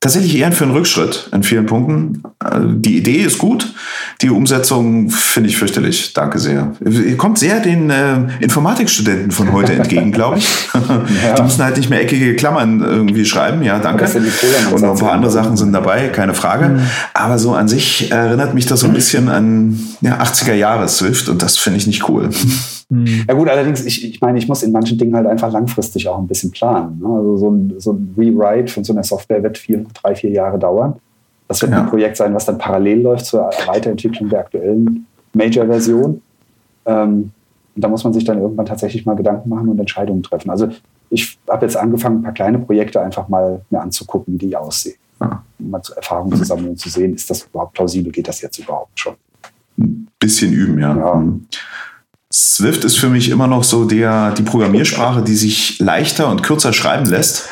tatsächlich 0.04 0.38
eher 0.38 0.51
für 0.51 0.66
einen 0.66 0.74
Rückschritt 0.74 1.30
in 1.32 1.43
vielen 1.43 1.66
Punkten. 1.66 2.24
Äh, 2.43 2.60
Die 2.76 2.97
Idee 2.97 3.22
ist 3.22 3.38
gut, 3.38 3.74
die 4.22 4.30
Umsetzung 4.30 5.10
finde 5.10 5.49
ich 5.49 5.58
fürchterlich. 5.58 6.14
Danke 6.14 6.39
sehr. 6.39 6.74
Ihr 6.86 7.16
kommt 7.18 7.39
sehr 7.39 7.62
den 7.62 7.89
äh, 7.89 8.18
Informatikstudenten 8.41 9.32
von 9.32 9.54
heute 9.54 9.74
entgegen, 9.74 10.12
glaube 10.12 10.38
ich. 10.38 10.47
Ja. 11.24 11.36
Die 11.36 11.43
müssen 11.43 11.64
halt 11.64 11.78
nicht 11.78 11.89
mehr 11.89 12.01
eckige 12.01 12.36
Klammern 12.36 12.82
irgendwie 12.82 13.26
schreiben. 13.26 13.64
Ja, 13.64 13.80
danke. 13.80 14.06
Und 14.72 14.82
noch 14.82 14.91
ein 14.93 14.99
paar 14.99 15.14
andere 15.14 15.32
Sachen 15.32 15.56
sind 15.56 15.72
dabei, 15.72 16.10
keine 16.10 16.34
Frage. 16.34 16.82
Aber 17.14 17.39
so 17.39 17.54
an 17.54 17.68
sich 17.68 18.12
erinnert 18.12 18.54
mich 18.54 18.66
das 18.66 18.82
so 18.82 18.88
ein 18.88 18.93
bisschen 18.93 19.30
an 19.30 19.80
ja, 20.01 20.20
80er 20.22 20.54
Jahre 20.54 20.88
Swift 20.89 21.30
und 21.30 21.41
das 21.41 21.58
finde 21.58 21.78
ich 21.78 21.88
nicht 21.88 22.10
cool. 22.10 22.30
Mhm. 22.90 23.26
Ja 23.28 23.34
gut, 23.34 23.50
allerdings, 23.50 23.86
ich, 23.86 24.06
ich 24.08 24.22
meine, 24.22 24.38
ich 24.38 24.48
muss 24.48 24.64
in 24.64 24.72
manchen 24.72 24.98
Dingen 24.98 25.16
halt 25.16 25.28
einfach 25.28 25.52
langfristig 25.52 26.08
auch 26.08 26.18
ein 26.18 26.28
bisschen 26.28 26.52
planen. 26.52 27.00
Ne? 27.00 27.08
Also 27.08 27.38
so 27.38 27.50
ein, 27.50 27.74
so 27.78 27.92
ein 27.94 28.14
Rewrite 28.18 28.72
von 28.72 28.84
so 28.84 28.94
einer 28.94 29.04
Software 29.04 29.42
wird 29.44 29.58
vier, 29.58 29.86
drei, 30.02 30.16
vier 30.16 30.32
Jahre 30.32 30.60
dauern. 30.60 30.96
Das 31.48 31.62
wird 31.62 31.72
Ja. 31.72 31.82
ein 31.82 31.90
Projekt 31.90 32.18
sein, 32.18 32.34
was 32.34 32.46
dann 32.46 32.58
parallel 32.58 33.02
läuft 33.02 33.26
zur 33.26 33.50
Weiterentwicklung 33.68 34.30
der 34.30 34.40
aktuellen 34.40 35.06
Major-Version. 35.34 36.22
Ähm, 36.86 37.32
und 37.76 37.84
da 37.84 37.88
muss 37.88 38.04
man 38.04 38.14
sich 38.14 38.24
dann 38.24 38.40
irgendwann 38.40 38.66
tatsächlich 38.66 39.06
mal 39.06 39.16
Gedanken 39.16 39.50
machen 39.50 39.68
und 39.70 39.80
Entscheidungen 39.80 40.22
treffen. 40.24 40.50
Also 40.52 40.70
ich 41.10 41.38
habe 41.50 41.66
jetzt 41.66 41.76
angefangen, 41.76 42.18
ein 42.20 42.24
paar 42.24 42.34
kleine 42.34 42.60
Projekte 42.60 43.02
einfach 43.02 43.28
mal 43.30 43.62
mir 43.70 43.82
anzugucken, 43.82 44.36
wie 44.36 44.48
die 44.48 44.56
aussehen. 44.56 44.96
Ja. 45.20 45.44
Um 45.60 45.70
mal 45.70 45.82
zu 45.82 45.96
Erfahrungen 45.96 46.36
zu 46.38 46.44
sammeln 46.44 46.70
und 46.70 46.80
zu 46.80 46.90
sehen, 46.90 47.14
ist 47.16 47.30
das 47.30 47.44
überhaupt 47.44 47.74
plausibel, 47.74 48.12
geht 48.12 48.28
das 48.28 48.42
jetzt 48.42 48.58
überhaupt 48.60 49.00
schon? 49.00 49.14
Ein 49.80 50.08
bisschen 50.20 50.54
üben, 50.54 50.80
ja. 50.80 50.96
Ja. 50.96 51.24
Swift 52.34 52.84
ist 52.84 52.98
für 52.98 53.10
mich 53.10 53.30
immer 53.30 53.46
noch 53.46 53.64
so 53.64 53.86
der, 53.86 54.32
die 54.32 54.42
Programmiersprache, 54.42 55.22
die 55.22 55.36
sich 55.36 55.78
leichter 55.80 56.30
und 56.30 56.42
kürzer 56.42 56.74
schreiben 56.74 57.06
lässt. 57.06 57.48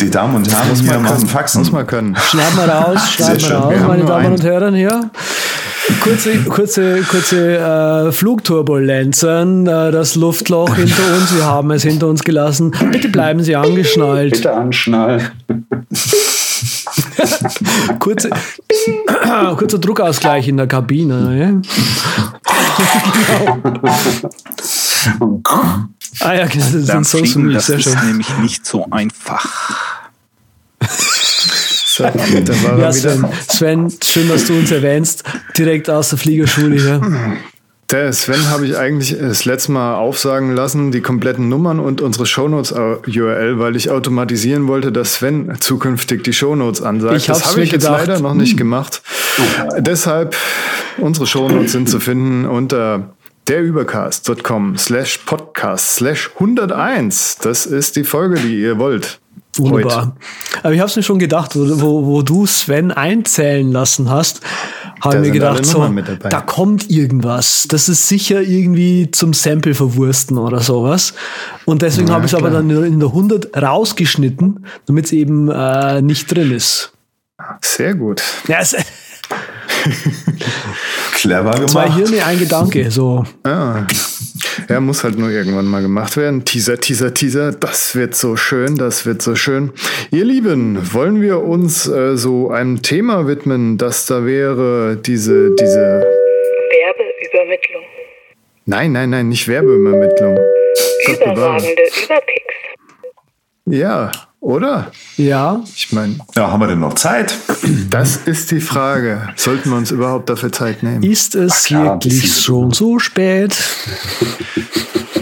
Die 0.00 0.08
Damen 0.10 0.36
und 0.36 0.50
Herren 0.50 0.68
Muss 0.70 0.80
hier 0.80 0.92
man 0.92 1.02
machen 1.02 1.16
können. 1.16 1.26
Faxen. 1.28 1.60
Muss 1.60 1.72
man 1.72 1.86
können. 1.86 2.16
Schneiden 2.16 2.56
wir 2.56 2.64
raus, 2.64 3.10
schneiden 3.10 3.42
wir 3.42 3.54
raus, 3.56 3.74
meine 3.86 4.04
Damen 4.06 4.24
einen. 4.24 4.34
und 4.36 4.42
Herren 4.42 4.74
hier. 4.74 5.10
Kurze, 6.00 6.38
kurze, 6.44 7.02
kurze 7.02 7.58
äh, 7.58 8.12
Flugturbulenzen, 8.12 9.66
äh, 9.66 9.90
das 9.90 10.14
Luftloch 10.14 10.76
hinter 10.76 11.02
uns, 11.16 11.34
wir 11.34 11.44
haben 11.44 11.70
es 11.72 11.82
hinter 11.82 12.06
uns 12.06 12.22
gelassen. 12.22 12.72
Bitte 12.90 13.08
bleiben 13.08 13.42
Sie 13.42 13.54
angeschnallt. 13.54 14.32
Bitte 14.32 14.54
anschnallen. 14.54 15.30
Kurze, 17.98 18.30
kurzer 19.56 19.78
Druckausgleich 19.78 20.48
in 20.48 20.56
der 20.56 20.66
Kabine. 20.66 21.38
Ja? 21.38 21.60
Ah 26.22 26.34
ja, 26.34 26.46
genau, 26.46 26.64
das 26.72 26.86
Dann 26.86 27.04
sind 27.04 27.06
so 27.06 27.18
fliegen, 27.18 27.32
smooth, 27.32 27.54
das 27.54 27.66
sehr 27.66 27.78
ist 27.78 27.84
schön. 27.84 28.06
nämlich 28.06 28.28
nicht 28.38 28.66
so 28.66 28.86
einfach. 28.90 29.46
So, 31.92 32.04
da 32.04 32.14
war 32.62 32.78
Ja, 32.78 32.92
Sven, 32.92 33.18
wieder. 33.18 33.32
Sven, 33.48 33.92
schön, 34.02 34.28
dass 34.28 34.44
du 34.46 34.54
uns 34.56 34.70
erwähnst, 34.70 35.24
direkt 35.58 35.90
aus 35.90 36.10
der 36.10 36.18
Fliegerschule 36.18 36.76
hier. 36.80 37.00
Der 37.90 38.12
Sven 38.12 38.50
habe 38.50 38.66
ich 38.66 38.76
eigentlich 38.76 39.18
das 39.18 39.44
letzte 39.44 39.72
Mal 39.72 39.96
aufsagen 39.96 40.54
lassen, 40.54 40.92
die 40.92 41.00
kompletten 41.00 41.48
Nummern 41.48 41.80
und 41.80 42.00
unsere 42.00 42.24
Shownotes-URL, 42.24 43.58
weil 43.58 43.74
ich 43.74 43.90
automatisieren 43.90 44.68
wollte, 44.68 44.92
dass 44.92 45.14
Sven 45.14 45.56
zukünftig 45.58 46.22
die 46.22 46.32
Shownotes 46.32 46.82
ansagt. 46.82 47.16
Ich 47.16 47.28
hab's 47.28 47.40
das 47.40 47.50
habe 47.50 47.62
ich 47.62 47.72
jetzt 47.72 47.86
gedacht. 47.86 48.06
leider 48.06 48.20
noch 48.20 48.34
nicht 48.34 48.56
gemacht. 48.56 49.02
Deshalb, 49.78 50.36
unsere 50.98 51.26
Shownotes 51.26 51.72
sind 51.72 51.88
zu 51.88 51.98
finden 51.98 52.46
unter 52.46 53.10
derübercast.com 53.48 54.78
slash 54.78 55.18
podcast 55.26 55.96
slash 55.96 56.30
101. 56.34 57.38
Das 57.42 57.66
ist 57.66 57.96
die 57.96 58.04
Folge, 58.04 58.36
die 58.36 58.60
ihr 58.60 58.78
wollt. 58.78 59.18
Wunderbar. 59.56 60.16
Aber 60.62 60.72
ich 60.72 60.80
habe 60.80 60.88
es 60.88 60.96
mir 60.96 61.02
schon 61.02 61.18
gedacht, 61.18 61.52
wo, 61.54 62.06
wo, 62.06 62.22
du 62.22 62.46
Sven 62.46 62.92
einzählen 62.92 63.70
lassen 63.72 64.08
hast, 64.08 64.40
habe 65.00 65.16
ich 65.16 65.22
mir 65.22 65.30
gedacht, 65.32 65.66
so, 65.66 65.86
da 66.28 66.40
kommt 66.40 66.90
irgendwas. 66.90 67.66
Das 67.68 67.88
ist 67.88 68.06
sicher 68.06 68.42
irgendwie 68.42 69.10
zum 69.10 69.32
Sample 69.32 69.74
verwursten 69.74 70.38
oder 70.38 70.60
sowas. 70.60 71.14
Und 71.64 71.82
deswegen 71.82 72.08
Ja, 72.08 72.14
habe 72.14 72.26
ich 72.26 72.32
es 72.32 72.38
aber 72.38 72.50
dann 72.50 72.70
in 72.70 73.00
der 73.00 73.08
100 73.08 73.60
rausgeschnitten, 73.60 74.66
damit 74.86 75.06
es 75.06 75.12
eben 75.12 75.48
äh, 75.48 76.00
nicht 76.00 76.30
drin 76.30 76.52
ist. 76.52 76.92
Sehr 77.62 77.94
gut. 77.94 78.22
Ja, 78.46 78.58
es, 78.60 78.76
Clever 81.12 81.52
gemacht. 81.52 81.70
zwei 81.70 81.92
Hirne, 81.92 82.24
ein 82.24 82.38
Gedanke. 82.38 82.90
So. 82.90 83.24
Ah. 83.44 83.84
Ja, 84.68 84.80
muss 84.80 85.04
halt 85.04 85.18
nur 85.18 85.30
irgendwann 85.30 85.66
mal 85.66 85.82
gemacht 85.82 86.16
werden. 86.16 86.44
Teaser, 86.44 86.78
Teaser, 86.78 87.12
Teaser. 87.14 87.52
Das 87.52 87.94
wird 87.94 88.14
so 88.14 88.36
schön, 88.36 88.76
das 88.76 89.06
wird 89.06 89.22
so 89.22 89.34
schön. 89.34 89.72
Ihr 90.10 90.24
Lieben, 90.24 90.78
wollen 90.92 91.20
wir 91.20 91.42
uns 91.42 91.86
äh, 91.88 92.16
so 92.16 92.50
einem 92.50 92.82
Thema 92.82 93.26
widmen, 93.26 93.78
das 93.78 94.06
da 94.06 94.24
wäre 94.24 94.96
diese, 94.96 95.54
diese. 95.54 96.06
Werbeübermittlung. 96.70 97.82
Nein, 98.66 98.92
nein, 98.92 99.10
nein, 99.10 99.28
nicht 99.28 99.48
Werbeübermittlung. 99.48 100.38
Überragende 101.06 101.82
Überpicks. 102.04 102.54
Ja, 103.66 104.10
oder? 104.40 104.90
Ja, 105.16 105.62
Ich 105.76 105.92
meine, 105.92 106.16
Ja, 106.34 106.50
haben 106.50 106.60
wir 106.60 106.66
denn 106.66 106.80
noch 106.80 106.94
Zeit? 106.94 107.34
das 107.90 108.16
ist 108.16 108.50
die 108.50 108.60
Frage. 108.60 109.28
Sollten 109.36 109.70
wir 109.70 109.76
uns 109.76 109.90
überhaupt 109.90 110.28
dafür 110.30 110.50
Zeit 110.50 110.82
nehmen? 110.82 111.02
ist 111.02 111.34
es 111.34 111.64
klar, 111.64 111.84
wirklich 112.02 112.34
schon 112.42 112.72
so 112.72 112.98
spät? 112.98 113.54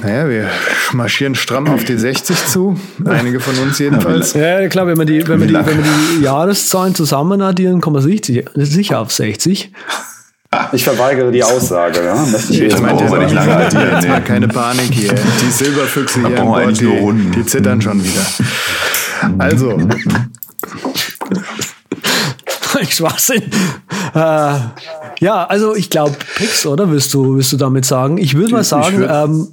Naja, 0.03 0.29
wir 0.29 0.49
marschieren 0.93 1.35
stramm 1.35 1.66
auf 1.69 1.85
die 1.85 1.99
60 1.99 2.47
zu. 2.47 2.79
Einige 3.05 3.41
von 3.41 3.59
uns 3.59 3.79
jedenfalls. 3.81 4.33
Ja, 4.35 4.69
klar, 4.69 4.87
wenn 4.87 4.97
man 4.97 5.07
die, 5.09 5.27
wenn 5.27 5.41
man 5.41 5.49
die, 5.49 5.55
wenn 5.55 5.64
man 5.64 5.85
die 6.19 6.25
Jahreszahlen 6.25 6.95
zusammen 6.95 7.43
addieren, 7.43 7.81
kommt 7.81 7.95
man 7.95 8.03
sicher, 8.03 8.43
sicher 8.55 9.01
auf 9.01 9.12
60. 9.12 9.73
Ich 10.73 10.85
verweigere 10.85 11.31
die 11.31 11.45
Aussage. 11.45 12.03
Ja? 12.03 12.14
Möchte 12.25 12.53
ich 12.53 12.61
wir 12.61 12.69
jetzt 12.69 12.81
nicht 12.81 13.33
lange 13.35 13.57
addieren, 13.57 14.25
keine 14.25 14.49
Panik 14.49 14.93
hier. 14.93 15.12
Die 15.43 15.51
Silberfüchse 15.51 16.21
hier 16.21 16.27
an 16.27 16.35
wir 16.35 16.43
Bord, 16.43 16.81
die, 16.81 17.31
die 17.35 17.45
zittern 17.45 17.83
schon 17.83 18.03
wieder. 18.03 18.23
Also, 19.39 19.79
Schwachsinn. 22.91 23.43
Äh, 24.14 24.55
ja, 25.21 25.45
also 25.49 25.75
ich 25.75 25.91
glaube 25.91 26.16
Picks, 26.37 26.66
oder? 26.66 26.91
Willst 26.91 27.12
du, 27.14 27.37
willst 27.37 27.53
du 27.53 27.57
damit 27.57 27.85
sagen? 27.85 28.19
Ich 28.19 28.35
würde 28.35 28.53
mal 28.53 28.61
Ich 28.61 28.69
sagen, 28.69 29.05
ähm, 29.09 29.49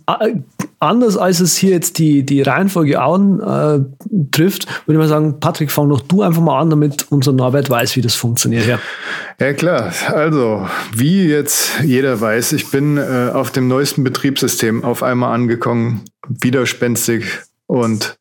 anders 0.80 1.18
als 1.18 1.40
es 1.40 1.56
hier 1.56 1.72
jetzt 1.72 1.98
die, 1.98 2.26
die 2.26 2.42
Reihenfolge 2.42 3.00
an 3.00 3.40
äh, 3.40 4.26
trifft, 4.32 4.68
würde 4.86 4.94
ich 4.94 4.98
mal 4.98 5.08
sagen, 5.08 5.40
Patrick, 5.40 5.72
fang 5.72 5.90
doch 5.90 6.02
du 6.02 6.22
einfach 6.22 6.42
mal 6.42 6.60
an, 6.60 6.70
damit 6.70 7.08
unser 7.10 7.32
Norbert 7.32 7.70
weiß, 7.70 7.96
wie 7.96 8.02
das 8.02 8.16
funktioniert. 8.16 8.68
Ja. 8.68 8.80
ja 9.40 9.54
klar. 9.54 9.94
Also, 10.08 10.68
wie 10.94 11.26
jetzt 11.26 11.82
jeder 11.84 12.20
weiß, 12.20 12.54
ich 12.54 12.70
bin 12.72 12.98
äh, 12.98 13.32
auf 13.34 13.52
dem 13.52 13.68
neuesten 13.68 14.04
Betriebssystem 14.04 14.84
auf 14.84 15.04
einmal 15.04 15.34
angekommen, 15.34 16.06
widerspenstig 16.28 17.26
und 17.68 18.18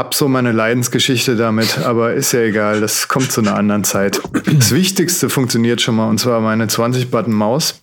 hab 0.00 0.14
so 0.14 0.28
meine 0.28 0.52
Leidensgeschichte 0.52 1.36
damit, 1.36 1.76
aber 1.80 2.14
ist 2.14 2.32
ja 2.32 2.40
egal, 2.40 2.80
das 2.80 3.08
kommt 3.08 3.30
zu 3.30 3.42
einer 3.42 3.54
anderen 3.54 3.84
Zeit. 3.84 4.18
Das 4.50 4.72
Wichtigste 4.72 5.28
funktioniert 5.28 5.82
schon 5.82 5.94
mal 5.94 6.08
und 6.08 6.18
zwar 6.18 6.40
meine 6.40 6.68
20-Button-Maus, 6.68 7.82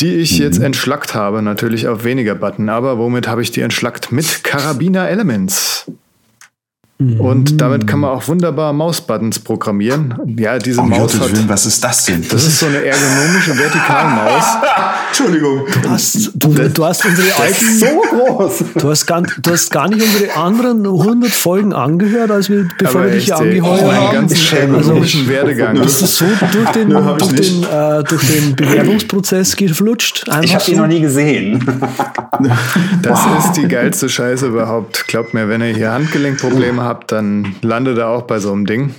die 0.00 0.14
ich 0.14 0.38
jetzt 0.38 0.58
entschlackt 0.58 1.14
habe, 1.14 1.42
natürlich 1.42 1.86
auf 1.86 2.02
weniger 2.04 2.34
Button, 2.34 2.70
aber 2.70 2.96
womit 2.96 3.28
habe 3.28 3.42
ich 3.42 3.50
die 3.50 3.60
entschlackt? 3.60 4.10
Mit 4.10 4.42
Carabiner 4.42 5.10
Elements. 5.10 5.84
Und 6.98 7.60
damit 7.60 7.86
kann 7.86 8.00
man 8.00 8.10
auch 8.10 8.26
wunderbar 8.26 8.72
Mausbuttons 8.72 9.38
programmieren. 9.38 10.14
Ja, 10.38 10.58
diese 10.58 10.80
Um 10.80 10.88
Maus 10.88 11.12
Gottes 11.12 11.20
hat. 11.20 11.32
Willen, 11.32 11.48
was 11.50 11.66
ist 11.66 11.84
das 11.84 12.06
denn? 12.06 12.26
Das 12.26 12.42
ist 12.42 12.58
so 12.58 12.66
eine 12.66 12.82
ergonomische 12.82 13.56
Vertikalmaus. 13.56 14.44
Entschuldigung. 15.08 15.66
Du, 15.82 15.90
hast, 15.90 16.30
du, 16.34 16.48
du 16.52 16.84
hast 16.84 17.04
unsere 17.04 17.34
alten, 17.40 17.78
so 17.78 17.86
groß. 18.10 18.64
du 18.74 18.88
hast, 18.90 19.06
gar, 19.06 19.22
du 19.22 19.50
hast 19.50 19.70
gar 19.70 19.88
nicht 19.88 20.02
unsere 20.02 20.36
anderen 20.36 20.84
100 20.86 21.30
Folgen 21.30 21.72
angehört, 21.72 22.30
als 22.30 22.48
wir, 22.50 22.68
bevor 22.78 23.04
wir 23.04 23.10
dich 23.12 23.24
hier 23.26 23.36
angeheuert 23.38 23.86
meinen 23.86 24.00
haben. 24.00 24.14
ganzen 24.28 24.56
ergonomischen 24.56 25.28
Werdegang. 25.28 25.80
Bist 25.80 26.02
du 26.02 26.06
so 26.06 26.24
durch 26.52 26.70
den, 26.70 26.90
ich 26.90 26.96
durch 26.96 27.32
den, 27.34 27.64
äh, 27.64 28.04
durch 28.04 28.26
den 28.26 28.56
Bewerbungsprozess 28.56 29.56
geflutscht? 29.56 30.28
Einfach 30.28 30.44
Ich 30.44 30.54
habe 30.54 30.64
so? 30.64 30.72
ihn 30.72 30.78
noch 30.78 30.86
nie 30.86 31.00
gesehen. 31.00 31.64
Das 33.02 33.20
ist 33.40 33.52
die 33.56 33.68
geilste 33.68 34.08
Scheiße 34.08 34.46
überhaupt. 34.46 35.08
Glaubt 35.08 35.34
mir, 35.34 35.48
wenn 35.48 35.60
ihr 35.60 35.74
hier 35.74 35.92
Handgelenkprobleme 35.92 36.82
habt, 36.82 37.12
dann 37.12 37.54
landet 37.62 37.98
ihr 37.98 38.06
auch 38.06 38.22
bei 38.22 38.38
so 38.38 38.52
einem 38.52 38.66
Ding. 38.66 38.94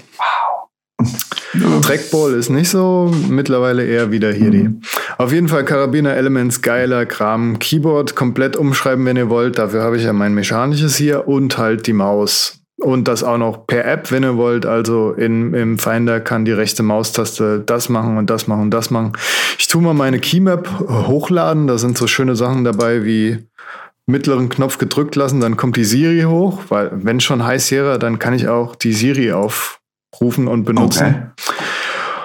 Trackball 1.82 2.34
ist 2.34 2.50
nicht 2.50 2.70
so, 2.70 3.12
mittlerweile 3.28 3.86
eher 3.86 4.12
wieder 4.12 4.32
hier 4.32 4.52
die. 4.52 4.70
Auf 5.18 5.32
jeden 5.34 5.47
Fall 5.47 5.66
Karabiner 5.66 6.16
Elements, 6.16 6.62
geiler 6.62 7.06
Kram. 7.06 7.60
Keyboard 7.60 8.16
komplett 8.16 8.56
umschreiben, 8.56 9.06
wenn 9.06 9.18
ihr 9.18 9.30
wollt. 9.30 9.58
Dafür 9.58 9.84
habe 9.84 9.97
ich 9.97 10.04
ja 10.04 10.14
mein 10.14 10.34
mechanisches 10.34 10.95
hier 10.95 11.28
und 11.28 11.58
halt 11.58 11.88
die 11.88 11.93
Maus. 11.93 12.56
Und 12.78 13.08
das 13.10 13.24
auch 13.24 13.38
noch 13.38 13.68
per 13.68 13.86
App, 13.86 14.12
wenn 14.12 14.24
ihr 14.24 14.38
wollt. 14.38 14.66
Also 14.66 15.12
in, 15.12 15.54
im 15.54 15.78
Finder 15.80 16.22
kann 16.22 16.45
die 16.45 16.54
rechte 16.54 16.84
Maustaste 16.84 17.62
das 17.66 17.89
machen 17.89 18.18
und 18.18 18.30
das 18.30 18.47
machen 18.47 18.64
und 18.64 18.72
das 18.72 18.89
machen. 18.89 19.14
Ich 19.58 19.68
tue 19.68 19.82
mal 19.82 19.93
meine 19.93 20.20
Keymap 20.20 20.70
hochladen. 20.88 21.68
Da 21.68 21.78
sind 21.78 21.97
so 21.97 22.08
schöne 22.08 22.36
Sachen 22.36 22.64
dabei 22.64 23.04
wie 23.04 23.39
mittleren 24.10 24.50
Knopf 24.50 24.78
gedrückt 24.78 25.16
lassen, 25.16 25.39
dann 25.39 25.56
kommt 25.56 25.78
die 25.78 25.86
Siri 25.86 26.24
hoch, 26.24 26.64
weil 26.70 26.89
wenn 26.93 27.20
schon 27.20 27.45
High 27.45 27.62
Sierra, 27.62 27.97
dann 27.97 28.20
kann 28.20 28.34
ich 28.34 28.47
auch 28.47 28.76
die 28.76 28.93
Siri 28.93 29.32
aufrufen 30.12 30.47
und 30.47 30.64
benutzen. 30.64 31.34
Okay. 31.38 31.53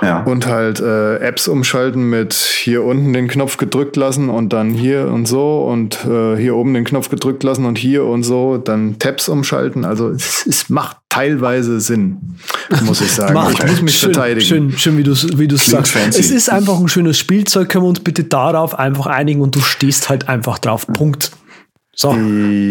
Ja. 0.02 0.22
Und 0.22 0.46
halt 0.46 0.80
äh, 0.80 1.16
Apps 1.16 1.48
umschalten 1.48 2.10
mit 2.10 2.34
hier 2.34 2.84
unten 2.84 3.14
den 3.14 3.26
Knopf 3.26 3.56
gedrückt 3.56 3.96
lassen 3.96 4.28
und 4.28 4.52
dann 4.52 4.70
hier 4.70 5.08
und 5.08 5.26
so 5.26 5.64
und 5.64 6.04
äh, 6.04 6.36
hier 6.36 6.56
oben 6.56 6.74
den 6.74 6.84
Knopf 6.84 7.08
gedrückt 7.08 7.42
lassen 7.42 7.64
und 7.64 7.78
hier 7.78 8.04
und 8.04 8.22
so, 8.22 8.58
dann 8.58 8.98
Tabs 8.98 9.30
umschalten. 9.30 9.86
Also 9.86 10.10
es, 10.10 10.44
es 10.46 10.68
macht 10.68 10.98
teilweise 11.08 11.80
Sinn, 11.80 12.36
muss 12.84 13.00
ich 13.00 13.12
sagen. 13.12 13.32
Macht. 13.32 13.54
Ich 13.54 13.70
muss 13.70 13.82
mich 13.82 13.96
schön, 13.96 14.12
verteidigen. 14.12 14.46
Schön, 14.46 14.72
schön, 14.78 14.98
wie 14.98 15.04
du 15.04 15.12
es 15.12 15.38
wie 15.38 15.48
du's 15.48 15.64
sagst. 15.64 15.92
fancy. 15.92 16.20
Es 16.20 16.30
ist 16.30 16.50
einfach 16.50 16.78
ein 16.78 16.88
schönes 16.88 17.18
Spielzeug, 17.18 17.70
können 17.70 17.84
wir 17.84 17.88
uns 17.88 18.00
bitte 18.00 18.24
darauf 18.24 18.78
einfach 18.78 19.06
einigen 19.06 19.40
und 19.40 19.54
du 19.54 19.60
stehst 19.60 20.10
halt 20.10 20.28
einfach 20.28 20.58
drauf. 20.58 20.86
Punkt. 20.86 21.30
So. 21.96 22.16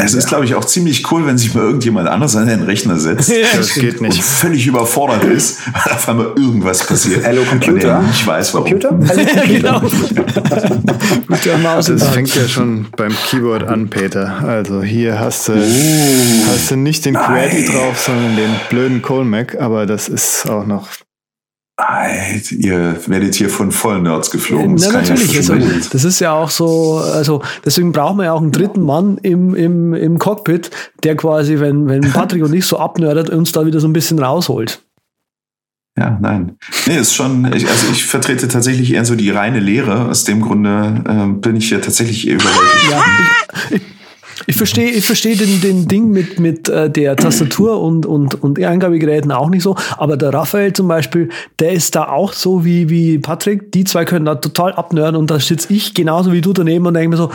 Es 0.03 0.13
ist, 0.13 0.28
glaube 0.28 0.43
ich, 0.45 0.53
auch 0.55 0.65
ziemlich 0.65 1.09
cool, 1.11 1.26
wenn 1.26 1.38
sich 1.38 1.53
mal 1.53 1.63
irgendjemand 1.63 2.09
anders 2.09 2.36
an 2.36 2.47
den 2.47 2.61
Rechner 2.63 2.97
setzt 2.97 3.32
Das 3.55 3.74
geht 3.74 4.01
und 4.01 4.07
nicht. 4.09 4.21
völlig 4.21 4.67
überfordert 4.67 5.24
ist, 5.24 5.59
weil 5.74 5.93
auf 5.93 6.09
einmal 6.09 6.28
irgendwas 6.36 6.86
passiert. 6.86 7.24
Hello, 7.24 7.41
und 7.41 7.47
Computer. 7.61 7.88
er 7.89 8.01
nicht 8.01 8.28
weiß, 8.28 8.53
warum. 8.53 8.67
Computer? 8.69 8.89
genau. 9.47 9.82
Mit 11.28 11.45
der 11.45 11.57
Maus 11.59 11.89
im 11.89 11.95
Das 11.97 12.05
Hand. 12.07 12.15
fängt 12.15 12.36
ja 12.36 12.47
schon 12.47 12.88
beim 12.97 13.13
Keyboard 13.30 13.63
an, 13.67 13.89
Peter. 13.89 14.43
Also 14.45 14.82
hier 14.84 15.19
hast 15.19 15.47
du, 15.47 15.53
Oh. 15.53 16.51
hast 16.51 16.71
du 16.71 16.76
nicht 16.76 17.05
den 17.05 17.13
QWERTY 17.15 17.65
drauf, 17.67 17.99
sondern 18.05 18.36
den 18.36 18.49
blöden 18.69 19.01
Colmac, 19.01 19.55
aber 19.59 19.86
das 19.86 20.09
ist 20.09 20.49
auch 20.49 20.65
noch. 20.65 20.88
Alter, 21.76 22.55
ihr 22.55 22.99
werdet 23.07 23.34
hier 23.34 23.49
von 23.49 23.71
vollen 23.71 24.03
Nerds 24.03 24.30
geflogen. 24.30 24.76
Das 24.76 24.89
Na, 24.91 25.01
ja 25.01 25.09
natürlich. 25.09 25.38
Also, 25.38 25.55
das 25.91 26.03
ist 26.03 26.19
ja 26.19 26.34
auch 26.34 26.51
so, 26.51 26.97
also 26.97 27.41
deswegen 27.65 27.91
brauchen 27.91 28.17
wir 28.17 28.26
ja 28.26 28.34
auch 28.34 28.41
einen 28.41 28.51
dritten 28.51 28.84
Mann 28.84 29.17
im, 29.24 29.55
im, 29.55 29.93
im 29.95 30.19
Cockpit, 30.19 30.69
der 31.03 31.15
quasi, 31.15 31.59
wenn, 31.59 31.88
wenn 31.88 32.01
Patrick 32.01 32.43
und 32.43 32.53
ich 32.53 32.65
so 32.65 32.78
abnördert, 32.78 33.32
uns 33.32 33.51
da 33.51 33.65
wieder 33.65 33.80
so 33.80 33.88
ein 33.88 33.93
bisschen 33.93 34.19
rausholt. 34.19 34.84
Ja, 35.97 36.17
nein. 36.19 36.57
Nee, 36.88 36.97
ist 36.97 37.13
schon, 37.13 37.51
ich, 37.53 37.67
also 37.67 37.88
ich 37.91 38.05
vertrete 38.05 38.47
tatsächlich 38.47 38.93
eher 38.93 39.05
so 39.05 39.15
die 39.15 39.30
reine 39.30 39.59
Lehre. 39.59 40.09
Aus 40.09 40.24
dem 40.24 40.41
Grunde 40.41 41.03
äh, 41.07 41.28
bin 41.39 41.55
ich 41.55 41.69
ja 41.69 41.80
tatsächlich 41.80 42.28
eher 42.28 42.36
überwältigt. 42.36 42.91
Ja, 42.91 43.03
ich, 43.69 43.76
ich, 43.76 43.82
ich 44.46 44.56
verstehe 44.56 44.89
ich 44.89 45.06
verstehe 45.06 45.36
den, 45.36 45.62
den 45.62 45.88
Ding 45.88 46.10
mit, 46.10 46.39
mit 46.39 46.70
äh, 46.70 46.89
der 46.89 47.16
Tastatur 47.16 47.82
und, 47.82 48.06
und, 48.06 48.41
und 48.44 48.62
Eingabegeräten 48.62 49.32
auch 49.32 49.50
nicht 49.50 49.64
so, 49.64 49.76
aber 49.98 50.18
der 50.18 50.34
Raphael 50.34 50.74
zum 50.74 50.88
Beispiel, 50.88 51.30
der 51.60 51.72
ist 51.72 51.96
da 51.96 52.10
auch 52.10 52.34
so 52.34 52.66
wie, 52.66 52.89
wie 52.89 53.20
Patrick, 53.20 53.72
die 53.72 53.84
zwei 53.84 54.06
können 54.06 54.26
da 54.26 54.36
total 54.36 54.74
abnörden 54.74 55.16
und 55.16 55.30
da 55.32 55.39
sitze 55.39 55.74
ich 55.74 55.94
genauso 55.94 56.32
wie 56.32 56.41
du 56.41 56.54
daneben 56.54 56.86
und 56.86 56.94
denke 56.94 57.10
mir 57.10 57.18
so, 57.18 57.32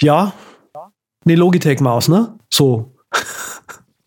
ja, 0.00 0.32
eine 1.24 1.36
Logitech-Maus, 1.36 2.08
ne? 2.08 2.38
So. 2.50 2.92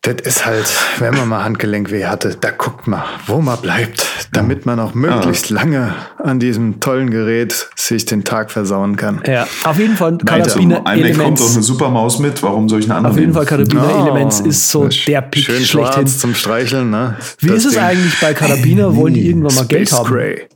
Das 0.05 0.15
ist 0.23 0.45
halt, 0.45 0.65
wenn 0.99 1.15
man 1.15 1.27
mal 1.27 1.43
Handgelenkweh 1.43 2.05
hatte, 2.05 2.37
da 2.39 2.51
guckt 2.51 2.85
man, 2.87 3.01
wo 3.25 3.41
man 3.41 3.59
bleibt, 3.59 4.05
damit 4.31 4.67
man 4.67 4.79
auch 4.79 4.93
möglichst 4.93 5.49
lange 5.49 5.95
an 6.23 6.39
diesem 6.39 6.79
tollen 6.79 7.09
Gerät 7.09 7.69
sich 7.75 8.05
den 8.05 8.23
Tag 8.23 8.51
versauen 8.51 8.97
kann. 8.97 9.23
Ja, 9.25 9.47
auf 9.63 9.79
jeden 9.79 9.95
Fall 9.97 10.17
Karabiner 10.19 10.77
iMac 10.77 10.85
kommt 10.85 10.87
doch 10.87 10.91
Elements. 10.93 11.53
eine 11.55 11.63
Supermaus 11.63 12.19
mit. 12.19 12.43
Warum 12.43 12.69
soll 12.69 12.81
ich 12.81 12.85
eine 12.85 12.95
andere 12.95 13.13
Auf 13.13 13.19
jeden? 13.19 13.33
Fall 13.33 13.45
Karabiner 13.47 13.89
Oh, 13.95 14.01
Elements 14.03 14.41
ist 14.41 14.69
so 14.69 14.87
der 15.07 15.21
Pick 15.21 15.43
Schön 15.45 15.65
schlechthin. 15.65 16.05
zum 16.07 16.35
Streicheln, 16.35 16.91
ne? 16.91 17.15
Wie 17.39 17.47
Das 17.47 17.57
ist 17.57 17.65
es 17.65 17.73
Ding. 17.73 17.81
eigentlich 17.81 18.19
bei 18.21 18.33
Karabiner? 18.35 18.95
Wollen 18.95 19.15
die 19.15 19.27
irgendwann 19.27 19.55
mal 19.55 19.65
Geld 19.65 19.87
Space 19.89 19.99
haben? 19.99 20.09
Gray. 20.09 20.47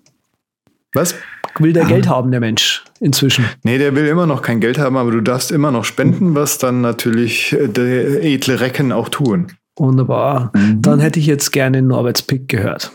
Was? 0.93 1.15
Will 1.59 1.73
der 1.73 1.85
Geld 1.85 2.07
haben, 2.07 2.31
der 2.31 2.39
Mensch, 2.39 2.83
inzwischen? 2.99 3.45
Nee, 3.63 3.77
der 3.77 3.95
will 3.95 4.07
immer 4.07 4.25
noch 4.25 4.41
kein 4.41 4.59
Geld 4.59 4.79
haben, 4.79 4.97
aber 4.97 5.11
du 5.11 5.21
darfst 5.21 5.51
immer 5.51 5.71
noch 5.71 5.83
spenden, 5.83 6.35
was 6.35 6.57
dann 6.57 6.81
natürlich 6.81 7.53
äh, 7.53 7.67
der 7.67 8.23
edle 8.23 8.59
Recken 8.59 8.91
auch 8.91 9.09
tun. 9.09 9.47
Wunderbar. 9.77 10.51
Dann 10.79 10.99
hätte 10.99 11.19
ich 11.19 11.25
jetzt 11.25 11.51
gerne 11.51 11.81
Norberts 11.81 12.21
Pick 12.21 12.49
gehört. 12.49 12.91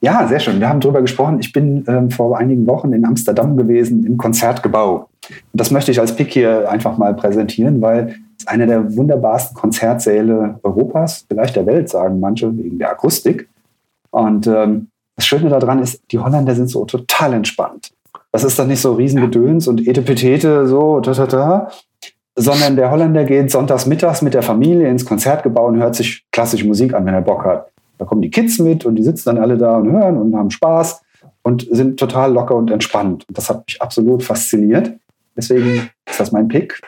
Ja, 0.00 0.28
sehr 0.28 0.38
schön. 0.38 0.60
Wir 0.60 0.68
haben 0.68 0.80
darüber 0.80 1.00
gesprochen. 1.00 1.38
Ich 1.40 1.52
bin 1.52 1.84
ähm, 1.88 2.10
vor 2.10 2.36
einigen 2.38 2.66
Wochen 2.66 2.92
in 2.92 3.04
Amsterdam 3.04 3.56
gewesen 3.56 4.04
im 4.04 4.16
Konzertgebau. 4.16 5.08
Und 5.30 5.38
das 5.54 5.70
möchte 5.70 5.90
ich 5.90 5.98
als 5.98 6.14
Pick 6.14 6.32
hier 6.32 6.70
einfach 6.70 6.98
mal 6.98 7.14
präsentieren, 7.14 7.80
weil 7.80 8.14
es 8.38 8.46
einer 8.46 8.66
der 8.66 8.96
wunderbarsten 8.96 9.56
Konzertsäle 9.56 10.60
Europas, 10.62 11.24
vielleicht 11.26 11.56
der 11.56 11.66
Welt, 11.66 11.88
sagen 11.88 12.20
manche, 12.20 12.56
wegen 12.56 12.78
der 12.78 12.90
Akustik. 12.90 13.48
Und 14.10 14.46
ähm, 14.46 14.88
das 15.16 15.26
Schöne 15.26 15.48
daran 15.48 15.80
ist, 15.80 16.02
die 16.10 16.18
Holländer 16.18 16.54
sind 16.54 16.68
so 16.68 16.84
total 16.84 17.34
entspannt. 17.34 17.92
Das 18.32 18.42
ist 18.42 18.58
dann 18.58 18.68
nicht 18.68 18.80
so 18.80 18.94
Riesengedöns 18.94 19.68
und 19.68 19.86
Etepetete, 19.86 20.66
so, 20.66 21.00
ta, 21.00 21.12
ta, 21.12 21.26
ta, 21.26 21.70
sondern 22.36 22.76
der 22.76 22.90
Holländer 22.90 23.24
geht 23.24 23.50
sonntags 23.50 23.86
mittags 23.86 24.22
mit 24.22 24.34
der 24.34 24.42
Familie 24.42 24.88
ins 24.88 25.04
Konzertgebau 25.04 25.66
und 25.66 25.76
hört 25.76 25.94
sich 25.94 26.24
klassische 26.32 26.66
Musik 26.66 26.94
an, 26.94 27.06
wenn 27.06 27.14
er 27.14 27.22
Bock 27.22 27.44
hat. 27.44 27.70
Da 27.98 28.04
kommen 28.04 28.22
die 28.22 28.30
Kids 28.30 28.58
mit 28.58 28.84
und 28.84 28.96
die 28.96 29.04
sitzen 29.04 29.26
dann 29.26 29.38
alle 29.38 29.56
da 29.56 29.76
und 29.76 29.92
hören 29.92 30.16
und 30.16 30.34
haben 30.34 30.50
Spaß 30.50 31.00
und 31.42 31.66
sind 31.70 31.98
total 31.98 32.32
locker 32.32 32.56
und 32.56 32.70
entspannt. 32.70 33.24
Und 33.28 33.38
das 33.38 33.48
hat 33.48 33.64
mich 33.66 33.80
absolut 33.80 34.22
fasziniert. 34.24 34.92
Deswegen 35.36 35.90
ist 36.08 36.18
das 36.18 36.32
mein 36.32 36.48
Pick. 36.48 36.80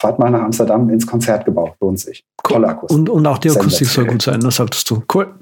Fahrt 0.00 0.20
mal 0.20 0.30
nach 0.30 0.42
Amsterdam 0.42 0.88
ins 0.90 1.06
Konzertgebau. 1.06 1.74
Lohnt 1.80 1.98
sich. 1.98 2.24
Tolle 2.44 2.68
Akkus. 2.68 2.92
Und, 2.92 3.10
und 3.10 3.26
auch 3.26 3.38
die 3.38 3.50
Akustik 3.50 3.88
soll 3.88 4.06
gut 4.06 4.22
sein, 4.22 4.38
das 4.40 4.56
sagtest 4.56 4.88
du. 4.90 5.02
Cool. 5.12 5.34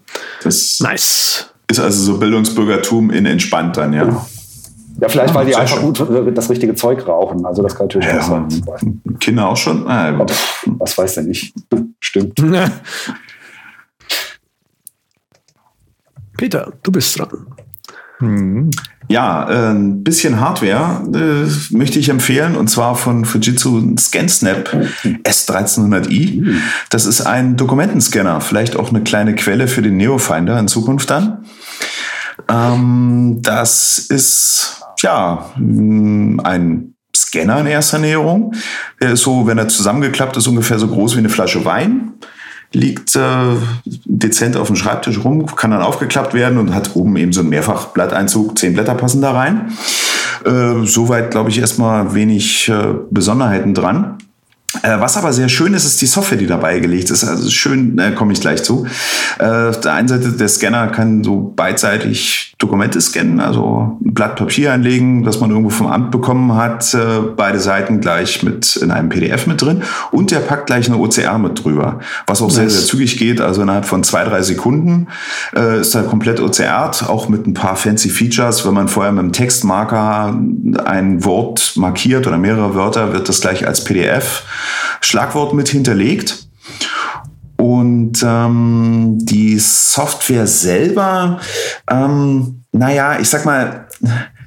Das 0.43 0.81
Nice. 0.81 1.53
Ist 1.71 1.81
also 1.81 2.13
so 2.13 2.19
Bildungsbürgertum 2.19 3.11
in 3.11 3.27
entspannt 3.27 3.77
dann, 3.77 3.93
ja. 3.93 4.27
Ja, 5.01 5.09
vielleicht, 5.11 5.35
weil 5.35 5.45
die 5.45 5.53
sehr 5.53 5.61
einfach 5.61 5.77
schön. 5.77 5.93
gut 5.93 6.37
das 6.39 6.49
richtige 6.49 6.75
Zeug 6.75 7.07
rauchen. 7.07 7.45
Also 7.45 7.63
das 7.63 7.75
kann 7.75 7.87
natürlich 7.87 8.09
auch 8.09 8.23
sein. 8.23 8.49
Kinder 9.21 9.49
auch 9.49 9.57
schon? 9.57 9.87
Ah, 9.87 10.09
Aber 10.09 10.27
was 10.79 10.97
weiß 10.97 11.15
der 11.17 11.25
nicht. 11.25 11.55
Stimmt. 12.01 12.43
Peter, 16.39 16.73
du 16.83 16.93
bist 16.93 17.19
dran. 17.19 17.47
Ja, 19.09 19.47
ein 19.47 20.03
bisschen 20.03 20.41
Hardware 20.41 21.03
äh, 21.15 21.75
möchte 21.77 21.99
ich 21.99 22.09
empfehlen 22.09 22.57
und 22.57 22.69
zwar 22.69 22.97
von 22.97 23.25
Fujitsu 23.25 23.95
ScanSnap 23.97 24.75
S1300i. 25.25 26.57
Das 26.91 27.07
ist 27.07 27.21
ein 27.21 27.57
Dokumentenscanner, 27.57 28.41
vielleicht 28.41 28.77
auch 28.77 28.91
eine 28.91 29.03
kleine 29.03 29.35
Quelle 29.35 29.69
für 29.69 29.83
den 29.83 29.97
Neofinder 29.97 30.59
in 30.59 30.67
Zukunft 30.67 31.11
dann. 31.11 31.45
Ähm, 32.49 33.39
das 33.43 33.99
ist 33.99 34.83
ja 35.03 35.51
mh, 35.57 36.43
ein 36.43 36.95
Scanner 37.15 37.61
in 37.61 37.67
erster 37.67 37.99
Näherung. 37.99 38.55
Der 39.01 39.13
ist 39.13 39.23
so, 39.23 39.47
wenn 39.47 39.59
er 39.59 39.69
zusammengeklappt 39.69 40.37
ist, 40.37 40.49
ungefähr 40.49 40.79
so 40.79 40.89
groß 40.89 41.15
wie 41.15 41.21
eine 41.21 41.29
Flasche 41.29 41.65
Wein 41.65 42.15
liegt 42.73 43.17
äh, 43.17 43.55
dezent 43.85 44.57
auf 44.57 44.67
dem 44.67 44.77
Schreibtisch 44.77 45.25
rum, 45.25 45.47
kann 45.47 45.71
dann 45.71 45.83
aufgeklappt 45.83 46.35
werden 46.35 46.59
und 46.59 46.75
hat 46.75 46.95
oben 46.95 47.17
eben 47.17 47.33
so 47.33 47.41
einen 47.41 47.51
Mehrfachblatteinzug, 47.51 48.59
zehn 48.59 48.75
Blätter 48.75 48.95
passen 48.95 49.23
da 49.23 49.33
rein. 49.33 49.73
Äh, 50.45 50.85
soweit, 50.85 51.31
glaube 51.31 51.51
ich, 51.51 51.59
erstmal 51.59 52.15
wenig 52.15 52.69
äh, 52.69 52.95
Besonderheiten 53.11 53.75
dran. 53.75 54.19
Äh, 54.83 55.01
was 55.01 55.17
aber 55.17 55.33
sehr 55.33 55.49
schön 55.49 55.75
ist, 55.75 55.85
ist 55.85 56.01
die 56.01 56.07
Software, 56.07 56.39
die 56.39 56.47
dabei 56.47 56.79
gelegt 56.81 57.11
ist. 57.11 57.25
Also 57.25 57.51
schön, 57.51 57.99
äh, 57.99 58.13
komme 58.13 58.33
ich 58.33 58.41
gleich 58.41 58.63
zu. 58.63 58.87
Äh, 59.39 59.69
auf 59.69 59.81
der 59.81 59.95
einen 59.95 60.09
Seite, 60.09 60.33
der 60.33 60.49
Scanner 60.49 60.89
kann 60.89 61.25
so 61.25 61.53
beidseitig 61.55 62.55
Dokumente 62.59 63.01
scannen, 63.03 63.41
also 63.41 63.99
ein 64.03 64.15
Blatt 64.15 64.37
Papier 64.37 64.73
einlegen, 64.73 65.25
das 65.25 65.41
man 65.41 65.51
irgendwo 65.51 65.69
vom 65.69 65.89
Amt 65.89 66.11
bekommen 66.11 66.55
hat, 66.55 66.95
äh, 66.95 67.21
beide 67.37 67.61
Seiten 67.61 68.01
gleich 68.01 68.43
mit 68.43 68.77
in 68.77 68.91
einem 68.91 69.11
PDF 69.11 69.47
mit 69.47 69.61
drin 69.61 69.83
und 70.11 70.31
der 70.31 70.39
packt 70.39 70.67
gleich 70.67 70.89
eine 70.89 70.97
OCR 70.97 71.39
mit 71.39 71.63
drüber, 71.63 72.01
was 72.27 72.41
auch 72.41 72.51
sehr, 72.51 72.71
sehr 72.71 72.87
zügig 72.87 73.19
geht. 73.19 73.43
Also 73.43 73.61
innerhalb 73.61 73.85
von 73.85 74.03
zwei, 74.05 74.25
drei 74.25 74.41
Sekunden 74.41 75.09
äh, 75.55 75.81
ist 75.81 75.95
er 75.95 76.05
komplett 76.05 76.41
OCRt, 76.41 77.09
auch 77.09 77.29
mit 77.29 77.47
ein 77.47 77.53
paar 77.53 77.77
fancy 77.77 78.09
Features. 78.09 78.65
Wenn 78.67 78.75
man 78.75 78.89
vorher 78.89 79.13
mit 79.13 79.23
dem 79.23 79.33
Textmarker 79.33 80.39
ein 80.87 81.25
Wort 81.25 81.75
markiert 81.77 82.27
oder 82.27 82.39
mehrere 82.39 82.75
Wörter, 82.75 83.13
wird 83.13 83.29
das 83.29 83.43
gleich 83.43 83.67
als 83.67 83.85
PDF 83.85 84.45
Schlagwort 85.01 85.55
mit 85.55 85.69
hinterlegt. 85.69 86.47
Und 87.57 88.23
ähm, 88.23 89.19
die 89.21 89.59
Software 89.59 90.47
selber, 90.47 91.41
ähm, 91.91 92.65
naja, 92.73 93.19
ich 93.19 93.29
sag 93.31 93.47
mal, 93.47 93.89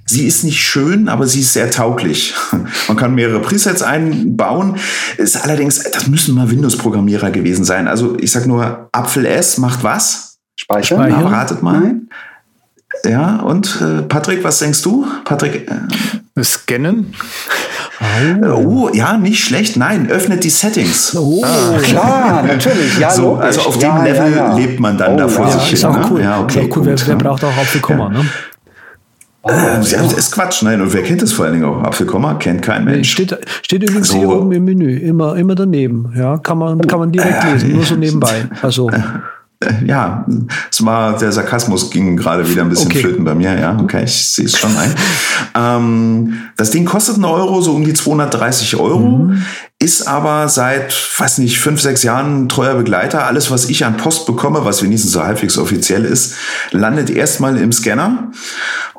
sie 0.05 0.27
ist 0.27 0.43
nicht 0.43 0.61
schön, 0.61 1.09
aber 1.09 1.27
sie 1.27 1.41
ist 1.41 1.53
sehr 1.53 1.71
tauglich. 1.71 2.35
Man 2.87 2.97
kann 2.97 3.15
mehrere 3.15 3.41
Presets 3.41 3.81
einbauen. 3.81 4.77
Ist 5.17 5.43
allerdings, 5.43 5.83
das 5.91 6.07
müssen 6.07 6.35
mal 6.35 6.49
Windows-Programmierer 6.49 7.31
gewesen 7.31 7.65
sein. 7.65 7.87
Also 7.87 8.17
ich 8.19 8.31
sag 8.31 8.45
nur, 8.45 8.89
Apfel 8.91 9.25
S 9.25 9.57
macht 9.57 9.83
was? 9.83 10.37
Speichern? 10.55 10.99
Speichern. 10.99 11.25
Aber 11.25 11.31
ratet 11.31 11.63
mal. 11.63 11.79
Nein? 11.79 12.09
Ja, 13.05 13.37
und 13.37 13.79
äh, 13.81 14.01
Patrick, 14.03 14.43
was 14.43 14.59
denkst 14.59 14.81
du? 14.81 15.05
Patrick, 15.25 15.69
äh, 15.69 16.43
Scannen? 16.43 17.13
oh, 18.55 18.89
ja, 18.93 19.17
nicht 19.17 19.43
schlecht. 19.43 19.77
Nein, 19.77 20.09
öffnet 20.09 20.43
die 20.43 20.49
Settings. 20.49 21.15
Oh, 21.15 21.43
Klar, 21.83 22.43
natürlich. 22.43 22.97
Ja, 22.97 23.09
so, 23.09 23.35
also 23.35 23.61
auf 23.61 23.77
dem 23.77 23.89
ja, 23.89 24.03
Level 24.03 24.31
ja, 24.31 24.37
ja. 24.37 24.53
lebt 24.55 24.79
man 24.79 24.97
dann 24.97 25.13
Oh, 25.13 25.17
da 25.17 25.27
vor 25.27 25.45
ja. 25.47 25.59
sich 25.59 25.73
ist 25.73 25.81
hin. 25.81 25.89
auch 25.89 25.97
ne? 25.97 26.07
cool. 26.09 26.21
Ja, 26.21 26.39
okay, 26.41 26.61
ist 26.61 26.71
auch 26.71 26.77
cool. 26.77 26.85
Wer, 26.85 26.95
gut, 26.95 27.07
wer 27.07 27.15
ja. 27.15 27.15
braucht 27.15 27.43
auch 27.43 27.57
Apfelkomma, 27.57 28.09
ne? 28.09 28.25
Oh, 29.41 29.49
ja, 29.51 29.77
das 29.79 30.13
ist 30.13 30.31
Quatsch. 30.33 30.63
Nein, 30.63 30.81
und 30.81 30.93
wer 30.93 31.01
kennt 31.01 31.21
das 31.21 31.31
vor 31.31 31.45
allen 31.45 31.55
Dingen 31.55 31.65
auch? 31.65 31.81
Apfelkomma 31.83 32.33
kennt 32.35 32.61
kein 32.61 32.83
Mensch. 32.83 33.11
Steht, 33.11 33.37
steht 33.63 33.83
übrigens 33.83 34.09
So. 34.09 34.17
hier 34.17 34.29
oben 34.29 34.51
im 34.51 34.65
Menü, 34.65 34.97
immer, 34.97 35.35
immer 35.37 35.55
daneben. 35.55 36.11
Ja, 36.15 36.37
kann 36.37 36.57
man, 36.57 36.81
kann 36.81 36.99
man 36.99 37.11
direkt 37.11 37.43
lesen, 37.45 37.73
nur 37.73 37.83
so 37.85 37.95
nebenbei. 37.95 38.45
Also, 38.61 38.89
Äh, 38.89 38.99
Ja, 39.85 40.25
es 40.71 40.85
war, 40.85 41.17
der 41.17 41.33
Sarkasmus 41.33 41.91
ging 41.91 42.15
gerade 42.15 42.49
wieder 42.49 42.61
ein 42.61 42.69
bisschen 42.69 42.87
Okay. 42.87 43.01
flöten 43.01 43.25
bei 43.25 43.35
mir, 43.35 43.59
ja, 43.59 43.77
okay, 43.77 44.03
ich 44.05 44.29
sehe 44.29 44.45
es 44.45 44.57
schon 44.57 44.73
ein. 44.77 44.95
ähm, 45.53 46.33
das 46.55 46.71
Ding 46.71 46.85
kostet 46.85 47.15
einen 47.15 47.25
Euro, 47.25 47.59
so 47.59 47.73
um 47.73 47.83
die 47.83 47.93
230 47.93 48.77
Euro, 48.77 49.31
ist 49.77 50.07
aber 50.07 50.47
seit, 50.47 50.93
weiß 51.17 51.39
nicht, 51.39 51.59
fünf, 51.59 51.81
sechs 51.81 52.03
Jahren 52.03 52.43
ein 52.43 52.49
treuer 52.49 52.75
Begleiter. 52.75 53.25
Alles, 53.25 53.51
was 53.51 53.67
ich 53.69 53.83
an 53.83 53.97
Post 53.97 54.25
bekomme, 54.25 54.63
was 54.63 54.81
wenigstens 54.81 55.11
so 55.11 55.23
halbwegs 55.23 55.57
offiziell 55.57 56.05
ist, 56.05 56.35
landet 56.71 57.09
erstmal 57.09 57.57
im 57.57 57.73
Scanner 57.73 58.31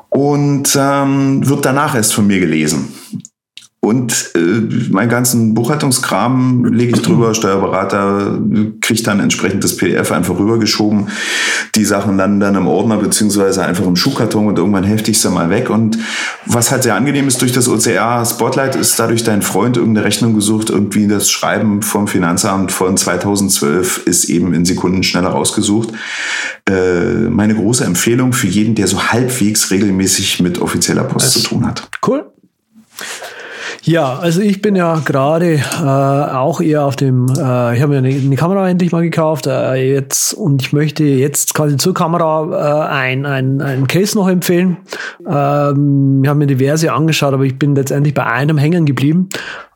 und 0.09 0.77
ähm, 0.79 1.47
wird 1.47 1.65
danach 1.65 1.95
erst 1.95 2.13
von 2.13 2.27
mir 2.27 2.39
gelesen. 2.39 2.89
Und 3.83 4.29
äh, 4.35 4.39
meinen 4.91 5.09
ganzen 5.09 5.55
Buchhaltungskram 5.55 6.65
lege 6.65 6.93
ich 6.95 7.01
drüber, 7.01 7.33
Steuerberater 7.33 8.39
kriegt 8.79 9.07
dann 9.07 9.19
entsprechend 9.19 9.63
das 9.63 9.75
PDF 9.75 10.11
einfach 10.11 10.37
rübergeschoben. 10.37 11.07
Die 11.73 11.83
Sachen 11.83 12.15
landen 12.15 12.39
dann 12.39 12.53
im 12.53 12.67
Ordner 12.67 12.97
beziehungsweise 12.97 13.65
einfach 13.65 13.87
im 13.87 13.95
Schuhkarton 13.95 14.45
und 14.45 14.59
irgendwann 14.59 14.83
hefte 14.83 15.09
ich 15.09 15.19
sie 15.19 15.31
mal 15.31 15.49
weg. 15.49 15.71
Und 15.71 15.97
was 16.45 16.69
halt 16.69 16.83
sehr 16.83 16.93
angenehm 16.93 17.27
ist 17.27 17.41
durch 17.41 17.53
das 17.53 17.67
OCR 17.67 18.23
Spotlight, 18.23 18.75
ist 18.75 18.99
dadurch 18.99 19.23
dein 19.23 19.41
Freund 19.41 19.77
irgendeine 19.77 20.05
Rechnung 20.05 20.35
gesucht, 20.35 20.69
irgendwie 20.69 21.07
das 21.07 21.31
Schreiben 21.31 21.81
vom 21.81 22.07
Finanzamt 22.07 22.71
von 22.71 22.95
2012 22.97 24.05
ist 24.05 24.25
eben 24.25 24.53
in 24.53 24.63
Sekunden 24.63 25.01
schneller 25.01 25.29
rausgesucht. 25.29 25.89
Äh, 26.69 27.29
meine 27.31 27.55
große 27.55 27.83
Empfehlung 27.83 28.33
für 28.33 28.47
jeden, 28.47 28.75
der 28.75 28.85
so 28.85 29.11
halbwegs 29.11 29.71
regelmäßig 29.71 30.39
mit 30.39 30.61
offizieller 30.61 31.03
Post 31.03 31.31
zu 31.31 31.39
tun 31.41 31.65
hat. 31.65 31.89
cool. 32.05 32.25
Ja, 33.83 34.19
also 34.19 34.41
ich 34.41 34.61
bin 34.61 34.75
ja 34.75 34.99
gerade 34.99 35.55
äh, 35.55 35.83
auch 35.83 36.61
eher 36.61 36.85
auf 36.85 36.95
dem, 36.95 37.27
äh, 37.29 37.75
ich 37.75 37.81
habe 37.81 37.87
mir 37.87 37.97
eine, 37.97 38.09
eine 38.09 38.35
Kamera 38.35 38.69
endlich 38.69 38.91
mal 38.91 39.01
gekauft 39.01 39.47
äh, 39.47 39.73
jetzt 39.93 40.33
und 40.33 40.61
ich 40.61 40.71
möchte 40.71 41.03
jetzt 41.03 41.55
quasi 41.55 41.77
zur 41.77 41.95
Kamera 41.95 42.87
äh, 42.87 42.89
ein, 42.91 43.25
ein, 43.25 43.59
ein 43.59 43.87
Case 43.87 44.15
noch 44.15 44.27
empfehlen. 44.27 44.77
Ähm, 45.27 46.21
ich 46.23 46.29
habe 46.29 46.37
mir 46.37 46.47
diverse 46.47 46.93
angeschaut, 46.93 47.33
aber 47.33 47.43
ich 47.43 47.57
bin 47.57 47.73
letztendlich 47.73 48.13
bei 48.13 48.25
einem 48.25 48.59
hängen 48.59 48.85
geblieben, 48.85 49.29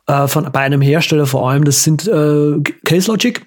äh, 0.06 0.28
von, 0.28 0.50
bei 0.52 0.60
einem 0.60 0.82
Hersteller 0.82 1.26
vor 1.26 1.50
allem. 1.50 1.64
Das 1.64 1.82
sind 1.82 2.06
äh, 2.06 2.60
Case 2.84 3.10
Logic. 3.10 3.44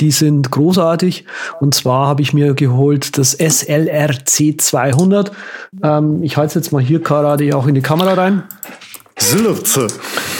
Die 0.00 0.10
sind 0.10 0.50
großartig. 0.50 1.26
Und 1.60 1.74
zwar 1.74 2.08
habe 2.08 2.22
ich 2.22 2.34
mir 2.34 2.54
geholt 2.54 3.16
das 3.18 3.32
SLRC 3.32 4.60
200. 4.60 5.32
Ähm, 5.82 6.22
ich 6.22 6.36
halte 6.36 6.48
es 6.48 6.54
jetzt 6.54 6.72
mal 6.72 6.82
hier 6.82 7.00
gerade 7.00 7.56
auch 7.56 7.66
in 7.66 7.74
die 7.74 7.82
Kamera 7.82 8.14
rein. 8.14 8.42
Silberze. 9.22 9.86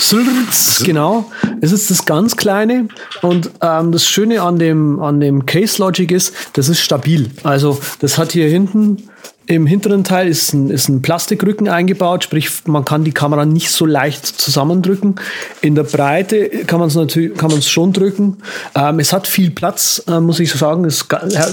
Silberz, 0.00 0.82
genau. 0.84 1.30
Es 1.60 1.70
ist 1.72 1.90
das 1.90 2.04
ganz 2.04 2.36
kleine 2.36 2.88
und 3.22 3.50
ähm, 3.62 3.92
das 3.92 4.06
Schöne 4.06 4.42
an 4.42 4.58
dem, 4.58 5.00
an 5.00 5.20
dem 5.20 5.46
Case 5.46 5.80
Logic 5.80 6.10
ist, 6.10 6.34
das 6.54 6.68
ist 6.68 6.80
stabil. 6.80 7.30
Also 7.44 7.78
das 8.00 8.18
hat 8.18 8.32
hier 8.32 8.48
hinten 8.48 9.08
im 9.46 9.66
hinteren 9.66 10.04
Teil 10.04 10.28
ist 10.28 10.52
ein, 10.52 10.70
ist 10.70 10.88
ein 10.88 11.02
Plastikrücken 11.02 11.68
eingebaut, 11.68 12.24
sprich 12.24 12.48
man 12.66 12.84
kann 12.84 13.02
die 13.04 13.12
Kamera 13.12 13.44
nicht 13.44 13.70
so 13.70 13.84
leicht 13.86 14.24
zusammendrücken. 14.24 15.16
In 15.62 15.74
der 15.74 15.82
Breite 15.82 16.48
kann 16.66 16.78
man 16.78 16.88
es 16.88 16.94
natürlich 16.94 17.36
kann 17.36 17.50
man 17.50 17.60
schon 17.60 17.92
drücken. 17.92 18.38
Ähm, 18.74 18.98
es 19.00 19.12
hat 19.12 19.26
viel 19.26 19.50
Platz, 19.50 20.02
äh, 20.06 20.20
muss 20.20 20.38
ich 20.38 20.52
sagen. 20.52 20.84
Es, 20.84 21.08
ga- 21.08 21.26
ja, 21.28 21.46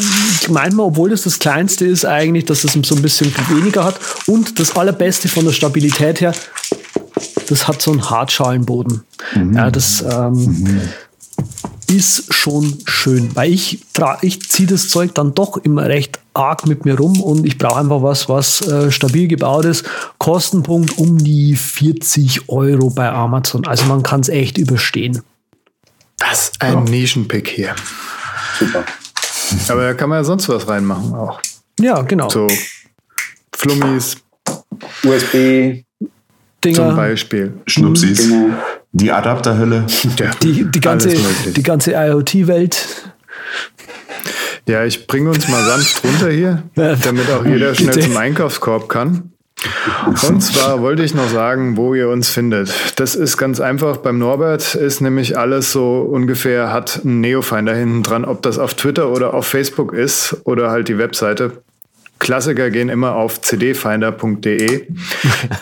manchmal, 0.50 0.86
obwohl 0.86 1.10
das 1.10 1.24
das 1.24 1.40
kleinste 1.40 1.86
ist, 1.86 2.06
eigentlich, 2.06 2.46
dass 2.46 2.64
es 2.64 2.74
so 2.74 2.96
ein 2.96 3.02
bisschen 3.02 3.34
weniger 3.50 3.84
hat. 3.84 4.00
Und 4.28 4.60
das 4.60 4.76
allerbeste 4.76 5.28
von 5.28 5.46
der 5.46 5.52
Stabilität 5.52 6.22
her, 6.22 6.34
das 7.50 7.68
hat 7.68 7.82
so 7.82 7.92
einen 7.92 8.10
Hartschalenboden. 8.10 9.04
Ja, 9.54 9.72
das 9.72 10.02
ähm, 10.02 10.82
ist 11.88 12.34
schon 12.34 12.78
schön, 12.86 13.36
weil 13.36 13.52
ich, 13.52 13.84
ich 14.22 14.50
ziehe 14.50 14.68
das 14.68 14.90
Zeug 14.90 15.16
dann 15.16 15.34
doch 15.34 15.58
immer 15.58 15.86
recht 15.86 16.20
arg 16.34 16.68
mit 16.68 16.86
mir 16.86 16.98
rum 16.98 17.22
und 17.22 17.46
ich 17.46 17.58
brauche 17.58 17.80
einfach 17.80 18.04
was, 18.04 18.30
was 18.30 18.62
äh, 18.62 18.92
stabil 18.92 19.28
gebaut 19.28 19.66
ist. 19.66 19.86
Kostenpunkt 20.20 20.98
um 20.98 21.18
die 21.18 21.56
40 21.56 22.50
Euro 22.50 22.90
bei 22.92 23.10
Amazon. 23.10 23.66
Also 23.66 23.86
man 23.86 24.04
kann 24.04 24.22
es 24.22 24.30
echt 24.30 24.58
überstehen. 24.58 25.22
Das 26.18 26.50
ist 26.50 26.62
ein 26.62 26.84
Nischenpick 26.84 27.48
hier. 27.48 27.76
Super. 28.60 28.84
Aber 29.70 29.82
da 29.84 29.94
kann 29.94 30.10
man 30.10 30.20
ja 30.20 30.24
sonst 30.24 30.48
was 30.50 30.68
reinmachen 30.68 31.14
auch. 31.16 31.42
Ja, 31.80 32.02
genau. 32.02 32.30
So 32.30 32.48
Flummis 33.56 34.18
USB, 35.04 35.84
zum 36.62 36.74
Dinger, 36.74 36.96
Beispiel. 36.96 37.54
Schnupsis. 37.68 38.28
Dinger. 38.28 38.58
Die 38.92 39.12
Adapterhölle. 39.12 39.86
Ja, 40.18 40.32
die, 40.42 40.66
die 40.70 40.80
ganze, 40.80 41.10
die 41.10 41.64
ganze 41.64 41.92
IoT-Welt. 41.94 43.14
Ja, 44.68 44.84
ich 44.84 45.08
bringe 45.08 45.30
uns 45.30 45.48
mal 45.48 45.64
sanft 45.64 46.04
runter 46.04 46.30
hier, 46.30 46.64
damit 46.76 47.30
auch 47.32 47.46
jeder 47.46 47.74
schnell 47.74 48.00
zum 48.00 48.18
Einkaufskorb 48.18 48.90
kann. 48.90 49.32
Und 50.28 50.42
zwar 50.42 50.82
wollte 50.82 51.04
ich 51.04 51.14
noch 51.14 51.30
sagen, 51.30 51.76
wo 51.76 51.94
ihr 51.94 52.10
uns 52.10 52.30
findet. 52.30 52.74
Das 52.96 53.16
ist 53.16 53.38
ganz 53.38 53.60
einfach. 53.60 53.98
Beim 53.98 54.18
Norbert 54.18 54.76
ist 54.76 55.02
nämlich 55.02 55.38
alles 55.38 55.72
so 55.72 56.02
ungefähr, 56.02 56.72
hat 56.72 57.02
ein 57.04 57.20
Neofinder 57.20 57.74
hinten 57.74 58.04
dran, 58.04 58.26
ob 58.26 58.42
das 58.42 58.58
auf 58.58 58.74
Twitter 58.74 59.10
oder 59.10 59.34
auf 59.34 59.48
Facebook 59.48 59.94
ist 59.94 60.38
oder 60.46 60.72
halt 60.72 60.88
die 60.88 60.98
Webseite. 60.98 61.64
Klassiker 62.20 62.70
gehen 62.70 62.90
immer 62.90 63.16
auf 63.16 63.42
cdfinder.de. 63.42 64.88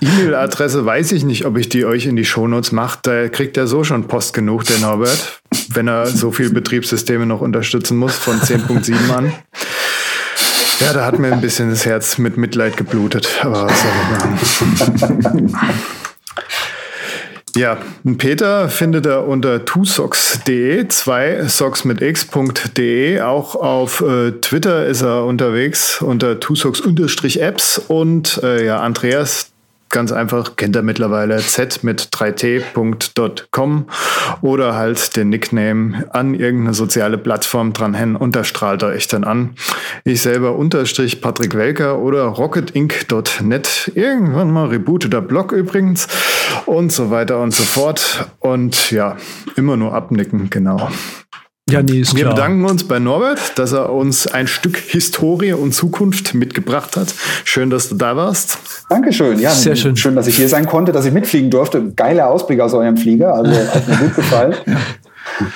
E-Mail-Adresse 0.02 0.86
weiß 0.86 1.12
ich 1.14 1.24
nicht, 1.24 1.46
ob 1.46 1.58
ich 1.58 1.70
die 1.70 1.86
euch 1.86 2.08
in 2.08 2.16
die 2.16 2.26
Shownotes 2.26 2.72
mache. 2.72 3.00
Da 3.04 3.30
kriegt 3.30 3.58
er 3.58 3.68
so 3.68 3.84
schon 3.84 4.08
Post 4.08 4.34
genug, 4.34 4.66
der 4.66 4.80
Norbert, 4.80 5.42
wenn 5.70 5.88
er 5.88 6.08
so 6.08 6.32
viele 6.32 6.50
Betriebssysteme 6.50 7.26
noch 7.26 7.42
unterstützen 7.42 7.98
muss, 7.98 8.16
von 8.16 8.40
10.7 8.40 9.16
an. 9.16 9.32
Ja, 10.80 10.94
da 10.94 11.06
hat 11.06 11.18
mir 11.20 11.32
ein 11.32 11.42
bisschen 11.42 11.70
das 11.70 11.86
Herz 11.86 12.18
mit 12.18 12.38
Mitleid 12.38 12.78
geblutet. 12.78 13.40
Aber 13.42 13.66
was 13.66 13.82
soll 13.82 13.92
ich 14.74 15.54
machen? 15.54 15.80
Ja, 17.58 17.80
Peter 18.20 18.70
findet 18.70 19.08
er 19.08 19.28
unter 19.28 19.66
twosocks.de, 19.66 20.88
zwei 20.90 21.44
Socks 21.48 21.86
mit 21.86 22.04
x.de. 22.04 23.22
Auch 23.22 23.56
auf 23.56 24.02
äh, 24.02 24.34
Twitter 24.34 24.86
ist 24.86 25.02
er 25.02 25.26
unterwegs 25.26 26.00
unter 26.00 26.40
twosocks-apps 26.40 27.80
und 27.88 28.40
äh, 28.44 28.64
ja, 28.64 28.80
Andreas 28.80 29.52
ganz 29.90 30.12
einfach, 30.12 30.56
kennt 30.56 30.76
er 30.76 30.82
mittlerweile 30.82 31.38
z 31.38 31.84
mit 31.84 32.10
3t.com 32.14 33.86
oder 34.42 34.76
halt 34.76 35.16
den 35.16 35.30
Nickname 35.30 36.06
an 36.10 36.34
irgendeine 36.34 36.74
soziale 36.74 37.18
Plattform 37.18 37.74
dranhängen 37.74 38.16
und 38.16 38.36
da 38.36 38.44
strahlt 38.44 38.82
er 38.84 38.94
echt 38.94 39.14
dann 39.14 39.24
an. 39.24 39.56
Ich 40.04 40.22
selber 40.22 40.56
unterstrich 40.56 41.22
Patrick 41.22 41.56
Welker 41.56 42.00
oder 42.00 42.24
rocketinc.net, 42.24 43.92
irgendwann 43.96 44.52
mal 44.52 44.68
rebooteter 44.68 45.22
Blog 45.22 45.52
übrigens 45.52 46.08
und 46.66 46.92
so 46.92 47.12
weiter 47.12 47.40
und 47.40 47.54
so 47.54 47.64
fort 47.64 48.30
und 48.40 48.92
ja, 48.92 49.18
immer 49.56 49.78
nur 49.78 49.94
abnicken, 49.94 50.50
genau. 50.50 50.90
Ja, 51.70 51.82
nee, 51.84 52.00
ist 52.00 52.16
Wir 52.16 52.24
klar. 52.24 52.36
bedanken 52.36 52.64
uns 52.66 52.86
bei 52.86 52.98
Norbert, 52.98 53.60
dass 53.60 53.74
er 53.74 53.92
uns 53.92 54.26
ein 54.26 54.48
Stück 54.48 54.78
Historie 54.78 55.52
und 55.52 55.74
Zukunft 55.74 56.34
mitgebracht 56.34 56.96
hat. 56.96 57.14
Schön, 57.44 57.70
dass 57.70 57.90
du 57.90 57.96
da 57.96 58.16
warst. 58.16 58.58
Dankeschön. 58.90 59.38
Ja, 59.40 59.52
Sehr 59.52 59.76
schön. 59.76 59.98
Schön, 59.98 60.16
dass 60.16 60.28
ich 60.28 60.38
hier 60.38 60.48
sein 60.48 60.66
konnte, 60.66 60.94
dass 60.94 61.04
ich 61.06 61.12
mitfliegen 61.12 61.50
durfte. 61.50 61.92
Geiler 61.94 62.30
Ausblick 62.30 62.62
aus 62.62 62.74
eurem 62.74 62.96
Flieger. 62.96 63.34
Also 63.34 63.52
hat 63.52 63.86
mir 63.88 63.98
gut 63.98 64.16
gefallen. 64.16 64.56
Ja, 64.66 64.78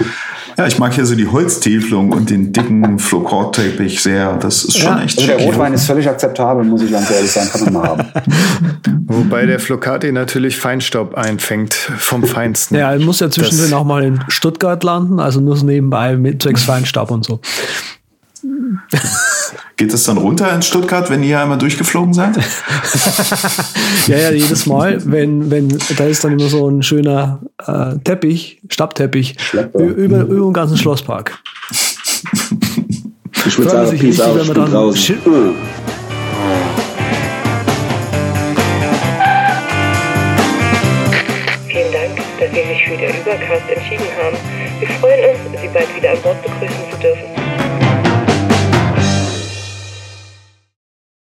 ich 0.67 0.77
mag 0.79 0.93
hier 0.93 1.05
so 1.05 1.15
die 1.15 1.27
Holztäfelung 1.27 2.11
und 2.11 2.29
den 2.29 2.53
dicken 2.53 2.99
Flocort-Teppich 2.99 4.01
sehr. 4.01 4.37
Das 4.37 4.63
ist 4.65 4.77
schon 4.77 4.97
Ja, 4.97 5.03
echt 5.03 5.17
Also 5.17 5.31
der 5.31 5.39
schick. 5.39 5.47
Rotwein 5.47 5.73
ist 5.73 5.85
völlig 5.85 6.07
akzeptabel, 6.07 6.63
muss 6.63 6.81
ich 6.81 6.91
ganz 6.91 7.09
ehrlich 7.11 7.31
sagen. 7.31 7.49
Kann 7.51 7.63
man 7.65 7.73
mal 7.73 7.87
haben. 7.89 8.03
Wobei 9.07 9.45
der 9.45 9.59
Flocati 9.59 10.11
natürlich 10.11 10.57
Feinstaub 10.57 11.15
einfängt 11.15 11.73
vom 11.73 12.23
Feinsten. 12.23 12.75
Ja, 12.75 12.91
er 12.93 12.99
muss 12.99 13.19
ja 13.19 13.29
zwischendrin 13.29 13.71
Das- 13.71 13.79
auch 13.79 13.83
mal 13.85 14.03
in 14.03 14.19
Stuttgart 14.29 14.83
landen, 14.83 15.19
also 15.19 15.39
nur 15.41 15.57
so 15.57 15.65
nebenbei 15.65 16.15
mit 16.15 16.41
zwecks 16.41 16.63
Feinstaub 16.63 17.11
und 17.11 17.25
so. 17.25 17.39
Geht 19.77 19.91
das 19.93 20.03
dann 20.03 20.18
runter 20.18 20.53
in 20.53 20.61
Stuttgart, 20.61 21.10
wenn 21.10 21.23
ihr 21.23 21.39
einmal 21.39 21.57
durchgeflogen 21.57 22.14
seid? 22.14 22.38
Ja, 24.07 24.18
ja, 24.18 24.31
jedes 24.31 24.65
Mal, 24.65 24.99
wenn, 25.06 25.52
wenn, 25.52 25.77
da 25.98 26.06
ist 26.06 26.23
dann 26.23 26.34
immer 26.39 26.49
so 26.49 26.68
ein 26.69 26.81
schöner 26.81 27.39
äh, 27.65 27.98
Teppich, 28.03 28.60
Stabteppich, 28.69 29.35
Schlepper. 29.39 29.80
ü- 29.80 29.91
über, 29.91 30.22
über 30.22 30.45
den 30.48 30.53
ganzen 30.53 30.77
Schlosspark. 30.77 31.38
Ich 33.43 33.57
würde 33.57 33.72
sagen, 33.72 33.89
sich 33.89 34.03
richtig, 34.03 34.23
wenn 34.35 34.45
man 34.48 34.56
dann 34.56 34.72
draußen. 34.72 35.15
Mhm. 35.26 35.56
Vielen 41.68 41.91
Dank, 41.93 42.18
dass 42.39 42.49
Sie 42.49 42.68
sich 42.68 42.84
für 42.85 42.98
der 42.98 43.10
Übercast 43.10 43.69
entschieden 43.73 44.06
haben. 44.22 44.38
Wir 44.80 44.88
freuen 44.99 45.19
uns, 45.31 45.61
Sie 45.61 45.68
bald 45.69 45.95
wieder 45.95 46.11
an 46.11 46.22
Bord 46.22 46.41
begrüßen. 46.41 46.80